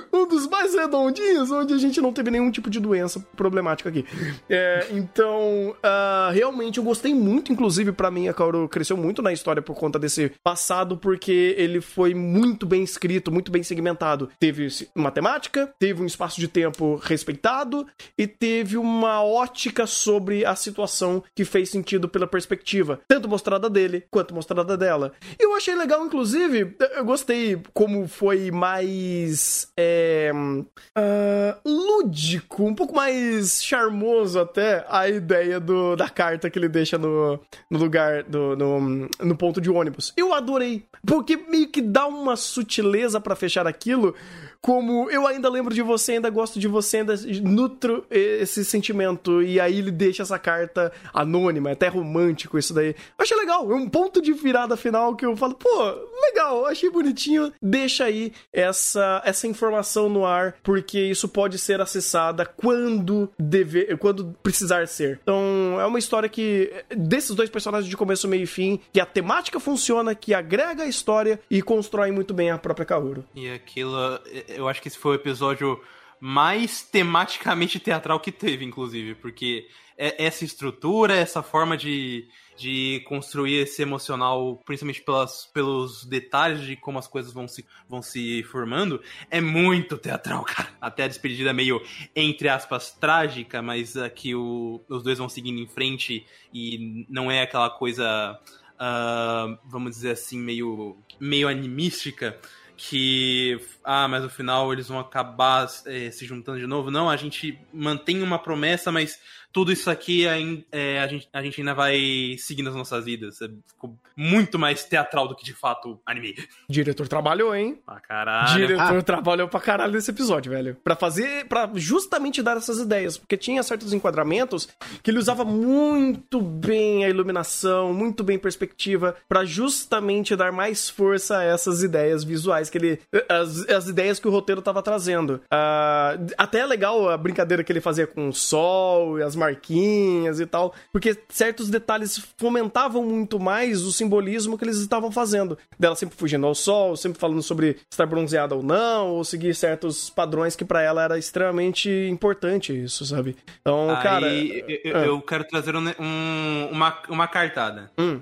um 0.18 0.28
dos 0.28 0.46
mais 0.46 0.74
redondinhos, 0.74 1.50
onde 1.50 1.74
a 1.74 1.78
gente 1.78 2.00
não 2.00 2.12
teve 2.12 2.30
nenhum 2.30 2.50
tipo 2.50 2.68
de 2.68 2.80
doença 2.80 3.20
problemática 3.36 3.88
aqui. 3.88 4.04
É, 4.48 4.88
então, 4.90 5.70
uh, 5.70 6.32
realmente 6.32 6.78
eu 6.78 6.84
gostei 6.84 7.14
muito, 7.14 7.52
inclusive 7.52 7.92
para 7.92 8.10
mim 8.10 8.28
a 8.28 8.34
Kaoru 8.34 8.68
cresceu 8.68 8.96
muito 8.96 9.22
na 9.22 9.32
história 9.32 9.62
por 9.62 9.76
conta 9.76 9.98
desse 9.98 10.32
passado, 10.42 10.96
porque 10.96 11.54
ele 11.56 11.80
foi 11.80 12.14
muito 12.14 12.66
bem 12.66 12.82
escrito, 12.82 13.30
muito 13.30 13.50
bem 13.50 13.62
segmentado. 13.62 14.28
Teve 14.38 14.68
matemática, 14.94 15.72
teve 15.78 16.02
um 16.02 16.06
espaço 16.06 16.40
de 16.40 16.48
tempo 16.48 16.96
respeitado 16.96 17.86
e 18.16 18.26
teve 18.26 18.76
uma 18.76 19.22
ótica 19.22 19.86
sobre 19.86 20.44
a 20.44 20.54
situação 20.54 21.22
que 21.34 21.44
fez 21.44 21.70
sentido 21.70 22.08
pela 22.08 22.26
perspectiva, 22.26 23.00
tanto 23.06 23.28
mostrada 23.28 23.68
dele 23.68 24.04
quanto 24.10 24.34
mostrada 24.34 24.76
dela. 24.76 25.12
E 25.38 25.44
eu 25.44 25.54
achei 25.54 25.74
legal, 25.74 26.04
inclusive, 26.04 26.76
eu 26.96 27.04
gostei 27.04 27.60
como 27.72 28.06
foi 28.08 28.50
mais 28.50 29.70
é, 29.76 30.07
uh, 30.32 31.68
lúdico, 31.68 32.64
um 32.64 32.74
pouco 32.74 32.94
mais 32.94 33.62
charmoso 33.62 34.40
até 34.40 34.84
a 34.88 35.08
ideia 35.08 35.60
do, 35.60 35.96
da 35.96 36.08
carta 36.08 36.50
que 36.50 36.58
ele 36.58 36.68
deixa 36.68 36.98
no, 36.98 37.40
no 37.70 37.78
lugar, 37.78 38.22
do, 38.24 38.56
no, 38.56 39.08
no 39.20 39.36
ponto 39.36 39.60
de 39.60 39.70
ônibus. 39.70 40.12
Eu 40.16 40.32
adorei, 40.32 40.84
porque 41.06 41.36
meio 41.36 41.68
que 41.68 41.82
dá 41.82 42.06
uma 42.06 42.36
sutileza 42.36 43.20
para 43.20 43.36
fechar 43.36 43.66
aquilo 43.66 44.14
como 44.60 45.10
eu 45.10 45.26
ainda 45.26 45.48
lembro 45.48 45.74
de 45.74 45.82
você, 45.82 46.12
ainda 46.12 46.30
gosto 46.30 46.58
de 46.58 46.68
você, 46.68 46.98
ainda 46.98 47.14
nutro 47.42 48.04
esse 48.10 48.64
sentimento. 48.64 49.42
E 49.42 49.60
aí 49.60 49.78
ele 49.78 49.90
deixa 49.90 50.22
essa 50.22 50.38
carta 50.38 50.92
anônima, 51.12 51.70
é 51.70 51.72
até 51.72 51.88
romântico 51.88 52.58
isso 52.58 52.74
daí. 52.74 52.88
Eu 52.88 53.22
achei 53.22 53.36
legal, 53.36 53.70
é 53.70 53.74
um 53.74 53.88
ponto 53.88 54.20
de 54.20 54.32
virada 54.32 54.76
final 54.76 55.14
que 55.14 55.24
eu 55.24 55.36
falo, 55.36 55.54
pô, 55.54 55.94
legal, 56.20 56.66
achei 56.66 56.90
bonitinho. 56.90 57.52
Deixa 57.62 58.04
aí 58.04 58.32
essa, 58.52 59.22
essa 59.24 59.46
informação 59.46 60.08
no 60.08 60.24
ar, 60.24 60.56
porque 60.62 60.98
isso 60.98 61.28
pode 61.28 61.58
ser 61.58 61.80
acessada 61.80 62.44
quando 62.44 63.30
dever, 63.38 63.96
quando 63.98 64.34
precisar 64.42 64.86
ser. 64.88 65.20
Então, 65.22 65.78
é 65.80 65.86
uma 65.86 65.98
história 65.98 66.28
que 66.28 66.72
desses 66.96 67.34
dois 67.34 67.50
personagens 67.50 67.88
de 67.88 67.96
começo, 67.96 68.28
meio 68.28 68.42
e 68.42 68.46
fim, 68.46 68.80
que 68.92 69.00
a 69.00 69.06
temática 69.06 69.60
funciona, 69.60 70.14
que 70.14 70.34
agrega 70.34 70.82
a 70.82 70.86
história 70.88 71.40
e 71.50 71.62
constrói 71.62 72.10
muito 72.10 72.34
bem 72.34 72.50
a 72.50 72.58
própria 72.58 72.86
Kaoru. 72.86 73.24
E 73.34 73.50
aquilo 73.50 74.18
eu 74.48 74.68
acho 74.68 74.80
que 74.80 74.88
esse 74.88 74.98
foi 74.98 75.12
o 75.12 75.20
episódio 75.20 75.80
mais 76.20 76.82
tematicamente 76.82 77.78
teatral 77.78 78.18
que 78.20 78.32
teve, 78.32 78.64
inclusive, 78.64 79.14
porque 79.14 79.68
é, 79.96 80.26
essa 80.26 80.44
estrutura, 80.44 81.14
essa 81.14 81.42
forma 81.42 81.76
de, 81.76 82.28
de 82.56 83.00
construir 83.06 83.56
esse 83.62 83.82
emocional, 83.82 84.60
principalmente 84.64 85.02
pelas, 85.02 85.46
pelos 85.46 86.04
detalhes 86.04 86.62
de 86.62 86.76
como 86.76 86.98
as 86.98 87.06
coisas 87.06 87.32
vão 87.32 87.46
se, 87.46 87.64
vão 87.88 88.02
se 88.02 88.42
formando, 88.44 89.00
é 89.30 89.40
muito 89.40 89.96
teatral, 89.96 90.44
cara. 90.46 90.68
Até 90.80 91.04
a 91.04 91.08
despedida 91.08 91.52
meio, 91.52 91.80
entre 92.14 92.48
aspas, 92.48 92.92
trágica, 92.92 93.62
mas 93.62 93.96
aqui 93.96 94.34
o, 94.34 94.80
os 94.88 95.02
dois 95.02 95.18
vão 95.18 95.28
seguindo 95.28 95.58
em 95.58 95.68
frente 95.68 96.26
e 96.52 97.06
não 97.08 97.30
é 97.30 97.42
aquela 97.42 97.70
coisa, 97.70 98.38
uh, 98.74 99.58
vamos 99.64 99.92
dizer 99.92 100.12
assim, 100.12 100.38
meio, 100.38 100.96
meio 101.20 101.48
animística 101.48 102.38
que 102.76 103.60
ah, 103.90 104.06
mas 104.06 104.22
no 104.22 104.28
final 104.28 104.70
eles 104.70 104.86
vão 104.86 104.98
acabar 104.98 105.66
é, 105.86 106.10
se 106.10 106.26
juntando 106.26 106.58
de 106.58 106.66
novo. 106.66 106.90
Não, 106.90 107.08
a 107.08 107.16
gente 107.16 107.58
mantém 107.72 108.22
uma 108.22 108.38
promessa, 108.38 108.92
mas 108.92 109.18
tudo 109.50 109.72
isso 109.72 109.90
aqui 109.90 110.26
é, 110.70 111.00
a, 111.00 111.06
gente, 111.06 111.28
a 111.32 111.42
gente 111.42 111.60
ainda 111.60 111.74
vai 111.74 112.36
seguindo 112.38 112.68
as 112.68 112.76
nossas 112.76 113.06
vidas. 113.06 113.40
É, 113.40 113.48
ficou 113.66 113.96
muito 114.14 114.58
mais 114.58 114.84
teatral 114.84 115.26
do 115.26 115.34
que 115.34 115.44
de 115.44 115.54
fato 115.54 115.98
anime. 116.04 116.36
Diretor 116.68 117.08
trabalhou, 117.08 117.54
hein? 117.54 117.78
Pra 117.86 117.98
caralho. 118.00 118.64
O 118.64 118.66
diretor 118.66 118.98
ah. 118.98 119.02
trabalhou 119.02 119.48
pra 119.48 119.60
caralho 119.60 119.92
nesse 119.92 120.10
episódio, 120.10 120.52
velho. 120.52 120.76
Pra 120.84 120.94
fazer, 120.94 121.46
pra 121.46 121.70
justamente 121.74 122.42
dar 122.42 122.56
essas 122.56 122.78
ideias. 122.78 123.16
Porque 123.16 123.36
tinha 123.36 123.62
certos 123.62 123.92
enquadramentos 123.92 124.68
que 125.02 125.10
ele 125.10 125.18
usava 125.18 125.44
muito 125.44 126.40
bem 126.42 127.04
a 127.04 127.08
iluminação, 127.08 127.94
muito 127.94 128.22
bem 128.22 128.38
perspectiva, 128.38 129.16
para 129.28 129.44
justamente 129.44 130.36
dar 130.36 130.52
mais 130.52 130.90
força 130.90 131.38
a 131.38 131.44
essas 131.44 131.82
ideias 131.82 132.22
visuais 132.22 132.68
que 132.68 132.76
ele. 132.76 133.00
As, 133.28 133.68
as 133.78 133.88
ideias 133.88 134.20
que 134.20 134.28
o 134.28 134.30
roteiro 134.30 134.60
tava 134.60 134.82
trazendo. 134.82 135.40
Uh, 135.44 136.34
até 136.36 136.60
é 136.60 136.66
legal 136.66 137.08
a 137.08 137.16
brincadeira 137.16 137.64
que 137.64 137.72
ele 137.72 137.80
fazia 137.80 138.06
com 138.06 138.28
o 138.28 138.32
sol 138.32 139.18
e 139.18 139.22
as 139.22 139.34
marquinhas 139.34 140.40
e 140.40 140.46
tal, 140.46 140.74
porque 140.92 141.16
certos 141.28 141.70
detalhes 141.70 142.22
fomentavam 142.36 143.04
muito 143.04 143.40
mais 143.40 143.82
o 143.82 143.92
simbolismo 143.92 144.58
que 144.58 144.64
eles 144.64 144.78
estavam 144.78 145.10
fazendo. 145.10 145.56
Dela 145.78 145.96
sempre 145.96 146.16
fugindo 146.16 146.46
ao 146.46 146.54
sol, 146.54 146.96
sempre 146.96 147.18
falando 147.18 147.42
sobre 147.42 147.78
estar 147.90 148.06
bronzeada 148.06 148.54
ou 148.54 148.62
não, 148.62 149.08
ou 149.08 149.24
seguir 149.24 149.54
certos 149.54 150.10
padrões 150.10 150.56
que 150.56 150.64
para 150.64 150.82
ela 150.82 151.02
era 151.02 151.18
extremamente 151.18 151.90
importante 152.08 152.72
isso, 152.72 153.06
sabe? 153.06 153.36
Então, 153.60 153.90
Aí, 153.90 154.02
cara. 154.02 154.26
Eu, 154.28 154.96
eu, 155.04 155.22
quero 155.22 155.44
trazer 155.44 155.74
um, 155.76 155.84
um, 155.98 156.68
uma, 156.70 156.98
uma 157.08 157.28
cartada. 157.28 157.90
Hum. 157.98 158.20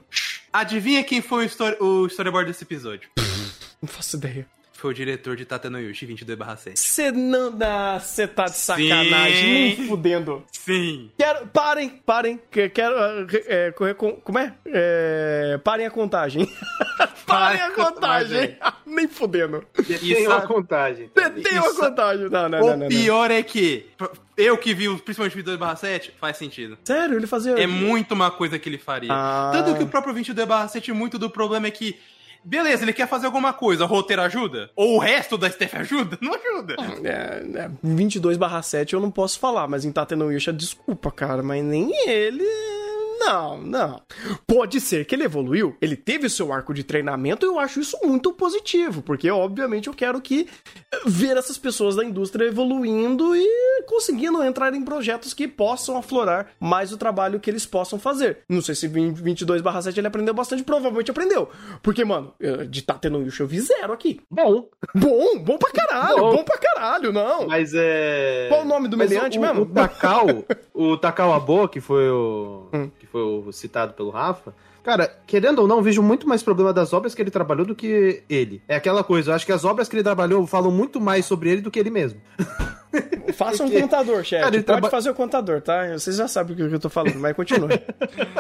Adivinha 0.53 1.03
quem 1.05 1.21
foi 1.21 1.45
o, 1.45 1.47
story, 1.47 1.77
o 1.81 2.07
storyboard 2.07 2.51
desse 2.51 2.65
episódio? 2.65 3.09
Não 3.81 3.89
faço 3.89 4.17
ideia 4.17 4.47
foi 4.79 4.91
o 4.91 4.95
diretor 4.95 5.37
de 5.37 5.45
Tata 5.45 5.71
no 5.71 5.81
Yushi 5.81 6.07
22/7. 6.07 6.77
Você 6.77 7.11
não 7.11 7.51
dá, 7.51 7.99
você 7.99 8.27
tá 8.27 8.45
de 8.45 8.57
sacanagem, 8.57 9.43
Sim. 9.43 9.53
nem 9.53 9.89
fudendo. 9.89 10.45
Sim. 10.53 11.11
Quero, 11.19 11.47
parem, 11.49 11.89
parem, 12.05 12.41
quero, 12.51 12.95
é, 13.47 13.73
correr 13.73 13.95
com, 13.95 14.13
como 14.13 14.39
é? 14.39 14.55
é? 14.67 15.61
Parem 15.63 15.87
a 15.87 15.91
contagem. 15.91 16.49
parem 17.27 17.61
a 17.61 17.71
contagem. 17.71 18.57
nem 18.87 19.09
fudendo. 19.09 19.65
Tem 19.87 20.27
uma 20.27 20.43
contagem. 20.43 21.09
Tem 21.09 21.59
uma 21.59 21.75
contagem. 21.75 22.29
Não, 22.29 22.49
não, 22.49 22.61
o 22.61 22.67
não, 22.67 22.77
não, 22.79 22.89
pior 22.89 23.31
é 23.31 23.43
que 23.43 23.87
eu 24.37 24.59
que 24.59 24.75
vi 24.75 24.89
principalmente 24.99 25.39
o 25.39 25.43
22/7, 25.43 26.11
faz 26.21 26.37
sentido. 26.37 26.77
Sério? 26.85 27.17
Ele 27.17 27.27
fazia. 27.27 27.53
É 27.53 27.67
muito 27.67 28.13
uma 28.13 28.31
coisa 28.31 28.59
que 28.59 28.69
ele 28.69 28.79
faria. 28.79 29.11
Ah. 29.13 29.51
Tanto 29.53 29.77
que 29.77 29.85
o 29.85 29.87
próprio 29.87 30.15
22/7, 30.15 30.93
muito 30.93 31.19
do 31.19 31.31
problema 31.31 31.67
é 31.67 31.71
que 31.71 31.99
Beleza, 32.47 32.85
ele 32.85 32.93
quer 32.93 33.09
fazer 33.09 33.27
alguma 33.27 33.53
coisa, 33.53 33.83
o 33.83 33.89
roteiro 33.89 34.23
ajuda? 34.23 34.71
Ou 34.77 34.95
o 34.95 34.99
resto 35.01 35.37
da 35.37 35.51
Steph 35.51 35.75
ajuda? 35.75 36.17
Não 36.23 36.33
ajuda. 36.33 36.77
É, 37.03 37.65
é 37.65 37.71
22 37.83 38.39
7 38.63 38.95
eu 38.95 39.01
não 39.01 39.11
posso 39.11 39.41
falar, 39.41 39.67
mas 39.67 39.85
em 39.85 39.91
Tateno 39.91 40.33
Yusha, 40.33 40.53
desculpa, 40.53 41.11
cara, 41.11 41.43
mas 41.43 41.65
nem 41.65 41.91
ele 42.09 42.45
não, 43.27 43.59
não. 43.59 44.03
Pode 44.47 44.81
ser 44.81 45.05
que 45.05 45.15
ele 45.15 45.25
evoluiu, 45.25 45.77
ele 45.81 45.97
teve 45.97 46.27
o 46.27 46.31
seu 46.31 46.53
arco 46.53 46.73
de 46.73 46.85
treinamento 46.85 47.45
e 47.45 47.49
eu 47.49 47.59
acho 47.59 47.81
isso 47.81 47.99
muito 48.05 48.33
positivo, 48.33 49.03
porque 49.03 49.31
obviamente 49.31 49.89
eu 49.89 49.95
quero 49.95 50.21
que 50.21 50.49
eh, 50.93 51.01
ver 51.07 51.37
essas 51.37 51.59
pessoas 51.59 51.97
da 51.97 52.05
indústria 52.05 52.47
evoluindo 52.47 53.35
e 53.35 53.83
conseguindo 53.87 54.43
entrar 54.43 54.73
em 54.75 54.83
projetos 54.83 55.35
que 55.35 55.49
possam 55.49 55.97
aflorar 55.97 56.49
mais 56.61 56.93
o 56.93 56.97
trabalho 56.97 57.41
que 57.41 57.51
eles 57.51 57.67
possam 57.67 57.99
fazer. 57.99 58.39
Não 58.49 58.63
sei 58.63 58.75
se 58.75 58.89
22/7 58.89 59.99
ele 59.99 60.07
aprendeu 60.07 60.35
bastante, 60.35 60.63
provavelmente 60.63 61.11
aprendeu. 61.11 61.49
Porque, 61.83 62.05
mano, 62.05 62.33
de 62.69 62.83
tá 62.83 62.95
tendo 62.95 63.23
Yusha 63.23 63.43
eu 63.43 63.49
vi 63.49 63.61
zero 63.61 63.93
aqui. 63.93 64.21
Bom. 64.31 64.69
Bom, 64.95 65.39
bom 65.39 65.59
pra 65.59 65.71
caralho, 65.71 66.17
bom, 66.17 66.37
bom 66.37 66.45
pra 66.45 66.59
caralho, 66.59 67.13
não. 67.13 67.49
Mas 67.49 67.73
é. 67.75 68.47
Qual 68.49 68.63
o 68.63 68.65
nome 68.65 68.89
do 68.89 68.97
meliante 68.97 69.39
mesmo? 69.39 69.63
O 69.63 69.67
Takao, 69.67 70.27
o 70.73 70.97
Takao 70.97 71.33
Abo, 71.33 71.69
que 71.69 71.81
foi 71.81 72.09
o. 72.09 72.69
Hum. 72.73 72.91
que 72.99 73.07
foi 73.07 73.16
o 73.19 73.53
citado 73.53 73.95
pelo 73.95 74.11
Rafa, 74.11 74.55
Cara, 74.87 75.13
querendo 75.27 75.59
ou 75.59 75.67
não, 75.67 75.83
vejo 75.83 76.01
muito 76.01 76.29
mais 76.29 76.45
problema 76.45 76.73
das 76.73 76.93
obras 76.93 77.13
que 77.13 77.21
ele 77.21 77.29
trabalhou 77.29 77.67
do 77.67 77.75
que 77.75 78.23
ele. 78.31 78.63
É 78.69 78.77
aquela 78.77 79.03
coisa, 79.03 79.33
eu 79.33 79.35
acho 79.35 79.45
que 79.45 79.51
as 79.51 79.65
obras 79.65 79.89
que 79.89 79.97
ele 79.97 80.03
trabalhou 80.05 80.47
falam 80.47 80.71
muito 80.71 81.01
mais 81.01 81.27
sobre 81.27 81.51
ele 81.51 81.61
do 81.61 81.73
que 81.73 81.81
ele 81.81 81.91
mesmo. 81.91 82.21
Faça 83.35 83.65
um 83.65 83.71
contador, 83.71 84.25
chefe. 84.25 84.45
Pode 84.45 84.63
traba... 84.63 84.91
fazer 84.91 85.11
o 85.11 85.15
contador, 85.15 85.61
tá? 85.61 85.93
Vocês 85.93 86.17
já 86.17 86.29
sabem 86.29 86.55
o 86.55 86.57
que 86.57 86.75
eu 86.75 86.81
tô 86.81 86.89
falando, 86.89 87.19
mas 87.19 87.35
continue. 87.35 87.81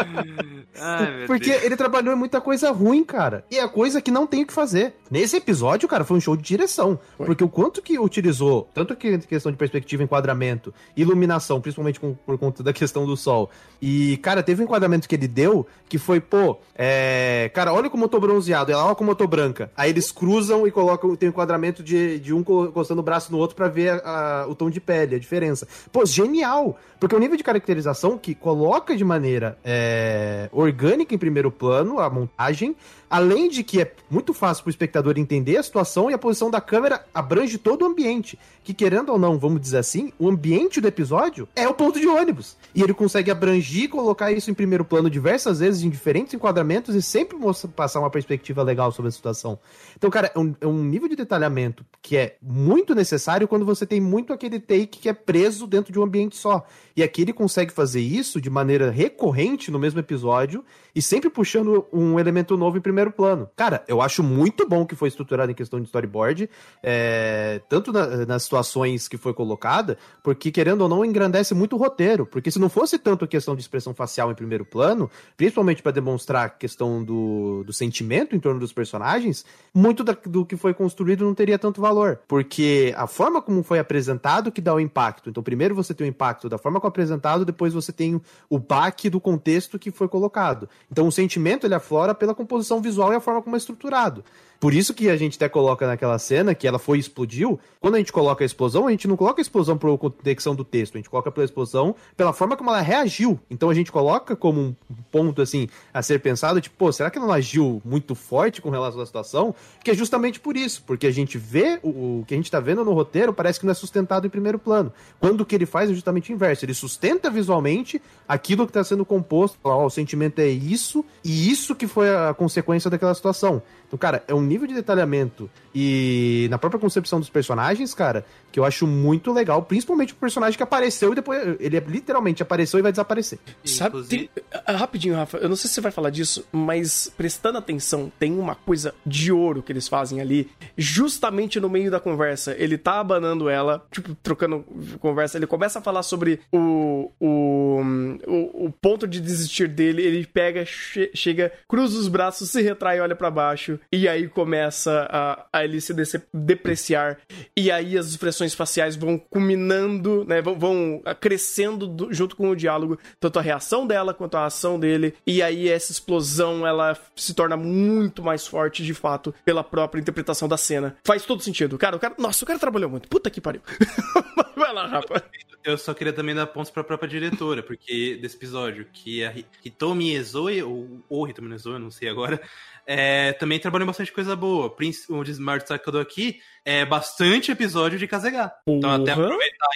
Ai, 0.78 1.24
Porque 1.26 1.51
Deus. 1.51 1.64
ele 1.64 1.76
trabalhou 1.76 2.14
em 2.14 2.18
muita 2.18 2.40
coisa 2.40 2.70
ruim, 2.70 3.03
cara. 3.03 3.44
E 3.51 3.59
é 3.59 3.66
coisa 3.68 4.01
que 4.01 4.11
não 4.11 4.26
tem 4.26 4.42
o 4.42 4.47
que 4.47 4.53
fazer. 4.53 4.94
Nesse 5.11 5.36
episódio, 5.36 5.88
cara, 5.88 6.05
foi 6.05 6.16
um 6.16 6.20
show 6.20 6.36
de 6.36 6.42
direção. 6.42 6.99
Foi. 7.16 7.26
Porque 7.26 7.42
o 7.42 7.49
quanto 7.49 7.80
que 7.80 7.99
utilizou, 7.99 8.68
tanto 8.74 8.94
que 8.94 9.18
questão 9.18 9.51
de 9.51 9.59
perspectiva, 9.59 10.03
enquadramento, 10.03 10.72
iluminação, 10.97 11.61
principalmente 11.61 11.99
com, 11.99 12.14
por 12.14 12.38
conta 12.38 12.62
da 12.62 12.72
questão 12.72 13.07
do 13.07 13.16
sol. 13.16 13.51
E, 13.80 14.16
cara, 14.18 14.42
teve 14.42 14.62
um 14.62 14.64
enquadramento 14.64 15.09
que 15.09 15.14
ele 15.14 15.28
deu 15.28 15.66
que 15.88 15.99
foi, 15.99 16.20
pô, 16.20 16.59
é... 16.74 17.51
cara, 17.55 17.72
olha 17.72 17.88
como 17.88 18.05
eu 18.05 18.09
tô 18.09 18.18
bronzeado, 18.18 18.72
ela 18.72 18.86
olha 18.86 18.94
como 18.94 19.11
eu 19.11 19.14
tô 19.14 19.26
branca. 19.26 19.70
Aí 19.76 19.90
eles 19.90 20.11
cruzam 20.11 20.66
e 20.66 20.70
colocam, 20.70 21.14
tem 21.14 21.28
um 21.28 21.30
enquadramento 21.30 21.82
de, 21.82 22.18
de 22.18 22.34
um 22.34 22.40
encostando 22.40 23.01
o 23.01 23.05
braço 23.05 23.30
no 23.30 23.38
outro 23.38 23.57
para 23.57 23.68
ver 23.68 24.03
a, 24.05 24.42
a, 24.42 24.45
o 24.47 24.55
tom 24.55 24.70
de 24.70 24.80
pele, 24.80 25.16
a 25.16 25.18
diferença. 25.18 25.66
Pô, 25.92 26.05
genial! 26.05 26.78
Porque 26.99 27.14
o 27.14 27.18
nível 27.18 27.36
de 27.36 27.44
caracterização 27.44 28.16
que 28.16 28.34
coloca 28.34 28.97
de 28.97 29.05
maneira 29.05 29.59
é, 29.64 30.49
orgânica 30.53 31.14
em 31.14 31.18
primeiro 31.18 31.51
plano 31.51 31.99
a 31.99 32.09
montagem, 32.09 32.74
Além 33.09 33.48
de 33.48 33.62
que 33.62 33.80
é 33.80 33.92
muito 34.11 34.34
fácil 34.34 34.64
pro 34.64 34.70
espectador 34.70 35.14
entender 35.16 35.57
a 35.57 35.62
situação 35.62 36.11
e 36.11 36.14
a 36.14 36.18
posição 36.18 36.50
da 36.50 36.61
câmera 36.61 37.04
abrange 37.14 37.59
todo 37.59 37.82
o 37.82 37.86
ambiente. 37.86 38.38
Que 38.64 38.74
querendo 38.74 39.11
ou 39.11 39.18
não, 39.18 39.38
vamos 39.38 39.61
dizer 39.61 39.78
assim, 39.78 40.12
o 40.18 40.28
ambiente 40.28 40.80
do 40.80 40.88
episódio 40.88 41.48
é 41.54 41.68
o 41.68 41.74
ponto 41.74 42.00
de 42.00 42.09
ônibus. 42.09 42.57
E 42.74 42.82
ele 42.82 42.92
consegue 42.92 43.30
abranger 43.30 43.84
e 43.84 43.88
colocar 43.88 44.32
isso 44.32 44.50
em 44.50 44.54
primeiro 44.54 44.84
plano 44.84 45.09
diversas 45.09 45.61
vezes 45.61 45.82
em 45.82 45.90
diferentes 45.90 46.34
enquadramentos 46.34 46.94
e 46.94 47.02
sempre 47.02 47.36
passar 47.74 48.00
uma 48.00 48.11
perspectiva 48.11 48.62
legal 48.62 48.90
sobre 48.90 49.09
a 49.09 49.12
situação. 49.12 49.59
Então, 49.96 50.11
cara, 50.11 50.32
é 50.34 50.38
um, 50.38 50.54
é 50.61 50.66
um 50.66 50.82
nível 50.82 51.09
de 51.09 51.16
detalhamento 51.16 51.84
que 52.02 52.16
é 52.16 52.36
muito 52.42 52.94
necessário 52.94 53.46
quando 53.46 53.64
você 53.64 53.86
tem 53.86 54.00
muito 54.00 54.32
aquele 54.32 54.59
take 54.59 54.98
que 54.98 55.09
é 55.09 55.12
preso 55.12 55.66
dentro 55.66 55.92
de 55.92 55.98
um 55.98 56.02
ambiente 56.02 56.36
só. 56.36 56.66
E 56.96 57.02
aqui 57.02 57.22
ele 57.22 57.32
consegue 57.32 57.72
fazer 57.72 58.00
isso 58.00 58.40
de 58.40 58.50
maneira 58.50 58.90
recorrente 58.90 59.70
no 59.70 59.78
mesmo 59.78 60.00
episódio 60.00 60.64
e 60.94 61.02
sempre 61.02 61.28
puxando 61.28 61.86
um 61.92 62.18
elemento 62.18 62.57
novo 62.57 62.78
em 62.78 62.80
primeiro 62.80 62.95
plano. 63.12 63.49
Cara, 63.55 63.84
eu 63.86 64.01
acho 64.01 64.22
muito 64.22 64.68
bom 64.68 64.86
que 64.86 64.94
foi 64.94 65.09
estruturado 65.09 65.51
em 65.51 65.55
questão 65.55 65.80
de 65.80 65.86
storyboard, 65.86 66.49
é, 66.82 67.61
tanto 67.68 67.92
na, 67.92 68.26
nas 68.26 68.44
situações 68.44 69.09
que 69.09 69.16
foi 69.16 69.34
colocada, 69.34 69.99
porque 70.22 70.51
querendo 70.51 70.82
ou 70.82 70.88
não 70.88 71.05
engrandece 71.05 71.55
muito 71.55 71.76
o 71.76 71.78
roteiro. 71.78 72.26
Porque 72.26 72.51
se 72.51 72.59
não 72.59 72.68
fosse 72.68 72.99
tanto 72.99 73.24
a 73.24 73.28
questão 73.28 73.55
de 73.55 73.61
expressão 73.61 73.94
facial 73.94 74.30
em 74.30 74.34
primeiro 74.34 74.64
plano, 74.64 75.11
principalmente 75.36 75.82
para 75.82 75.92
demonstrar 75.92 76.47
a 76.47 76.49
questão 76.49 77.05
do, 77.05 77.62
do 77.64 77.72
sentimento 77.72 78.34
em 78.34 78.40
torno 78.40 78.59
dos 78.59 78.72
personagens, 78.72 79.44
muito 79.74 80.03
da, 80.03 80.16
do 80.26 80.44
que 80.44 80.57
foi 80.57 80.72
construído 80.72 81.24
não 81.24 81.34
teria 81.34 81.59
tanto 81.59 81.80
valor. 81.80 82.20
Porque 82.26 82.94
a 82.97 83.07
forma 83.07 83.42
como 83.42 83.62
foi 83.62 83.78
apresentado 83.78 84.51
que 84.51 84.61
dá 84.61 84.74
o 84.74 84.80
impacto. 84.80 85.28
Então, 85.28 85.42
primeiro 85.42 85.74
você 85.74 85.92
tem 85.92 86.07
o 86.07 86.11
impacto 86.11 86.49
da 86.49 86.59
forma 86.59 86.80
como 86.80 86.88
é 86.88 86.90
apresentado, 86.90 87.44
depois 87.44 87.74
você 87.74 87.92
tem 87.92 88.20
o 88.49 88.59
baque 88.59 89.11
do 89.11 89.20
contexto 89.20 89.78
que 89.78 89.90
foi 89.90 90.09
colocado. 90.09 90.68
Então 90.90 91.07
o 91.07 91.12
sentimento 91.12 91.66
ele 91.66 91.74
aflora 91.74 92.14
pela 92.14 92.34
composição 92.34 92.80
visual 92.87 93.12
e 93.12 93.16
a 93.16 93.20
forma 93.20 93.43
como 93.43 93.57
é 93.57 93.59
estruturado. 93.59 94.24
Por 94.59 94.72
isso 94.72 94.94
que 94.94 95.09
a 95.09 95.16
gente 95.16 95.36
até 95.36 95.48
coloca 95.48 95.86
naquela 95.86 96.18
cena 96.18 96.54
que 96.54 96.66
ela 96.66 96.78
foi 96.78 96.96
e 96.96 97.00
explodiu. 97.00 97.59
Quando 97.80 97.96
a 97.96 97.98
gente 97.98 98.12
coloca 98.12 98.42
a 98.42 98.46
explosão, 98.46 98.86
a 98.86 98.90
gente 98.90 99.07
não 99.07 99.16
coloca 99.16 99.40
a 99.40 99.42
explosão 99.42 99.76
por 99.76 99.96
conexão 99.98 100.54
do 100.54 100.64
texto, 100.64 100.94
a 100.94 100.98
gente 100.98 101.11
coloca 101.11 101.30
pela 101.30 101.44
explosão 101.44 101.94
pela 102.16 102.32
forma 102.32 102.57
como 102.57 102.70
ela 102.70 102.80
reagiu. 102.80 103.38
Então 103.50 103.70
a 103.70 103.74
gente 103.74 103.92
coloca 103.92 104.34
como 104.34 104.61
um 104.61 104.74
ponto 105.11 105.42
assim 105.42 105.68
a 105.92 106.02
ser 106.02 106.20
pensado, 106.20 106.61
tipo, 106.61 106.76
pô, 106.76 106.90
será 106.90 107.11
que 107.11 107.18
ela 107.18 107.26
não 107.26 107.34
agiu 107.34 107.80
muito 107.84 108.14
forte 108.14 108.62
com 108.62 108.70
relação 108.70 109.00
à 109.00 109.07
situação? 109.07 109.54
Que 109.84 109.90
é 109.90 109.94
justamente 109.94 110.40
por 110.40 110.57
isso, 110.57 110.82
porque 110.86 111.07
a 111.07 111.12
gente 111.12 111.38
vê 111.38 111.78
o, 111.82 112.20
o 112.20 112.24
que 112.26 112.34
a 112.34 112.36
gente 112.36 112.50
tá 112.50 112.61
vendo 112.61 112.84
no 112.84 112.92
roteiro 112.92 113.32
parece 113.32 113.61
que 113.61 113.66
não 113.66 113.72
é 113.72 113.74
sustentado 113.74 114.26
em 114.26 114.30
primeiro 114.30 114.59
plano. 114.59 114.92
Quando 115.20 115.42
o 115.42 115.46
que 115.46 115.54
ele 115.54 115.66
faz 115.66 115.90
é 115.90 115.94
justamente 115.94 116.32
o 116.32 116.34
inverso, 116.34 116.64
ele 116.64 116.74
sustenta 116.74 117.30
visualmente 117.30 118.00
aquilo 118.26 118.64
que 118.64 118.70
está 118.70 118.82
sendo 118.82 119.04
composto, 119.04 119.59
oh, 119.62 119.84
o 119.84 119.90
sentimento 119.90 120.38
é 120.38 120.48
isso 120.48 121.04
e 121.24 121.50
isso 121.50 121.74
que 121.74 121.86
foi 121.86 122.14
a 122.14 122.34
consequência 122.34 122.90
daquela 122.90 123.14
situação. 123.14 123.62
Então, 123.86 123.98
cara, 123.98 124.24
é 124.26 124.34
um 124.34 124.45
nível 124.47 124.66
de 124.66 124.74
detalhamento 124.74 125.51
e 125.74 126.47
na 126.51 126.59
própria 126.59 126.80
concepção 126.80 127.20
dos 127.20 127.28
personagens, 127.28 127.92
cara, 127.92 128.24
que 128.57 128.61
eu 128.61 128.64
acho 128.64 128.86
muito 128.86 129.34
legal, 129.34 129.62
principalmente 129.62 130.14
o 130.14 130.16
personagem 130.16 130.57
que 130.57 130.62
apareceu 130.62 131.12
e 131.12 131.14
depois 131.14 131.57
ele 131.61 131.78
literalmente 131.80 132.42
apareceu 132.42 132.78
e 132.78 132.82
vai 132.82 132.90
desaparecer. 132.90 133.38
Sabe, 133.62 134.02
tem, 134.04 134.30
ah, 134.64 134.72
rapidinho, 134.72 135.14
Rafa, 135.14 135.36
eu 135.36 135.46
não 135.46 135.57
sei 135.57 135.68
se 135.68 135.74
você 135.74 135.82
vai 135.82 135.92
falar 135.92 136.09
disso, 136.09 136.42
mas 136.50 137.12
prestando 137.18 137.59
atenção, 137.59 138.11
tem 138.18 138.32
uma 138.32 138.54
coisa 138.54 138.94
de 139.04 139.30
ouro 139.30 139.62
que 139.62 139.70
eles 139.70 139.88
fazem 139.88 140.22
ali, 140.22 140.48
justamente 140.74 141.61
no 141.61 141.68
meio 141.68 141.90
da 141.90 142.00
conversa. 142.00 142.57
Ele 142.59 142.78
tá 142.78 142.98
abanando 142.98 143.50
ela, 143.50 143.84
tipo, 143.90 144.14
trocando 144.22 144.64
conversa, 145.00 145.36
ele 145.36 145.46
começa 145.46 145.78
a 145.78 145.82
falar 145.82 146.02
sobre 146.02 146.40
o, 146.50 147.12
o, 147.20 147.82
o, 148.26 148.66
o 148.68 148.72
ponto 148.80 149.07
de 149.07 149.20
desistir 149.20 149.68
dele, 149.68 150.00
ele 150.00 150.24
pega, 150.24 150.64
che 150.64 151.11
chega, 151.12 151.52
cruza 151.68 151.98
os 151.98 152.09
braços, 152.09 152.48
se 152.48 152.62
retrai, 152.62 153.00
olha 153.00 153.14
para 153.14 153.30
baixo, 153.30 153.78
e 153.92 154.09
aí 154.09 154.26
começa 154.28 155.07
a, 155.11 155.46
a 155.52 155.62
ele 155.62 155.78
se 155.78 155.92
depreciar, 156.32 157.18
e 157.54 157.70
aí 157.70 157.98
as 157.98 158.07
expressões 158.07 158.45
faciais 158.55 158.97
vão 158.97 159.18
culminando, 159.18 160.24
né, 160.24 160.40
vão, 160.40 160.59
vão 160.59 161.03
crescendo 161.20 161.86
do, 161.86 162.12
junto 162.12 162.36
com 162.36 162.51
o 162.51 162.57
diálogo, 162.57 162.99
tanto 163.20 163.38
a 163.38 163.42
reação 163.42 163.86
dela 163.86 164.14
quanto 164.14 164.36
a 164.36 164.47
ação 164.47 164.78
dele, 164.78 165.14
e 165.26 165.42
aí 165.42 165.68
essa 165.68 165.92
explosão, 165.92 166.66
ela 166.66 166.97
se 167.14 167.34
torna 167.34 167.57
muito 167.57 168.22
mais 168.22 168.47
forte, 168.47 168.84
de 168.84 168.94
fato, 168.94 169.34
pela 169.44 169.64
própria 169.64 170.01
interpretação 170.01 170.49
da 170.49 170.57
cena. 170.57 170.97
Faz 171.05 171.24
todo 171.24 171.42
sentido. 171.42 171.78
Cara, 171.78 171.97
o 171.97 171.99
cara, 171.99 172.14
nossa, 172.18 172.44
o 172.44 172.47
cara 172.47 172.59
trabalhou 172.59 172.90
muito. 172.90 173.09
Puta 173.09 173.30
que 173.30 173.40
pariu. 173.40 173.62
Vai 174.57 174.72
lá, 174.72 174.86
rapaz. 174.86 175.22
Eu 175.66 175.76
só 175.76 175.92
queria 175.92 176.12
também 176.12 176.32
dar 176.32 176.47
pontos 176.47 176.70
pra 176.70 176.84
própria 176.84 177.09
diretora, 177.09 177.61
porque 177.61 178.16
desse 178.22 178.36
episódio, 178.36 178.86
que 178.92 179.24
a 179.24 179.34
Hitomi 179.64 180.14
Ezoe, 180.14 180.62
ou, 180.62 181.05
ou 181.09 181.28
Hitomi 181.28 181.53
Ezoe, 181.53 181.72
eu 181.72 181.80
não 181.80 181.90
sei 181.90 182.09
agora, 182.09 182.40
é, 182.87 183.32
também 183.32 183.59
trabalhou 183.59 183.87
bastante 183.87 184.12
coisa 184.12 184.37
boa. 184.37 184.74
O 185.09 185.24
de 185.24 185.30
Smart 185.32 185.66
Sakado 185.66 185.99
aqui 185.99 186.41
é 186.64 186.84
bastante 186.84 187.51
episódio 187.51 187.99
de 187.99 188.07
Kazegar. 188.07 188.55
Então, 188.66 188.91
até 188.91 189.12
aproveitar 189.12 189.68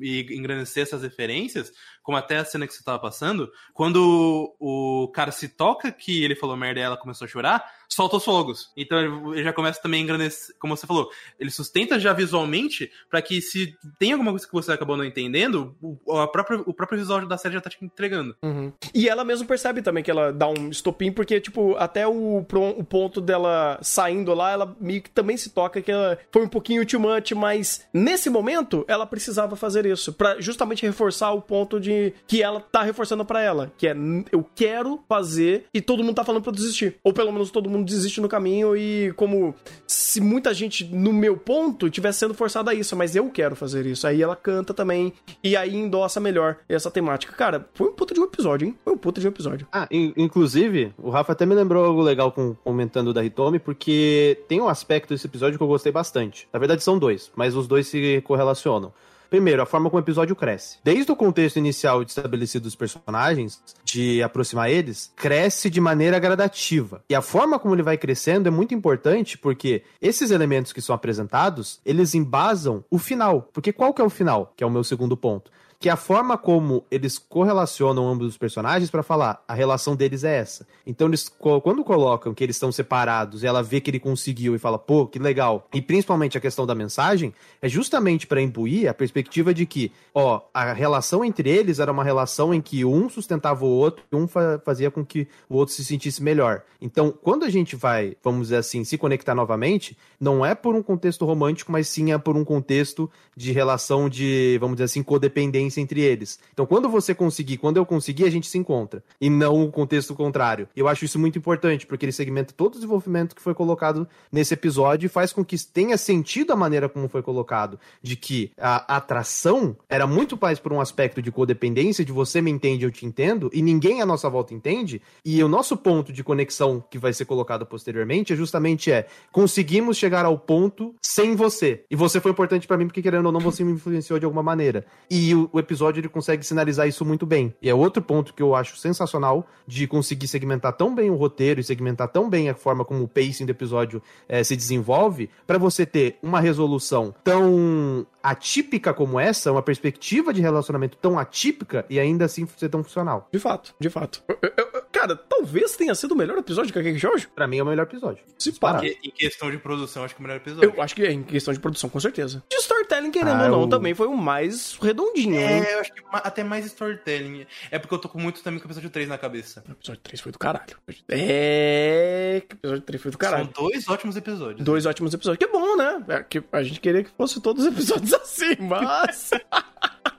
e, 0.00 0.20
e 0.20 0.36
engrandecer 0.36 0.82
essas 0.82 1.02
referências, 1.02 1.72
como 2.06 2.16
até 2.16 2.36
a 2.36 2.44
cena 2.44 2.68
que 2.68 2.72
você 2.72 2.84
tava 2.84 3.00
passando, 3.00 3.50
quando 3.74 4.54
o 4.60 5.10
cara 5.12 5.32
se 5.32 5.48
toca 5.48 5.90
que 5.90 6.22
ele 6.22 6.36
falou 6.36 6.56
merda 6.56 6.78
e 6.78 6.82
ela 6.84 6.96
começou 6.96 7.24
a 7.24 7.28
chorar, 7.28 7.68
solta 7.88 8.16
os 8.16 8.24
fogos. 8.24 8.70
Então 8.76 9.32
ele 9.32 9.42
já 9.42 9.52
começa 9.52 9.82
também 9.82 10.00
a 10.00 10.04
engrandecer, 10.04 10.54
como 10.60 10.76
você 10.76 10.86
falou, 10.86 11.10
ele 11.36 11.50
sustenta 11.50 11.98
já 11.98 12.12
visualmente 12.12 12.92
para 13.10 13.20
que 13.20 13.40
se 13.40 13.76
tem 13.98 14.12
alguma 14.12 14.30
coisa 14.30 14.46
que 14.46 14.52
você 14.52 14.70
acabou 14.70 14.96
não 14.96 15.04
entendendo, 15.04 15.74
o, 15.82 16.16
a 16.16 16.28
própria, 16.28 16.60
o 16.60 16.72
próprio 16.72 17.00
visual 17.00 17.26
da 17.26 17.36
série 17.36 17.54
já 17.54 17.60
tá 17.60 17.70
te 17.70 17.84
entregando. 17.84 18.36
Uhum. 18.40 18.72
E 18.94 19.08
ela 19.08 19.24
mesmo 19.24 19.44
percebe 19.44 19.82
também 19.82 20.04
que 20.04 20.10
ela 20.10 20.32
dá 20.32 20.46
um 20.46 20.68
estopim, 20.68 21.10
porque, 21.10 21.40
tipo, 21.40 21.74
até 21.76 22.06
o, 22.06 22.38
o 22.38 22.84
ponto 22.84 23.20
dela 23.20 23.80
saindo 23.82 24.32
lá, 24.32 24.52
ela 24.52 24.76
meio 24.80 25.02
que 25.02 25.10
também 25.10 25.36
se 25.36 25.50
toca 25.50 25.82
que 25.82 25.90
ela 25.90 26.16
foi 26.30 26.44
um 26.44 26.48
pouquinho 26.48 26.86
too 26.86 27.00
much, 27.00 27.32
mas 27.32 27.84
nesse 27.92 28.30
momento 28.30 28.84
ela 28.86 29.06
precisava 29.06 29.56
fazer 29.56 29.86
isso, 29.86 30.12
para 30.12 30.40
justamente 30.40 30.86
reforçar 30.86 31.32
o 31.32 31.42
ponto 31.42 31.80
de 31.80 31.95
que 32.26 32.42
ela 32.42 32.60
tá 32.60 32.82
reforçando 32.82 33.24
para 33.24 33.40
ela, 33.40 33.72
que 33.76 33.86
é 33.86 33.96
eu 34.32 34.44
quero 34.54 35.00
fazer 35.08 35.64
e 35.72 35.80
todo 35.80 36.02
mundo 36.02 36.14
tá 36.14 36.24
falando 36.24 36.42
para 36.42 36.52
desistir, 36.52 36.96
ou 37.02 37.12
pelo 37.12 37.32
menos 37.32 37.50
todo 37.50 37.70
mundo 37.70 37.84
desiste 37.84 38.20
no 38.20 38.28
caminho 38.28 38.76
e 38.76 39.12
como 39.16 39.54
se 39.86 40.20
muita 40.20 40.52
gente 40.54 40.84
no 40.84 41.12
meu 41.12 41.36
ponto 41.36 41.90
tivesse 41.90 42.20
sendo 42.20 42.34
forçada 42.34 42.70
a 42.70 42.74
isso, 42.74 42.96
mas 42.96 43.14
eu 43.16 43.30
quero 43.30 43.56
fazer 43.56 43.86
isso. 43.86 44.06
Aí 44.06 44.22
ela 44.22 44.36
canta 44.36 44.72
também 44.72 45.12
e 45.42 45.56
aí 45.56 45.74
endossa 45.74 46.20
melhor 46.20 46.56
essa 46.68 46.90
temática. 46.90 47.32
Cara, 47.32 47.68
foi 47.74 47.88
um 47.88 47.92
puta 47.92 48.14
de 48.14 48.20
um 48.20 48.24
episódio, 48.24 48.68
hein? 48.68 48.76
Foi 48.84 48.94
um 48.94 48.98
puta 48.98 49.20
de 49.20 49.26
um 49.26 49.30
episódio. 49.30 49.66
Ah, 49.72 49.86
in 49.90 50.12
inclusive, 50.16 50.92
o 50.98 51.10
Rafa 51.10 51.32
até 51.32 51.44
me 51.44 51.54
lembrou 51.54 51.84
algo 51.84 52.02
legal 52.02 52.32
com, 52.32 52.54
comentando 52.64 53.12
da 53.12 53.24
Hitomi, 53.24 53.58
porque 53.58 54.42
tem 54.48 54.60
um 54.60 54.68
aspecto 54.68 55.14
desse 55.14 55.26
episódio 55.26 55.58
que 55.58 55.62
eu 55.62 55.68
gostei 55.68 55.92
bastante. 55.92 56.48
Na 56.52 56.58
verdade 56.58 56.82
são 56.82 56.98
dois, 56.98 57.30
mas 57.36 57.54
os 57.54 57.66
dois 57.66 57.86
se 57.86 58.20
correlacionam. 58.22 58.92
Primeiro, 59.28 59.62
a 59.62 59.66
forma 59.66 59.90
como 59.90 60.00
o 60.00 60.04
episódio 60.04 60.36
cresce. 60.36 60.78
Desde 60.84 61.10
o 61.10 61.16
contexto 61.16 61.56
inicial 61.56 62.04
de 62.04 62.10
estabelecido 62.10 62.64
dos 62.64 62.74
personagens, 62.74 63.62
de 63.84 64.22
aproximar 64.22 64.70
eles, 64.70 65.12
cresce 65.16 65.68
de 65.68 65.80
maneira 65.80 66.18
gradativa. 66.18 67.02
E 67.08 67.14
a 67.14 67.22
forma 67.22 67.58
como 67.58 67.74
ele 67.74 67.82
vai 67.82 67.96
crescendo 67.96 68.48
é 68.48 68.50
muito 68.50 68.74
importante 68.74 69.36
porque 69.38 69.82
esses 70.00 70.30
elementos 70.30 70.72
que 70.72 70.80
são 70.80 70.94
apresentados, 70.94 71.80
eles 71.84 72.14
embasam 72.14 72.84
o 72.90 72.98
final. 72.98 73.48
Porque 73.52 73.72
qual 73.72 73.92
que 73.92 74.00
é 74.00 74.04
o 74.04 74.10
final? 74.10 74.52
Que 74.56 74.64
é 74.64 74.66
o 74.66 74.70
meu 74.70 74.84
segundo 74.84 75.16
ponto 75.16 75.50
que 75.78 75.88
a 75.88 75.96
forma 75.96 76.36
como 76.38 76.84
eles 76.90 77.18
correlacionam 77.18 78.08
ambos 78.08 78.28
os 78.28 78.38
personagens 78.38 78.90
para 78.90 79.02
falar 79.02 79.42
a 79.46 79.54
relação 79.54 79.94
deles 79.94 80.24
é 80.24 80.36
essa. 80.36 80.66
Então 80.86 81.08
eles 81.08 81.28
quando 81.28 81.84
colocam 81.84 82.34
que 82.34 82.42
eles 82.42 82.56
estão 82.56 82.72
separados 82.72 83.44
ela 83.44 83.62
vê 83.62 83.80
que 83.80 83.90
ele 83.90 84.00
conseguiu 84.00 84.54
e 84.54 84.58
fala, 84.58 84.78
pô, 84.78 85.06
que 85.06 85.18
legal. 85.18 85.68
E 85.72 85.80
principalmente 85.80 86.36
a 86.36 86.40
questão 86.40 86.66
da 86.66 86.74
mensagem 86.74 87.32
é 87.60 87.68
justamente 87.68 88.26
para 88.26 88.40
imbuir 88.40 88.88
a 88.88 88.94
perspectiva 88.94 89.54
de 89.54 89.66
que, 89.66 89.92
ó, 90.14 90.40
a 90.52 90.72
relação 90.72 91.24
entre 91.24 91.48
eles 91.48 91.78
era 91.78 91.92
uma 91.92 92.04
relação 92.04 92.52
em 92.52 92.60
que 92.60 92.84
um 92.84 93.08
sustentava 93.08 93.64
o 93.64 93.68
outro 93.68 94.04
e 94.10 94.16
um 94.16 94.26
fa 94.26 94.60
fazia 94.64 94.90
com 94.90 95.04
que 95.04 95.28
o 95.48 95.56
outro 95.56 95.74
se 95.74 95.84
sentisse 95.84 96.22
melhor. 96.22 96.62
Então, 96.80 97.10
quando 97.10 97.44
a 97.44 97.50
gente 97.50 97.76
vai, 97.76 98.16
vamos 98.22 98.48
dizer 98.48 98.56
assim, 98.56 98.84
se 98.84 98.98
conectar 98.98 99.34
novamente, 99.34 99.96
não 100.20 100.44
é 100.44 100.54
por 100.54 100.74
um 100.74 100.82
contexto 100.82 101.24
romântico, 101.24 101.72
mas 101.72 101.88
sim 101.88 102.12
é 102.12 102.18
por 102.18 102.36
um 102.36 102.44
contexto 102.44 103.10
de 103.36 103.52
relação 103.52 104.08
de, 104.08 104.56
vamos 104.60 104.76
dizer 104.76 104.84
assim, 104.84 105.02
codependência 105.02 105.65
entre 105.74 106.00
eles. 106.00 106.38
Então, 106.52 106.66
quando 106.66 106.88
você 106.88 107.14
conseguir, 107.14 107.56
quando 107.56 107.78
eu 107.78 107.86
conseguir, 107.86 108.24
a 108.24 108.30
gente 108.30 108.46
se 108.46 108.58
encontra. 108.58 109.02
E 109.20 109.30
não 109.30 109.64
o 109.64 109.72
contexto 109.72 110.14
contrário. 110.14 110.68
Eu 110.76 110.86
acho 110.86 111.04
isso 111.04 111.18
muito 111.18 111.38
importante, 111.38 111.86
porque 111.86 112.04
ele 112.04 112.12
segmenta 112.12 112.52
todo 112.52 112.72
o 112.72 112.76
desenvolvimento 112.76 113.34
que 113.34 113.42
foi 113.42 113.54
colocado 113.54 114.06
nesse 114.30 114.54
episódio 114.54 115.06
e 115.06 115.08
faz 115.08 115.32
com 115.32 115.44
que 115.44 115.56
tenha 115.66 115.96
sentido 115.96 116.52
a 116.52 116.56
maneira 116.56 116.88
como 116.88 117.08
foi 117.08 117.22
colocado. 117.22 117.78
De 118.02 118.16
que 118.16 118.50
a 118.58 118.96
atração 118.96 119.76
era 119.88 120.06
muito 120.06 120.38
mais 120.40 120.58
por 120.58 120.72
um 120.72 120.80
aspecto 120.80 121.22
de 121.22 121.32
codependência, 121.32 122.04
de 122.04 122.12
você 122.12 122.40
me 122.40 122.50
entende, 122.50 122.84
eu 122.84 122.90
te 122.90 123.06
entendo, 123.06 123.50
e 123.52 123.62
ninguém 123.62 124.02
à 124.02 124.06
nossa 124.06 124.28
volta 124.28 124.54
entende. 124.54 125.00
E 125.24 125.42
o 125.42 125.48
nosso 125.48 125.76
ponto 125.76 126.12
de 126.12 126.22
conexão 126.22 126.84
que 126.90 126.98
vai 126.98 127.12
ser 127.12 127.24
colocado 127.24 127.64
posteriormente 127.64 128.32
é 128.32 128.36
justamente 128.36 128.90
é 128.90 129.06
conseguimos 129.32 129.96
chegar 129.96 130.24
ao 130.24 130.38
ponto 130.38 130.94
sem 131.00 131.34
você. 131.34 131.84
E 131.90 131.96
você 131.96 132.20
foi 132.20 132.30
importante 132.30 132.66
para 132.66 132.76
mim 132.76 132.86
porque 132.86 133.02
querendo 133.02 133.26
ou 133.26 133.32
não 133.32 133.40
você 133.40 133.64
me 133.64 133.72
influenciou 133.72 134.18
de 134.18 134.24
alguma 134.24 134.42
maneira. 134.42 134.84
E 135.10 135.34
o, 135.34 135.50
o 135.56 135.60
episódio 135.60 136.00
ele 136.00 136.08
consegue 136.08 136.44
sinalizar 136.44 136.86
isso 136.86 137.04
muito 137.04 137.24
bem. 137.24 137.54
E 137.62 137.70
é 137.70 137.74
outro 137.74 138.02
ponto 138.02 138.34
que 138.34 138.42
eu 138.42 138.54
acho 138.54 138.76
sensacional 138.76 139.46
de 139.66 139.86
conseguir 139.86 140.28
segmentar 140.28 140.72
tão 140.74 140.94
bem 140.94 141.10
o 141.10 141.16
roteiro 141.16 141.60
e 141.60 141.64
segmentar 141.64 142.08
tão 142.08 142.28
bem 142.28 142.50
a 142.50 142.54
forma 142.54 142.84
como 142.84 143.02
o 143.02 143.08
pacing 143.08 143.46
do 143.46 143.50
episódio 143.50 144.02
é, 144.28 144.44
se 144.44 144.54
desenvolve, 144.54 145.30
para 145.46 145.58
você 145.58 145.86
ter 145.86 146.18
uma 146.22 146.40
resolução 146.40 147.14
tão 147.24 148.06
atípica 148.22 148.92
como 148.92 149.18
essa, 149.18 149.52
uma 149.52 149.62
perspectiva 149.62 150.32
de 150.32 150.42
relacionamento 150.42 150.98
tão 150.98 151.18
atípica 151.18 151.86
e 151.88 151.98
ainda 151.98 152.24
assim 152.24 152.46
ser 152.56 152.68
tão 152.68 152.82
funcional. 152.82 153.28
De 153.32 153.38
fato, 153.38 153.74
de 153.78 153.88
fato. 153.88 154.22
Eu, 154.28 154.36
eu, 154.42 154.68
eu, 154.74 154.75
cara, 155.06 155.16
talvez 155.16 155.76
tenha 155.76 155.94
sido 155.94 156.12
o 156.12 156.16
melhor 156.16 156.36
episódio 156.38 156.68
de 156.68 156.72
Kakeki 156.72 156.98
Shoujo. 156.98 157.28
Pra 157.34 157.46
mim 157.46 157.58
é 157.58 157.62
o 157.62 157.66
melhor 157.66 157.84
episódio. 157.84 158.22
Se 158.38 158.52
pá. 158.52 158.80
Em 158.84 159.10
questão 159.10 159.50
de 159.50 159.58
produção, 159.58 160.04
acho 160.04 160.14
que 160.14 160.20
é 160.20 160.24
o 160.24 160.26
melhor 160.26 160.36
episódio. 160.40 160.72
Eu 160.74 160.82
acho 160.82 160.94
que 160.94 161.02
é, 161.02 161.12
em 161.12 161.22
questão 161.22 161.54
de 161.54 161.60
produção, 161.60 161.88
com 161.88 162.00
certeza. 162.00 162.42
De 162.50 162.56
storytelling, 162.56 163.10
querendo 163.10 163.40
ah, 163.40 163.44
ou 163.44 163.50
não, 163.50 163.60
eu... 163.62 163.68
também 163.68 163.94
foi 163.94 164.08
o 164.08 164.16
mais 164.16 164.76
redondinho. 164.80 165.36
É, 165.36 165.58
hein? 165.58 165.64
eu 165.70 165.80
acho 165.80 165.92
que 165.92 166.02
até 166.12 166.42
mais 166.42 166.66
storytelling. 166.66 167.46
É 167.70 167.78
porque 167.78 167.94
eu 167.94 167.98
tô 167.98 168.08
com 168.08 168.18
muito 168.18 168.42
também 168.42 168.58
com 168.58 168.66
o 168.66 168.68
episódio 168.68 168.90
3 168.90 169.08
na 169.08 169.18
cabeça. 169.18 169.62
O 169.68 169.72
episódio 169.72 170.02
3 170.02 170.20
foi 170.20 170.32
do 170.32 170.38
caralho. 170.38 170.76
É. 171.08 172.42
O 172.42 172.54
episódio 172.54 172.82
3 172.82 173.02
foi 173.02 173.10
do 173.12 173.18
caralho. 173.18 173.50
São 173.54 173.64
dois 173.64 173.88
ótimos 173.88 174.16
episódios. 174.16 174.64
Dois 174.64 174.84
né? 174.84 174.90
ótimos 174.90 175.14
episódios. 175.14 175.38
Que 175.38 175.52
bom, 175.52 175.76
né? 175.76 176.04
É, 176.08 176.22
que 176.22 176.42
a 176.52 176.62
gente 176.62 176.80
queria 176.80 177.04
que 177.04 177.10
fosse 177.10 177.40
todos 177.40 177.64
os 177.64 177.72
episódios 177.72 178.12
assim, 178.14 178.56
mas. 178.60 179.30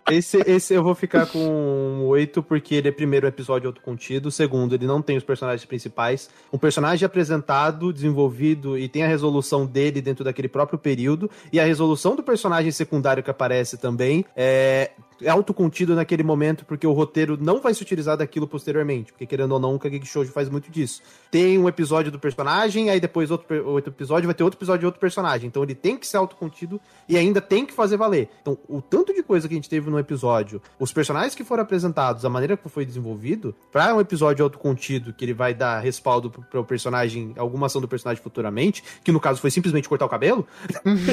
Esse, 0.10 0.38
esse 0.48 0.74
eu 0.74 0.82
vou 0.82 0.96
ficar 0.96 1.26
com 1.26 2.06
8 2.08 2.42
porque 2.42 2.76
ele 2.76 2.88
é 2.88 2.92
primeiro 2.92 3.28
episódio 3.28 3.68
autocontido, 3.68 4.32
segundo, 4.32 4.74
ele 4.74 4.88
não 4.88 5.02
tem 5.02 5.18
os 5.18 5.24
personagens 5.24 5.66
principais. 5.66 6.30
Um 6.52 6.58
personagem 6.58 7.06
apresentado, 7.06 7.92
desenvolvido 7.92 8.78
e 8.78 8.88
tem 8.88 9.04
a 9.04 9.08
resolução 9.08 9.66
dele 9.66 10.02
dentro 10.02 10.24
daquele 10.24 10.48
próprio 10.48 10.80
período, 10.80 11.30
e 11.52 11.60
a 11.60 11.66
resolução 11.66 12.16
do 12.16 12.24
personagem 12.24 12.72
secundário 12.72 13.22
que 13.22 13.30
aparece 13.30 13.78
também 13.78 14.24
é 14.34 14.92
autocontido 15.26 15.96
naquele 15.96 16.24
momento, 16.24 16.66
porque 16.66 16.86
o 16.86 16.92
roteiro 16.92 17.38
não 17.40 17.60
vai 17.62 17.74
se 17.74 17.82
utilizar 17.82 18.18
daquilo 18.18 18.48
posteriormente. 18.48 19.12
Porque, 19.12 19.26
querendo 19.26 19.52
ou 19.54 19.60
não, 19.60 19.76
o 19.76 19.80
Kageki 19.80 20.06
Shoujo 20.06 20.32
faz 20.32 20.50
muito 20.50 20.70
disso. 20.70 21.02
Tem 21.32 21.58
um 21.58 21.68
episódio 21.68 22.12
do 22.12 22.20
personagem, 22.20 22.90
aí 22.90 23.00
depois 23.00 23.32
outro, 23.32 23.68
outro 23.68 23.92
episódio 23.92 24.28
vai 24.28 24.34
ter 24.34 24.44
outro 24.44 24.58
episódio 24.58 24.82
de 24.82 24.86
outro 24.86 25.00
personagem. 25.00 25.48
Então 25.48 25.64
ele 25.64 25.76
tem 25.76 25.98
que 25.98 26.06
ser 26.06 26.18
autocontido 26.18 26.80
e 27.08 27.18
ainda 27.18 27.42
tem 27.42 27.66
que 27.66 27.74
fazer 27.74 27.98
valer. 27.98 28.30
Então, 28.42 28.58
o 28.68 28.82
tanto 28.82 29.14
de 29.14 29.24
coisa 29.24 29.48
que 29.48 29.54
a 29.54 29.58
gente 29.58 29.70
teve 29.70 29.90
no 29.90 30.00
episódio, 30.00 30.62
os 30.80 30.92
personagens 30.92 31.36
que 31.36 31.44
foram 31.44 31.64
apresentados, 31.64 32.26
a 32.26 32.30
maneira 32.30 32.58
que 32.58 32.70
foi 32.70 32.86
desenvolvido, 32.86 33.56
para 33.72 33.96
um 33.96 34.02
episódio 34.02 34.44
autocontido, 34.44 35.14
que 35.14 35.24
ele 35.26 35.34
vai 35.34 35.54
dar 35.54 35.80
respaldo 35.80 36.30
para 36.30 36.60
o 36.60 36.64
personagem, 36.64 37.34
alguma 37.38 37.68
ação 37.68 37.82
do 37.82 37.88
personagem 37.88 38.22
futuramente, 38.22 38.84
que 39.04 39.12
no 39.12 39.20
caso 39.20 39.40
foi 39.40 39.52
simplesmente 39.52 39.88
cortar 39.88 40.06
o 40.06 40.10
cabelo, 40.10 40.48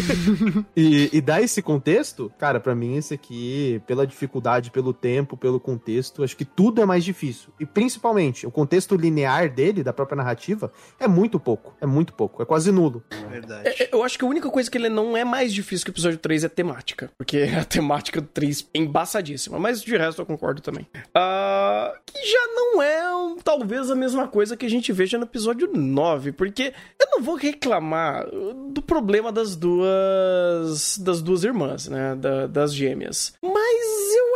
e, 0.77 1.11
e 1.13 1.21
dar 1.21 1.41
esse 1.41 1.63
contexto, 1.63 2.31
cara, 2.39 2.61
para 2.61 2.75
mim 2.75 2.97
esse 2.97 3.15
aqui, 3.15 3.81
pela 3.95 4.07
dificuldade, 4.07 4.73
pelo 4.73 4.93
tempo, 4.93 5.37
pelo 5.37 5.61
contexto, 5.61 6.25
acho 6.25 6.37
que 6.37 6.45
tudo 6.45 6.83
é 6.83 6.85
mais 6.85 7.05
difícil. 7.05 7.51
E 7.61 7.65
principalmente, 7.65 8.45
o 8.45 8.51
contexto 8.51 8.97
linear 8.97 9.49
dele, 9.49 9.85
da 9.85 9.93
própria 9.93 10.17
narrativa, 10.17 10.73
é 10.99 11.07
muito 11.07 11.39
pouco. 11.39 11.77
É 11.81 11.87
muito 11.87 12.13
pouco. 12.13 12.43
É 12.43 12.45
quase 12.45 12.73
nulo. 12.73 13.05
Verdade. 13.31 13.69
É, 13.69 13.89
eu 13.93 14.03
acho 14.03 14.19
que 14.19 14.25
a 14.25 14.29
única 14.29 14.51
coisa 14.51 14.69
que 14.69 14.77
ele 14.77 14.89
não 14.89 15.17
é 15.17 15.25
mais 15.25 15.55
difícil 15.55 15.85
que 15.85 15.93
o 15.93 15.95
episódio 15.95 16.19
3 16.19 16.43
é 16.43 16.47
a 16.49 16.51
temática. 16.51 17.09
Porque 17.17 17.39
a 17.57 17.65
temática 17.65 18.21
do 18.21 18.27
3 18.27 18.69
é 18.75 18.79
embaçadíssima. 18.79 19.61
Mas 19.61 19.81
de 19.81 19.97
resto 19.97 20.21
eu 20.21 20.27
concordo 20.27 20.61
também. 20.61 20.89
Uh, 20.95 21.97
que 22.05 22.27
já 22.27 22.47
não 22.49 22.83
é 22.83 23.15
um, 23.15 23.37
talvez 23.37 23.91
a 23.93 23.95
mesma 23.95 24.27
coisa 24.27 24.57
que 24.57 24.67
a 24.67 24.71
gente 24.71 24.93
veja 24.93 25.19
no 25.19 25.25
episódio 25.25 25.71
9. 25.73 26.33
Porque 26.33 26.73
eu 27.01 27.07
não 27.13 27.23
vou 27.23 27.37
reclamar 27.37 28.27
do 28.71 28.83
problema 28.83 29.31
das 29.31 29.55
duas. 29.55 30.99
das 30.99 31.23
duas 31.23 31.45
irmãs, 31.45 31.87
né? 31.87 32.17
Da, 32.17 32.49
das 32.49 32.75
gêmeas. 32.75 33.35
Mas 33.41 33.84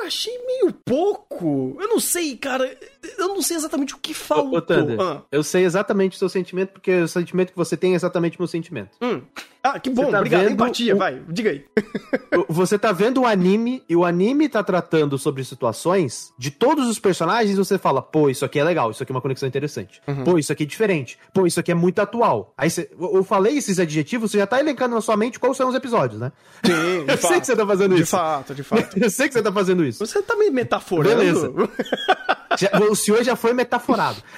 eu 0.00 0.06
achei 0.06 0.36
meio 0.46 0.72
pouco. 0.72 1.76
Eu 1.80 1.88
não 1.88 2.00
sei, 2.00 2.36
cara. 2.36 2.76
Eu 3.16 3.28
não 3.28 3.42
sei 3.42 3.56
exatamente 3.56 3.94
o 3.94 3.98
que 3.98 4.14
faltou. 4.14 4.58
Ô, 4.58 5.02
ah. 5.02 5.22
Eu 5.30 5.42
sei 5.42 5.64
exatamente 5.64 6.16
o 6.16 6.18
seu 6.18 6.28
sentimento, 6.28 6.70
porque 6.70 6.92
o 7.00 7.08
sentimento 7.08 7.50
que 7.50 7.56
você 7.56 7.76
tem 7.76 7.92
é 7.92 7.96
exatamente 7.96 8.38
o 8.38 8.40
meu 8.42 8.48
sentimento. 8.48 8.96
Hum. 9.00 9.22
Ah, 9.62 9.78
que 9.78 9.90
bom, 9.90 10.10
tá 10.10 10.18
obrigado. 10.18 10.50
Empatia, 10.50 10.94
vai, 10.94 11.20
diga 11.28 11.50
aí. 11.50 11.64
você 12.48 12.78
tá 12.78 12.92
vendo 12.92 13.22
o 13.22 13.26
anime 13.26 13.82
e 13.88 13.96
o 13.96 14.04
anime 14.04 14.48
tá 14.48 14.62
tratando 14.62 15.18
sobre 15.18 15.44
situações 15.44 16.32
de 16.38 16.50
todos 16.50 16.88
os 16.88 16.98
personagens 16.98 17.52
e 17.52 17.56
você 17.56 17.76
fala, 17.76 18.00
pô, 18.00 18.30
isso 18.30 18.44
aqui 18.44 18.58
é 18.58 18.64
legal, 18.64 18.90
isso 18.90 19.02
aqui 19.02 19.10
é 19.10 19.14
uma 19.14 19.20
conexão 19.20 19.48
interessante. 19.48 20.00
Uhum. 20.06 20.24
Pô, 20.24 20.38
isso 20.38 20.52
aqui 20.52 20.62
é 20.62 20.66
diferente. 20.66 21.18
Pô, 21.34 21.46
isso 21.46 21.58
aqui 21.58 21.72
é 21.72 21.74
muito 21.74 22.00
atual. 22.00 22.52
Aí 22.56 22.70
você, 22.70 22.88
eu 22.98 23.24
falei 23.24 23.58
esses 23.58 23.78
adjetivos, 23.78 24.30
você 24.30 24.38
já 24.38 24.46
tá 24.46 24.60
elencando 24.60 24.94
na 24.94 25.00
sua 25.00 25.16
mente 25.16 25.38
quais 25.38 25.56
são 25.56 25.68
os 25.68 25.74
episódios, 25.74 26.20
né? 26.20 26.32
Sim, 26.64 26.72
eu 27.08 27.18
fato. 27.18 27.32
sei 27.32 27.40
que 27.40 27.46
você 27.46 27.56
tá 27.56 27.66
fazendo 27.66 27.94
de 27.94 28.02
isso. 28.02 28.16
De 28.16 28.22
fato, 28.22 28.54
de 28.54 28.62
fato. 28.62 28.98
eu 28.98 29.10
sei 29.10 29.28
que 29.28 29.34
você 29.34 29.42
tá 29.42 29.52
fazendo 29.52 29.84
isso. 29.84 30.06
Você 30.06 30.22
tá 30.22 30.36
me 30.36 30.50
metaforando. 30.50 31.16
Beleza. 31.16 31.52
Já, 32.58 32.70
o 32.90 32.94
senhor 32.94 33.22
já 33.22 33.36
foi 33.36 33.52
metaforado. 33.52 34.22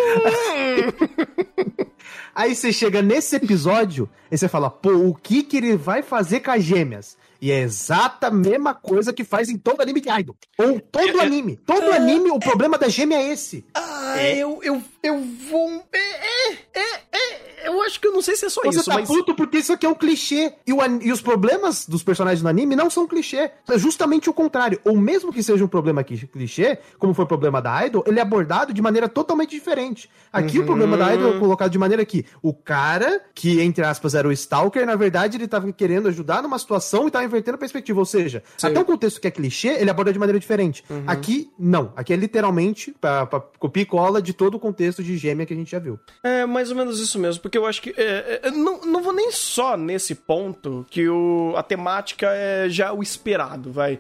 Aí 2.35 2.55
você 2.55 2.73
chega 2.73 3.03
nesse 3.03 3.37
episódio 3.37 4.09
e 4.31 4.39
você 4.39 4.49
fala, 4.49 4.71
pô, 4.71 4.91
o 4.91 5.15
que 5.15 5.43
que 5.43 5.57
ele 5.57 5.77
vai 5.77 6.03
fazer 6.03 6.41
com 6.41 6.51
as 6.51 6.63
gêmeas? 6.63 7.17
E 7.41 7.51
é 7.51 7.61
exata 7.61 8.27
a 8.27 8.31
mesma 8.31 8.75
coisa 8.75 9.13
que 9.13 9.25
faz 9.25 9.49
em 9.49 9.57
todo 9.57 9.81
anime 9.81 10.01
de 10.01 10.11
idol. 10.11 10.37
Ou 10.59 10.79
todo 10.79 11.21
é, 11.21 11.25
anime. 11.25 11.57
Todo 11.65 11.91
é, 11.91 11.97
anime, 11.97 12.31
o 12.31 12.39
problema 12.39 12.77
da 12.77 12.89
gêmea 12.89 13.17
é 13.17 13.33
esse. 13.33 13.65
Ah, 13.75 14.15
é. 14.19 14.37
eu, 14.37 14.61
eu, 14.63 14.83
eu 15.03 15.25
vou... 15.49 15.83
É, 15.91 16.53
é, 16.53 16.83
é, 17.13 17.50
eu 17.65 17.83
acho 17.83 18.01
que 18.01 18.07
eu 18.07 18.13
não 18.13 18.23
sei 18.23 18.37
se 18.37 18.47
é 18.47 18.49
só 18.49 18.63
Você 18.63 18.81
isso, 18.81 18.91
tá 18.91 18.97
mas... 18.97 19.09
puto 19.09 19.35
porque 19.35 19.59
isso 19.59 19.73
aqui 19.73 19.87
é 19.87 19.89
um 19.89 19.95
clichê. 19.95 20.53
E, 20.67 20.73
o, 20.73 20.79
e 21.03 21.13
os 21.13 21.21
problemas 21.21 21.87
dos 21.87 22.03
personagens 22.03 22.43
no 22.43 22.49
anime 22.49 22.77
não 22.77 22.91
são 22.91 23.07
clichê. 23.07 23.51
É 23.69 23.79
justamente 23.79 24.29
o 24.29 24.33
contrário. 24.33 24.81
Ou 24.85 24.97
mesmo 24.97 25.33
que 25.33 25.43
seja 25.43 25.65
um 25.65 25.69
problema 25.69 26.03
clichê, 26.03 26.79
como 26.99 27.15
foi 27.15 27.25
o 27.25 27.29
problema 27.29 27.61
da 27.61 27.87
Idol, 27.87 28.05
ele 28.07 28.19
é 28.19 28.23
abordado 28.23 28.73
de 28.73 28.83
maneira 28.83 29.09
totalmente 29.09 29.51
diferente. 29.51 30.11
Aqui 30.33 30.59
uhum. 30.59 30.65
o 30.65 30.67
problema 30.67 30.97
da 30.97 31.15
Idol 31.15 31.37
é 31.37 31.39
colocado 31.39 31.71
de 31.71 31.79
maneira 31.79 32.05
que 32.05 32.25
o 32.43 32.53
cara, 32.53 33.21
que 33.35 33.61
entre 33.61 33.85
aspas 33.85 34.15
era 34.15 34.27
o 34.27 34.33
Stalker, 34.33 34.87
na 34.87 34.97
verdade 34.97 35.37
ele 35.37 35.49
tava 35.49 35.73
querendo 35.73 36.09
ajudar 36.09 36.43
numa 36.43 36.59
situação 36.59 37.09
e 37.09 37.11
tava 37.11 37.25
invertendo 37.25 37.57
a 37.57 37.59
perspectiva. 37.59 37.99
Ou 37.99 38.07
seja, 38.07 38.43
Sim. 38.57 38.69
até 38.69 38.81
um 38.81 38.85
contexto 38.85 39.21
que 39.21 39.27
é 39.27 39.31
clichê, 39.31 39.69
ele 39.69 39.91
aborda 39.91 40.13
de 40.13 40.19
maneira 40.19 40.39
diferente. 40.39 40.85
Uhum. 40.89 41.05
Aqui, 41.07 41.51
não. 41.59 41.93
Aqui 41.97 42.13
é 42.13 42.17
literalmente 42.17 42.95
pra, 43.01 43.27
pra 43.27 43.41
copia 43.41 43.83
e 43.83 43.87
cola 43.87 44.23
de 44.23 44.33
todo 44.33 44.55
o 44.55 44.61
contexto 44.61 45.03
de 45.03 45.17
gêmea 45.17 45.47
que 45.47 45.53
a 45.53 45.57
gente 45.57 45.71
já 45.71 45.79
viu. 45.79 45.99
É 46.23 46.47
mais 46.47 46.71
ou 46.71 46.77
menos 46.77 47.01
isso 47.01 47.19
mesmo, 47.19 47.43
porque 47.51 47.59
eu 47.59 47.67
acho 47.67 47.83
que. 47.83 47.93
É, 47.97 48.41
é, 48.45 48.51
não, 48.53 48.81
não 48.83 49.03
vou 49.03 49.13
nem 49.13 49.33
só 49.33 49.77
nesse 49.77 50.15
ponto 50.15 50.87
que 50.89 51.09
o, 51.09 51.53
a 51.57 51.63
temática 51.65 52.29
é 52.33 52.69
já 52.69 52.93
o 52.93 53.03
esperado, 53.03 53.73
vai. 53.73 53.99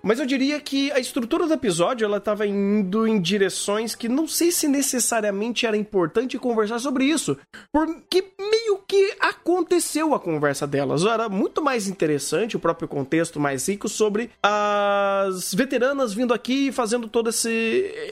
Mas 0.00 0.20
eu 0.20 0.26
diria 0.26 0.60
que 0.60 0.92
a 0.92 1.00
estrutura 1.00 1.48
do 1.48 1.52
episódio 1.52 2.04
ela 2.04 2.20
tava 2.20 2.46
indo 2.46 3.06
em 3.08 3.20
direções 3.20 3.96
que 3.96 4.08
não 4.08 4.28
sei 4.28 4.52
se 4.52 4.68
necessariamente 4.68 5.66
era 5.66 5.76
importante 5.76 6.38
conversar 6.38 6.78
sobre 6.78 7.04
isso. 7.04 7.36
Porque 7.72 8.24
meio 8.38 8.78
que 8.86 9.14
aconteceu 9.18 10.14
a 10.14 10.20
conversa 10.20 10.64
delas. 10.64 11.04
Era 11.04 11.28
muito 11.28 11.60
mais 11.60 11.88
interessante 11.88 12.56
o 12.56 12.60
próprio 12.60 12.86
contexto 12.86 13.40
mais 13.40 13.68
rico 13.68 13.88
sobre 13.88 14.30
as 14.40 15.52
veteranas 15.52 16.14
vindo 16.14 16.32
aqui 16.32 16.68
e 16.68 16.72
fazendo 16.72 17.08
todo 17.08 17.30
esse, 17.30 17.50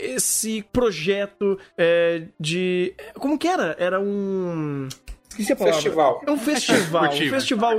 esse 0.01 0.65
projeto 0.73 1.57
é, 1.79 2.25
de. 2.41 2.93
Como 3.15 3.39
que 3.39 3.47
era? 3.47 3.77
Era 3.79 4.01
um. 4.01 4.80
Um, 4.81 4.89
Esqueci 5.41 5.53
a 5.53 5.57
palavra. 5.57 5.81
Festival. 5.81 6.23
É 6.27 6.31
um 6.31 6.39
festival, 6.39 7.05
um 7.05 7.31
festival 7.31 7.73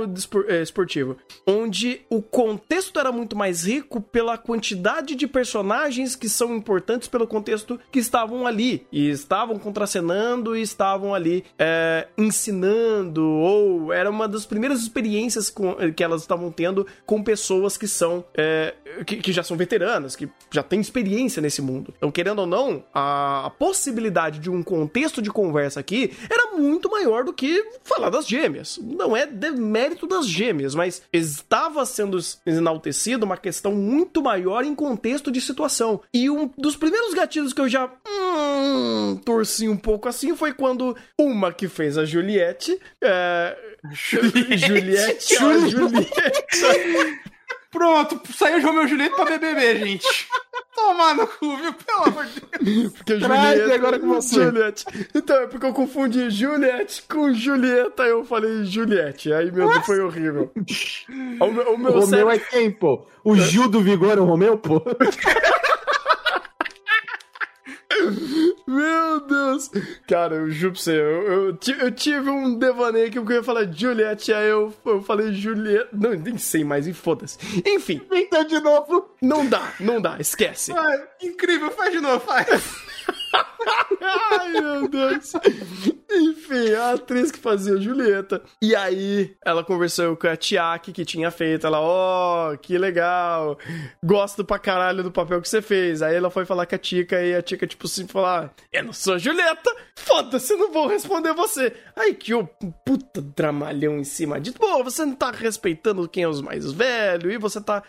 é, 0.48 0.62
esportivo. 0.62 1.16
Onde 1.46 2.02
o 2.10 2.20
contexto 2.20 2.98
era 2.98 3.12
muito 3.12 3.36
mais 3.36 3.64
rico 3.64 4.00
pela 4.00 4.36
quantidade 4.36 5.14
de 5.14 5.26
personagens 5.26 6.16
que 6.16 6.28
são 6.28 6.54
importantes 6.54 7.08
pelo 7.08 7.26
contexto 7.26 7.78
que 7.90 7.98
estavam 7.98 8.46
ali. 8.46 8.86
E 8.90 9.08
estavam 9.08 9.58
contracenando 9.58 10.56
e 10.56 10.62
estavam 10.62 11.14
ali 11.14 11.44
é, 11.58 12.08
ensinando, 12.18 13.24
ou 13.24 13.92
era 13.92 14.10
uma 14.10 14.26
das 14.26 14.44
primeiras 14.44 14.80
experiências 14.80 15.48
com, 15.48 15.74
que 15.92 16.02
elas 16.02 16.22
estavam 16.22 16.50
tendo 16.50 16.86
com 17.06 17.22
pessoas 17.22 17.76
que 17.76 17.86
são. 17.86 18.24
É, 18.34 18.74
que, 19.06 19.16
que, 19.16 19.32
já 19.32 19.42
são 19.42 19.56
veteranas, 19.56 20.14
que 20.14 20.28
já 20.50 20.62
têm 20.62 20.80
experiência 20.80 21.40
nesse 21.40 21.62
mundo. 21.62 21.94
Então, 21.96 22.10
querendo 22.10 22.40
ou 22.40 22.46
não, 22.46 22.84
a, 22.92 23.46
a 23.46 23.50
possibilidade 23.50 24.38
de 24.38 24.50
um 24.50 24.62
contexto 24.62 25.22
de 25.22 25.30
conversa 25.30 25.80
aqui 25.80 26.12
era 26.30 26.56
muito 26.56 26.90
maior 26.90 27.24
do 27.24 27.32
que 27.32 27.51
falar 27.84 28.10
das 28.10 28.26
gêmeas. 28.26 28.78
Não 28.82 29.16
é 29.16 29.26
demérito 29.26 30.06
das 30.06 30.26
gêmeas, 30.26 30.74
mas 30.74 31.02
estava 31.12 31.84
sendo 31.84 32.18
enaltecido 32.46 33.24
uma 33.24 33.36
questão 33.36 33.72
muito 33.72 34.22
maior 34.22 34.64
em 34.64 34.74
contexto 34.74 35.30
de 35.30 35.40
situação. 35.40 36.00
E 36.12 36.28
um 36.30 36.50
dos 36.56 36.76
primeiros 36.76 37.14
gatilhos 37.14 37.52
que 37.52 37.60
eu 37.60 37.68
já 37.68 37.90
hum, 38.08 39.20
torci 39.24 39.68
um 39.68 39.76
pouco 39.76 40.08
assim 40.08 40.36
foi 40.36 40.52
quando 40.52 40.96
uma 41.18 41.52
que 41.52 41.68
fez 41.68 41.98
a 41.98 42.04
Juliette. 42.04 42.78
É... 43.02 43.56
Juliette. 43.92 44.58
Juliette. 44.58 45.34
Juliette. 45.70 47.31
Pronto, 47.72 48.20
saiu 48.32 48.58
o 48.58 48.62
Romeu 48.62 48.84
e 48.84 48.88
Juliette 48.88 49.16
pra 49.16 49.24
BBB, 49.24 49.78
gente. 49.78 50.06
tomar 50.74 51.14
no 51.14 51.26
cu, 51.26 51.56
viu? 51.56 51.72
Pelo 51.72 52.04
amor 52.04 52.26
de 52.26 52.40
Deus. 52.60 52.92
Porque 52.92 53.18
Traz 53.18 53.58
Julieta. 53.58 53.74
agora 53.74 53.98
com 53.98 54.08
você. 54.08 54.44
Juliette. 54.44 54.84
Então, 55.14 55.36
é 55.36 55.46
porque 55.46 55.66
eu 55.66 55.72
confundi 55.72 56.28
Juliette 56.30 57.02
com 57.08 57.32
Julieta, 57.32 58.02
eu 58.02 58.24
falei 58.24 58.64
Juliette. 58.64 59.32
Aí, 59.32 59.50
meu 59.50 59.68
Deus, 59.70 59.86
foi 59.86 60.00
horrível. 60.00 60.52
O 61.40 61.46
meu, 61.50 61.70
o 61.70 61.74
O 61.74 61.78
meu 61.78 61.92
Romeu 61.92 62.06
cérebro- 62.06 62.32
é 62.32 62.38
quem, 62.38 62.70
pô? 62.70 63.06
O 63.24 63.36
Gil 63.36 63.68
do 63.68 63.80
Vigor 63.80 64.16
é 64.18 64.20
o 64.20 64.24
Romeu, 64.24 64.58
pô? 64.58 64.82
Meu 68.66 69.20
Deus! 69.26 69.70
Cara, 70.08 70.36
eu 70.36 70.50
juro 70.50 70.72
pra 70.74 70.82
você, 70.82 70.92
eu, 70.92 71.22
eu, 71.52 71.58
eu 71.80 71.90
tive 71.90 72.30
um 72.30 72.58
devaneio 72.58 73.10
que 73.10 73.18
eu 73.18 73.30
ia 73.30 73.42
falar 73.42 73.70
Juliette, 73.72 74.32
aí 74.32 74.48
eu, 74.48 74.72
eu 74.84 75.02
falei 75.02 75.32
Julieta. 75.32 75.88
Não, 75.92 76.10
nem 76.14 76.38
sei 76.38 76.64
mais, 76.64 76.86
e 76.86 76.92
foda-se. 76.92 77.38
Enfim, 77.66 78.00
Então, 78.12 78.44
de 78.44 78.60
novo. 78.60 79.10
não 79.20 79.46
dá, 79.46 79.72
não 79.80 80.00
dá, 80.00 80.16
esquece. 80.18 80.72
Ai, 80.72 81.02
incrível, 81.22 81.70
faz 81.70 81.92
de 81.92 82.00
novo, 82.00 82.20
faz. 82.20 82.46
Ai, 84.00 84.48
meu 84.60 84.88
Deus. 84.88 85.32
Enfim, 86.10 86.72
a 86.74 86.92
atriz 86.92 87.30
que 87.30 87.38
fazia 87.38 87.76
Julieta. 87.80 88.42
E 88.60 88.74
aí, 88.74 89.34
ela 89.44 89.64
conversou 89.64 90.16
com 90.16 90.26
a 90.26 90.36
Tiaki 90.36 90.92
que 90.92 91.04
tinha 91.04 91.30
feito. 91.30 91.66
Ela, 91.66 91.80
ó, 91.80 92.56
que 92.56 92.76
legal. 92.76 93.58
Gosto 94.04 94.44
pra 94.44 94.58
caralho 94.58 95.02
do 95.02 95.10
papel 95.12 95.40
que 95.40 95.48
você 95.48 95.62
fez. 95.62 96.02
Aí 96.02 96.14
ela 96.14 96.30
foi 96.30 96.44
falar 96.44 96.66
com 96.66 96.74
a 96.74 96.78
Tica 96.78 97.22
e 97.22 97.34
a 97.34 97.42
Tica, 97.42 97.66
tipo 97.66 97.86
assim, 97.86 98.06
falar: 98.06 98.52
Eu 98.72 98.84
não 98.84 98.92
sou 98.92 99.18
Julieta. 99.18 99.70
Foda-se, 99.96 100.54
não 100.56 100.72
vou 100.72 100.88
responder 100.88 101.32
você. 101.32 101.72
Aí 101.96 102.14
que 102.14 102.34
o 102.34 102.46
puta 102.84 103.22
dramalhão 103.22 103.96
em 103.98 104.04
cima 104.04 104.40
disso. 104.40 104.56
Pô, 104.58 104.82
você 104.82 105.04
não 105.04 105.14
tá 105.14 105.30
respeitando 105.30 106.08
quem 106.08 106.24
é 106.24 106.28
os 106.28 106.40
mais 106.40 106.70
velhos 106.72 107.32
e 107.32 107.38
você 107.38 107.60
tá. 107.60 107.82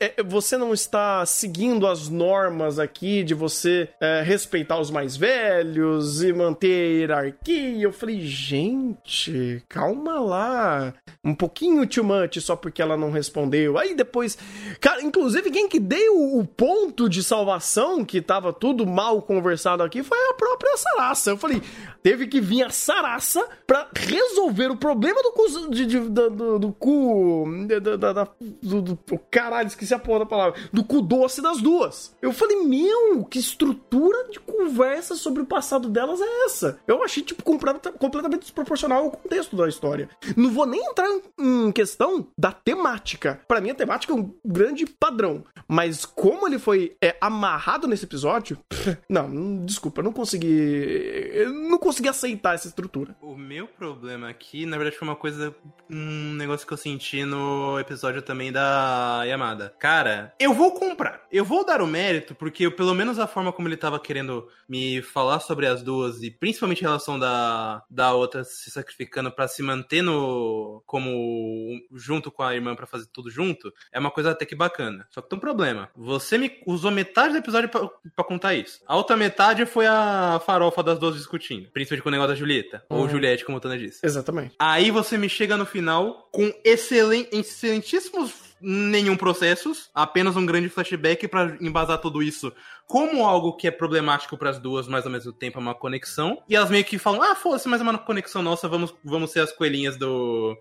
é, 0.00 0.22
Você 0.24 0.56
não 0.56 0.72
está 0.72 1.24
seguindo 1.26 1.86
as 1.86 2.08
normas 2.08 2.78
aqui 2.78 3.22
de 3.22 3.34
você 3.34 3.88
é, 4.00 4.22
respeitar 4.22 4.78
os 4.80 4.87
mais 4.90 5.16
velhos 5.16 6.22
e 6.22 6.32
manter 6.32 7.10
a 7.12 7.20
hierarquia. 7.22 7.82
Eu 7.82 7.92
falei, 7.92 8.20
gente, 8.22 9.62
calma 9.68 10.18
lá. 10.20 10.94
Um 11.24 11.34
pouquinho 11.34 11.86
too 11.86 12.04
much 12.04 12.38
só 12.40 12.56
porque 12.56 12.80
ela 12.80 12.96
não 12.96 13.10
respondeu. 13.10 13.78
Aí 13.78 13.94
depois. 13.94 14.38
Cara, 14.80 15.02
inclusive, 15.02 15.50
quem 15.50 15.68
que 15.68 15.78
deu 15.80 16.36
o 16.38 16.44
ponto 16.46 17.08
de 17.08 17.22
salvação, 17.22 18.04
que 18.04 18.20
tava 18.20 18.52
tudo 18.52 18.86
mal 18.86 19.20
conversado 19.22 19.82
aqui, 19.82 20.02
foi 20.02 20.18
a 20.30 20.34
própria 20.34 20.76
Sarasa. 20.76 21.30
Eu 21.30 21.36
falei, 21.36 21.62
teve 22.02 22.26
que 22.26 22.40
vir 22.40 22.62
a 22.64 22.70
Sarasa 22.70 23.46
pra 23.66 23.88
resolver 23.94 24.70
o 24.70 24.76
problema 24.76 25.22
do 25.22 25.32
cu. 25.32 25.48
De, 25.70 25.86
de- 25.86 26.08
da- 26.08 26.28
do, 26.28 26.58
do 26.58 26.72
cu. 26.72 27.44
da- 27.66 27.96
da- 28.12 28.28
do, 28.62 28.82
do- 28.82 28.98
caralho, 29.30 29.66
esqueci 29.68 29.92
a 29.94 29.98
porra 29.98 30.20
da 30.20 30.26
palavra. 30.26 30.58
Do 30.72 30.84
cu 30.84 31.00
doce 31.02 31.42
das 31.42 31.60
duas. 31.60 32.14
Eu 32.22 32.32
falei, 32.32 32.56
meu, 32.64 33.24
que 33.24 33.38
estrutura 33.38 34.28
de 34.30 34.38
conversa 34.40 34.77
sobre 35.16 35.42
o 35.42 35.46
passado 35.46 35.88
delas 35.88 36.20
é 36.20 36.44
essa? 36.46 36.78
Eu 36.86 37.02
achei, 37.02 37.22
tipo, 37.22 37.42
completa- 37.42 37.92
completamente 37.92 38.42
desproporcional 38.42 39.04
ao 39.04 39.10
contexto 39.10 39.56
da 39.56 39.68
história. 39.68 40.08
Não 40.36 40.50
vou 40.50 40.66
nem 40.66 40.80
entrar 40.90 41.08
em- 41.38 41.72
questão 41.72 42.26
da 42.36 42.52
temática. 42.52 43.40
Pra 43.48 43.60
mim, 43.60 43.70
a 43.70 43.74
temática 43.74 44.12
é 44.12 44.16
um 44.16 44.32
grande 44.44 44.86
padrão. 44.86 45.44
Mas 45.66 46.04
como 46.06 46.46
ele 46.46 46.58
foi 46.58 46.96
é, 47.02 47.16
amarrado 47.20 47.86
nesse 47.86 48.04
episódio, 48.04 48.58
não, 49.08 49.64
desculpa, 49.64 50.00
eu 50.00 50.04
não 50.04 50.12
consegui. 50.12 50.48
Eu 51.32 51.52
não 51.52 51.78
consegui 51.78 52.08
aceitar 52.08 52.54
essa 52.54 52.68
estrutura. 52.68 53.16
O 53.20 53.36
meu 53.36 53.66
problema 53.66 54.28
aqui, 54.28 54.64
na 54.66 54.76
verdade, 54.76 54.96
foi 54.96 55.06
uma 55.08 55.16
coisa. 55.16 55.54
Um 55.90 56.34
negócio 56.34 56.66
que 56.66 56.72
eu 56.72 56.76
senti 56.76 57.24
no 57.24 57.78
episódio 57.78 58.22
também 58.22 58.52
da 58.52 59.22
Yamada. 59.24 59.74
Cara, 59.78 60.34
eu 60.38 60.52
vou 60.52 60.72
comprar. 60.72 61.22
Eu 61.30 61.44
vou 61.44 61.64
dar 61.64 61.80
o 61.82 61.86
mérito, 61.86 62.34
porque 62.34 62.70
pelo 62.70 62.94
menos 62.94 63.18
a 63.18 63.26
forma 63.26 63.52
como 63.52 63.68
ele 63.68 63.76
tava 63.76 63.98
querendo 63.98 64.48
me 64.68 65.00
falar 65.02 65.40
sobre 65.40 65.66
as 65.66 65.82
duas, 65.82 66.22
e 66.22 66.30
principalmente 66.30 66.84
a 66.84 66.88
relação 66.88 67.18
da, 67.18 67.82
da 67.90 68.12
outra 68.12 68.44
se 68.44 68.70
sacrificando 68.70 69.30
pra 69.32 69.48
se 69.48 69.62
manter 69.62 70.02
no. 70.02 70.82
como. 70.86 71.78
junto 71.94 72.30
com 72.30 72.42
a 72.42 72.54
irmã 72.54 72.74
pra 72.74 72.86
fazer 72.86 73.06
tudo 73.12 73.30
junto, 73.30 73.72
é 73.92 73.98
uma 73.98 74.10
coisa 74.10 74.30
até 74.32 74.44
que 74.44 74.54
bacana. 74.54 75.06
Só 75.10 75.20
que 75.22 75.28
tem 75.28 75.36
um 75.36 75.40
problema. 75.40 75.88
Você 75.96 76.36
me 76.38 76.50
usou 76.66 76.90
metade 76.90 77.32
do 77.32 77.38
episódio 77.38 77.68
pra, 77.68 77.88
pra 78.14 78.24
contar 78.24 78.54
isso. 78.54 78.80
A 78.86 78.96
outra 78.96 79.16
metade 79.16 79.64
foi 79.66 79.86
a 79.86 80.40
farofa 80.44 80.82
das 80.82 80.98
duas 80.98 81.16
discutindo. 81.16 81.70
Principalmente 81.70 82.02
com 82.02 82.08
o 82.08 82.12
negócio 82.12 82.28
da 82.32 82.34
Julieta. 82.38 82.84
Ou 82.88 83.02
Uhum. 83.02 83.08
Juliette, 83.08 83.44
como 83.44 83.58
a 83.58 83.60
Tana 83.60 83.78
disse. 83.78 84.04
Exatamente. 84.04 84.54
Aí 84.58 84.90
você 84.90 85.16
me 85.16 85.28
chega 85.28 85.56
no 85.56 85.64
final 85.66 86.28
com 86.32 86.52
excelen- 86.64 87.28
excelentíssimos 87.32 88.47
nenhum 88.60 89.16
processos, 89.16 89.90
apenas 89.94 90.36
um 90.36 90.44
grande 90.46 90.68
flashback 90.68 91.26
pra 91.28 91.56
embasar 91.60 91.98
tudo 91.98 92.22
isso 92.22 92.52
como 92.86 93.24
algo 93.26 93.56
que 93.56 93.66
é 93.68 93.70
problemático 93.70 94.36
pras 94.36 94.58
duas, 94.58 94.88
mas 94.88 95.04
ao 95.04 95.12
mesmo 95.12 95.32
tempo 95.32 95.58
é 95.58 95.60
uma 95.60 95.74
conexão. 95.74 96.42
E 96.48 96.56
elas 96.56 96.70
meio 96.70 96.84
que 96.84 96.98
falam: 96.98 97.22
"Ah, 97.22 97.34
foda-se, 97.34 97.68
mas 97.68 97.80
é 97.80 97.82
uma 97.84 97.98
conexão 97.98 98.42
nossa, 98.42 98.68
vamos 98.68 98.94
vamos 99.04 99.30
ser 99.30 99.40
as 99.40 99.52
coelhinhas 99.52 99.96
do 99.96 100.56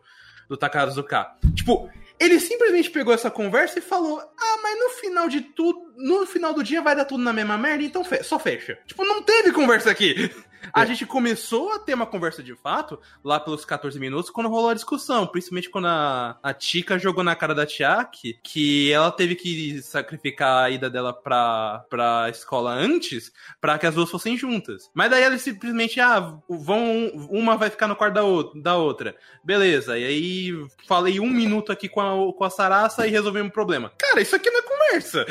do 0.49 0.55
Takazuka". 0.57 1.27
Tipo, 1.55 1.89
ele 2.19 2.39
simplesmente 2.39 2.89
pegou 2.89 3.13
essa 3.13 3.29
conversa 3.31 3.79
e 3.79 3.81
falou: 3.81 4.19
Ah, 4.19 4.57
mas 4.61 4.79
no 4.79 4.89
final 4.89 5.29
de 5.29 5.41
tudo, 5.41 5.79
no 5.97 6.25
final 6.25 6.53
do 6.53 6.63
dia 6.63 6.81
vai 6.81 6.95
dar 6.95 7.05
tudo 7.05 7.23
na 7.23 7.31
mesma 7.33 7.57
merda, 7.57 7.83
então 7.83 8.03
fe- 8.03 8.23
só 8.23 8.37
fecha. 8.39 8.77
Tipo, 8.85 9.05
não 9.05 9.21
teve 9.21 9.51
conversa 9.51 9.91
aqui. 9.91 10.29
A 10.73 10.85
gente 10.85 11.05
começou 11.05 11.71
a 11.73 11.79
ter 11.79 11.93
uma 11.93 12.05
conversa 12.05 12.43
de 12.43 12.55
fato 12.55 12.99
lá 13.23 13.39
pelos 13.39 13.63
14 13.65 13.99
minutos 13.99 14.29
quando 14.29 14.49
rolou 14.49 14.69
a 14.69 14.73
discussão, 14.73 15.25
principalmente 15.27 15.69
quando 15.69 15.87
a, 15.87 16.37
a 16.43 16.53
Tika 16.53 16.97
jogou 16.99 17.23
na 17.23 17.35
cara 17.35 17.55
da 17.55 17.65
Tiaki 17.65 18.39
que 18.43 18.91
ela 18.91 19.11
teve 19.11 19.35
que 19.35 19.81
sacrificar 19.81 20.65
a 20.65 20.69
ida 20.69 20.89
dela 20.89 21.13
pra, 21.13 21.85
pra 21.89 22.29
escola 22.29 22.71
antes 22.73 23.31
pra 23.61 23.77
que 23.77 23.85
as 23.85 23.95
duas 23.95 24.09
fossem 24.09 24.37
juntas. 24.37 24.89
Mas 24.93 25.09
daí 25.09 25.23
ela 25.23 25.37
simplesmente, 25.37 25.99
ah, 25.99 26.37
vão, 26.49 27.07
uma 27.29 27.55
vai 27.57 27.69
ficar 27.69 27.87
no 27.87 27.95
quarto 27.95 28.13
da, 28.13 28.61
da 28.61 28.75
outra. 28.77 29.15
Beleza, 29.43 29.97
e 29.97 30.03
aí 30.05 30.67
falei 30.87 31.19
um 31.19 31.29
minuto 31.29 31.71
aqui 31.71 31.87
com 31.87 32.01
a, 32.01 32.33
com 32.33 32.43
a 32.43 32.49
Sarasa 32.49 33.07
e 33.07 33.11
resolvemos 33.11 33.49
o 33.49 33.53
problema. 33.53 33.91
Cara, 33.97 34.21
isso 34.21 34.35
aqui 34.35 34.49
não 34.49 34.59
é 34.59 34.63
conversa. 34.63 35.25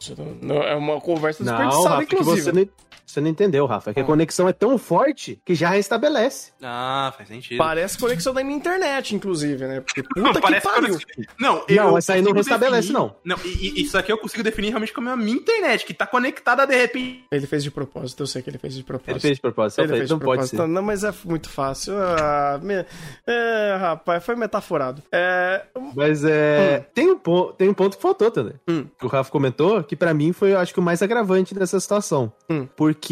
Isso 0.00 0.14
não- 0.18 0.34
não- 0.56 0.62
é 0.62 0.74
uma 0.74 1.00
conversa 1.00 1.42
Não, 1.44 1.52
desperdiçada, 1.52 1.94
Rafa, 1.96 2.06
que 2.06 2.14
inclusive. 2.16 2.42
você 2.42 2.52
não, 2.52 2.68
você 3.14 3.20
não 3.20 3.28
entendeu, 3.28 3.66
Rafa. 3.66 3.90
É 3.90 3.94
que 3.94 4.00
a 4.00 4.04
conexão 4.04 4.48
é 4.48 4.52
tão 4.52 4.76
forte 4.78 5.40
que 5.44 5.54
já 5.54 5.70
restabelece. 5.70 6.52
Ah, 6.62 7.12
faz 7.16 7.28
sentido. 7.28 7.58
Parece 7.58 7.96
conexão 7.98 8.32
da 8.34 8.42
minha 8.44 8.56
internet, 8.56 9.14
inclusive, 9.14 9.66
né? 9.66 9.80
Porque 9.80 10.02
puta 10.02 10.32
que 10.34 10.40
Parece 10.40 10.66
pariu. 10.66 10.98
que- 10.98 11.26
Não, 11.38 11.64
Não, 11.68 11.98
essa 11.98 12.14
aí 12.14 12.22
não 12.22 12.32
restabelece, 12.32 12.88
definir- 12.88 12.98
não. 12.98 13.16
Não, 13.24 13.36
e, 13.44 13.80
e 13.80 13.82
isso 13.82 13.96
aqui 13.96 14.12
eu 14.12 14.18
consigo 14.18 14.42
definir 14.42 14.68
realmente 14.68 14.92
como 14.92 15.08
a 15.10 15.16
minha 15.16 15.36
internet, 15.36 15.84
que 15.86 15.94
tá 15.94 16.06
conectada 16.06 16.66
de 16.66 16.76
repente. 16.76 17.24
Ele 17.30 17.46
fez 17.46 17.62
de 17.62 17.70
propósito, 17.70 18.22
eu 18.22 18.26
sei 18.26 18.42
que 18.42 18.50
ele 18.50 18.58
fez 18.58 18.74
de 18.74 18.82
propósito. 18.82 19.10
Ele 19.12 19.20
fez 19.20 19.34
de 19.36 19.40
propósito. 19.40 19.80
Ele 19.80 19.92
eu 19.92 19.96
fez 19.96 20.08
de 20.08 20.12
não 20.14 20.18
pode 20.18 20.38
propósito. 20.38 20.56
ser. 20.56 20.66
Não, 20.68 20.82
mas 20.82 21.04
é 21.04 21.12
muito 21.24 21.48
fácil. 21.48 21.94
Ah, 21.98 22.58
me- 22.62 22.84
É, 23.26 23.76
rapaz, 23.80 24.24
foi 24.24 24.36
metaforado. 24.36 25.02
É, 25.12 25.62
Mas 25.94 26.24
é. 26.24 26.86
Tem, 26.94 27.10
um 27.10 27.16
ponto, 27.18 27.52
tem 27.54 27.68
um 27.68 27.74
ponto 27.74 27.96
que 27.96 28.02
faltou 28.02 28.30
também. 28.30 28.54
Hum. 28.68 28.86
Que 28.98 29.06
o 29.06 29.08
Rafa 29.08 29.30
comentou, 29.30 29.82
que 29.82 29.96
pra 29.96 30.12
mim 30.14 30.32
foi, 30.32 30.52
eu 30.52 30.58
acho 30.58 30.72
que, 30.72 30.80
o 30.80 30.82
mais 30.82 31.02
agravante 31.02 31.54
dessa 31.54 31.78
situação. 31.78 32.32
Hum. 32.50 32.66
Porque 32.76 33.03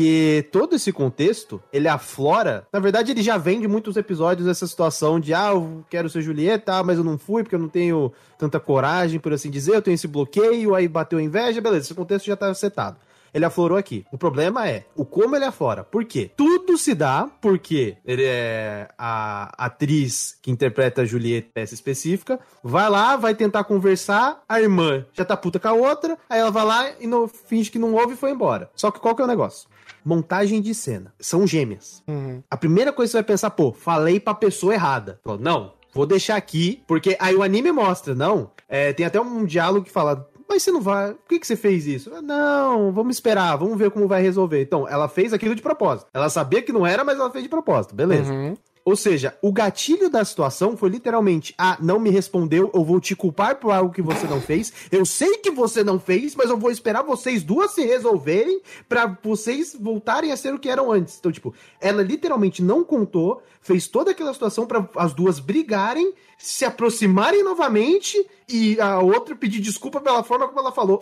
todo 0.50 0.76
esse 0.76 0.92
contexto, 0.92 1.62
ele 1.72 1.88
aflora. 1.88 2.66
Na 2.72 2.80
verdade, 2.80 3.12
ele 3.12 3.22
já 3.22 3.36
vem 3.36 3.60
de 3.60 3.68
muitos 3.68 3.96
episódios 3.96 4.46
dessa 4.46 4.66
situação 4.66 5.18
de, 5.18 5.34
ah, 5.34 5.50
eu 5.50 5.84
quero 5.90 6.08
ser 6.08 6.22
Julieta, 6.22 6.74
ah, 6.74 6.82
mas 6.82 6.98
eu 6.98 7.04
não 7.04 7.18
fui 7.18 7.42
porque 7.42 7.54
eu 7.54 7.60
não 7.60 7.68
tenho 7.68 8.12
tanta 8.38 8.58
coragem, 8.58 9.20
por 9.20 9.32
assim 9.32 9.50
dizer, 9.50 9.74
eu 9.74 9.82
tenho 9.82 9.94
esse 9.94 10.08
bloqueio, 10.08 10.74
aí 10.74 10.88
bateu 10.88 11.18
a 11.18 11.22
inveja, 11.22 11.60
beleza, 11.60 11.86
esse 11.86 11.94
contexto 11.94 12.26
já 12.26 12.36
tá 12.36 12.52
setado. 12.54 12.96
Ele 13.34 13.44
aflorou 13.46 13.78
aqui. 13.78 14.04
O 14.12 14.18
problema 14.18 14.68
é 14.68 14.84
o 14.94 15.04
como 15.04 15.34
ele 15.34 15.44
aflora. 15.44 15.82
Por 15.82 16.04
quê? 16.04 16.30
Tudo 16.36 16.76
se 16.76 16.94
dá 16.94 17.28
porque 17.40 17.96
ele 18.04 18.24
é 18.24 18.88
a 18.98 19.50
atriz 19.56 20.36
que 20.42 20.50
interpreta 20.50 21.02
a 21.02 21.04
Juliette, 21.04 21.50
peça 21.52 21.72
específica, 21.72 22.38
vai 22.62 22.90
lá, 22.90 23.16
vai 23.16 23.34
tentar 23.34 23.64
conversar, 23.64 24.42
a 24.46 24.60
irmã 24.60 25.06
já 25.14 25.24
tá 25.24 25.36
puta 25.36 25.58
com 25.58 25.68
a 25.68 25.72
outra, 25.72 26.18
aí 26.28 26.40
ela 26.40 26.50
vai 26.50 26.64
lá 26.64 26.90
e 27.00 27.06
no, 27.06 27.26
finge 27.26 27.70
que 27.70 27.78
não 27.78 27.94
ouve 27.94 28.14
e 28.14 28.16
foi 28.16 28.30
embora. 28.30 28.70
Só 28.74 28.90
que 28.90 29.00
qual 29.00 29.16
que 29.16 29.22
é 29.22 29.24
o 29.24 29.28
negócio? 29.28 29.68
Montagem 30.04 30.60
de 30.60 30.74
cena. 30.74 31.12
São 31.18 31.46
gêmeas. 31.46 32.02
uhum. 32.06 32.42
A 32.50 32.56
primeira 32.56 32.92
coisa 32.92 33.10
que 33.10 33.12
você 33.12 33.18
vai 33.18 33.24
pensar, 33.24 33.50
pô, 33.50 33.72
falei 33.72 34.18
pra 34.18 34.34
pessoa 34.34 34.74
errada. 34.74 35.20
Falou, 35.24 35.38
não, 35.38 35.72
vou 35.92 36.06
deixar 36.06 36.36
aqui, 36.36 36.82
porque 36.86 37.16
aí 37.20 37.34
o 37.34 37.42
anime 37.42 37.72
mostra, 37.72 38.14
não. 38.14 38.50
É, 38.68 38.92
tem 38.92 39.06
até 39.06 39.20
um 39.20 39.44
diálogo 39.44 39.84
que 39.86 39.92
fala, 39.92 40.28
mas 40.48 40.62
você 40.62 40.70
não 40.70 40.80
vai, 40.80 41.14
por 41.14 41.28
que, 41.28 41.38
que 41.38 41.46
você 41.46 41.56
fez 41.56 41.86
isso? 41.86 42.10
Não, 42.22 42.92
vamos 42.92 43.16
esperar, 43.16 43.56
vamos 43.56 43.78
ver 43.78 43.90
como 43.90 44.06
vai 44.06 44.20
resolver. 44.22 44.62
Então, 44.62 44.86
ela 44.88 45.08
fez 45.08 45.32
aquilo 45.32 45.54
de 45.54 45.62
propósito. 45.62 46.08
Ela 46.12 46.28
sabia 46.28 46.62
que 46.62 46.72
não 46.72 46.86
era, 46.86 47.04
mas 47.04 47.18
ela 47.18 47.30
fez 47.30 47.44
de 47.44 47.50
propósito, 47.50 47.94
beleza. 47.94 48.32
Uhum. 48.32 48.54
Ou 48.84 48.96
seja, 48.96 49.36
o 49.40 49.52
gatilho 49.52 50.10
da 50.10 50.24
situação 50.24 50.76
foi 50.76 50.90
literalmente: 50.90 51.54
ah, 51.56 51.76
não 51.80 51.98
me 51.98 52.10
respondeu, 52.10 52.70
eu 52.74 52.84
vou 52.84 53.00
te 53.00 53.14
culpar 53.14 53.56
por 53.56 53.72
algo 53.72 53.92
que 53.92 54.02
você 54.02 54.26
não 54.26 54.40
fez. 54.40 54.72
Eu 54.90 55.04
sei 55.04 55.38
que 55.38 55.50
você 55.50 55.84
não 55.84 56.00
fez, 56.00 56.34
mas 56.34 56.50
eu 56.50 56.56
vou 56.56 56.70
esperar 56.70 57.02
vocês 57.02 57.42
duas 57.42 57.72
se 57.72 57.84
resolverem 57.84 58.60
para 58.88 59.18
vocês 59.22 59.76
voltarem 59.78 60.32
a 60.32 60.36
ser 60.36 60.52
o 60.52 60.58
que 60.58 60.68
eram 60.68 60.90
antes. 60.90 61.16
Então, 61.18 61.30
tipo, 61.30 61.54
ela 61.80 62.02
literalmente 62.02 62.62
não 62.62 62.82
contou, 62.82 63.42
fez 63.60 63.86
toda 63.86 64.10
aquela 64.10 64.32
situação 64.32 64.66
para 64.66 64.88
as 64.96 65.14
duas 65.14 65.38
brigarem, 65.38 66.12
se 66.36 66.64
aproximarem 66.64 67.44
novamente 67.44 68.24
e 68.48 68.80
a 68.80 68.98
outra 68.98 69.36
pedir 69.36 69.60
desculpa 69.60 70.00
pela 70.00 70.24
forma 70.24 70.48
como 70.48 70.58
ela 70.58 70.72
falou. 70.72 71.00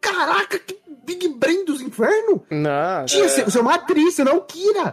Caraca, 0.00 0.58
que 0.58 0.78
Big 1.04 1.28
Brain 1.28 1.64
dos 1.64 1.80
infernos! 1.80 2.40
Não, 2.50 3.04
Tia, 3.06 3.28
você 3.28 3.44
você 3.44 3.58
é 3.58 3.60
uma 3.60 3.74
atriz, 3.74 4.14
você 4.14 4.24
não 4.24 4.32
é 4.32 4.36
o 4.36 4.40
Kira! 4.42 4.92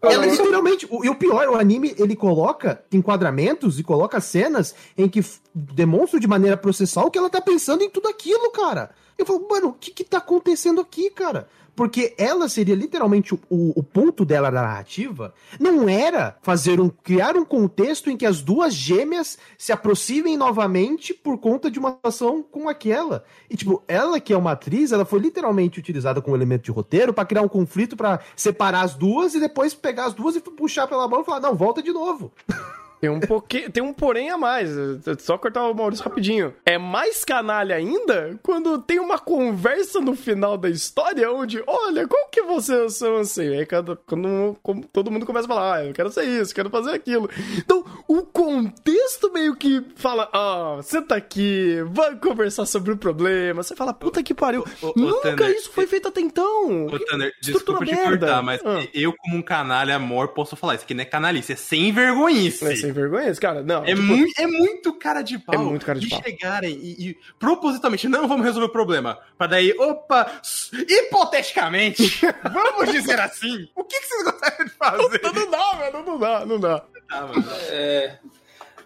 Ela 0.00 0.26
literalmente. 0.26 0.86
o- 0.90 1.04
E 1.04 1.08
o 1.10 1.14
pior, 1.14 1.48
o 1.48 1.54
anime 1.56 1.94
ele 1.98 2.16
coloca 2.16 2.82
enquadramentos 2.92 3.78
e 3.78 3.82
coloca 3.84 4.20
cenas 4.20 4.74
em 4.96 5.08
que 5.08 5.24
demonstram 5.54 6.18
de 6.18 6.26
maneira 6.26 6.56
processual 6.56 7.10
que 7.10 7.18
ela 7.18 7.30
tá 7.30 7.40
pensando 7.40 7.82
em 7.82 7.90
tudo 7.90 8.08
aquilo, 8.08 8.50
cara. 8.50 8.90
Eu 9.18 9.26
falo, 9.26 9.46
mano, 9.48 9.68
o 9.68 9.72
que 9.74 9.90
que 9.92 10.04
tá 10.04 10.18
acontecendo 10.18 10.80
aqui, 10.80 11.10
cara? 11.10 11.46
Porque 11.74 12.14
ela 12.18 12.48
seria 12.50 12.74
literalmente 12.74 13.34
o, 13.34 13.40
o- 13.48 13.82
ponto 13.82 14.24
dela 14.24 14.50
da 14.50 14.60
narrativa. 14.62 15.32
Não 15.58 15.88
era 15.88 16.36
fazer 16.42 16.78
um. 16.80 16.88
criar 16.90 17.34
um 17.36 17.44
contexto 17.44 18.10
em 18.10 18.16
que 18.16 18.26
as 18.26 18.42
duas 18.42 18.74
gêmeas 18.74 19.38
se 19.56 19.72
aproximem 19.72 20.36
novamente 20.36 21.14
por 21.14 21.38
conta 21.38 21.70
de 21.70 21.78
uma 21.78 21.92
situação 21.92 22.42
com 22.42 22.68
aquela. 22.68 23.24
E, 23.48 23.56
tipo, 23.56 23.82
ela 23.88 24.20
que 24.20 24.32
é 24.32 24.36
uma 24.36 24.52
atriz, 24.52 24.92
ela 24.92 25.04
foi 25.06 25.18
literalmente 25.20 25.78
utilizada 25.80 26.20
como 26.20 26.36
elemento 26.36 26.64
de 26.64 26.70
roteiro 26.70 27.12
pra 27.14 27.24
criar 27.24 27.42
um 27.42 27.48
conflito 27.48 27.96
pra 27.96 28.20
separar 28.36 28.82
as 28.82 28.94
duas 28.94 29.34
e 29.34 29.40
depois 29.40 29.72
pegar 29.72 30.04
as 30.06 30.14
duas 30.14 30.36
e 30.36 30.40
puxar 30.40 30.86
pela 30.86 31.08
mão 31.08 31.22
e 31.22 31.24
falar, 31.24 31.40
não, 31.40 31.54
volta 31.54 31.82
de 31.82 31.92
novo. 31.92 32.32
Tem 33.02 33.10
um 33.10 33.18
pouquinho, 33.18 33.68
tem 33.68 33.82
um 33.82 33.92
porém 33.92 34.30
a 34.30 34.38
mais. 34.38 34.70
Só 35.18 35.36
cortar 35.36 35.68
o 35.68 35.74
Maurício 35.74 36.04
rapidinho. 36.04 36.54
É 36.64 36.78
mais 36.78 37.24
canalha 37.24 37.74
ainda 37.74 38.38
quando 38.44 38.78
tem 38.80 39.00
uma 39.00 39.18
conversa 39.18 40.00
no 40.00 40.14
final 40.14 40.56
da 40.56 40.70
história 40.70 41.28
onde, 41.32 41.60
olha, 41.66 42.06
qual 42.06 42.28
que 42.28 42.42
você 42.42 42.74
é 42.74 42.84
o 42.84 42.88
seu 42.90 43.16
anseio? 43.16 43.54
Aí 43.58 43.66
cada, 43.66 43.96
quando 43.96 44.56
como 44.62 44.86
todo 44.86 45.10
mundo 45.10 45.26
começa 45.26 45.46
a 45.46 45.48
falar, 45.48 45.74
ah, 45.78 45.84
eu 45.84 45.92
quero 45.92 46.12
ser 46.12 46.22
isso, 46.26 46.54
quero 46.54 46.70
fazer 46.70 46.92
aquilo. 46.92 47.28
Então, 47.58 47.84
o 48.06 48.22
contexto 48.22 49.32
meio 49.32 49.56
que 49.56 49.84
fala, 49.96 50.30
ah, 50.32 50.78
senta 50.84 51.16
aqui, 51.16 51.78
vai 51.88 52.14
conversar 52.14 52.66
sobre 52.66 52.92
o 52.92 52.96
problema. 52.96 53.64
Você 53.64 53.74
fala, 53.74 53.92
puta 53.92 54.22
que 54.22 54.32
pariu. 54.32 54.64
Ô, 54.80 54.90
ô, 54.90 54.92
Nunca 54.94 55.34
Tanner, 55.34 55.56
isso 55.56 55.72
foi 55.72 55.88
feito 55.88 56.06
até 56.06 56.20
então. 56.20 56.86
Ô, 56.86 56.98
Tanner, 57.00 57.32
desculpa 57.42 57.84
te 57.84 57.96
cortar, 57.96 58.44
mas 58.44 58.60
Ah. 58.64 58.80
eu, 58.94 59.12
como 59.18 59.36
um 59.38 59.42
canalha 59.42 59.96
amor, 59.96 60.28
posso 60.28 60.54
falar. 60.54 60.76
Isso 60.76 60.84
aqui 60.84 60.94
não 60.94 61.02
é 61.02 61.04
canalice, 61.04 61.52
é 61.52 61.56
sem 61.56 61.90
vergonhice. 61.90 62.64
É 62.64 62.76
sem 62.76 62.91
vergonha 62.92 63.28
esse 63.28 63.40
cara? 63.40 63.62
Não. 63.62 63.82
É, 63.82 63.86
tipo, 63.94 64.02
mui- 64.02 64.30
é 64.38 64.46
muito 64.46 64.92
cara 64.94 65.22
de 65.22 65.38
pau. 65.38 65.54
É 65.54 65.58
muito 65.58 65.84
cara 65.86 65.98
de 65.98 66.08
pau. 66.08 66.22
chegarem 66.22 66.72
e, 66.80 67.08
e 67.10 67.18
propositalmente, 67.38 68.08
não 68.08 68.28
vamos 68.28 68.44
resolver 68.44 68.66
o 68.66 68.72
problema. 68.72 69.18
Pra 69.36 69.46
daí, 69.46 69.72
opa, 69.78 70.40
hipoteticamente, 70.88 72.20
vamos 72.52 72.92
dizer 72.92 73.20
assim, 73.20 73.68
o 73.74 73.84
que, 73.84 73.98
que 74.00 74.06
vocês 74.06 74.24
gostariam 74.24 74.64
de 74.66 74.72
fazer? 74.72 75.20
Não 75.22 75.50
dá, 75.50 75.72
velho, 75.74 76.02
não 76.04 76.18
dá, 76.18 76.46
não 76.46 76.60
dá. 76.60 76.84
Ah, 77.10 77.26
mano. 77.26 77.44
É, 77.68 78.18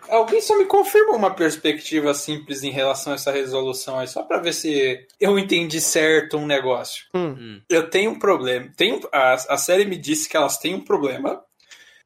Alguém 0.08 0.40
só 0.40 0.56
me 0.56 0.66
confirma 0.66 1.14
uma 1.16 1.34
perspectiva 1.34 2.14
simples 2.14 2.62
em 2.62 2.70
relação 2.70 3.12
a 3.12 3.16
essa 3.16 3.32
resolução 3.32 3.98
aí, 3.98 4.06
só 4.06 4.22
pra 4.22 4.38
ver 4.38 4.52
se 4.54 5.04
eu 5.20 5.36
entendi 5.36 5.80
certo 5.80 6.36
um 6.36 6.46
negócio. 6.46 7.06
Hum. 7.12 7.60
Eu 7.68 7.90
tenho 7.90 8.12
um 8.12 8.18
problema. 8.18 8.70
Tem, 8.76 9.00
a, 9.12 9.32
a 9.34 9.56
série 9.58 9.84
me 9.84 9.96
disse 9.96 10.28
que 10.28 10.36
elas 10.36 10.58
têm 10.58 10.74
um 10.76 10.80
problema. 10.84 11.42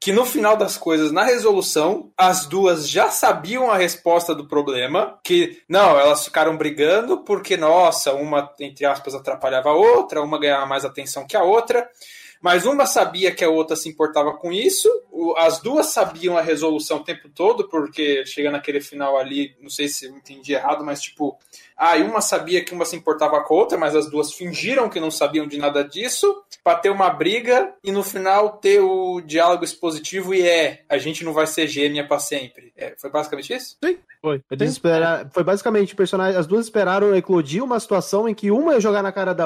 Que 0.03 0.11
no 0.11 0.25
final 0.25 0.57
das 0.57 0.77
coisas, 0.77 1.11
na 1.11 1.23
resolução, 1.23 2.11
as 2.17 2.47
duas 2.47 2.89
já 2.89 3.11
sabiam 3.11 3.69
a 3.69 3.77
resposta 3.77 4.33
do 4.33 4.47
problema. 4.47 5.19
Que 5.23 5.61
não, 5.69 5.97
elas 5.97 6.25
ficaram 6.25 6.57
brigando 6.57 7.19
porque, 7.23 7.55
nossa, 7.55 8.11
uma, 8.13 8.51
entre 8.59 8.83
aspas, 8.83 9.13
atrapalhava 9.13 9.69
a 9.69 9.75
outra, 9.75 10.23
uma 10.23 10.39
ganhava 10.39 10.65
mais 10.65 10.83
atenção 10.83 11.27
que 11.27 11.37
a 11.37 11.43
outra. 11.43 11.87
Mas 12.41 12.65
uma 12.65 12.85
sabia 12.85 13.31
que 13.31 13.43
a 13.43 13.49
outra 13.49 13.75
se 13.75 13.87
importava 13.87 14.33
com 14.33 14.51
isso, 14.51 14.89
as 15.37 15.59
duas 15.59 15.87
sabiam 15.87 16.37
a 16.37 16.41
resolução 16.41 16.97
o 16.97 17.03
tempo 17.03 17.29
todo, 17.29 17.69
porque 17.69 18.25
chegando 18.25 18.53
naquele 18.53 18.81
final 18.81 19.17
ali, 19.17 19.55
não 19.61 19.69
sei 19.69 19.87
se 19.87 20.05
eu 20.05 20.15
entendi 20.17 20.53
errado, 20.53 20.83
mas 20.83 21.01
tipo, 21.01 21.37
ah, 21.77 21.95
uma 21.97 22.19
sabia 22.19 22.63
que 22.63 22.73
uma 22.73 22.85
se 22.85 22.95
importava 22.95 23.41
com 23.43 23.53
a 23.53 23.57
outra, 23.57 23.77
mas 23.77 23.95
as 23.95 24.09
duas 24.09 24.33
fingiram 24.33 24.89
que 24.89 24.99
não 24.99 25.11
sabiam 25.11 25.47
de 25.47 25.57
nada 25.57 25.83
disso, 25.83 26.43
pra 26.63 26.75
ter 26.75 26.89
uma 26.89 27.09
briga 27.09 27.73
e 27.83 27.91
no 27.91 28.03
final 28.03 28.57
ter 28.57 28.79
o 28.79 29.21
diálogo 29.21 29.63
expositivo 29.63 30.33
e 30.33 30.41
é, 30.41 30.83
a 30.89 30.97
gente 30.97 31.23
não 31.23 31.33
vai 31.33 31.45
ser 31.45 31.67
gêmea 31.67 32.07
pra 32.07 32.17
sempre. 32.17 32.73
É, 32.75 32.95
foi 32.97 33.11
basicamente 33.11 33.53
isso? 33.53 33.77
Foi. 34.21 34.41
Eles 34.51 34.71
espera- 34.73 35.27
Foi 35.33 35.43
basicamente 35.43 35.95
personagem. 35.95 36.37
As 36.39 36.45
duas 36.45 36.65
esperaram 36.65 37.15
eclodir 37.15 37.63
uma 37.63 37.79
situação 37.79 38.29
em 38.29 38.35
que 38.35 38.51
uma 38.51 38.73
ia 38.73 38.79
jogar 38.79 39.01
na 39.01 39.11
cara 39.11 39.33
da 39.33 39.45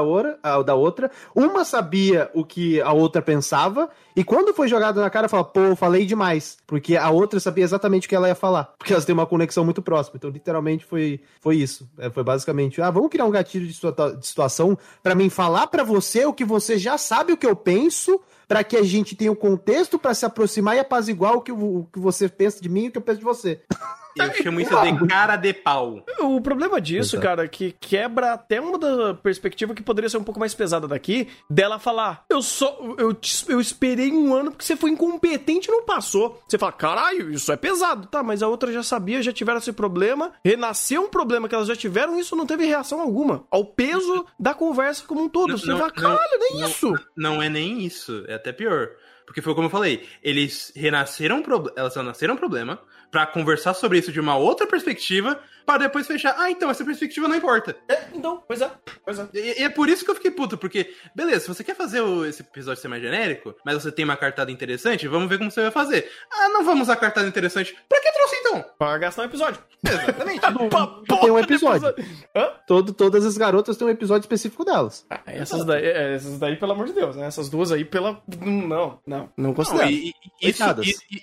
da 0.66 0.76
outra, 0.76 1.10
uma 1.34 1.64
sabia 1.64 2.30
o 2.34 2.44
que 2.44 2.82
a 2.82 2.92
outra 2.92 3.22
pensava, 3.22 3.90
e 4.16 4.24
quando 4.24 4.54
foi 4.54 4.68
jogado 4.68 5.00
na 5.00 5.10
cara, 5.10 5.30
fala, 5.30 5.46
pô, 5.46 5.62
eu 5.62 5.76
falei 5.78 6.06
demais. 6.06 6.58
Porque 6.68 6.98
a 6.98 7.10
outra 7.10 7.40
sabia 7.40 7.64
exatamente 7.64 8.06
o 8.06 8.10
que 8.10 8.16
ela 8.16 8.28
ia 8.28 8.36
falar. 8.36 8.74
Porque 8.78 8.92
elas 8.92 9.06
têm 9.06 9.14
uma 9.14 9.26
conexão 9.26 9.64
muito 9.64 9.82
próxima. 9.82 10.18
Então, 10.18 10.30
literalmente, 10.30 10.84
foi, 10.86 11.22
foi 11.40 11.56
isso. 11.56 11.88
É, 11.98 12.10
foi 12.10 12.24
basicamente, 12.24 12.82
ah, 12.82 12.92
vamos 12.92 13.10
criar 13.10 13.26
um 13.26 13.32
gatilho 13.32 13.66
de, 13.68 13.74
situa- 13.74 14.16
de 14.20 14.28
situação 14.28 14.78
pra 15.02 15.16
mim 15.16 15.30
falar 15.30 15.68
pra 15.68 15.84
você 15.84 16.26
o 16.26 16.34
que 16.34 16.44
você 16.44 16.78
já 16.78 16.98
sabe 16.98 17.32
o 17.32 17.38
que 17.38 17.48
eu 17.48 17.56
penso. 17.56 18.20
Pra 18.48 18.64
que 18.64 18.78
a 18.78 18.84
gente 18.84 19.16
tenha 19.16 19.32
o 19.32 19.36
contexto 19.36 19.98
pra 19.98 20.14
se 20.14 20.24
aproximar 20.24 20.76
e 20.76 20.80
apaziguar 20.80 21.34
o 21.34 21.42
que, 21.42 21.52
o 21.52 21.80
o 21.80 21.90
que 21.92 21.98
você 21.98 22.30
pensa 22.30 22.62
de 22.62 22.70
mim 22.70 22.86
e 22.86 22.88
o 22.90 22.92
que 22.92 22.98
eu 23.00 23.02
penso 23.02 23.18
de 23.18 23.26
você. 23.26 23.62
Eu 24.18 24.34
chamo 24.34 24.60
isso 24.62 24.70
de 24.82 25.08
cara 25.08 25.36
de 25.36 25.54
pau. 25.54 26.04
O 26.20 26.40
problema 26.42 26.80
disso, 26.80 27.16
Exato. 27.16 27.28
cara, 27.28 27.44
é 27.46 27.48
que 27.48 27.72
quebra 27.80 28.34
até 28.34 28.62
uma 28.62 28.78
da 28.80 29.14
perspectiva 29.14 29.74
que 29.76 29.84
poderia 29.84 30.10
ser 30.10 30.18
um 30.18 30.24
pouco 30.24 30.40
mais 30.40 30.54
pesada 30.54 30.88
daqui, 30.88 31.28
dela 31.50 31.78
falar, 31.80 32.24
eu 32.30 32.42
só, 32.42 32.80
eu, 32.98 33.14
te- 33.14 33.46
eu 33.50 33.60
esperei 33.60 34.12
um 34.12 34.34
ano 34.34 34.52
porque 34.52 34.64
você 34.66 34.76
foi 34.76 34.90
incompetente 34.92 35.68
e 35.68 35.72
não 35.72 35.84
passou. 35.86 36.42
Você 36.48 36.58
fala, 36.58 36.72
caralho, 36.72 37.32
isso 37.32 37.52
é 37.52 37.58
pesado. 37.58 38.08
Tá, 38.08 38.24
mas 38.24 38.42
a 38.42 38.48
outra 38.48 38.72
já 38.72 38.84
sabia, 38.84 39.22
já 39.22 39.34
tiveram 39.34 39.58
esse 39.60 39.74
problema, 39.74 40.32
renasceu 40.44 41.04
um 41.04 41.10
problema 41.10 41.50
que 41.50 41.56
elas 41.56 41.68
já 41.68 41.76
tiveram 41.76 42.18
e 42.18 42.22
isso 42.22 42.36
não 42.36 42.46
teve 42.46 42.66
reação 42.66 43.02
alguma. 43.02 43.46
Ao 43.52 43.66
peso 43.66 44.26
da 44.40 44.54
conversa 44.54 45.04
como 45.06 45.24
um 45.24 45.30
todo. 45.30 45.50
Não, 45.52 45.58
você 45.58 45.68
não, 45.68 45.78
fala, 45.78 45.92
caralho, 45.92 46.40
nem 46.40 46.60
não, 46.62 46.68
isso. 46.70 46.94
Não 47.16 47.42
é 47.42 47.50
nem 47.50 47.82
isso, 47.86 48.24
é 48.28 48.36
até 48.36 48.52
pior. 48.54 48.90
Porque 49.26 49.42
foi 49.42 49.56
como 49.56 49.66
eu 49.66 49.72
falei, 49.72 50.08
eles 50.22 50.72
renasceram, 50.76 51.44
elas 51.76 51.96
renasceram 51.96 52.36
um 52.36 52.38
problema 52.38 52.80
pra 53.16 53.26
conversar 53.26 53.74
sobre 53.74 53.98
isso 53.98 54.12
de 54.12 54.20
uma 54.20 54.36
outra 54.36 54.68
perspectiva, 54.68 55.40
pra 55.66 55.78
depois 55.78 56.06
fechar, 56.06 56.36
ah, 56.38 56.52
então 56.52 56.70
essa 56.70 56.84
perspectiva 56.84 57.30
não 57.30 57.36
importa. 57.38 57.74
É, 57.88 57.98
então, 58.14 58.44
pois 58.46 58.60
é, 58.60 58.70
pois 59.06 59.18
é. 59.18 59.28
E, 59.34 59.62
e 59.62 59.64
é 59.64 59.70
por 59.70 59.88
isso 59.88 60.04
que 60.04 60.12
eu 60.12 60.16
fiquei 60.16 60.32
puto, 60.32 60.58
porque, 60.58 60.94
beleza, 61.16 61.40
se 61.40 61.48
você 61.48 61.64
quer 61.64 61.78
fazer 61.78 62.02
o- 62.02 62.26
esse 62.26 62.42
episódio 62.42 62.82
ser 62.82 62.90
mais 62.90 63.02
genérico, 63.02 63.56
mas 63.66 63.82
você 63.82 63.90
tem 63.90 64.04
uma 64.04 64.18
cartada 64.18 64.52
interessante, 64.52 65.08
vamos 65.08 65.30
ver 65.30 65.38
como 65.38 65.50
você 65.50 65.62
vai 65.62 65.72
fazer. 65.72 66.12
Ah, 66.30 66.50
não 66.50 66.66
vamos 66.66 66.82
usar 66.82 66.98
cartada 66.98 67.26
interessante. 67.26 67.74
Pra 67.88 68.02
que 68.02 68.12
trouxe 68.12 68.36
então? 68.36 68.66
Pra 68.78 68.98
gastar 68.98 69.22
um 69.22 69.26
episódio. 69.26 69.62
Exatamente. 69.88 70.42
Pra 71.08 71.18
Tem 71.22 71.32
um 71.32 71.40
episódio. 71.40 71.96
Hã? 72.36 72.52
Todo, 72.68 72.92
todas 72.94 73.26
as 73.26 73.38
garotas 73.38 73.78
têm 73.78 73.88
um 73.88 73.92
episódio 73.92 74.26
específico 74.26 74.66
delas. 74.66 75.06
Ah, 75.10 75.22
essas 75.28 75.64
daí, 75.64 75.86
é, 75.86 76.16
essas 76.16 76.38
daí, 76.38 76.58
pelo 76.58 76.74
amor 76.74 76.88
de 76.88 76.92
Deus, 76.94 77.16
né? 77.16 77.26
Essas 77.28 77.48
duas 77.50 77.72
aí, 77.72 77.86
pela. 77.86 78.22
Não, 78.42 78.68
não, 78.68 79.00
não 79.08 79.32
Não, 79.38 79.54
considero. 79.54 79.90
e- 79.90 80.10
e- 80.42 80.50
isso, 80.50 80.64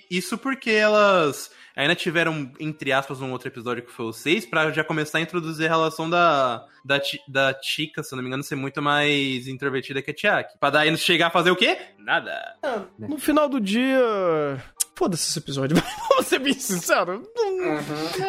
isso 0.09 0.37
porque 0.39 0.71
elas 0.71 1.51
ainda 1.75 1.95
tiveram, 1.95 2.51
entre 2.59 2.91
aspas, 2.91 3.21
um 3.21 3.31
outro 3.31 3.47
episódio 3.47 3.83
que 3.83 3.91
foi 3.91 4.05
o 4.05 4.13
6, 4.13 4.45
pra 4.45 4.71
já 4.71 4.83
começar 4.83 5.17
a 5.17 5.21
introduzir 5.21 5.65
a 5.65 5.69
relação 5.69 6.09
da, 6.09 6.65
da, 6.83 7.01
da 7.27 7.59
Chica, 7.61 8.03
se 8.03 8.15
não 8.15 8.21
me 8.21 8.27
engano, 8.27 8.43
ser 8.43 8.55
muito 8.55 8.81
mais 8.81 9.47
introvertida 9.47 10.01
que 10.01 10.11
a 10.11 10.13
Tiaki. 10.13 10.57
Pra 10.59 10.69
daí 10.69 10.95
chegar 10.97 11.27
a 11.27 11.31
fazer 11.31 11.51
o 11.51 11.55
quê? 11.55 11.77
Nada. 11.97 12.55
Ah, 12.61 12.83
no 12.97 13.17
final 13.17 13.49
do 13.49 13.59
dia. 13.59 14.63
Foda-se 14.95 15.27
esse 15.29 15.39
episódio, 15.39 15.75
vamos 16.09 16.27
ser 16.27 16.39
bem 16.39 16.53
sinceros. 16.53 17.21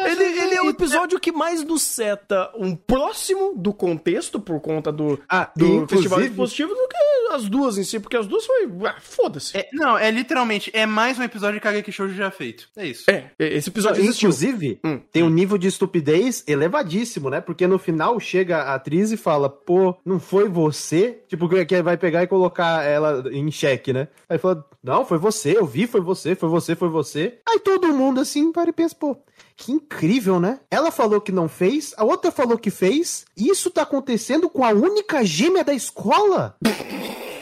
Ele, 0.09 0.23
ele 0.23 0.55
é 0.55 0.61
o 0.61 0.69
episódio 0.69 1.19
que 1.19 1.31
mais 1.31 1.63
nos 1.63 1.83
seta 1.83 2.51
um 2.55 2.75
próximo 2.75 3.53
do 3.55 3.73
contexto, 3.73 4.39
por 4.39 4.59
conta 4.59 4.91
do, 4.91 5.19
Ah, 5.29 5.51
do 5.55 5.65
inclusive- 5.65 5.87
Festival 5.95 6.21
Expositivo, 6.21 6.69
do 6.73 6.87
que 6.87 6.95
as 7.33 7.49
duas 7.49 7.77
em 7.77 7.83
si, 7.83 7.99
porque 7.99 8.15
as 8.17 8.27
duas 8.27 8.45
foi. 8.45 8.67
Ah, 8.85 8.95
foda-se. 8.99 9.57
É, 9.57 9.67
não, 9.73 9.97
é 9.97 10.09
literalmente, 10.09 10.71
é 10.73 10.85
mais 10.85 11.19
um 11.19 11.23
episódio 11.23 11.55
de 11.55 11.59
Kageki 11.61 11.91
Shoujo 11.91 12.13
já 12.15 12.31
feito. 12.31 12.67
É 12.75 12.87
isso. 12.87 13.03
É, 13.09 13.29
esse 13.39 13.69
episódio 13.69 14.01
existiu. 14.01 14.29
Inclusive, 14.29 14.79
Hum. 14.83 14.99
tem 15.11 15.21
um 15.23 15.29
nível 15.29 15.57
de 15.57 15.67
estupidez 15.67 16.43
elevadíssimo, 16.47 17.29
né? 17.29 17.41
Porque 17.41 17.67
no 17.67 17.77
final 17.77 18.19
chega 18.19 18.57
a 18.63 18.75
atriz 18.75 19.11
e 19.11 19.17
fala, 19.17 19.49
pô, 19.49 19.95
não 20.05 20.19
foi 20.19 20.47
você? 20.49 21.19
Tipo, 21.27 21.47
que 21.49 21.81
vai 21.81 21.97
pegar 21.97 22.23
e 22.23 22.27
colocar 22.27 22.83
ela 22.83 23.23
em 23.31 23.51
xeque, 23.51 23.91
né? 23.93 24.07
Aí 24.29 24.37
fala, 24.37 24.65
não, 24.83 25.05
foi 25.05 25.17
você, 25.17 25.57
eu 25.57 25.65
vi, 25.65 25.85
foi 25.87 26.01
você, 26.01 26.35
foi 26.35 26.47
você, 26.49 26.54
foi 26.75 26.89
você. 26.89 27.39
Aí 27.47 27.59
todo 27.59 27.93
mundo 27.93 28.19
assim 28.21 28.51
para 28.51 28.69
e 28.69 28.73
pensa, 28.73 28.95
pô, 28.95 29.17
que 29.55 29.71
incrível, 29.71 30.39
né? 30.39 30.59
Ela 30.69 30.91
falou 30.91 31.21
que 31.21 31.31
não 31.31 31.47
fez, 31.47 31.93
a 31.97 32.03
outra 32.03 32.31
falou 32.31 32.57
que 32.57 32.69
fez, 32.69 33.25
isso 33.35 33.69
tá 33.69 33.81
acontecendo 33.81 34.49
com 34.49 34.63
a 34.63 34.69
única 34.69 35.23
gêmea 35.23 35.63
da 35.63 35.73
escola? 35.73 36.55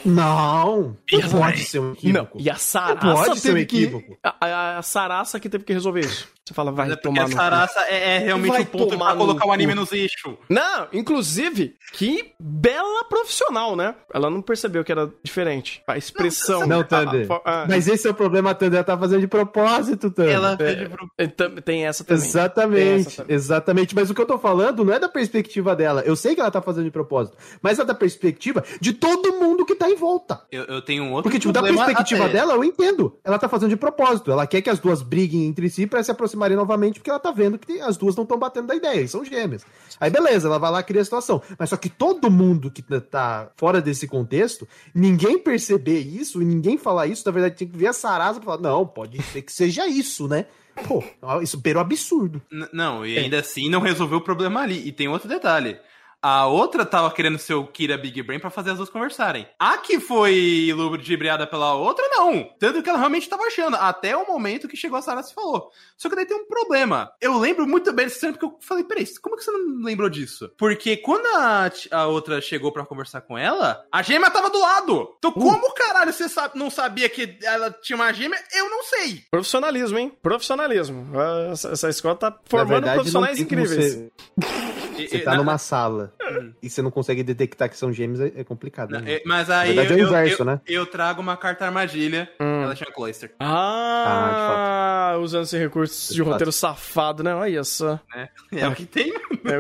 Não, 0.06 0.98
não 1.12 1.30
pode 1.30 1.64
ser 1.64 1.80
um 1.80 1.84
Não, 1.86 1.92
equívoco. 1.94 2.38
e 2.40 2.50
a 2.50 2.56
Sarasa 2.56 3.00
Pode 3.00 3.40
ser 3.40 3.50
um 3.50 3.54
teve 3.54 3.66
que... 3.66 3.78
equívoco. 3.84 4.18
A, 4.24 4.78
a, 4.78 4.82
Sarasa 4.82 5.40
que 5.40 5.50
teve 5.50 5.64
que 5.64 5.74
resolver 5.74 6.02
isso. 6.02 6.28
Você 6.46 6.54
fala, 6.54 6.74
vai 6.74 6.88
Mas 6.90 6.98
é 6.98 7.00
tomar 7.00 7.24
a. 7.24 7.28
Sarasa 7.30 7.80
é, 7.88 8.16
é 8.16 8.20
realmente 8.20 8.52
Vai 8.52 8.62
o 8.64 8.66
ponto 8.66 8.98
pra 8.98 9.16
colocar 9.16 9.48
o 9.48 9.52
anime 9.54 9.74
nos 9.74 9.94
eixos. 9.94 10.34
Não, 10.50 10.88
inclusive, 10.92 11.76
que 11.94 12.34
bela 12.38 13.06
profissional, 13.06 13.78
né? 13.78 13.96
Ela 14.14 14.30
não 14.30 14.42
percebeu 14.42 14.84
que 14.84 14.92
era 14.92 15.10
diferente. 15.24 15.82
A 15.88 15.98
expressão. 15.98 16.68
Não, 16.68 16.80
a- 16.80 16.82
a- 16.82 16.84
Thunder. 16.84 17.28
a- 17.46 17.66
Mas 17.70 17.88
esse 17.88 18.06
é 18.06 18.12
o 18.12 18.14
problema, 18.14 18.50
a 18.52 18.54
Thunder. 18.54 18.76
Ela 18.76 18.84
tá 18.84 18.98
fazendo 18.98 19.22
de 19.22 19.28
propósito, 19.28 20.12
Thunder. 20.12 20.34
Ela 20.36 20.52
É, 20.54 20.56
pede 20.58 20.90
pro 20.90 21.08
então, 21.18 21.56
tem 21.56 21.86
essa 21.86 22.04
também. 22.04 22.20
Tem 22.22 22.28
Exatamente, 22.30 23.08
essa 23.08 23.22
também. 23.22 23.36
exatamente. 23.36 23.96
Mas 23.96 24.10
o 24.10 24.14
que 24.14 24.20
eu 24.22 24.26
tô 24.26 24.38
falando 24.38 24.84
não 24.84 24.94
é 24.94 25.00
da 25.00 25.08
perspectiva 25.08 25.74
dela. 25.74 26.02
Eu 26.06 26.16
sei 26.18 26.36
que 26.36 26.42
ela 26.42 26.52
tá 26.52 26.62
fazendo 26.62 26.84
de 26.84 26.92
propósito, 26.92 27.38
mas 27.62 27.80
é 27.80 27.86
da 27.86 27.96
perspectiva 27.96 28.62
de 28.82 28.92
todo 28.92 29.40
mundo 29.40 29.66
que 29.66 29.76
tá 29.76 29.90
em 29.94 29.96
volta. 29.96 30.42
Eu, 30.52 30.64
eu 30.66 30.82
tenho 30.82 31.04
um 31.04 31.12
outro 31.12 31.24
Porque, 31.24 31.40
tipo, 31.40 31.54
da 31.54 31.62
perspectiva 31.64 32.26
até. 32.26 32.34
dela, 32.34 32.54
eu 32.54 32.64
entendo. 32.64 33.18
Ela 33.24 33.40
tá 33.40 33.48
fazendo 33.48 33.70
de 33.70 33.76
propósito. 33.78 34.32
Ela 34.32 34.46
quer 34.46 34.62
que 34.62 34.70
as 34.70 34.80
duas 34.80 35.02
briguem 35.02 35.46
entre 35.46 35.70
si 35.70 35.88
pra 35.88 36.04
se 36.04 36.12
aproximarem 36.12 36.58
novamente, 36.58 37.00
porque 37.00 37.10
ela 37.10 37.20
tá 37.20 37.32
vendo 37.32 37.58
que 37.58 37.80
as 37.80 37.96
duas 37.98 38.16
não 38.16 38.24
estão 38.24 38.38
batendo 38.38 38.68
da 38.68 38.76
ideia, 38.76 39.02
e 39.02 39.08
são 39.08 39.24
gêmeas. 39.24 39.66
Aí, 40.00 40.10
beleza, 40.10 40.48
ela 40.48 40.58
vai 40.60 40.72
lá 40.72 40.80
e 40.80 40.84
cria 40.84 41.02
a 41.02 41.06
situação. 41.06 41.42
Mas 41.58 41.70
só 41.70 41.78
que 41.78 41.90
todo 41.90 42.30
mundo 42.30 42.70
que 42.72 42.82
tá- 42.82 43.00
tá 43.02 43.52
fora 43.56 43.82
desse 43.82 44.08
contexto, 44.08 44.68
ninguém 44.94 45.38
perceber 45.40 46.00
isso 46.00 46.42
e 46.42 46.46
ninguém 46.46 46.78
falar 46.78 47.08
isso, 47.08 47.24
na 47.26 47.32
verdade, 47.32 47.56
tem 47.56 47.68
que 47.68 47.78
ver 47.78 47.88
a 47.88 47.94
Sarasa 47.94 48.40
pra 48.40 48.52
falar, 48.58 48.62
não, 48.62 48.86
pode 48.86 49.22
ser 49.24 49.42
que 49.42 49.52
seja 49.54 49.88
isso, 49.88 50.28
né? 50.28 50.46
Pô, 50.88 51.04
isso 51.44 51.60
beira 51.60 51.78
o 51.78 51.82
absurdo. 51.84 52.42
N- 52.52 52.68
Não, 52.74 53.06
e 53.06 53.16
ainda 53.20 53.40
assim 53.40 53.70
não 53.70 53.80
resolveu 53.80 54.18
o 54.18 54.22
problema 54.24 54.62
ali. 54.62 54.88
E 54.88 54.92
tem 54.92 55.08
outro 55.08 55.30
detalhe. 55.30 55.78
A 56.24 56.48
outra 56.48 56.86
tava 56.86 57.12
querendo 57.12 57.38
ser 57.38 57.54
o 57.54 57.68
Kira 57.68 57.98
Big 57.98 58.24
Brain 58.24 58.40
pra 58.40 58.50
fazer 58.50 58.72
as 58.72 58.78
duas 58.78 58.90
conversarem. 58.90 59.46
A 59.60 59.78
que 59.78 60.00
foi 60.00 60.72
ludibriada 60.74 61.46
pela 61.46 61.74
outra, 61.76 62.08
não. 62.12 62.50
Tanto 62.58 62.82
que 62.82 62.90
ela 62.90 62.98
realmente 62.98 63.28
tava 63.28 63.44
achando. 63.44 63.76
Até 63.76 64.16
o 64.16 64.26
momento 64.26 64.68
que 64.70 64.78
chegou 64.78 64.98
a 64.98 65.02
Sarah 65.02 65.20
e 65.20 65.34
falou. 65.34 65.70
Só 65.98 66.08
que 66.08 66.16
daí 66.16 66.26
tem 66.26 66.38
um 66.38 66.46
problema. 66.46 67.12
Eu 67.20 67.38
lembro 67.38 67.68
muito 67.68 67.92
bem 67.92 68.06
desse 68.06 68.22
cena 68.22 68.32
porque 68.32 68.46
eu 68.46 68.58
falei, 68.62 68.86
peraí, 68.86 69.06
como 69.22 69.36
que 69.36 69.44
você 69.44 69.52
não 69.52 69.84
lembrou 69.84 70.10
disso? 70.10 70.50
Porque 70.58 70.96
quando 70.96 71.26
a, 71.36 71.70
a 71.92 72.08
outra 72.08 72.40
chegou 72.40 72.72
pra 72.72 72.86
conversar 72.86 73.20
com 73.20 73.38
ela, 73.38 73.86
a 73.92 74.02
gêmea 74.02 74.32
tava 74.32 74.50
do 74.50 74.60
lado. 74.60 75.16
Então 75.18 75.32
como 75.34 75.74
caralho 75.74 76.14
você 76.14 76.30
sabe, 76.30 76.58
não 76.58 76.70
sabia 76.70 77.10
que 77.10 77.38
ela 77.44 77.70
tinha 77.70 77.98
uma 77.98 78.14
gêmea? 78.14 78.40
Eu 78.54 78.70
não 78.70 78.84
sei. 78.84 79.24
Profissionalismo, 79.30 80.00
hein? 80.00 80.18
Profissionalismo. 80.22 81.20
Ah, 81.20 81.50
Essa, 81.52 81.72
essa 81.72 81.90
escola 81.90 82.16
tá 82.16 82.40
formando 82.46 82.70
verdade, 82.70 82.96
profissionais 82.96 83.40
incríveis. 83.40 84.06
Você, 84.96 85.20
tá 85.20 85.32
na- 85.32 85.38
numa 85.38 85.58
sala 85.60 86.14
e 86.62 86.70
você 86.70 86.82
não 86.82 86.90
consegue 86.92 87.24
detectar 87.24 87.70
que 87.70 87.78
são 87.78 87.92
gêmeos, 87.92 88.20
é, 88.22 88.32
é 88.38 88.44
complicado. 88.44 88.92
né? 88.92 89.14
é, 89.14 89.22
Mas 89.26 89.50
aí 89.50 89.74
Na 89.76 89.82
verdade, 89.84 89.94
é 89.94 89.96
o 89.96 90.00
eu, 90.00 90.08
inverso, 90.08 90.42
eu- 90.42 90.46
né? 90.46 90.62
eu 90.68 90.86
trago 90.86 91.22
uma 91.22 91.36
carta 91.38 91.66
armadilha. 91.66 92.30
Ela 92.40 92.76
chama 92.76 92.92
Cloister. 92.92 93.32
Ah, 93.40 95.18
usando 95.22 95.44
esse 95.44 95.58
recurso 95.58 96.10
de 96.10 96.16
De 96.16 96.22
roteiro 96.22 96.52
safado, 96.52 97.24
né? 97.24 97.34
Olha 97.36 97.64
só. 97.64 98.00
né? 98.16 98.30
É 98.52 98.68
o 98.68 98.76
que 98.76 98.86
tem. 98.86 99.14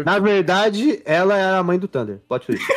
Na 0.05 0.19
verdade, 0.19 1.01
ela 1.05 1.38
é 1.38 1.55
a 1.57 1.64
mãe 1.64 1.77
do 1.77 1.88
Thunder. 1.88 2.19
Plot 2.27 2.45
twist. 2.47 2.65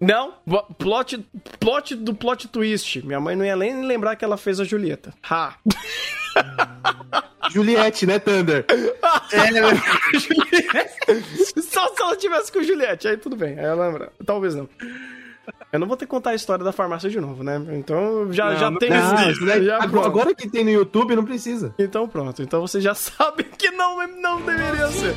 Não, 0.00 0.34
plot, 0.78 1.26
plot 1.58 1.96
do 1.96 2.14
plot 2.14 2.46
twist. 2.48 3.04
Minha 3.04 3.18
mãe 3.18 3.34
não 3.34 3.44
ia 3.44 3.56
nem 3.56 3.84
lembrar 3.84 4.14
que 4.14 4.24
ela 4.24 4.36
fez 4.36 4.60
a 4.60 4.64
Julieta. 4.64 5.12
Ha! 5.28 5.54
Juliette, 7.50 8.06
né, 8.06 8.18
Thunder? 8.18 8.64
Só 11.62 11.88
se 11.94 12.02
ela 12.02 12.16
tivesse 12.16 12.52
com 12.52 12.62
Juliette, 12.62 13.08
aí 13.08 13.16
tudo 13.16 13.36
bem. 13.36 13.58
Aí 13.58 13.64
ela 13.64 13.86
lembra. 13.86 14.12
Talvez 14.24 14.54
não. 14.54 14.68
Eu 15.72 15.78
não 15.78 15.86
vou 15.86 15.96
ter 15.96 16.06
que 16.06 16.10
contar 16.10 16.30
a 16.30 16.34
história 16.34 16.64
da 16.64 16.72
farmácia 16.72 17.10
de 17.10 17.20
novo, 17.20 17.42
né? 17.42 17.60
Então 17.72 18.32
já, 18.32 18.50
Não, 18.50 18.58
já 18.58 18.70
não 18.70 18.78
tem 18.78 18.90
isso 18.90 19.46
já 19.64 19.82
agora, 19.82 20.06
agora 20.06 20.34
que 20.34 20.48
tem 20.48 20.64
no 20.64 20.70
YouTube, 20.70 21.16
não 21.16 21.24
precisa. 21.24 21.74
Então 21.78 22.08
pronto. 22.08 22.42
Então 22.42 22.60
você 22.60 22.80
já 22.80 22.92
sabe 22.94 23.44
que 23.44 23.70
não, 23.70 24.06
não 24.08 24.40
deveria 24.42 24.88
ser. 24.88 25.14